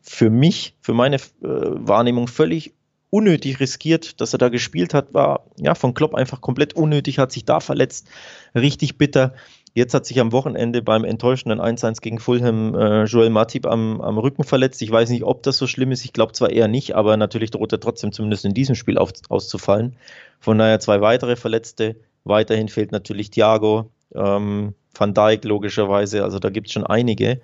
Für 0.00 0.30
mich, 0.30 0.76
für 0.80 0.94
meine 0.94 1.16
äh, 1.16 1.20
Wahrnehmung 1.42 2.26
völlig 2.26 2.74
unnötig 3.14 3.60
riskiert, 3.60 4.20
dass 4.20 4.32
er 4.32 4.38
da 4.38 4.48
gespielt 4.48 4.92
hat, 4.92 5.14
war 5.14 5.44
ja 5.56 5.76
von 5.76 5.94
Klopp 5.94 6.16
einfach 6.16 6.40
komplett 6.40 6.74
unnötig, 6.74 7.20
hat 7.20 7.30
sich 7.30 7.44
da 7.44 7.60
verletzt, 7.60 8.08
richtig 8.56 8.98
bitter. 8.98 9.34
Jetzt 9.72 9.94
hat 9.94 10.04
sich 10.04 10.18
am 10.18 10.32
Wochenende 10.32 10.82
beim 10.82 11.04
enttäuschenden 11.04 11.60
1-1 11.60 12.00
gegen 12.00 12.18
Fulham 12.18 12.74
äh, 12.74 13.04
Joel 13.04 13.30
Matip 13.30 13.66
am, 13.66 14.00
am 14.00 14.18
Rücken 14.18 14.42
verletzt. 14.42 14.82
Ich 14.82 14.90
weiß 14.90 15.10
nicht, 15.10 15.22
ob 15.22 15.44
das 15.44 15.58
so 15.58 15.68
schlimm 15.68 15.92
ist. 15.92 16.04
Ich 16.04 16.12
glaube 16.12 16.32
zwar 16.32 16.50
eher 16.50 16.66
nicht, 16.66 16.96
aber 16.96 17.16
natürlich 17.16 17.52
droht 17.52 17.70
er 17.70 17.78
trotzdem 17.78 18.10
zumindest 18.10 18.44
in 18.44 18.54
diesem 18.54 18.74
Spiel 18.74 18.98
auf, 18.98 19.12
auszufallen. 19.28 19.94
Von 20.40 20.58
daher 20.58 20.80
zwei 20.80 21.00
weitere 21.00 21.36
Verletzte. 21.36 21.94
Weiterhin 22.24 22.68
fehlt 22.68 22.90
natürlich 22.90 23.30
Thiago, 23.30 23.90
ähm, 24.12 24.74
Van 24.92 25.14
Dijk 25.14 25.44
logischerweise. 25.44 26.24
Also 26.24 26.40
da 26.40 26.50
gibt 26.50 26.66
es 26.66 26.72
schon 26.72 26.86
einige. 26.86 27.40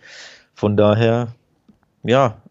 Von 0.55 0.77
daher, 0.77 1.29
ja, 2.03 2.43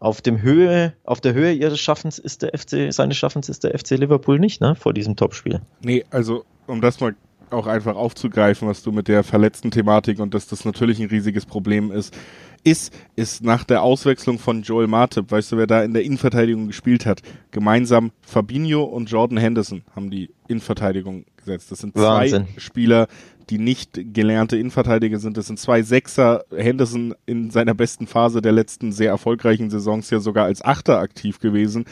auf 0.00 0.22
dem 0.22 0.42
Höhe, 0.42 0.94
auf 1.04 1.20
der 1.20 1.34
Höhe 1.34 1.52
ihres 1.52 1.78
Schaffens 1.78 2.18
ist 2.18 2.42
der 2.42 2.58
FC, 2.58 2.92
seines 2.92 3.16
Schaffens 3.16 3.48
ist 3.48 3.64
der 3.64 3.78
FC 3.78 3.90
Liverpool 3.92 4.38
nicht, 4.38 4.60
ne, 4.60 4.74
vor 4.74 4.94
diesem 4.94 5.14
Topspiel. 5.14 5.60
Nee, 5.82 6.04
also 6.10 6.44
um 6.66 6.80
das 6.80 7.00
mal 7.00 7.14
auch 7.50 7.66
einfach 7.66 7.96
aufzugreifen, 7.96 8.68
was 8.68 8.82
du 8.82 8.92
mit 8.92 9.08
der 9.08 9.24
verletzten 9.24 9.70
Thematik 9.70 10.20
und 10.20 10.34
dass 10.34 10.46
das 10.46 10.64
natürlich 10.64 11.00
ein 11.00 11.08
riesiges 11.08 11.46
Problem 11.46 11.90
ist, 11.90 12.16
ist, 12.62 12.94
ist 13.16 13.42
nach 13.42 13.64
der 13.64 13.82
Auswechslung 13.82 14.38
von 14.38 14.62
Joel 14.62 14.86
Martip, 14.86 15.30
weißt 15.30 15.52
du, 15.52 15.56
wer 15.56 15.66
da 15.66 15.82
in 15.82 15.92
der 15.92 16.04
Innenverteidigung 16.04 16.66
gespielt 16.66 17.06
hat, 17.06 17.22
gemeinsam 17.50 18.12
Fabinho 18.20 18.84
und 18.84 19.10
Jordan 19.10 19.38
Henderson 19.38 19.82
haben 19.96 20.10
die 20.10 20.30
Innenverteidigung 20.48 21.24
gesetzt. 21.36 21.72
Das 21.72 21.80
sind 21.80 21.94
Wahnsinn. 21.94 22.46
zwei 22.46 22.60
Spieler, 22.60 23.08
die 23.50 23.58
nicht 23.58 24.00
gelernte 24.14 24.56
Innenverteidiger 24.56 25.18
sind. 25.18 25.36
Das 25.36 25.48
sind 25.48 25.58
zwei 25.58 25.82
Sechser. 25.82 26.44
Henderson 26.54 27.14
in 27.26 27.50
seiner 27.50 27.74
besten 27.74 28.06
Phase 28.06 28.40
der 28.40 28.52
letzten 28.52 28.92
sehr 28.92 29.10
erfolgreichen 29.10 29.70
Saisons 29.70 30.08
ja 30.10 30.20
sogar 30.20 30.44
als 30.44 30.64
Achter 30.64 30.98
aktiv 30.98 31.40
gewesen. 31.40 31.84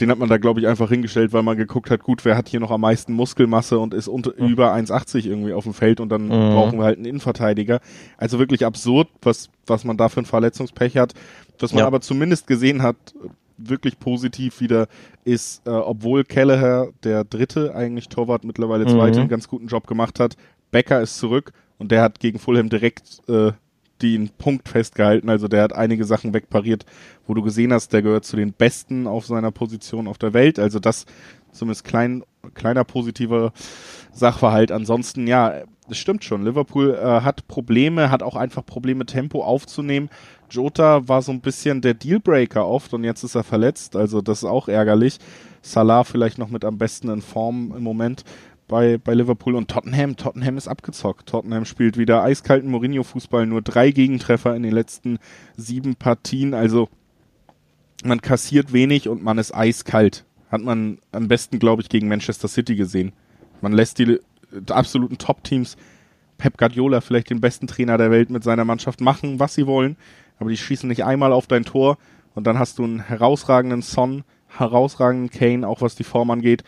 Den 0.00 0.10
hat 0.10 0.18
man 0.18 0.28
da, 0.28 0.36
glaube 0.36 0.60
ich, 0.60 0.68
einfach 0.68 0.88
hingestellt, 0.88 1.32
weil 1.32 1.42
man 1.42 1.56
geguckt 1.56 1.90
hat, 1.90 2.04
gut, 2.04 2.24
wer 2.24 2.36
hat 2.36 2.48
hier 2.48 2.60
noch 2.60 2.70
am 2.70 2.80
meisten 2.80 3.12
Muskelmasse 3.12 3.78
und 3.78 3.94
ist 3.94 4.06
unter, 4.06 4.32
mhm. 4.36 4.48
über 4.48 4.72
1,80 4.74 5.26
irgendwie 5.26 5.52
auf 5.52 5.64
dem 5.64 5.74
Feld 5.74 6.00
und 6.00 6.08
dann 6.08 6.26
mhm. 6.26 6.28
brauchen 6.28 6.78
wir 6.78 6.84
halt 6.84 6.98
einen 6.98 7.06
Innenverteidiger. 7.06 7.80
Also 8.16 8.38
wirklich 8.38 8.64
absurd, 8.64 9.08
was, 9.22 9.50
was 9.66 9.84
man 9.84 9.96
da 9.96 10.08
für 10.08 10.20
ein 10.20 10.26
Verletzungspech 10.26 10.96
hat. 10.96 11.14
Was 11.58 11.72
man 11.72 11.80
ja. 11.80 11.86
aber 11.86 12.00
zumindest 12.00 12.46
gesehen 12.46 12.82
hat, 12.82 12.96
wirklich 13.56 13.98
positiv 13.98 14.60
wieder 14.60 14.86
ist, 15.24 15.66
äh, 15.66 15.70
obwohl 15.70 16.24
Kelleher, 16.24 16.90
der 17.02 17.24
dritte 17.24 17.74
eigentlich 17.74 18.08
Torwart, 18.08 18.44
mittlerweile 18.44 18.86
zweite, 18.86 19.16
mhm. 19.16 19.22
einen 19.22 19.28
ganz 19.28 19.48
guten 19.48 19.66
Job 19.66 19.86
gemacht 19.88 20.20
hat, 20.20 20.36
Becker 20.70 21.00
ist 21.00 21.18
zurück 21.18 21.52
und 21.78 21.90
der 21.90 22.02
hat 22.02 22.20
gegen 22.20 22.38
Fulham 22.38 22.68
direkt 22.68 23.22
äh, 23.28 23.52
den 24.02 24.28
Punkt 24.30 24.68
festgehalten. 24.68 25.28
Also 25.28 25.48
der 25.48 25.62
hat 25.62 25.72
einige 25.72 26.04
Sachen 26.04 26.34
wegpariert, 26.34 26.84
wo 27.26 27.34
du 27.34 27.42
gesehen 27.42 27.72
hast, 27.72 27.92
der 27.92 28.02
gehört 28.02 28.24
zu 28.24 28.36
den 28.36 28.52
Besten 28.52 29.06
auf 29.06 29.26
seiner 29.26 29.50
Position 29.50 30.06
auf 30.08 30.18
der 30.18 30.32
Welt. 30.34 30.58
Also 30.58 30.78
das 30.78 31.06
zumindest 31.52 31.84
klein, 31.84 32.22
kleiner 32.54 32.84
positiver 32.84 33.52
Sachverhalt. 34.12 34.72
Ansonsten, 34.72 35.26
ja, 35.26 35.62
es 35.90 35.98
stimmt 35.98 36.24
schon. 36.24 36.44
Liverpool 36.44 36.94
äh, 36.94 37.20
hat 37.22 37.48
Probleme, 37.48 38.10
hat 38.10 38.22
auch 38.22 38.36
einfach 38.36 38.64
Probleme, 38.64 39.06
Tempo 39.06 39.42
aufzunehmen. 39.42 40.10
Jota 40.50 41.08
war 41.08 41.22
so 41.22 41.32
ein 41.32 41.40
bisschen 41.40 41.80
der 41.80 41.94
Dealbreaker 41.94 42.66
oft 42.66 42.94
und 42.94 43.04
jetzt 43.04 43.22
ist 43.22 43.34
er 43.34 43.44
verletzt. 43.44 43.96
Also 43.96 44.20
das 44.20 44.38
ist 44.38 44.48
auch 44.48 44.68
ärgerlich. 44.68 45.18
Salah 45.62 46.04
vielleicht 46.04 46.38
noch 46.38 46.50
mit 46.50 46.64
am 46.64 46.78
besten 46.78 47.08
in 47.10 47.22
Form 47.22 47.74
im 47.76 47.82
Moment 47.82 48.24
bei, 48.68 48.98
bei 48.98 49.14
Liverpool 49.14 49.56
und 49.56 49.68
Tottenham. 49.68 50.16
Tottenham 50.16 50.56
ist 50.56 50.68
abgezockt. 50.68 51.28
Tottenham 51.28 51.64
spielt 51.64 51.96
wieder 51.96 52.22
eiskalten 52.22 52.70
Mourinho-Fußball, 52.70 53.46
nur 53.46 53.62
drei 53.62 53.90
Gegentreffer 53.90 54.54
in 54.54 54.62
den 54.62 54.72
letzten 54.72 55.18
sieben 55.56 55.96
Partien. 55.96 56.54
Also 56.54 56.88
man 58.04 58.20
kassiert 58.20 58.72
wenig 58.72 59.08
und 59.08 59.24
man 59.24 59.38
ist 59.38 59.54
eiskalt. 59.54 60.24
Hat 60.50 60.62
man 60.62 60.98
am 61.10 61.28
besten, 61.28 61.58
glaube 61.58 61.82
ich, 61.82 61.88
gegen 61.88 62.08
Manchester 62.08 62.46
City 62.48 62.76
gesehen. 62.76 63.12
Man 63.60 63.72
lässt 63.72 63.98
die, 63.98 64.20
die 64.52 64.72
absoluten 64.72 65.18
Top-Teams, 65.18 65.76
Pep 66.36 66.56
Guardiola, 66.56 67.00
vielleicht 67.00 67.30
den 67.30 67.40
besten 67.40 67.66
Trainer 67.66 67.98
der 67.98 68.10
Welt, 68.10 68.30
mit 68.30 68.44
seiner 68.44 68.64
Mannschaft 68.64 69.00
machen, 69.00 69.40
was 69.40 69.54
sie 69.54 69.66
wollen, 69.66 69.96
aber 70.38 70.50
die 70.50 70.56
schießen 70.56 70.88
nicht 70.88 71.04
einmal 71.04 71.32
auf 71.32 71.48
dein 71.48 71.64
Tor 71.64 71.98
und 72.34 72.46
dann 72.46 72.60
hast 72.60 72.78
du 72.78 72.84
einen 72.84 73.00
herausragenden 73.00 73.82
Son, 73.82 74.22
herausragenden 74.46 75.30
Kane, 75.30 75.66
auch 75.66 75.80
was 75.82 75.96
die 75.96 76.04
Form 76.04 76.30
angeht 76.30 76.62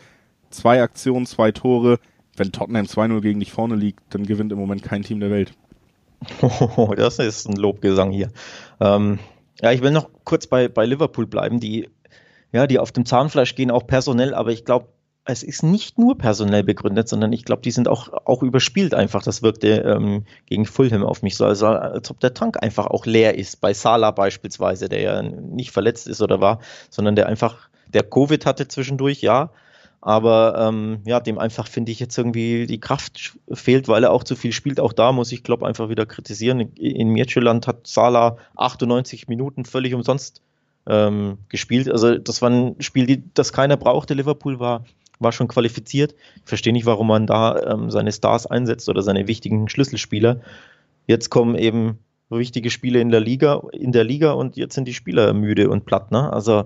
zwei 0.50 0.82
Aktionen, 0.82 1.26
zwei 1.26 1.52
Tore. 1.52 1.98
Wenn 2.36 2.52
Tottenham 2.52 2.86
2-0 2.86 3.20
gegen 3.20 3.40
dich 3.40 3.52
vorne 3.52 3.74
liegt, 3.74 4.00
dann 4.14 4.24
gewinnt 4.24 4.52
im 4.52 4.58
Moment 4.58 4.82
kein 4.82 5.02
Team 5.02 5.20
der 5.20 5.30
Welt. 5.30 5.52
Oh, 6.42 6.94
das 6.96 7.18
ist 7.18 7.48
ein 7.48 7.56
Lobgesang 7.56 8.10
hier. 8.10 8.30
Ähm, 8.80 9.18
ja, 9.60 9.72
ich 9.72 9.82
will 9.82 9.90
noch 9.90 10.08
kurz 10.24 10.46
bei, 10.46 10.68
bei 10.68 10.86
Liverpool 10.86 11.26
bleiben, 11.26 11.60
die, 11.60 11.88
ja, 12.52 12.66
die 12.66 12.78
auf 12.78 12.92
dem 12.92 13.04
Zahnfleisch 13.04 13.54
gehen, 13.54 13.70
auch 13.70 13.86
personell, 13.86 14.34
aber 14.34 14.50
ich 14.50 14.64
glaube, 14.64 14.88
es 15.24 15.42
ist 15.42 15.62
nicht 15.62 15.98
nur 15.98 16.16
personell 16.16 16.64
begründet, 16.64 17.08
sondern 17.08 17.32
ich 17.32 17.44
glaube, 17.44 17.62
die 17.62 17.70
sind 17.70 17.88
auch, 17.88 18.08
auch 18.24 18.42
überspielt 18.42 18.94
einfach. 18.94 19.22
Das 19.22 19.42
wirkte 19.42 19.68
ähm, 19.68 20.24
gegen 20.46 20.64
Fulham 20.64 21.04
auf 21.04 21.22
mich 21.22 21.36
so, 21.36 21.44
also 21.44 21.66
als 21.66 22.10
ob 22.10 22.20
der 22.20 22.34
Tank 22.34 22.62
einfach 22.62 22.86
auch 22.86 23.06
leer 23.06 23.36
ist. 23.36 23.60
Bei 23.60 23.74
Salah 23.74 24.12
beispielsweise, 24.12 24.88
der 24.88 25.00
ja 25.00 25.22
nicht 25.22 25.72
verletzt 25.72 26.08
ist 26.08 26.22
oder 26.22 26.40
war, 26.40 26.60
sondern 26.88 27.16
der 27.16 27.26
einfach, 27.26 27.68
der 27.86 28.02
Covid 28.02 28.46
hatte 28.46 28.66
zwischendurch, 28.66 29.20
ja, 29.20 29.50
Aber 30.02 30.54
ähm, 30.58 31.00
ja, 31.04 31.20
dem 31.20 31.38
einfach 31.38 31.66
finde 31.66 31.92
ich 31.92 32.00
jetzt 32.00 32.16
irgendwie 32.16 32.66
die 32.66 32.80
Kraft 32.80 33.36
fehlt, 33.52 33.86
weil 33.86 34.04
er 34.04 34.12
auch 34.12 34.24
zu 34.24 34.34
viel 34.34 34.52
spielt. 34.52 34.80
Auch 34.80 34.94
da 34.94 35.12
muss 35.12 35.30
ich 35.30 35.44
Klopp 35.44 35.62
einfach 35.62 35.90
wieder 35.90 36.06
kritisieren. 36.06 36.60
In 36.60 37.10
Mircheland 37.10 37.66
hat 37.66 37.86
Salah 37.86 38.38
98 38.56 39.28
Minuten 39.28 39.66
völlig 39.66 39.92
umsonst 39.92 40.40
ähm, 40.86 41.36
gespielt. 41.50 41.90
Also 41.90 42.16
das 42.16 42.40
war 42.40 42.48
ein 42.48 42.76
Spiel, 42.80 43.22
das 43.34 43.52
keiner 43.52 43.76
brauchte. 43.76 44.14
Liverpool 44.14 44.58
war, 44.58 44.84
war 45.18 45.32
schon 45.32 45.48
qualifiziert. 45.48 46.14
Ich 46.36 46.48
verstehe 46.48 46.72
nicht, 46.72 46.86
warum 46.86 47.08
man 47.08 47.26
da 47.26 47.60
ähm, 47.62 47.90
seine 47.90 48.12
Stars 48.12 48.46
einsetzt 48.46 48.88
oder 48.88 49.02
seine 49.02 49.28
wichtigen 49.28 49.68
Schlüsselspieler. 49.68 50.40
Jetzt 51.06 51.28
kommen 51.28 51.56
eben 51.56 51.98
wichtige 52.30 52.70
Spiele 52.70 53.00
in 53.00 53.10
der 53.10 53.20
Liga, 53.20 53.62
in 53.72 53.92
der 53.92 54.04
Liga 54.04 54.32
und 54.32 54.56
jetzt 54.56 54.74
sind 54.74 54.86
die 54.86 54.94
Spieler 54.94 55.34
müde 55.34 55.68
und 55.68 55.84
platt. 55.84 56.10
Ne? 56.10 56.32
Also 56.32 56.64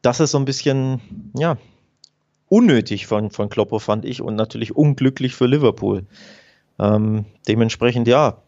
das 0.00 0.20
ist 0.20 0.30
so 0.30 0.38
ein 0.38 0.44
bisschen, 0.44 1.00
ja, 1.36 1.58
unnötig 2.50 3.06
von, 3.06 3.30
von 3.30 3.48
Kloppo, 3.48 3.78
fand 3.78 4.04
ich, 4.04 4.20
und 4.20 4.36
natürlich 4.36 4.76
unglücklich 4.76 5.34
für 5.34 5.46
Liverpool. 5.46 6.04
Ähm, 6.78 7.24
dementsprechend, 7.48 8.08
ja, 8.08 8.42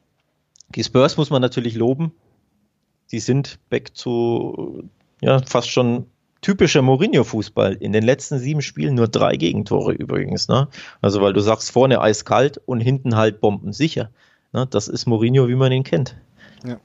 die 0.74 0.84
Spurs 0.84 1.16
muss 1.16 1.30
man 1.30 1.40
natürlich 1.40 1.74
loben. 1.74 2.12
Die 3.12 3.20
sind 3.20 3.58
back 3.70 3.96
zu, 3.96 4.88
ja, 5.20 5.40
fast 5.46 5.70
schon 5.70 6.06
typischer 6.40 6.82
Mourinho-Fußball. 6.82 7.74
In 7.74 7.92
den 7.92 8.02
letzten 8.02 8.38
sieben 8.38 8.62
Spielen 8.62 8.96
nur 8.96 9.06
drei 9.06 9.36
Gegentore 9.36 9.92
übrigens. 9.92 10.48
Ne? 10.48 10.68
Also, 11.00 11.22
weil 11.22 11.32
du 11.32 11.40
sagst, 11.40 11.70
vorne 11.70 12.00
eiskalt 12.00 12.60
und 12.66 12.80
hinten 12.80 13.16
halt 13.16 13.40
bombensicher. 13.40 14.10
Ne? 14.52 14.66
Das 14.66 14.88
ist 14.88 15.06
Mourinho, 15.06 15.48
wie 15.48 15.54
man 15.54 15.70
ihn 15.70 15.84
kennt. 15.84 16.16
Ja, 16.64 16.78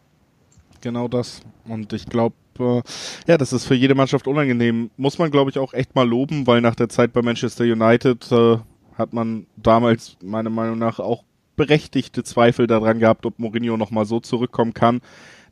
genau 0.82 1.08
das. 1.08 1.42
Und 1.66 1.94
ich 1.94 2.06
glaube, 2.06 2.36
äh, 2.60 2.82
ja, 3.28 3.38
das 3.38 3.54
ist 3.54 3.66
für 3.66 3.76
jede 3.76 3.96
Mannschaft 3.96 4.28
unangenehm. 4.28 4.92
Muss 4.98 5.18
man, 5.18 5.32
glaube 5.32 5.52
ich, 5.52 5.60
auch 5.60 5.74
echt 5.74 5.96
mal 5.96 6.08
loben, 6.08 6.48
weil 6.48 6.62
nach 6.62 6.76
der 6.76 6.90
Zeit 6.90 7.14
bei 7.14 7.22
Manchester 7.22 7.64
United 7.64 8.32
äh, 8.32 8.58
hat 8.98 9.14
man 9.14 9.48
damals 9.56 10.18
meiner 10.24 10.50
Meinung 10.50 10.80
nach 10.80 11.00
auch 11.00 11.24
berechtigte 11.56 12.24
Zweifel 12.24 12.68
daran 12.68 13.00
gehabt, 13.00 13.26
ob 13.26 13.40
Mourinho 13.40 13.78
nochmal 13.78 14.06
so 14.06 14.20
zurückkommen 14.20 14.74
kann. 14.74 15.02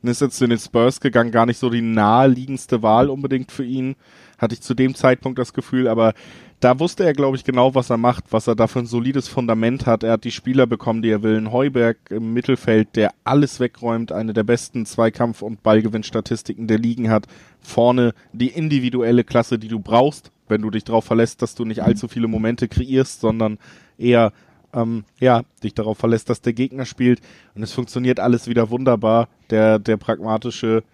Dann 0.02 0.10
ist 0.10 0.20
jetzt 0.20 0.40
in 0.40 0.50
den 0.50 0.58
Spurs 0.58 1.00
gegangen, 1.00 1.32
gar 1.32 1.46
nicht 1.46 1.58
so 1.58 1.68
die 1.68 1.82
naheliegendste 1.82 2.82
Wahl 2.82 3.10
unbedingt 3.10 3.50
für 3.50 3.64
ihn. 3.64 3.96
Hatte 4.38 4.54
ich 4.54 4.60
zu 4.62 4.74
dem 4.74 4.94
Zeitpunkt 4.94 5.38
das 5.38 5.52
Gefühl, 5.52 5.88
aber 5.88 6.14
da 6.60 6.80
wusste 6.80 7.04
er, 7.04 7.12
glaube 7.12 7.36
ich, 7.36 7.44
genau, 7.44 7.74
was 7.74 7.90
er 7.90 7.98
macht, 7.98 8.24
was 8.30 8.46
er 8.46 8.54
da 8.54 8.66
für 8.66 8.78
ein 8.78 8.86
solides 8.86 9.28
Fundament 9.28 9.84
hat. 9.86 10.02
Er 10.02 10.12
hat 10.12 10.24
die 10.24 10.30
Spieler 10.30 10.66
bekommen, 10.66 11.02
die 11.02 11.10
er 11.10 11.22
will. 11.22 11.36
Ein 11.36 11.52
Heuberg 11.52 11.98
im 12.10 12.32
Mittelfeld, 12.32 12.96
der 12.96 13.12
alles 13.24 13.60
wegräumt, 13.60 14.10
eine 14.10 14.32
der 14.32 14.44
besten 14.44 14.86
Zweikampf- 14.86 15.42
und 15.42 15.62
Ballgewinnstatistiken 15.62 16.66
der 16.66 16.78
Ligen 16.78 17.10
hat. 17.10 17.26
Vorne 17.60 18.14
die 18.32 18.48
individuelle 18.48 19.24
Klasse, 19.24 19.58
die 19.58 19.68
du 19.68 19.80
brauchst, 19.80 20.32
wenn 20.48 20.62
du 20.62 20.70
dich 20.70 20.84
darauf 20.84 21.04
verlässt, 21.04 21.42
dass 21.42 21.54
du 21.54 21.64
nicht 21.64 21.82
allzu 21.82 22.08
viele 22.08 22.28
Momente 22.28 22.68
kreierst, 22.68 23.20
sondern 23.20 23.58
eher 23.98 24.32
ähm, 24.72 25.04
ja, 25.20 25.42
dich 25.62 25.74
darauf 25.74 25.98
verlässt, 25.98 26.30
dass 26.30 26.40
der 26.40 26.52
Gegner 26.54 26.86
spielt. 26.86 27.20
Und 27.54 27.62
es 27.62 27.72
funktioniert 27.72 28.18
alles 28.18 28.48
wieder 28.48 28.70
wunderbar. 28.70 29.28
Der, 29.50 29.78
der 29.78 29.96
pragmatische 29.96 30.84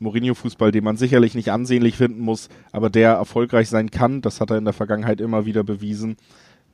Mourinho-Fußball, 0.00 0.72
den 0.72 0.84
man 0.84 0.96
sicherlich 0.96 1.34
nicht 1.34 1.50
ansehnlich 1.50 1.96
finden 1.96 2.20
muss, 2.20 2.48
aber 2.72 2.90
der 2.90 3.12
erfolgreich 3.12 3.68
sein 3.68 3.90
kann, 3.90 4.20
das 4.22 4.40
hat 4.40 4.50
er 4.50 4.58
in 4.58 4.64
der 4.64 4.74
Vergangenheit 4.74 5.20
immer 5.20 5.46
wieder 5.46 5.64
bewiesen, 5.64 6.16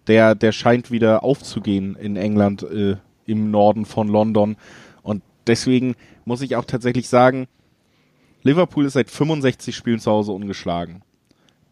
der, 0.07 0.35
der 0.35 0.53
scheint 0.53 0.91
wieder 0.91 1.25
aufzugehen 1.25 1.97
in 1.97 2.17
England 2.17 2.63
äh, 2.63 2.97
im 3.27 3.51
Norden 3.51 3.87
von 3.87 4.09
London. 4.09 4.57
Und 5.03 5.23
deswegen 5.47 5.97
muss 6.25 6.43
ich 6.43 6.57
auch 6.57 6.65
tatsächlich 6.65 7.09
sagen, 7.09 7.47
Liverpool 8.43 8.85
ist 8.85 8.93
seit 8.93 9.11
65 9.11 9.75
Spielen 9.75 9.99
zu 9.99 10.11
Hause 10.11 10.33
ungeschlagen. 10.33 11.03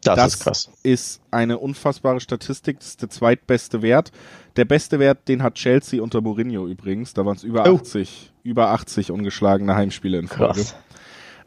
Das, 0.05 0.16
das, 0.16 0.34
ist 0.34 0.40
krass. 0.42 0.70
ist 0.82 1.20
eine 1.30 1.59
unfassbare 1.59 2.20
Statistik. 2.20 2.80
Das 2.80 2.88
ist 2.88 3.03
der 3.03 3.11
zweitbeste 3.11 3.82
Wert. 3.82 4.11
Der 4.57 4.64
beste 4.64 4.98
Wert, 4.98 5.28
den 5.28 5.42
hat 5.42 5.55
Chelsea 5.55 6.03
unter 6.03 6.20
Mourinho 6.20 6.66
übrigens. 6.66 7.14
Da 7.14 7.24
waren 7.24 7.36
es 7.36 7.44
über 7.44 7.70
oh. 7.70 7.76
80, 7.76 8.32
über 8.42 8.70
80 8.70 9.12
ungeschlagene 9.12 9.76
Heimspiele 9.76 10.18
in 10.18 10.28
Folge. 10.28 10.55
Krass. 10.55 10.74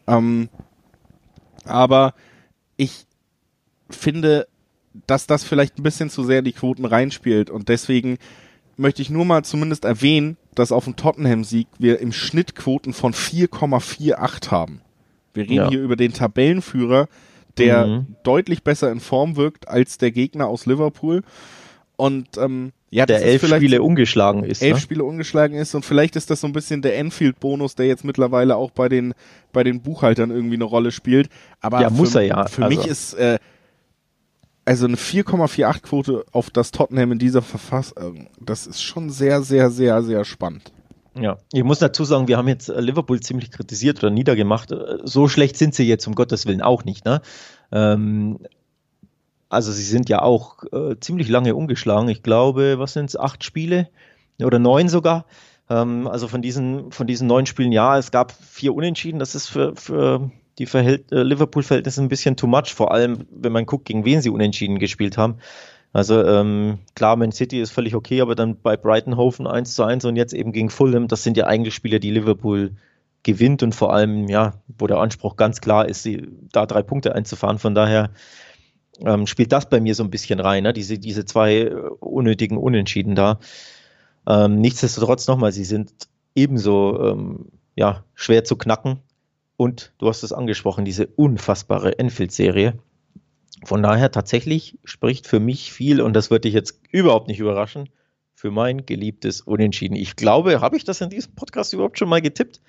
Ähm, 0.07 0.49
aber 1.65 2.13
ich 2.77 3.05
finde, 3.89 4.47
dass 5.07 5.27
das 5.27 5.43
vielleicht 5.43 5.77
ein 5.77 5.83
bisschen 5.83 6.09
zu 6.09 6.23
sehr 6.23 6.39
in 6.39 6.45
die 6.45 6.53
Quoten 6.53 6.85
reinspielt 6.85 7.49
und 7.49 7.69
deswegen 7.69 8.17
möchte 8.77 9.01
ich 9.01 9.09
nur 9.09 9.25
mal 9.25 9.43
zumindest 9.43 9.85
erwähnen, 9.85 10.37
dass 10.53 10.71
auf 10.71 10.85
dem 10.85 10.95
Tottenham-Sieg 10.95 11.67
wir 11.77 11.99
im 11.99 12.11
Schnitt 12.11 12.55
Quoten 12.55 12.93
von 12.93 13.13
4,48 13.13 14.51
haben. 14.51 14.81
Wir 15.33 15.43
reden 15.43 15.53
ja. 15.53 15.69
hier 15.69 15.81
über 15.81 15.95
den 15.95 16.13
Tabellenführer, 16.13 17.07
der 17.57 17.87
mhm. 17.87 18.15
deutlich 18.23 18.63
besser 18.63 18.91
in 18.91 18.99
Form 18.99 19.35
wirkt 19.35 19.67
als 19.67 19.97
der 19.97 20.11
Gegner 20.11 20.47
aus 20.47 20.65
Liverpool. 20.65 21.23
Und 21.97 22.37
ähm, 22.37 22.71
ja, 22.89 23.05
der 23.05 23.23
elf 23.23 23.45
Spiele 23.47 23.81
ungeschlagen 23.81 24.43
ist. 24.43 24.61
Elf 24.61 24.75
ne? 24.75 24.79
Spiele 24.79 25.03
ungeschlagen 25.03 25.57
ist 25.57 25.75
und 25.75 25.85
vielleicht 25.85 26.15
ist 26.15 26.29
das 26.29 26.41
so 26.41 26.47
ein 26.47 26.53
bisschen 26.53 26.81
der 26.81 26.97
Enfield-Bonus, 26.97 27.75
der 27.75 27.87
jetzt 27.87 28.03
mittlerweile 28.03 28.55
auch 28.55 28.71
bei 28.71 28.89
den 28.89 29.13
bei 29.51 29.63
den 29.63 29.81
Buchhaltern 29.81 30.31
irgendwie 30.31 30.55
eine 30.55 30.65
Rolle 30.65 30.91
spielt. 30.91 31.29
Aber 31.61 31.81
ja, 31.81 31.89
für, 31.89 31.95
muss 31.95 32.15
er 32.15 32.21
ja. 32.21 32.45
Für 32.47 32.65
also. 32.65 32.77
mich 32.77 32.87
ist 32.87 33.13
äh, 33.15 33.39
also 34.65 34.85
eine 34.85 34.95
4,48 34.97 35.81
Quote 35.81 36.25
auf 36.31 36.49
das 36.49 36.71
Tottenham 36.71 37.13
in 37.13 37.19
dieser 37.19 37.41
Verfassung, 37.41 38.27
das 38.39 38.65
ist 38.65 38.81
schon 38.81 39.11
sehr, 39.11 39.41
sehr, 39.43 39.69
sehr, 39.69 40.01
sehr 40.01 40.25
spannend. 40.25 40.71
Ja, 41.17 41.37
ich 41.53 41.63
muss 41.63 41.79
dazu 41.79 42.03
sagen, 42.03 42.27
wir 42.27 42.37
haben 42.37 42.49
jetzt 42.49 42.67
Liverpool 42.67 43.21
ziemlich 43.21 43.51
kritisiert 43.51 43.99
oder 44.03 44.09
niedergemacht. 44.09 44.73
So 45.03 45.29
schlecht 45.29 45.55
sind 45.55 45.73
sie 45.73 45.87
jetzt 45.87 46.05
um 46.07 46.15
Gottes 46.15 46.45
Willen 46.45 46.61
auch 46.61 46.83
nicht. 46.83 47.05
Ne? 47.05 47.21
Ähm, 47.71 48.39
also 49.49 49.71
sie 49.71 49.83
sind 49.83 50.09
ja 50.09 50.21
auch 50.21 50.63
äh, 50.71 50.99
ziemlich 50.99 51.29
lange 51.29 51.55
umgeschlagen. 51.55 52.09
Ich 52.09 52.23
glaube, 52.23 52.79
was 52.79 52.93
sind 52.93 53.09
es, 53.09 53.17
acht 53.17 53.43
Spiele 53.43 53.89
oder 54.41 54.59
neun 54.59 54.89
sogar. 54.89 55.25
Ähm, 55.69 56.07
also 56.07 56.27
von 56.27 56.41
diesen, 56.41 56.91
von 56.91 57.07
diesen 57.07 57.27
neun 57.27 57.45
Spielen, 57.45 57.71
ja, 57.71 57.97
es 57.97 58.11
gab 58.11 58.31
vier 58.31 58.73
Unentschieden. 58.73 59.19
Das 59.19 59.35
ist 59.35 59.47
für, 59.47 59.75
für 59.75 60.31
die 60.57 60.65
Verhält 60.65 61.11
äh, 61.11 61.23
Liverpool-Verhältnisse 61.23 62.01
ein 62.01 62.09
bisschen 62.09 62.37
too 62.37 62.47
much, 62.47 62.73
vor 62.73 62.91
allem 62.91 63.25
wenn 63.31 63.51
man 63.51 63.65
guckt, 63.65 63.85
gegen 63.85 64.05
wen 64.05 64.21
sie 64.21 64.29
unentschieden 64.29 64.79
gespielt 64.79 65.17
haben. 65.17 65.37
Also 65.93 66.25
ähm, 66.25 66.79
klar, 66.93 67.15
Man 67.15 67.31
City 67.31 67.61
ist 67.61 67.71
völlig 67.71 67.95
okay, 67.95 68.19
aber 68.21 68.35
dann 68.35 68.59
bei 68.61 68.75
Brightonhofen 68.75 69.47
1 69.47 69.75
zu 69.75 69.83
1 69.83 70.03
und 70.05 70.17
jetzt 70.17 70.33
eben 70.33 70.51
gegen 70.51 70.69
Fulham, 70.69 71.07
das 71.07 71.23
sind 71.23 71.37
ja 71.37 71.45
eigentlich 71.47 71.73
Spiele, 71.73 72.01
die 72.01 72.11
Liverpool 72.11 72.71
gewinnt 73.23 73.63
und 73.63 73.73
vor 73.73 73.93
allem, 73.93 74.27
ja, 74.27 74.53
wo 74.77 74.87
der 74.87 74.97
Anspruch 74.97 75.35
ganz 75.37 75.61
klar 75.61 75.87
ist, 75.87 76.03
sie, 76.03 76.27
da 76.51 76.65
drei 76.65 76.83
Punkte 76.83 77.15
einzufahren. 77.15 77.59
Von 77.59 77.75
daher 77.75 78.11
ähm, 79.03 79.27
spielt 79.27 79.51
das 79.51 79.69
bei 79.69 79.79
mir 79.79 79.95
so 79.95 80.03
ein 80.03 80.09
bisschen 80.09 80.39
rein, 80.39 80.63
ne? 80.63 80.73
diese, 80.73 80.97
diese 80.97 81.25
zwei 81.25 81.57
äh, 81.61 81.73
unnötigen 81.99 82.57
Unentschieden 82.57 83.15
da. 83.15 83.39
Ähm, 84.27 84.59
nichtsdestotrotz 84.61 85.27
nochmal, 85.27 85.51
sie 85.51 85.65
sind 85.65 85.91
ebenso 86.33 87.01
ähm, 87.01 87.45
ja, 87.75 88.03
schwer 88.13 88.43
zu 88.43 88.55
knacken. 88.55 88.99
Und 89.57 89.93
du 89.99 90.09
hast 90.09 90.23
es 90.23 90.33
angesprochen, 90.33 90.83
diese 90.83 91.07
unfassbare 91.07 91.97
Enfield-Serie. 91.97 92.73
Von 93.63 93.81
daher 93.81 94.11
tatsächlich 94.11 94.77
spricht 94.83 95.27
für 95.27 95.39
mich 95.39 95.71
viel, 95.71 96.01
und 96.01 96.13
das 96.13 96.29
würde 96.29 96.41
dich 96.41 96.53
jetzt 96.53 96.79
überhaupt 96.91 97.27
nicht 97.27 97.39
überraschen, 97.39 97.89
für 98.33 98.51
mein 98.51 98.85
geliebtes 98.85 99.41
Unentschieden. 99.41 99.95
Ich 99.95 100.17
glaube, 100.17 100.59
habe 100.59 100.75
ich 100.75 100.83
das 100.83 100.99
in 100.99 101.09
diesem 101.09 101.35
Podcast 101.35 101.73
überhaupt 101.73 101.97
schon 101.97 102.09
mal 102.09 102.21
getippt? 102.21 102.59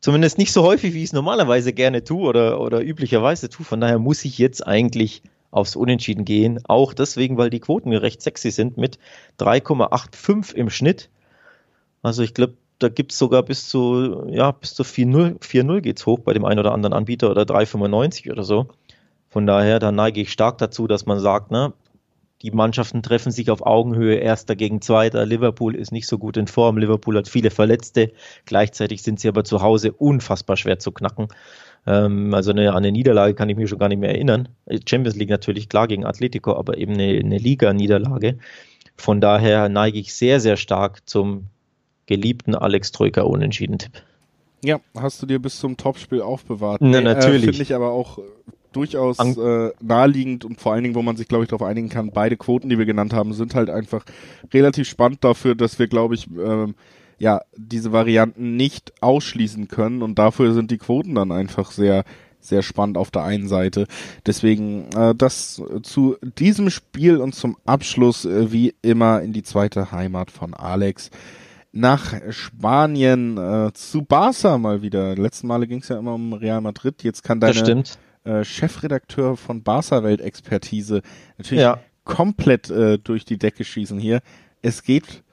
Zumindest 0.00 0.38
nicht 0.38 0.52
so 0.52 0.64
häufig, 0.64 0.92
wie 0.92 0.98
ich 0.98 1.10
es 1.10 1.12
normalerweise 1.12 1.72
gerne 1.72 2.02
tue 2.02 2.28
oder, 2.28 2.60
oder 2.60 2.82
üblicherweise 2.82 3.48
tue. 3.48 3.64
Von 3.64 3.80
daher 3.80 4.00
muss 4.00 4.24
ich 4.24 4.36
jetzt 4.38 4.66
eigentlich 4.66 5.22
aufs 5.54 5.76
Unentschieden 5.76 6.24
gehen. 6.24 6.58
Auch 6.64 6.92
deswegen, 6.92 7.38
weil 7.38 7.48
die 7.48 7.60
Quoten 7.60 7.92
recht 7.92 8.20
sexy 8.20 8.50
sind 8.50 8.76
mit 8.76 8.98
3,85 9.38 10.54
im 10.54 10.68
Schnitt. 10.68 11.10
Also 12.02 12.22
ich 12.22 12.34
glaube, 12.34 12.54
da 12.80 12.88
gibt 12.88 13.12
es 13.12 13.18
sogar 13.18 13.44
bis 13.44 13.68
zu, 13.68 14.26
ja, 14.28 14.50
bis 14.50 14.74
zu 14.74 14.82
4-0, 14.82 15.40
4-0 15.40 15.80
geht 15.80 15.98
es 15.98 16.06
hoch 16.06 16.18
bei 16.18 16.34
dem 16.34 16.44
einen 16.44 16.58
oder 16.58 16.72
anderen 16.72 16.92
Anbieter 16.92 17.30
oder 17.30 17.42
3,95 17.42 18.32
oder 18.32 18.42
so. 18.42 18.66
Von 19.30 19.46
daher, 19.46 19.78
da 19.78 19.92
neige 19.92 20.20
ich 20.20 20.32
stark 20.32 20.58
dazu, 20.58 20.86
dass 20.86 21.06
man 21.06 21.20
sagt, 21.20 21.50
ne, 21.52 21.72
die 22.42 22.50
Mannschaften 22.50 23.02
treffen 23.02 23.32
sich 23.32 23.50
auf 23.50 23.64
Augenhöhe, 23.64 24.16
erster 24.16 24.56
gegen 24.56 24.82
zweiter. 24.82 25.24
Liverpool 25.24 25.74
ist 25.76 25.92
nicht 25.92 26.06
so 26.06 26.18
gut 26.18 26.36
in 26.36 26.46
Form. 26.46 26.76
Liverpool 26.76 27.16
hat 27.16 27.28
viele 27.28 27.50
Verletzte. 27.50 28.12
Gleichzeitig 28.44 29.02
sind 29.02 29.18
sie 29.18 29.28
aber 29.28 29.44
zu 29.44 29.62
Hause 29.62 29.92
unfassbar 29.92 30.56
schwer 30.56 30.78
zu 30.78 30.92
knacken. 30.92 31.28
Ähm, 31.86 32.32
also 32.34 32.50
eine, 32.50 32.70
an 32.70 32.76
eine 32.78 32.92
Niederlage 32.92 33.34
kann 33.34 33.48
ich 33.48 33.56
mich 33.56 33.68
schon 33.68 33.78
gar 33.78 33.88
nicht 33.88 34.00
mehr 34.00 34.10
erinnern. 34.10 34.48
Champions 34.88 35.16
League 35.16 35.30
natürlich 35.30 35.68
klar 35.68 35.88
gegen 35.88 36.04
Atletico, 36.04 36.56
aber 36.56 36.78
eben 36.78 36.94
eine, 36.94 37.18
eine 37.18 37.38
Liga-Niederlage. 37.38 38.38
Von 38.96 39.20
daher 39.20 39.68
neige 39.68 39.98
ich 39.98 40.14
sehr, 40.14 40.40
sehr 40.40 40.56
stark 40.56 41.08
zum 41.08 41.46
geliebten 42.06 42.54
Alex 42.54 42.92
Troika 42.92 43.22
Unentschieden-Tipp. 43.22 43.92
Ja, 44.62 44.80
hast 44.96 45.20
du 45.20 45.26
dir 45.26 45.40
bis 45.40 45.58
zum 45.58 45.76
Topspiel 45.76 46.22
aufbewahrt. 46.22 46.80
Na, 46.80 46.98
nee, 46.98 47.04
natürlich. 47.04 47.42
Äh, 47.42 47.46
Finde 47.46 47.62
ich 47.62 47.74
aber 47.74 47.90
auch 47.90 48.18
durchaus 48.72 49.18
äh, 49.18 49.70
naheliegend 49.80 50.44
und 50.44 50.60
vor 50.60 50.72
allen 50.72 50.82
Dingen, 50.82 50.94
wo 50.94 51.02
man 51.02 51.16
sich, 51.16 51.28
glaube 51.28 51.44
ich, 51.44 51.50
darauf 51.50 51.66
einigen 51.66 51.88
kann, 51.88 52.10
beide 52.12 52.36
Quoten, 52.36 52.68
die 52.68 52.78
wir 52.78 52.86
genannt 52.86 53.12
haben, 53.12 53.32
sind 53.32 53.54
halt 53.54 53.70
einfach 53.70 54.04
relativ 54.52 54.88
spannend 54.88 55.22
dafür, 55.22 55.54
dass 55.54 55.78
wir, 55.78 55.86
glaube 55.86 56.14
ich, 56.14 56.26
ähm, 56.30 56.74
ja, 57.18 57.42
diese 57.56 57.92
Varianten 57.92 58.56
nicht 58.56 58.92
ausschließen 59.00 59.68
können 59.68 60.02
und 60.02 60.18
dafür 60.18 60.52
sind 60.54 60.70
die 60.70 60.78
Quoten 60.78 61.14
dann 61.14 61.32
einfach 61.32 61.70
sehr, 61.70 62.04
sehr 62.40 62.62
spannend 62.62 62.98
auf 62.98 63.10
der 63.10 63.24
einen 63.24 63.48
Seite. 63.48 63.86
Deswegen 64.26 64.88
äh, 64.92 65.14
das 65.14 65.62
zu 65.82 66.16
diesem 66.38 66.70
Spiel 66.70 67.18
und 67.18 67.34
zum 67.34 67.56
Abschluss 67.64 68.24
äh, 68.24 68.52
wie 68.52 68.74
immer 68.82 69.22
in 69.22 69.32
die 69.32 69.42
zweite 69.42 69.92
Heimat 69.92 70.30
von 70.30 70.54
Alex 70.54 71.10
nach 71.74 72.14
Spanien 72.30 73.36
äh, 73.36 73.72
zu 73.72 74.02
Barca 74.02 74.58
mal 74.58 74.82
wieder. 74.82 75.16
Letzten 75.16 75.48
Male 75.48 75.66
ging 75.66 75.80
es 75.80 75.88
ja 75.88 75.98
immer 75.98 76.14
um 76.14 76.32
Real 76.32 76.60
Madrid. 76.60 77.02
Jetzt 77.02 77.24
kann 77.24 77.40
deine 77.40 77.82
äh, 78.22 78.44
Chefredakteur 78.44 79.36
von 79.36 79.62
Barca 79.62 80.04
Welt 80.04 80.20
Expertise 80.20 81.02
natürlich 81.36 81.62
ja. 81.62 81.80
komplett 82.04 82.70
äh, 82.70 82.98
durch 82.98 83.24
die 83.24 83.38
Decke 83.38 83.64
schießen 83.64 83.98
hier. 83.98 84.20
Es 84.62 84.84
geht, 84.84 85.24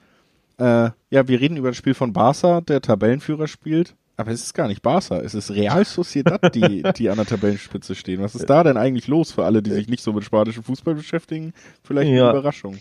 äh, 0.58 0.90
ja, 1.12 1.28
wir 1.28 1.40
reden 1.42 1.58
über 1.58 1.68
das 1.68 1.76
Spiel 1.76 1.92
von 1.92 2.14
Barca, 2.14 2.62
der 2.62 2.80
Tabellenführer 2.80 3.46
spielt. 3.46 3.94
Aber 4.16 4.30
es 4.30 4.42
ist 4.42 4.54
gar 4.54 4.66
nicht 4.66 4.80
Barca, 4.80 5.20
es 5.20 5.34
ist 5.34 5.50
Real 5.50 5.84
Sociedad, 5.84 6.54
die, 6.54 6.82
die 6.96 7.10
an 7.10 7.16
der 7.16 7.26
Tabellenspitze 7.26 7.94
stehen. 7.94 8.22
Was 8.22 8.34
ist 8.34 8.48
da 8.48 8.64
denn 8.64 8.78
eigentlich 8.78 9.08
los 9.08 9.30
für 9.30 9.44
alle, 9.44 9.62
die 9.62 9.72
sich 9.72 9.88
nicht 9.88 10.02
so 10.02 10.14
mit 10.14 10.24
spanischem 10.24 10.62
Fußball 10.62 10.94
beschäftigen? 10.94 11.52
Vielleicht 11.82 12.10
ja. 12.12 12.30
eine 12.30 12.38
Überraschung 12.38 12.78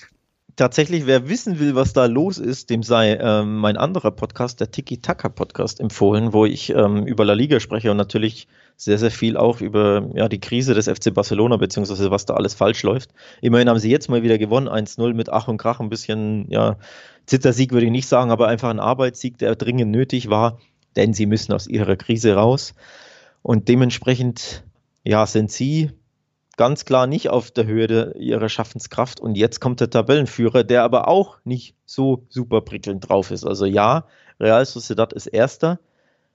tatsächlich, 0.55 1.05
wer 1.05 1.29
wissen 1.29 1.59
will, 1.59 1.75
was 1.75 1.93
da 1.93 2.05
los 2.05 2.37
ist, 2.37 2.69
dem 2.69 2.83
sei 2.83 3.15
ähm, 3.15 3.57
mein 3.57 3.77
anderer 3.77 4.11
Podcast, 4.11 4.59
der 4.59 4.71
Tiki-Taka-Podcast, 4.71 5.79
empfohlen, 5.79 6.33
wo 6.33 6.45
ich 6.45 6.69
ähm, 6.69 7.05
über 7.05 7.25
La 7.25 7.33
Liga 7.33 7.59
spreche 7.59 7.91
und 7.91 7.97
natürlich 7.97 8.47
sehr, 8.75 8.97
sehr 8.97 9.11
viel 9.11 9.37
auch 9.37 9.61
über 9.61 10.09
ja, 10.13 10.27
die 10.27 10.39
Krise 10.39 10.73
des 10.73 10.87
FC 10.87 11.13
Barcelona, 11.13 11.57
beziehungsweise 11.57 12.11
was 12.11 12.25
da 12.25 12.33
alles 12.33 12.53
falsch 12.53 12.83
läuft. 12.83 13.11
Immerhin 13.41 13.69
haben 13.69 13.79
sie 13.79 13.91
jetzt 13.91 14.09
mal 14.09 14.23
wieder 14.23 14.37
gewonnen, 14.37 14.67
1-0 14.67 15.13
mit 15.13 15.29
Ach 15.29 15.47
und 15.47 15.57
Krach, 15.57 15.79
ein 15.79 15.89
bisschen, 15.89 16.45
ja, 16.49 16.77
Zittersieg 17.25 17.71
würde 17.71 17.85
ich 17.85 17.91
nicht 17.91 18.07
sagen, 18.07 18.31
aber 18.31 18.47
einfach 18.47 18.69
ein 18.69 18.79
Arbeitssieg, 18.79 19.37
der 19.37 19.55
dringend 19.55 19.91
nötig 19.91 20.29
war, 20.29 20.59
denn 20.95 21.13
sie 21.13 21.25
müssen 21.27 21.53
aus 21.53 21.67
ihrer 21.67 21.95
Krise 21.95 22.33
raus. 22.33 22.73
Und 23.43 23.67
dementsprechend, 23.67 24.63
ja, 25.03 25.25
sind 25.25 25.51
sie 25.51 25.91
ganz 26.61 26.85
klar 26.85 27.07
nicht 27.07 27.29
auf 27.29 27.49
der 27.49 27.65
Höhe 27.65 28.13
ihrer 28.19 28.47
Schaffenskraft. 28.47 29.19
Und 29.19 29.33
jetzt 29.33 29.59
kommt 29.61 29.79
der 29.79 29.89
Tabellenführer, 29.89 30.63
der 30.63 30.83
aber 30.83 31.07
auch 31.07 31.39
nicht 31.43 31.73
so 31.87 32.27
super 32.29 32.61
prickelnd 32.61 33.09
drauf 33.09 33.31
ist. 33.31 33.45
Also 33.45 33.65
ja, 33.65 34.05
Real 34.39 34.63
Sociedad 34.63 35.11
ist 35.11 35.25
Erster. 35.25 35.79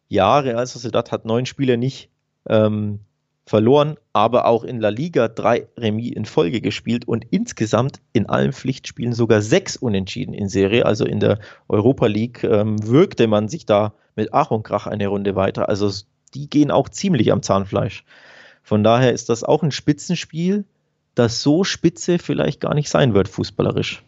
Ja, 0.09 0.41
Real 0.41 0.67
Sociedad 0.67 1.13
hat 1.13 1.27
neun 1.27 1.47
Spiele 1.47 1.77
nicht 1.77 2.11
ähm, 2.49 2.99
verloren, 3.45 3.99
aber 4.13 4.47
auch 4.47 4.65
in 4.65 4.81
La 4.81 4.89
Liga 4.89 5.29
drei 5.29 5.69
Remis 5.79 6.11
in 6.11 6.25
Folge 6.25 6.61
gespielt 6.61 7.07
und 7.07 7.25
insgesamt 7.31 8.01
in 8.13 8.29
allen 8.29 8.53
Pflichtspielen 8.53 9.13
sogar 9.13 9.43
sechs 9.43 9.77
Unentschieden 9.77 10.35
in 10.35 10.49
Serie. 10.49 10.87
Also 10.87 11.05
in 11.05 11.21
der 11.21 11.39
Europa 11.69 12.07
League 12.09 12.43
ähm, 12.43 12.85
wirkte 12.85 13.29
man 13.29 13.49
sich 13.49 13.65
da 13.65 13.95
mit 14.17 14.35
Ach 14.35 14.51
und 14.51 14.65
Krach 14.65 14.89
eine 14.89 15.07
Runde 15.07 15.37
weiter. 15.37 15.69
Also 15.69 15.89
die 16.35 16.51
gehen 16.51 16.73
auch 16.73 16.89
ziemlich 16.89 17.31
am 17.31 17.43
Zahnfleisch. 17.43 18.05
Von 18.67 18.83
daher 18.83 19.13
ist 19.13 19.29
das 19.29 19.45
auch 19.45 19.63
ein 19.63 19.71
Spitzenspiel, 19.71 20.65
das 21.15 21.41
so 21.41 21.63
spitze 21.63 22.19
vielleicht 22.19 22.61
gar 22.61 22.75
nicht 22.75 22.89
sein 22.89 23.15
wird, 23.15 23.29
fußballerisch. 23.29 24.03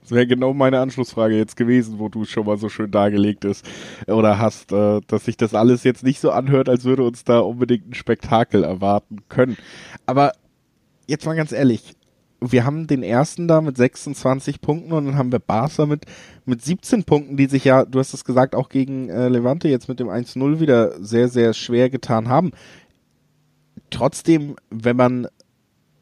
Das 0.00 0.10
wäre 0.10 0.26
genau 0.26 0.52
meine 0.52 0.80
Anschlussfrage 0.80 1.36
jetzt 1.36 1.56
gewesen, 1.56 2.00
wo 2.00 2.08
du 2.08 2.24
schon 2.24 2.46
mal 2.46 2.58
so 2.58 2.68
schön 2.68 2.90
dargelegt 2.90 3.44
ist 3.44 3.64
oder 4.08 4.40
hast, 4.40 4.72
äh, 4.72 5.00
dass 5.06 5.26
sich 5.26 5.36
das 5.36 5.54
alles 5.54 5.84
jetzt 5.84 6.02
nicht 6.02 6.18
so 6.18 6.32
anhört, 6.32 6.68
als 6.68 6.82
würde 6.82 7.04
uns 7.04 7.22
da 7.22 7.38
unbedingt 7.38 7.90
ein 7.90 7.94
Spektakel 7.94 8.64
erwarten 8.64 9.18
können. 9.28 9.56
Aber 10.04 10.32
jetzt 11.06 11.24
mal 11.24 11.36
ganz 11.36 11.52
ehrlich, 11.52 11.94
wir 12.40 12.64
haben 12.64 12.88
den 12.88 13.04
ersten 13.04 13.46
da 13.46 13.60
mit 13.60 13.76
26 13.76 14.60
Punkten 14.60 14.92
und 14.92 15.06
dann 15.06 15.16
haben 15.16 15.30
wir 15.30 15.38
Barca 15.38 15.86
mit, 15.86 16.06
mit 16.44 16.60
17 16.60 17.04
Punkten, 17.04 17.36
die 17.36 17.46
sich 17.46 17.64
ja, 17.64 17.84
du 17.84 18.00
hast 18.00 18.14
es 18.14 18.24
gesagt, 18.24 18.56
auch 18.56 18.68
gegen 18.68 19.10
äh, 19.10 19.28
Levante 19.28 19.68
jetzt 19.68 19.88
mit 19.88 20.00
dem 20.00 20.08
1-0 20.08 20.58
wieder 20.58 21.00
sehr, 21.00 21.28
sehr 21.28 21.54
schwer 21.54 21.88
getan 21.88 22.28
haben 22.28 22.50
trotzdem, 23.92 24.56
wenn 24.70 24.96
man 24.96 25.28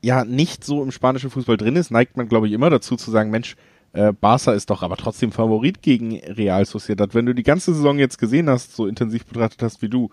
ja 0.03 0.25
nicht 0.25 0.65
so 0.65 0.83
im 0.83 0.91
spanischen 0.91 1.31
Fußball 1.31 1.57
drin 1.57 1.77
ist, 1.77 1.91
neigt 1.91 2.17
man, 2.17 2.29
glaube 2.29 2.47
ich, 2.47 2.53
immer 2.53 2.71
dazu 2.71 2.97
zu 2.97 3.11
sagen, 3.11 3.31
Mensch, 3.31 3.57
äh, 3.93 4.13
Barca 4.13 4.53
ist 4.53 4.71
doch 4.71 4.83
aber 4.83 4.97
trotzdem 4.97 5.33
Favorit 5.33 5.83
gegen 5.83 6.19
Real 6.21 6.65
Sociedad. 6.65 7.15
Wenn 7.15 7.27
du 7.27 7.35
die 7.35 7.43
ganze 7.43 7.75
Saison 7.75 7.99
jetzt 7.99 8.19
gesehen 8.19 8.49
hast, 8.49 8.75
so 8.75 8.87
intensiv 8.87 9.27
betrachtet 9.27 9.63
hast 9.63 9.83
wie 9.83 9.89
du, 9.89 10.11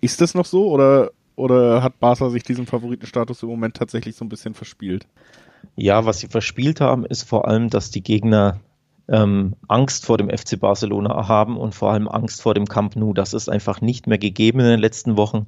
ist 0.00 0.20
das 0.20 0.34
noch 0.34 0.46
so 0.46 0.68
oder, 0.70 1.10
oder 1.34 1.82
hat 1.82 1.98
Barca 1.98 2.30
sich 2.30 2.42
diesen 2.42 2.66
Favoritenstatus 2.66 3.42
im 3.42 3.48
Moment 3.48 3.76
tatsächlich 3.76 4.16
so 4.16 4.24
ein 4.24 4.28
bisschen 4.28 4.54
verspielt? 4.54 5.06
Ja, 5.76 6.04
was 6.06 6.20
sie 6.20 6.28
verspielt 6.28 6.80
haben, 6.80 7.04
ist 7.04 7.22
vor 7.22 7.48
allem, 7.48 7.70
dass 7.70 7.90
die 7.90 8.02
Gegner 8.02 8.60
ähm, 9.08 9.56
Angst 9.66 10.06
vor 10.06 10.18
dem 10.18 10.30
FC 10.30 10.58
Barcelona 10.58 11.26
haben 11.28 11.56
und 11.56 11.74
vor 11.74 11.92
allem 11.92 12.08
Angst 12.08 12.42
vor 12.42 12.54
dem 12.54 12.66
Camp 12.66 12.96
Nou. 12.96 13.12
Das 13.12 13.34
ist 13.34 13.48
einfach 13.48 13.80
nicht 13.80 14.06
mehr 14.06 14.18
gegeben 14.18 14.60
in 14.60 14.66
den 14.66 14.80
letzten 14.80 15.16
Wochen. 15.16 15.46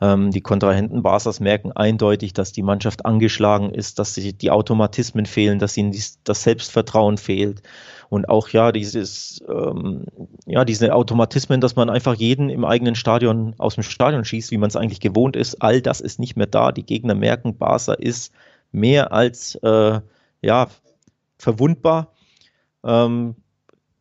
Ähm, 0.00 0.30
die 0.30 0.40
Kontrahenten 0.40 1.02
Barsas 1.02 1.40
merken 1.40 1.72
eindeutig, 1.72 2.32
dass 2.32 2.52
die 2.52 2.62
Mannschaft 2.62 3.04
angeschlagen 3.04 3.70
ist, 3.74 3.98
dass 3.98 4.14
sie 4.14 4.32
die 4.32 4.50
Automatismen 4.50 5.26
fehlen, 5.26 5.58
dass 5.58 5.76
ihnen 5.76 5.94
das 6.24 6.42
Selbstvertrauen 6.42 7.18
fehlt. 7.18 7.62
Und 8.08 8.28
auch 8.28 8.48
ja, 8.48 8.72
dieses, 8.72 9.42
ähm, 9.48 10.04
ja, 10.46 10.64
diese 10.64 10.94
Automatismen, 10.94 11.60
dass 11.60 11.76
man 11.76 11.90
einfach 11.90 12.14
jeden 12.14 12.48
im 12.48 12.64
eigenen 12.64 12.94
Stadion 12.94 13.54
aus 13.58 13.74
dem 13.74 13.82
Stadion 13.82 14.24
schießt, 14.24 14.50
wie 14.50 14.58
man 14.58 14.68
es 14.68 14.76
eigentlich 14.76 15.00
gewohnt 15.00 15.36
ist, 15.36 15.60
all 15.62 15.82
das 15.82 16.00
ist 16.00 16.18
nicht 16.18 16.36
mehr 16.36 16.46
da. 16.46 16.72
Die 16.72 16.86
Gegner 16.86 17.14
merken, 17.14 17.58
Barca 17.58 17.94
ist 17.94 18.32
mehr 18.70 19.12
als 19.12 19.56
äh, 19.56 20.00
ja, 20.42 20.68
verwundbar, 21.38 22.12
ähm, 22.84 23.34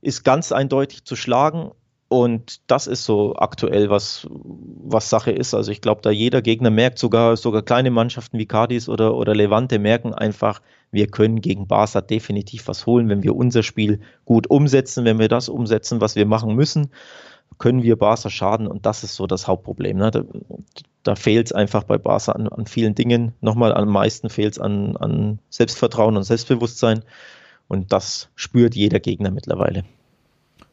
ist 0.01 0.23
ganz 0.23 0.51
eindeutig 0.51 1.03
zu 1.03 1.15
schlagen 1.15 1.71
und 2.09 2.61
das 2.67 2.87
ist 2.87 3.03
so 3.03 3.35
aktuell, 3.35 3.89
was, 3.89 4.27
was 4.29 5.09
Sache 5.09 5.31
ist. 5.31 5.53
Also 5.53 5.71
ich 5.71 5.81
glaube, 5.81 6.01
da 6.01 6.09
jeder 6.09 6.41
Gegner 6.41 6.69
merkt, 6.69 6.99
sogar, 6.99 7.35
sogar 7.35 7.63
kleine 7.63 7.91
Mannschaften 7.91 8.37
wie 8.37 8.45
Cadiz 8.45 8.87
oder, 8.87 9.15
oder 9.15 9.35
Levante 9.35 9.77
merken 9.77 10.13
einfach, 10.13 10.61
wir 10.91 11.07
können 11.07 11.41
gegen 11.41 11.67
Barca 11.67 11.99
definitiv 11.99 12.67
was 12.69 12.85
holen, 12.85 13.09
wenn 13.09 13.23
wir 13.23 13.35
unser 13.35 13.61
Spiel 13.61 13.99
gut 14.23 14.49
umsetzen, 14.49 15.03
wenn 15.03 15.19
wir 15.19 15.27
das 15.27 15.49
umsetzen, 15.49 15.99
was 15.99 16.15
wir 16.15 16.25
machen 16.25 16.55
müssen, 16.55 16.91
können 17.57 17.83
wir 17.83 17.97
Barca 17.97 18.29
schaden 18.29 18.67
und 18.67 18.85
das 18.85 19.03
ist 19.03 19.15
so 19.15 19.27
das 19.27 19.47
Hauptproblem. 19.47 19.97
Ne? 19.97 20.11
Da, 20.11 20.23
da 21.03 21.15
fehlt 21.15 21.47
es 21.47 21.51
einfach 21.51 21.83
bei 21.83 21.97
Barca 21.97 22.31
an, 22.31 22.47
an 22.47 22.67
vielen 22.67 22.95
Dingen. 22.95 23.33
Nochmal 23.41 23.73
am 23.73 23.89
meisten 23.89 24.29
fehlt 24.29 24.53
es 24.53 24.59
an, 24.59 24.95
an 24.95 25.39
Selbstvertrauen 25.49 26.15
und 26.15 26.23
Selbstbewusstsein 26.23 27.03
und 27.67 27.91
das 27.91 28.29
spürt 28.35 28.75
jeder 28.75 29.01
Gegner 29.01 29.31
mittlerweile. 29.31 29.83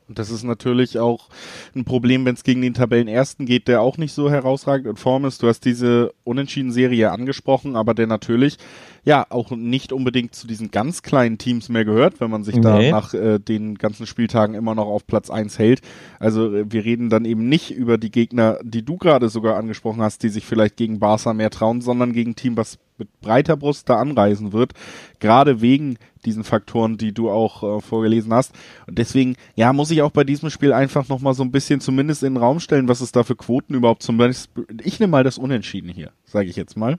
Und 0.08 0.18
das 0.18 0.30
ist 0.30 0.44
natürlich 0.44 0.98
auch 0.98 1.28
ein 1.74 1.84
Problem, 1.84 2.24
wenn 2.26 2.34
es 2.34 2.44
gegen 2.44 2.60
den 2.60 2.74
Tabellenersten 2.74 3.46
geht, 3.46 3.68
der 3.68 3.80
auch 3.80 3.96
nicht 3.96 4.12
so 4.12 4.30
herausragend 4.30 4.86
in 4.86 4.96
Form 4.96 5.24
ist. 5.24 5.42
Du 5.42 5.48
hast 5.48 5.64
diese 5.64 6.12
Unentschieden-Serie 6.24 7.10
angesprochen, 7.10 7.74
aber 7.74 7.94
der 7.94 8.06
natürlich 8.06 8.58
ja 9.04 9.26
auch 9.30 9.50
nicht 9.50 9.92
unbedingt 9.92 10.34
zu 10.34 10.46
diesen 10.46 10.70
ganz 10.70 11.02
kleinen 11.02 11.38
Teams 11.38 11.68
mehr 11.68 11.84
gehört, 11.84 12.20
wenn 12.20 12.30
man 12.30 12.44
sich 12.44 12.56
nee. 12.56 12.62
da 12.62 12.80
nach 12.90 13.14
äh, 13.14 13.38
den 13.38 13.76
ganzen 13.76 14.06
Spieltagen 14.06 14.54
immer 14.54 14.74
noch 14.74 14.86
auf 14.86 15.06
Platz 15.06 15.30
eins 15.30 15.58
hält. 15.58 15.80
Also 16.18 16.54
äh, 16.54 16.70
wir 16.70 16.84
reden 16.84 17.08
dann 17.10 17.24
eben 17.24 17.48
nicht 17.48 17.70
über 17.70 17.98
die 17.98 18.10
Gegner, 18.10 18.58
die 18.62 18.84
du 18.84 18.96
gerade 18.96 19.28
sogar 19.28 19.56
angesprochen 19.56 20.02
hast, 20.02 20.22
die 20.22 20.28
sich 20.28 20.44
vielleicht 20.44 20.76
gegen 20.76 20.98
Barca 20.98 21.32
mehr 21.32 21.50
trauen, 21.50 21.80
sondern 21.80 22.12
gegen 22.12 22.34
Team, 22.34 22.56
was 22.56 22.78
mit 22.98 23.20
breiter 23.20 23.56
Brust 23.56 23.88
da 23.88 23.96
anreisen 23.96 24.52
wird, 24.52 24.72
gerade 25.20 25.60
wegen 25.60 25.96
diesen 26.24 26.44
Faktoren, 26.44 26.96
die 26.96 27.12
du 27.12 27.30
auch 27.30 27.62
äh, 27.62 27.80
vorgelesen 27.80 28.32
hast. 28.32 28.52
Und 28.86 28.98
deswegen, 28.98 29.36
ja, 29.56 29.72
muss 29.72 29.90
ich 29.90 30.02
auch 30.02 30.10
bei 30.10 30.24
diesem 30.24 30.50
Spiel 30.50 30.72
einfach 30.72 31.08
nochmal 31.08 31.34
so 31.34 31.42
ein 31.42 31.50
bisschen 31.50 31.80
zumindest 31.80 32.22
in 32.22 32.34
den 32.34 32.42
Raum 32.42 32.60
stellen, 32.60 32.88
was 32.88 33.00
es 33.00 33.12
da 33.12 33.24
für 33.24 33.36
Quoten 33.36 33.74
überhaupt 33.74 34.02
zum 34.02 34.16
Beispiel. 34.16 34.66
Ich 34.82 35.00
nehme 35.00 35.10
mal 35.10 35.24
das 35.24 35.38
Unentschieden 35.38 35.90
hier, 35.90 36.12
sage 36.24 36.48
ich 36.48 36.56
jetzt 36.56 36.76
mal. 36.76 36.98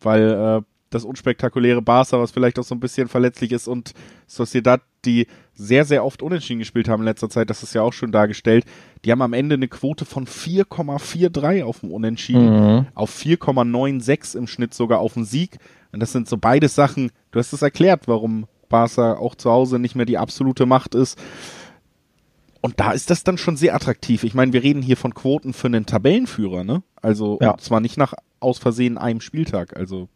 Weil 0.00 0.30
äh, 0.30 0.62
das 0.96 1.04
unspektakuläre 1.04 1.82
Barca, 1.82 2.18
was 2.18 2.30
vielleicht 2.30 2.58
auch 2.58 2.64
so 2.64 2.74
ein 2.74 2.80
bisschen 2.80 3.08
verletzlich 3.08 3.52
ist 3.52 3.68
und 3.68 3.92
Sociedad, 4.26 4.80
die 5.04 5.26
sehr, 5.54 5.84
sehr 5.84 6.04
oft 6.04 6.22
unentschieden 6.22 6.58
gespielt 6.58 6.88
haben 6.88 7.02
in 7.02 7.06
letzter 7.06 7.30
Zeit, 7.30 7.48
das 7.48 7.62
ist 7.62 7.74
ja 7.74 7.82
auch 7.82 7.92
schon 7.92 8.12
dargestellt, 8.12 8.64
die 9.04 9.12
haben 9.12 9.22
am 9.22 9.32
Ende 9.32 9.54
eine 9.54 9.68
Quote 9.68 10.04
von 10.04 10.26
4,43 10.26 11.62
auf 11.62 11.80
dem 11.80 11.92
Unentschieden, 11.92 12.76
mhm. 12.76 12.86
auf 12.94 13.16
4,96 13.16 14.36
im 14.36 14.46
Schnitt 14.46 14.74
sogar 14.74 14.98
auf 14.98 15.14
den 15.14 15.24
Sieg. 15.24 15.58
Und 15.92 16.00
das 16.00 16.12
sind 16.12 16.28
so 16.28 16.36
beide 16.36 16.68
Sachen, 16.68 17.10
du 17.30 17.38
hast 17.38 17.52
es 17.52 17.62
erklärt, 17.62 18.08
warum 18.08 18.46
Barca 18.68 19.14
auch 19.14 19.34
zu 19.34 19.50
Hause 19.50 19.78
nicht 19.78 19.94
mehr 19.94 20.06
die 20.06 20.18
absolute 20.18 20.66
Macht 20.66 20.94
ist. 20.94 21.18
Und 22.60 22.80
da 22.80 22.90
ist 22.90 23.10
das 23.10 23.22
dann 23.22 23.38
schon 23.38 23.56
sehr 23.56 23.74
attraktiv. 23.74 24.24
Ich 24.24 24.34
meine, 24.34 24.52
wir 24.52 24.62
reden 24.62 24.82
hier 24.82 24.96
von 24.96 25.14
Quoten 25.14 25.52
für 25.52 25.68
einen 25.68 25.86
Tabellenführer, 25.86 26.64
ne? 26.64 26.82
Also 27.00 27.38
ja. 27.40 27.56
zwar 27.58 27.80
nicht 27.80 27.96
nach 27.96 28.14
aus 28.40 28.58
Versehen 28.58 28.98
einem 28.98 29.20
Spieltag, 29.20 29.76
also 29.76 30.08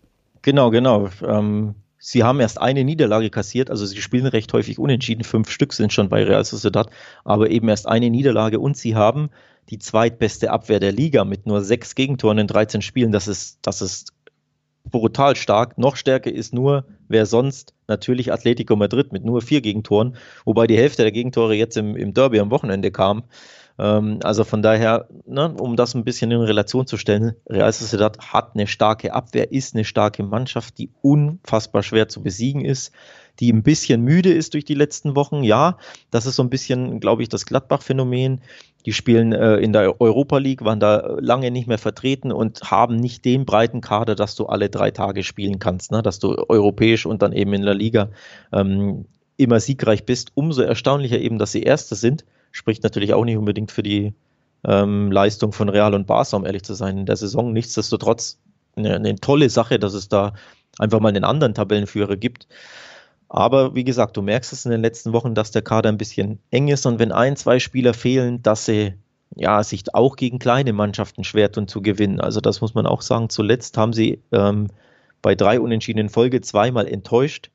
Genau, 0.43 0.70
genau. 0.70 1.09
Ähm, 1.22 1.74
sie 1.99 2.24
haben 2.24 2.41
erst 2.41 2.61
eine 2.61 2.84
Niederlage 2.84 3.30
kassiert, 3.30 3.70
also 3.70 3.84
sie 3.86 4.01
spielen 4.01 4.26
recht 4.26 4.53
häufig 4.53 4.78
unentschieden. 4.78 5.24
Fünf 5.24 5.51
Stück 5.51 5.72
sind 5.72 5.93
schon 5.93 6.09
bei 6.09 6.24
Real 6.24 6.45
Sociedad, 6.45 6.91
aber 7.24 7.51
eben 7.51 7.68
erst 7.68 7.86
eine 7.86 8.11
Niederlage 8.11 8.59
und 8.59 8.76
sie 8.76 8.97
haben 8.97 9.30
die 9.68 9.78
zweitbeste 9.78 10.51
Abwehr 10.51 10.80
der 10.80 10.93
Liga 10.93 11.24
mit 11.24 11.47
nur 11.47 11.62
sechs 11.62 11.95
Gegentoren 11.95 12.38
in 12.38 12.47
13 12.47 12.82
Spielen. 12.82 13.12
Das 13.12 13.28
ist, 13.28 13.59
das 13.62 13.82
ist 13.82 14.12
brutal 14.84 15.36
stark. 15.36 15.78
Noch 15.78 15.97
stärker 15.97 16.32
ist 16.32 16.55
nur, 16.55 16.86
wer 17.09 17.26
sonst, 17.26 17.74
natürlich 17.86 18.32
Atletico 18.32 18.76
Madrid 18.76 19.12
mit 19.12 19.24
nur 19.24 19.43
vier 19.43 19.61
Gegentoren, 19.61 20.16
wobei 20.45 20.66
die 20.66 20.76
Hälfte 20.76 21.03
der 21.03 21.12
Gegentore 21.12 21.55
jetzt 21.55 21.76
im, 21.76 21.97
im 21.97 22.14
Derby 22.14 22.41
am 22.41 22.51
Wochenende 22.51 22.91
kam. 22.91 23.24
Ähm, 23.78 24.20
also 24.22 24.44
von 24.44 24.62
daher, 24.62 25.08
ne, 25.26 25.54
um 25.58 25.76
das 25.76 25.94
ein 25.94 26.04
bisschen 26.04 26.30
in 26.30 26.40
Relation 26.40 26.86
zu 26.86 26.96
stellen, 26.96 27.34
Real 27.48 27.72
Sociedad 27.72 28.18
hat 28.18 28.52
eine 28.54 28.66
starke 28.66 29.12
Abwehr, 29.14 29.52
ist 29.52 29.74
eine 29.74 29.84
starke 29.84 30.22
Mannschaft, 30.22 30.78
die 30.78 30.90
unfassbar 31.02 31.82
schwer 31.82 32.08
zu 32.08 32.22
besiegen 32.22 32.64
ist, 32.64 32.92
die 33.38 33.52
ein 33.52 33.62
bisschen 33.62 34.02
müde 34.02 34.32
ist 34.32 34.54
durch 34.54 34.64
die 34.64 34.74
letzten 34.74 35.16
Wochen. 35.16 35.42
Ja, 35.42 35.78
das 36.10 36.26
ist 36.26 36.36
so 36.36 36.42
ein 36.42 36.50
bisschen, 36.50 37.00
glaube 37.00 37.22
ich, 37.22 37.28
das 37.28 37.46
Gladbach-Phänomen. 37.46 38.42
Die 38.86 38.92
spielen 38.92 39.32
äh, 39.32 39.56
in 39.56 39.72
der 39.72 40.00
Europa 40.00 40.38
League, 40.38 40.64
waren 40.64 40.80
da 40.80 41.16
lange 41.20 41.50
nicht 41.50 41.66
mehr 41.66 41.78
vertreten 41.78 42.32
und 42.32 42.70
haben 42.70 42.96
nicht 42.96 43.24
den 43.24 43.44
breiten 43.44 43.80
Kader, 43.80 44.14
dass 44.14 44.34
du 44.34 44.46
alle 44.46 44.70
drei 44.70 44.90
Tage 44.90 45.22
spielen 45.22 45.58
kannst, 45.58 45.90
ne? 45.90 46.02
dass 46.02 46.18
du 46.18 46.36
europäisch 46.48 47.04
und 47.06 47.22
dann 47.22 47.32
eben 47.32 47.52
in 47.52 47.62
der 47.62 47.74
Liga 47.74 48.10
ähm, 48.52 49.06
immer 49.36 49.60
siegreich 49.60 50.04
bist. 50.04 50.32
Umso 50.34 50.62
erstaunlicher 50.62 51.18
eben, 51.18 51.38
dass 51.38 51.52
sie 51.52 51.62
Erste 51.62 51.94
sind. 51.94 52.24
Spricht 52.51 52.82
natürlich 52.82 53.14
auch 53.14 53.24
nicht 53.24 53.36
unbedingt 53.36 53.70
für 53.70 53.82
die 53.82 54.14
ähm, 54.64 55.11
Leistung 55.11 55.53
von 55.53 55.68
Real 55.68 55.94
und 55.94 56.07
Barca, 56.07 56.36
um 56.36 56.44
ehrlich 56.44 56.62
zu 56.62 56.74
sein, 56.74 56.98
in 56.98 57.07
der 57.07 57.16
Saison. 57.16 57.53
Nichtsdestotrotz 57.53 58.38
eine, 58.76 58.94
eine 58.96 59.16
tolle 59.16 59.51
Sache, 59.51 59.78
dass 59.78 59.94
es 59.94 60.09
da 60.09 60.34
einfach 60.78 61.01
mal 61.01 61.09
einen 61.09 61.24
anderen 61.24 61.55
Tabellenführer 61.55 62.16
gibt. 62.16 62.46
Aber 63.28 63.74
wie 63.74 63.84
gesagt, 63.84 64.16
du 64.16 64.22
merkst 64.22 64.53
es 64.53 64.64
in 64.64 64.72
den 64.72 64.82
letzten 64.82 65.12
Wochen, 65.12 65.34
dass 65.34 65.53
der 65.53 65.62
Kader 65.62 65.88
ein 65.88 65.98
bisschen 65.98 66.40
eng 66.51 66.68
ist 66.68 66.84
und 66.84 66.98
wenn 66.98 67.12
ein, 67.12 67.36
zwei 67.36 67.61
Spieler 67.61 67.94
fehlen, 67.94 68.42
dass 68.42 68.64
sie 68.64 68.94
ja, 69.36 69.62
sich 69.62 69.94
auch 69.94 70.16
gegen 70.16 70.38
kleine 70.38 70.72
Mannschaften 70.72 71.24
schwer 71.24 71.53
tun 71.53 71.68
zu 71.68 71.82
gewinnen. 71.82 72.20
Also 72.20 72.40
das 72.40 72.61
muss 72.61 72.74
man 72.74 72.86
auch 72.86 73.03
sagen. 73.03 73.28
Zuletzt 73.28 73.76
haben 73.76 73.92
sie 73.92 74.20
ähm, 74.32 74.68
bei 75.22 75.34
drei 75.34 75.61
unentschiedenen 75.61 76.09
Folge 76.09 76.40
zweimal 76.40 76.88
enttäuscht. 76.88 77.51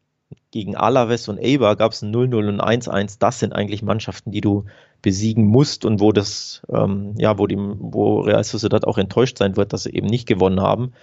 Gegen 0.55 0.77
Alaves 0.77 1.27
und 1.27 1.37
Eibar 1.37 1.75
gab 1.75 1.91
es 1.91 2.01
ein 2.01 2.15
0-0 2.15 2.47
und 2.47 2.61
1-1. 2.61 3.17
Das 3.19 3.39
sind 3.39 3.51
eigentlich 3.51 3.83
Mannschaften, 3.83 4.31
die 4.31 4.39
du 4.39 4.63
besiegen 5.01 5.47
musst 5.47 5.83
und 5.83 5.99
wo 5.99 6.13
das, 6.13 6.61
ähm, 6.69 7.13
ja, 7.17 7.37
wo, 7.37 7.45
die, 7.45 7.57
wo 7.57 8.21
Real 8.21 8.41
Sociedad 8.41 8.87
auch 8.87 8.97
enttäuscht 8.97 9.37
sein 9.37 9.57
wird, 9.57 9.73
dass 9.73 9.83
sie 9.83 9.93
eben 9.93 10.07
nicht 10.07 10.29
gewonnen 10.29 10.61
haben. 10.61 10.93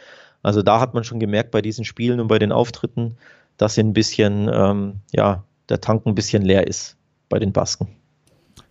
Also 0.42 0.62
da 0.62 0.80
hat 0.80 0.94
man 0.94 1.04
schon 1.04 1.20
gemerkt 1.20 1.50
bei 1.50 1.60
diesen 1.60 1.84
Spielen 1.84 2.18
und 2.18 2.28
bei 2.28 2.38
den 2.38 2.50
Auftritten, 2.50 3.18
dass 3.58 3.76
ein 3.76 3.92
bisschen, 3.92 4.48
ähm, 4.50 5.00
ja, 5.12 5.44
der 5.68 5.82
Tank 5.82 6.06
ein 6.06 6.14
bisschen 6.14 6.40
leer 6.42 6.66
ist 6.66 6.96
bei 7.28 7.38
den 7.38 7.52
Basken. 7.52 7.88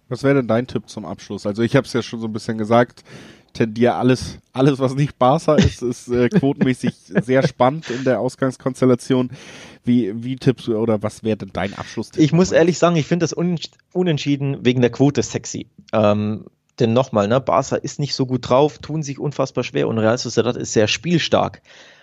Was 0.09 0.23
wäre 0.23 0.34
denn 0.34 0.47
dein 0.47 0.65
Tipp 0.65 0.89
zum 0.89 1.05
Abschluss? 1.05 1.45
Also 1.45 1.61
ich 1.61 1.75
habe 1.75 1.86
es 1.86 1.93
ja 1.93 2.01
schon 2.01 2.21
so 2.21 2.25
ein 2.25 2.34
bisschen 2.34 2.57
gesagt, 2.57 3.03
tendiere 3.54 3.95
alles, 3.95 4.39
alles 4.54 4.80
was 4.80 4.95
nicht 4.95 5.18
Barca 5.18 5.56
ist, 5.56 5.82
ist 5.82 6.08
äh, 6.08 6.30
quotenmäßig 6.30 6.93
sehr 7.24 7.47
spannend 7.47 7.89
in 7.89 8.04
der 8.04 8.20
Ausgangskonstellation. 8.20 9.32
Wie, 9.84 10.24
wie 10.24 10.36
tippst 10.36 10.68
du 10.68 10.78
oder 10.78 11.02
was 11.02 11.24
wäre 11.24 11.38
denn 11.38 11.52
dein 11.54 11.74
Abschlusstipp? 11.74 12.22
Ich 12.22 12.34
muss 12.34 12.52
ehrlich 12.52 12.78
sagen, 12.78 12.95
ich 12.95 13.08
finde 13.08 13.24
das 13.24 13.34
Unentschieden 13.34 14.64
wegen 14.64 14.82
der 14.82 14.91
Quote 14.91 15.24
sexy. 15.24 15.68
Ähm, 15.91 16.45
denn 16.80 16.93
nochmal, 16.93 17.28
ne, 17.28 17.41
Barca 17.41 17.76
ist 17.76 17.99
nicht 17.99 18.16
so 18.16 18.26
gut 18.26 18.49
drauf, 18.49 18.80
tun 18.80 19.04
sich 19.04 19.20
unfassbar 19.20 19.64
schwer 19.64 19.88
und 19.88 19.97
Real 19.99 20.18
Sociedad 20.18 20.56
ist 20.56 20.74
sehr 20.74 20.88
spielstark. 20.88 21.62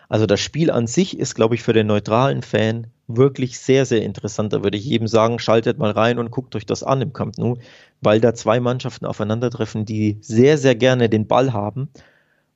Also 0.09 0.27
das 0.27 0.41
Spiel 0.41 0.71
an 0.71 0.87
sich 0.87 1.19
ist, 1.19 1.35
glaube 1.35 1.55
ich, 1.55 1.63
für 1.63 1.75
den 1.75 1.87
neutralen 1.87 2.43
Fan 2.43 2.87
wirklich 3.09 3.59
sehr, 3.59 3.85
sehr 3.85 4.03
interessant. 4.03 4.53
Da 4.53 4.63
würde 4.63 4.79
ich 4.79 4.85
jedem 4.85 5.07
sagen, 5.07 5.39
schaltet 5.39 5.79
mal 5.79 5.91
rein 5.91 6.19
und 6.19 6.31
guckt 6.31 6.55
euch 6.57 6.67
das 6.67 6.83
an 6.83 7.03
im 7.03 7.13
Camp 7.13 7.37
Nou, 7.39 7.59
weil 8.01 8.21
da 8.21 8.35
zwei 8.35 8.61
Mannschaften 8.61 9.07
aufeinandertreffen, 9.07 9.85
die 9.85 10.19
sehr, 10.21 10.57
sehr 10.59 10.75
gerne 10.75 11.09
den 11.09 11.27
Ball 11.27 11.53
haben. 11.53 11.91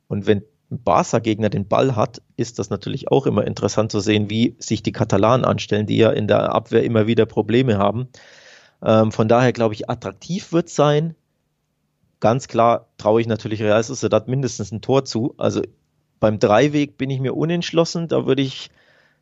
Und 0.09 0.27
wenn 0.27 0.43
ein 0.71 0.83
Barca-Gegner 0.83 1.51
den 1.51 1.69
Ball 1.69 1.95
hat, 1.97 2.23
ist 2.37 2.59
das 2.59 2.71
natürlich 2.71 3.11
auch 3.11 3.27
immer 3.27 3.47
interessant 3.47 3.93
zu 3.93 4.01
sehen, 4.01 4.31
wie 4.31 4.57
sich 4.59 4.83
die 4.83 4.93
Katalanen 4.93 5.45
anstellen, 5.45 5.87
die 5.87 5.99
ja 5.99 6.11
in 6.11 6.29
der 6.29 6.55
Abwehr 6.55 6.83
immer 6.83 7.07
wieder 7.07 7.27
Probleme 7.27 7.77
haben. 7.77 8.09
Ähm, 8.83 9.13
von 9.13 9.29
daher 9.29 9.53
glaube 9.53 9.75
ich, 9.75 9.91
attraktiv 9.91 10.53
wird 10.53 10.71
sein. 10.71 11.15
Ganz 12.21 12.49
klar 12.49 12.87
traue 12.97 13.21
ich 13.21 13.27
natürlich 13.27 13.63
Real 13.63 13.83
Sociedad 13.83 14.29
mindestens 14.29 14.73
ein 14.73 14.81
Tor 14.81 15.05
zu. 15.05 15.35
Also 15.37 15.63
beim 16.23 16.39
Dreiweg 16.39 16.97
bin 16.97 17.11
ich 17.11 17.19
mir 17.19 17.35
unentschlossen. 17.35 18.07
Da 18.07 18.27
würde 18.27 18.43
ich 18.43 18.71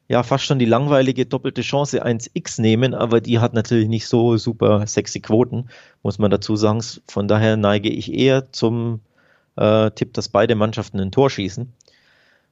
ja 0.06 0.22
fast 0.22 0.44
schon 0.44 0.58
die 0.58 0.66
langweilige 0.66 1.24
doppelte 1.24 1.62
Chance 1.62 2.04
1x 2.04 2.60
nehmen, 2.60 2.92
aber 2.92 3.22
die 3.22 3.38
hat 3.38 3.54
natürlich 3.54 3.88
nicht 3.88 4.06
so 4.06 4.36
super 4.36 4.86
sexy 4.86 5.20
Quoten, 5.20 5.70
muss 6.02 6.18
man 6.18 6.30
dazu 6.30 6.56
sagen. 6.56 6.82
Von 7.08 7.26
daher 7.26 7.56
neige 7.56 7.88
ich 7.88 8.12
eher 8.12 8.52
zum 8.52 9.00
äh, 9.56 9.90
Tipp, 9.92 10.12
dass 10.12 10.28
beide 10.28 10.54
Mannschaften 10.56 11.00
ein 11.00 11.10
Tor 11.10 11.30
schießen. 11.30 11.72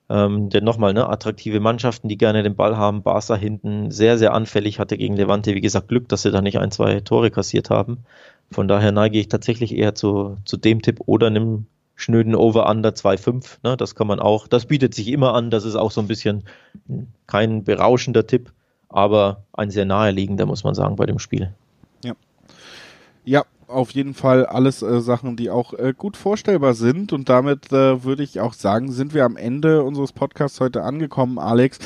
Ähm, 0.09 0.49
denn 0.49 0.65
nochmal, 0.65 0.95
ne, 0.95 1.07
attraktive 1.07 1.61
Mannschaften, 1.61 2.09
die 2.09 2.17
gerne 2.17 2.43
den 2.43 2.57
Ball 2.57 2.79
haben. 2.79 3.03
Barca 3.03 3.37
hinten 3.37 3.91
sehr, 3.91 4.17
sehr 4.17 4.33
anfällig, 4.33 4.79
hatte 4.79 4.97
gegen 4.97 5.15
Levante, 5.15 5.55
wie 5.55 5.61
gesagt, 5.61 5.89
Glück, 5.89 6.09
dass 6.09 6.23
sie 6.23 6.31
da 6.31 6.41
nicht 6.41 6.59
ein, 6.59 6.71
zwei 6.71 7.01
Tore 7.01 7.31
kassiert 7.31 7.69
haben. 7.69 7.99
Von 8.51 8.67
daher 8.67 8.93
neige 8.93 9.19
ich 9.19 9.29
tatsächlich 9.29 9.77
eher 9.77 9.95
zu, 9.95 10.39
zu 10.47 10.57
dem 10.57 10.81
Tipp 10.81 11.01
oder 11.05 11.27
einem 11.27 11.67
schnöden 11.99 12.37
Over-Under 12.37 12.91
2,5. 12.91 13.59
Ne? 13.65 13.77
Das 13.77 13.95
kann 13.97 14.07
man 14.07 14.21
auch, 14.21 14.47
das 14.47 14.67
bietet 14.67 14.95
sich 14.95 15.09
immer 15.09 15.35
an. 15.35 15.51
Das 15.51 15.65
ist 15.65 15.75
auch 15.75 15.91
so 15.91 16.01
ein 16.01 16.07
bisschen 16.07 16.45
kein 17.27 17.65
berauschender 17.65 18.27
Tipp, 18.27 18.53
aber 18.89 19.43
ein 19.53 19.71
sehr 19.71 19.85
naheliegender, 19.85 20.47
muss 20.47 20.63
man 20.63 20.75
sagen, 20.75 20.95
bei 20.95 21.07
dem 21.07 21.19
Spiel. 21.19 21.53
Ja. 22.05 22.15
Ja, 23.25 23.43
auf 23.67 23.91
jeden 23.91 24.15
Fall 24.15 24.47
alles 24.47 24.81
äh, 24.81 25.01
Sachen, 25.01 25.37
die 25.37 25.51
auch 25.51 25.75
äh, 25.75 25.93
gut 25.93 26.17
vorstellbar 26.17 26.75
sind. 26.75 27.13
Und 27.13 27.29
damit 27.29 27.73
äh, 27.73 28.05
würde 28.05 28.23
ich 28.23 28.39
auch 28.39 28.53
sagen, 28.53 28.93
sind 28.93 29.13
wir 29.13 29.25
am 29.25 29.37
Ende 29.37 29.83
unseres 29.83 30.13
Podcasts 30.13 30.61
heute 30.61 30.85
angekommen, 30.85 31.41
Alex. 31.41 31.79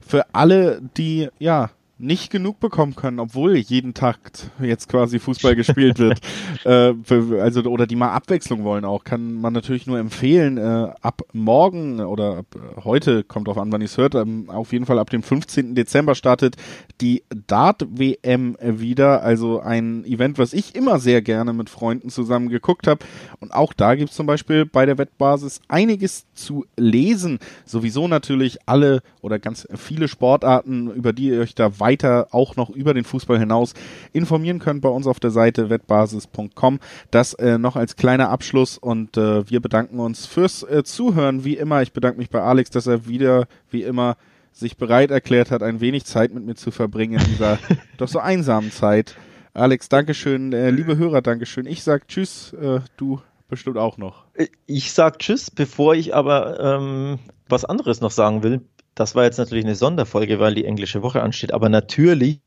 Für 0.00 0.24
alle, 0.32 0.80
die 0.96 1.28
ja 1.38 1.68
nicht 1.98 2.30
genug 2.30 2.60
bekommen 2.60 2.94
können, 2.94 3.18
obwohl 3.18 3.56
jeden 3.56 3.92
Tag 3.92 4.18
jetzt 4.60 4.88
quasi 4.88 5.18
Fußball 5.18 5.56
gespielt 5.56 5.98
wird. 5.98 6.20
äh, 6.64 6.94
also 7.40 7.62
oder 7.62 7.86
die 7.86 7.96
mal 7.96 8.12
Abwechslung 8.12 8.62
wollen 8.62 8.84
auch, 8.84 9.02
kann 9.02 9.34
man 9.34 9.52
natürlich 9.52 9.86
nur 9.86 9.98
empfehlen. 9.98 10.58
Äh, 10.58 10.92
ab 11.00 11.22
morgen 11.32 12.00
oder 12.00 12.38
ab 12.38 12.46
äh, 12.54 12.80
heute 12.84 13.24
kommt 13.24 13.48
drauf 13.48 13.58
an, 13.58 13.72
wann 13.72 13.80
ihr 13.80 13.86
es 13.86 13.98
hört. 13.98 14.14
Ähm, 14.14 14.48
auf 14.48 14.72
jeden 14.72 14.86
Fall 14.86 14.98
ab 14.98 15.10
dem 15.10 15.22
15. 15.22 15.74
Dezember 15.74 16.14
startet 16.14 16.56
die 17.00 17.24
Dart 17.48 17.84
WM 17.90 18.56
wieder. 18.60 19.22
Also 19.22 19.60
ein 19.60 20.04
Event, 20.04 20.38
was 20.38 20.52
ich 20.52 20.76
immer 20.76 21.00
sehr 21.00 21.20
gerne 21.20 21.52
mit 21.52 21.68
Freunden 21.68 22.10
zusammen 22.10 22.48
geguckt 22.48 22.86
habe. 22.86 23.04
Und 23.40 23.52
auch 23.52 23.72
da 23.72 23.96
gibt's 23.96 24.14
zum 24.14 24.26
Beispiel 24.26 24.66
bei 24.66 24.86
der 24.86 24.98
Wettbasis 24.98 25.60
einiges 25.66 26.26
zu 26.34 26.64
lesen. 26.76 27.40
Sowieso 27.64 28.06
natürlich 28.06 28.58
alle 28.66 29.02
oder 29.20 29.40
ganz 29.40 29.66
viele 29.74 30.06
Sportarten, 30.06 30.92
über 30.92 31.12
die 31.12 31.28
ihr 31.28 31.40
euch 31.40 31.56
da 31.56 31.80
weiter 31.80 31.87
weiter 31.88 32.28
auch 32.32 32.56
noch 32.56 32.70
über 32.70 32.92
den 32.92 33.04
Fußball 33.04 33.38
hinaus 33.38 33.72
informieren 34.12 34.58
könnt 34.58 34.82
bei 34.82 34.88
uns 34.90 35.06
auf 35.06 35.20
der 35.20 35.30
Seite 35.30 35.70
wettbasis.com. 35.70 36.80
Das 37.10 37.34
äh, 37.34 37.58
noch 37.58 37.76
als 37.76 37.96
kleiner 37.96 38.28
Abschluss 38.28 38.76
und 38.76 39.16
äh, 39.16 39.48
wir 39.48 39.60
bedanken 39.60 39.98
uns 39.98 40.26
fürs 40.26 40.62
äh, 40.62 40.84
Zuhören. 40.84 41.44
Wie 41.44 41.56
immer, 41.56 41.80
ich 41.82 41.92
bedanke 41.92 42.18
mich 42.18 42.30
bei 42.30 42.42
Alex, 42.42 42.70
dass 42.70 42.86
er 42.86 43.06
wieder, 43.06 43.46
wie 43.70 43.82
immer, 43.82 44.16
sich 44.52 44.76
bereit 44.76 45.10
erklärt 45.10 45.50
hat, 45.50 45.62
ein 45.62 45.80
wenig 45.80 46.04
Zeit 46.04 46.34
mit 46.34 46.44
mir 46.44 46.56
zu 46.56 46.70
verbringen 46.70 47.20
in 47.20 47.26
dieser 47.26 47.58
doch 47.96 48.08
so 48.08 48.18
einsamen 48.18 48.70
Zeit. 48.70 49.16
Alex, 49.54 49.88
Dankeschön. 49.88 50.52
Äh, 50.52 50.70
liebe 50.70 50.98
Hörer, 50.98 51.22
Dankeschön. 51.22 51.66
Ich 51.66 51.82
sag 51.82 52.08
Tschüss, 52.08 52.52
äh, 52.52 52.80
du 52.96 53.20
bestimmt 53.48 53.78
auch 53.78 53.96
noch. 53.96 54.24
Ich 54.66 54.92
sag 54.92 55.20
Tschüss, 55.20 55.50
bevor 55.50 55.94
ich 55.94 56.14
aber 56.14 56.60
ähm, 56.60 57.18
was 57.48 57.64
anderes 57.64 58.00
noch 58.00 58.10
sagen 58.10 58.42
will. 58.42 58.60
Das 58.98 59.14
war 59.14 59.22
jetzt 59.22 59.38
natürlich 59.38 59.64
eine 59.64 59.76
Sonderfolge, 59.76 60.40
weil 60.40 60.56
die 60.56 60.64
englische 60.64 61.04
Woche 61.04 61.22
ansteht. 61.22 61.54
Aber 61.54 61.68
natürlich 61.68 62.40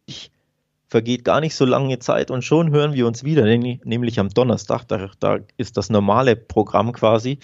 vergeht 0.89 1.23
gar 1.23 1.39
nicht 1.39 1.55
so 1.55 1.63
lange 1.63 1.97
Zeit 1.99 2.29
und 2.29 2.43
schon 2.43 2.71
hören 2.71 2.93
wir 2.93 3.07
uns 3.07 3.23
wieder, 3.23 3.45
nämlich 3.45 4.19
am 4.19 4.27
Donnerstag. 4.27 4.83
Da, 4.89 5.09
da 5.21 5.39
ist 5.55 5.77
das 5.77 5.89
normale 5.89 6.35
Programm 6.35 6.91
quasi, 6.91 7.39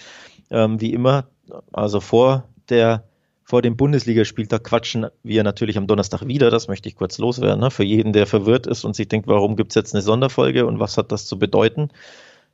ähm, 0.50 0.78
wie 0.82 0.92
immer. 0.92 1.26
Also 1.72 2.00
vor 2.00 2.50
der 2.68 3.04
vor 3.44 3.62
dem 3.62 3.78
Bundesligaspieltag 3.78 4.62
quatschen 4.64 5.06
wir 5.22 5.42
natürlich 5.42 5.78
am 5.78 5.86
Donnerstag 5.86 6.26
wieder. 6.26 6.50
Das 6.50 6.68
möchte 6.68 6.90
ich 6.90 6.94
kurz 6.94 7.16
loswerden. 7.16 7.60
Ne? 7.60 7.70
Für 7.70 7.84
jeden, 7.84 8.12
der 8.12 8.26
verwirrt 8.26 8.66
ist 8.66 8.84
und 8.84 8.94
sich 8.94 9.08
denkt, 9.08 9.26
warum 9.26 9.56
gibt 9.56 9.70
es 9.70 9.74
jetzt 9.74 9.94
eine 9.94 10.02
Sonderfolge 10.02 10.66
und 10.66 10.80
was 10.80 10.98
hat 10.98 11.12
das 11.12 11.24
zu 11.24 11.38
bedeuten? 11.38 11.88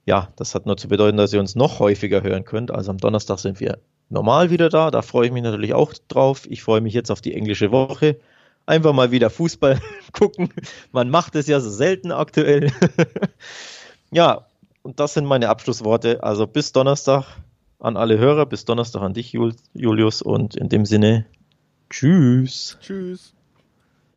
Ja, 0.07 0.29
das 0.37 0.55
hat 0.55 0.67
nur 0.67 0.77
zu 0.77 0.87
bedeuten, 0.87 1.17
dass 1.17 1.33
ihr 1.33 1.41
uns 1.41 1.57
noch 1.57 1.81
häufiger 1.81 2.23
hören 2.23 2.45
könnt. 2.45 2.71
Also 2.71 2.93
am 2.93 2.99
Donnerstag 2.99 3.41
sind 3.41 3.59
wir 3.59 3.81
normal 4.09 4.51
wieder 4.51 4.69
da. 4.69 4.91
Da 4.91 5.03
freue 5.03 5.27
ich 5.27 5.33
mich 5.33 5.43
natürlich 5.43 5.75
auch 5.75 5.93
drauf. 6.09 6.47
Ich 6.49 6.63
freue 6.63 6.81
mich 6.81 6.95
jetzt 6.95 7.11
auf 7.11 7.21
die 7.21 7.35
englische 7.35 7.71
Woche. 7.73 8.19
Einfach 8.67 8.93
mal 8.93 9.11
wieder 9.11 9.31
Fußball 9.31 9.81
gucken. 10.13 10.49
Man 10.93 11.11
macht 11.11 11.35
es 11.35 11.47
ja 11.47 11.61
so 11.61 11.71
selten 11.71 12.13
aktuell. 12.13 12.73
ja, 14.11 14.47
und 14.83 15.01
das 15.01 15.15
sind 15.15 15.27
meine 15.27 15.49
Abschlussworte. 15.49 16.23
Also 16.23 16.47
bis 16.47 16.73
Donnerstag 16.73 17.25
an 17.79 17.97
alle 17.97 18.19
Hörer, 18.19 18.47
bis 18.47 18.65
Donnerstag 18.65 19.03
an 19.03 19.15
dich, 19.15 19.33
Julius. 19.75 20.23
Und 20.23 20.57
in 20.57 20.69
dem 20.69 20.87
Sinne, 20.87 21.27
tschüss. 21.91 22.79
Tschüss. 22.81 23.35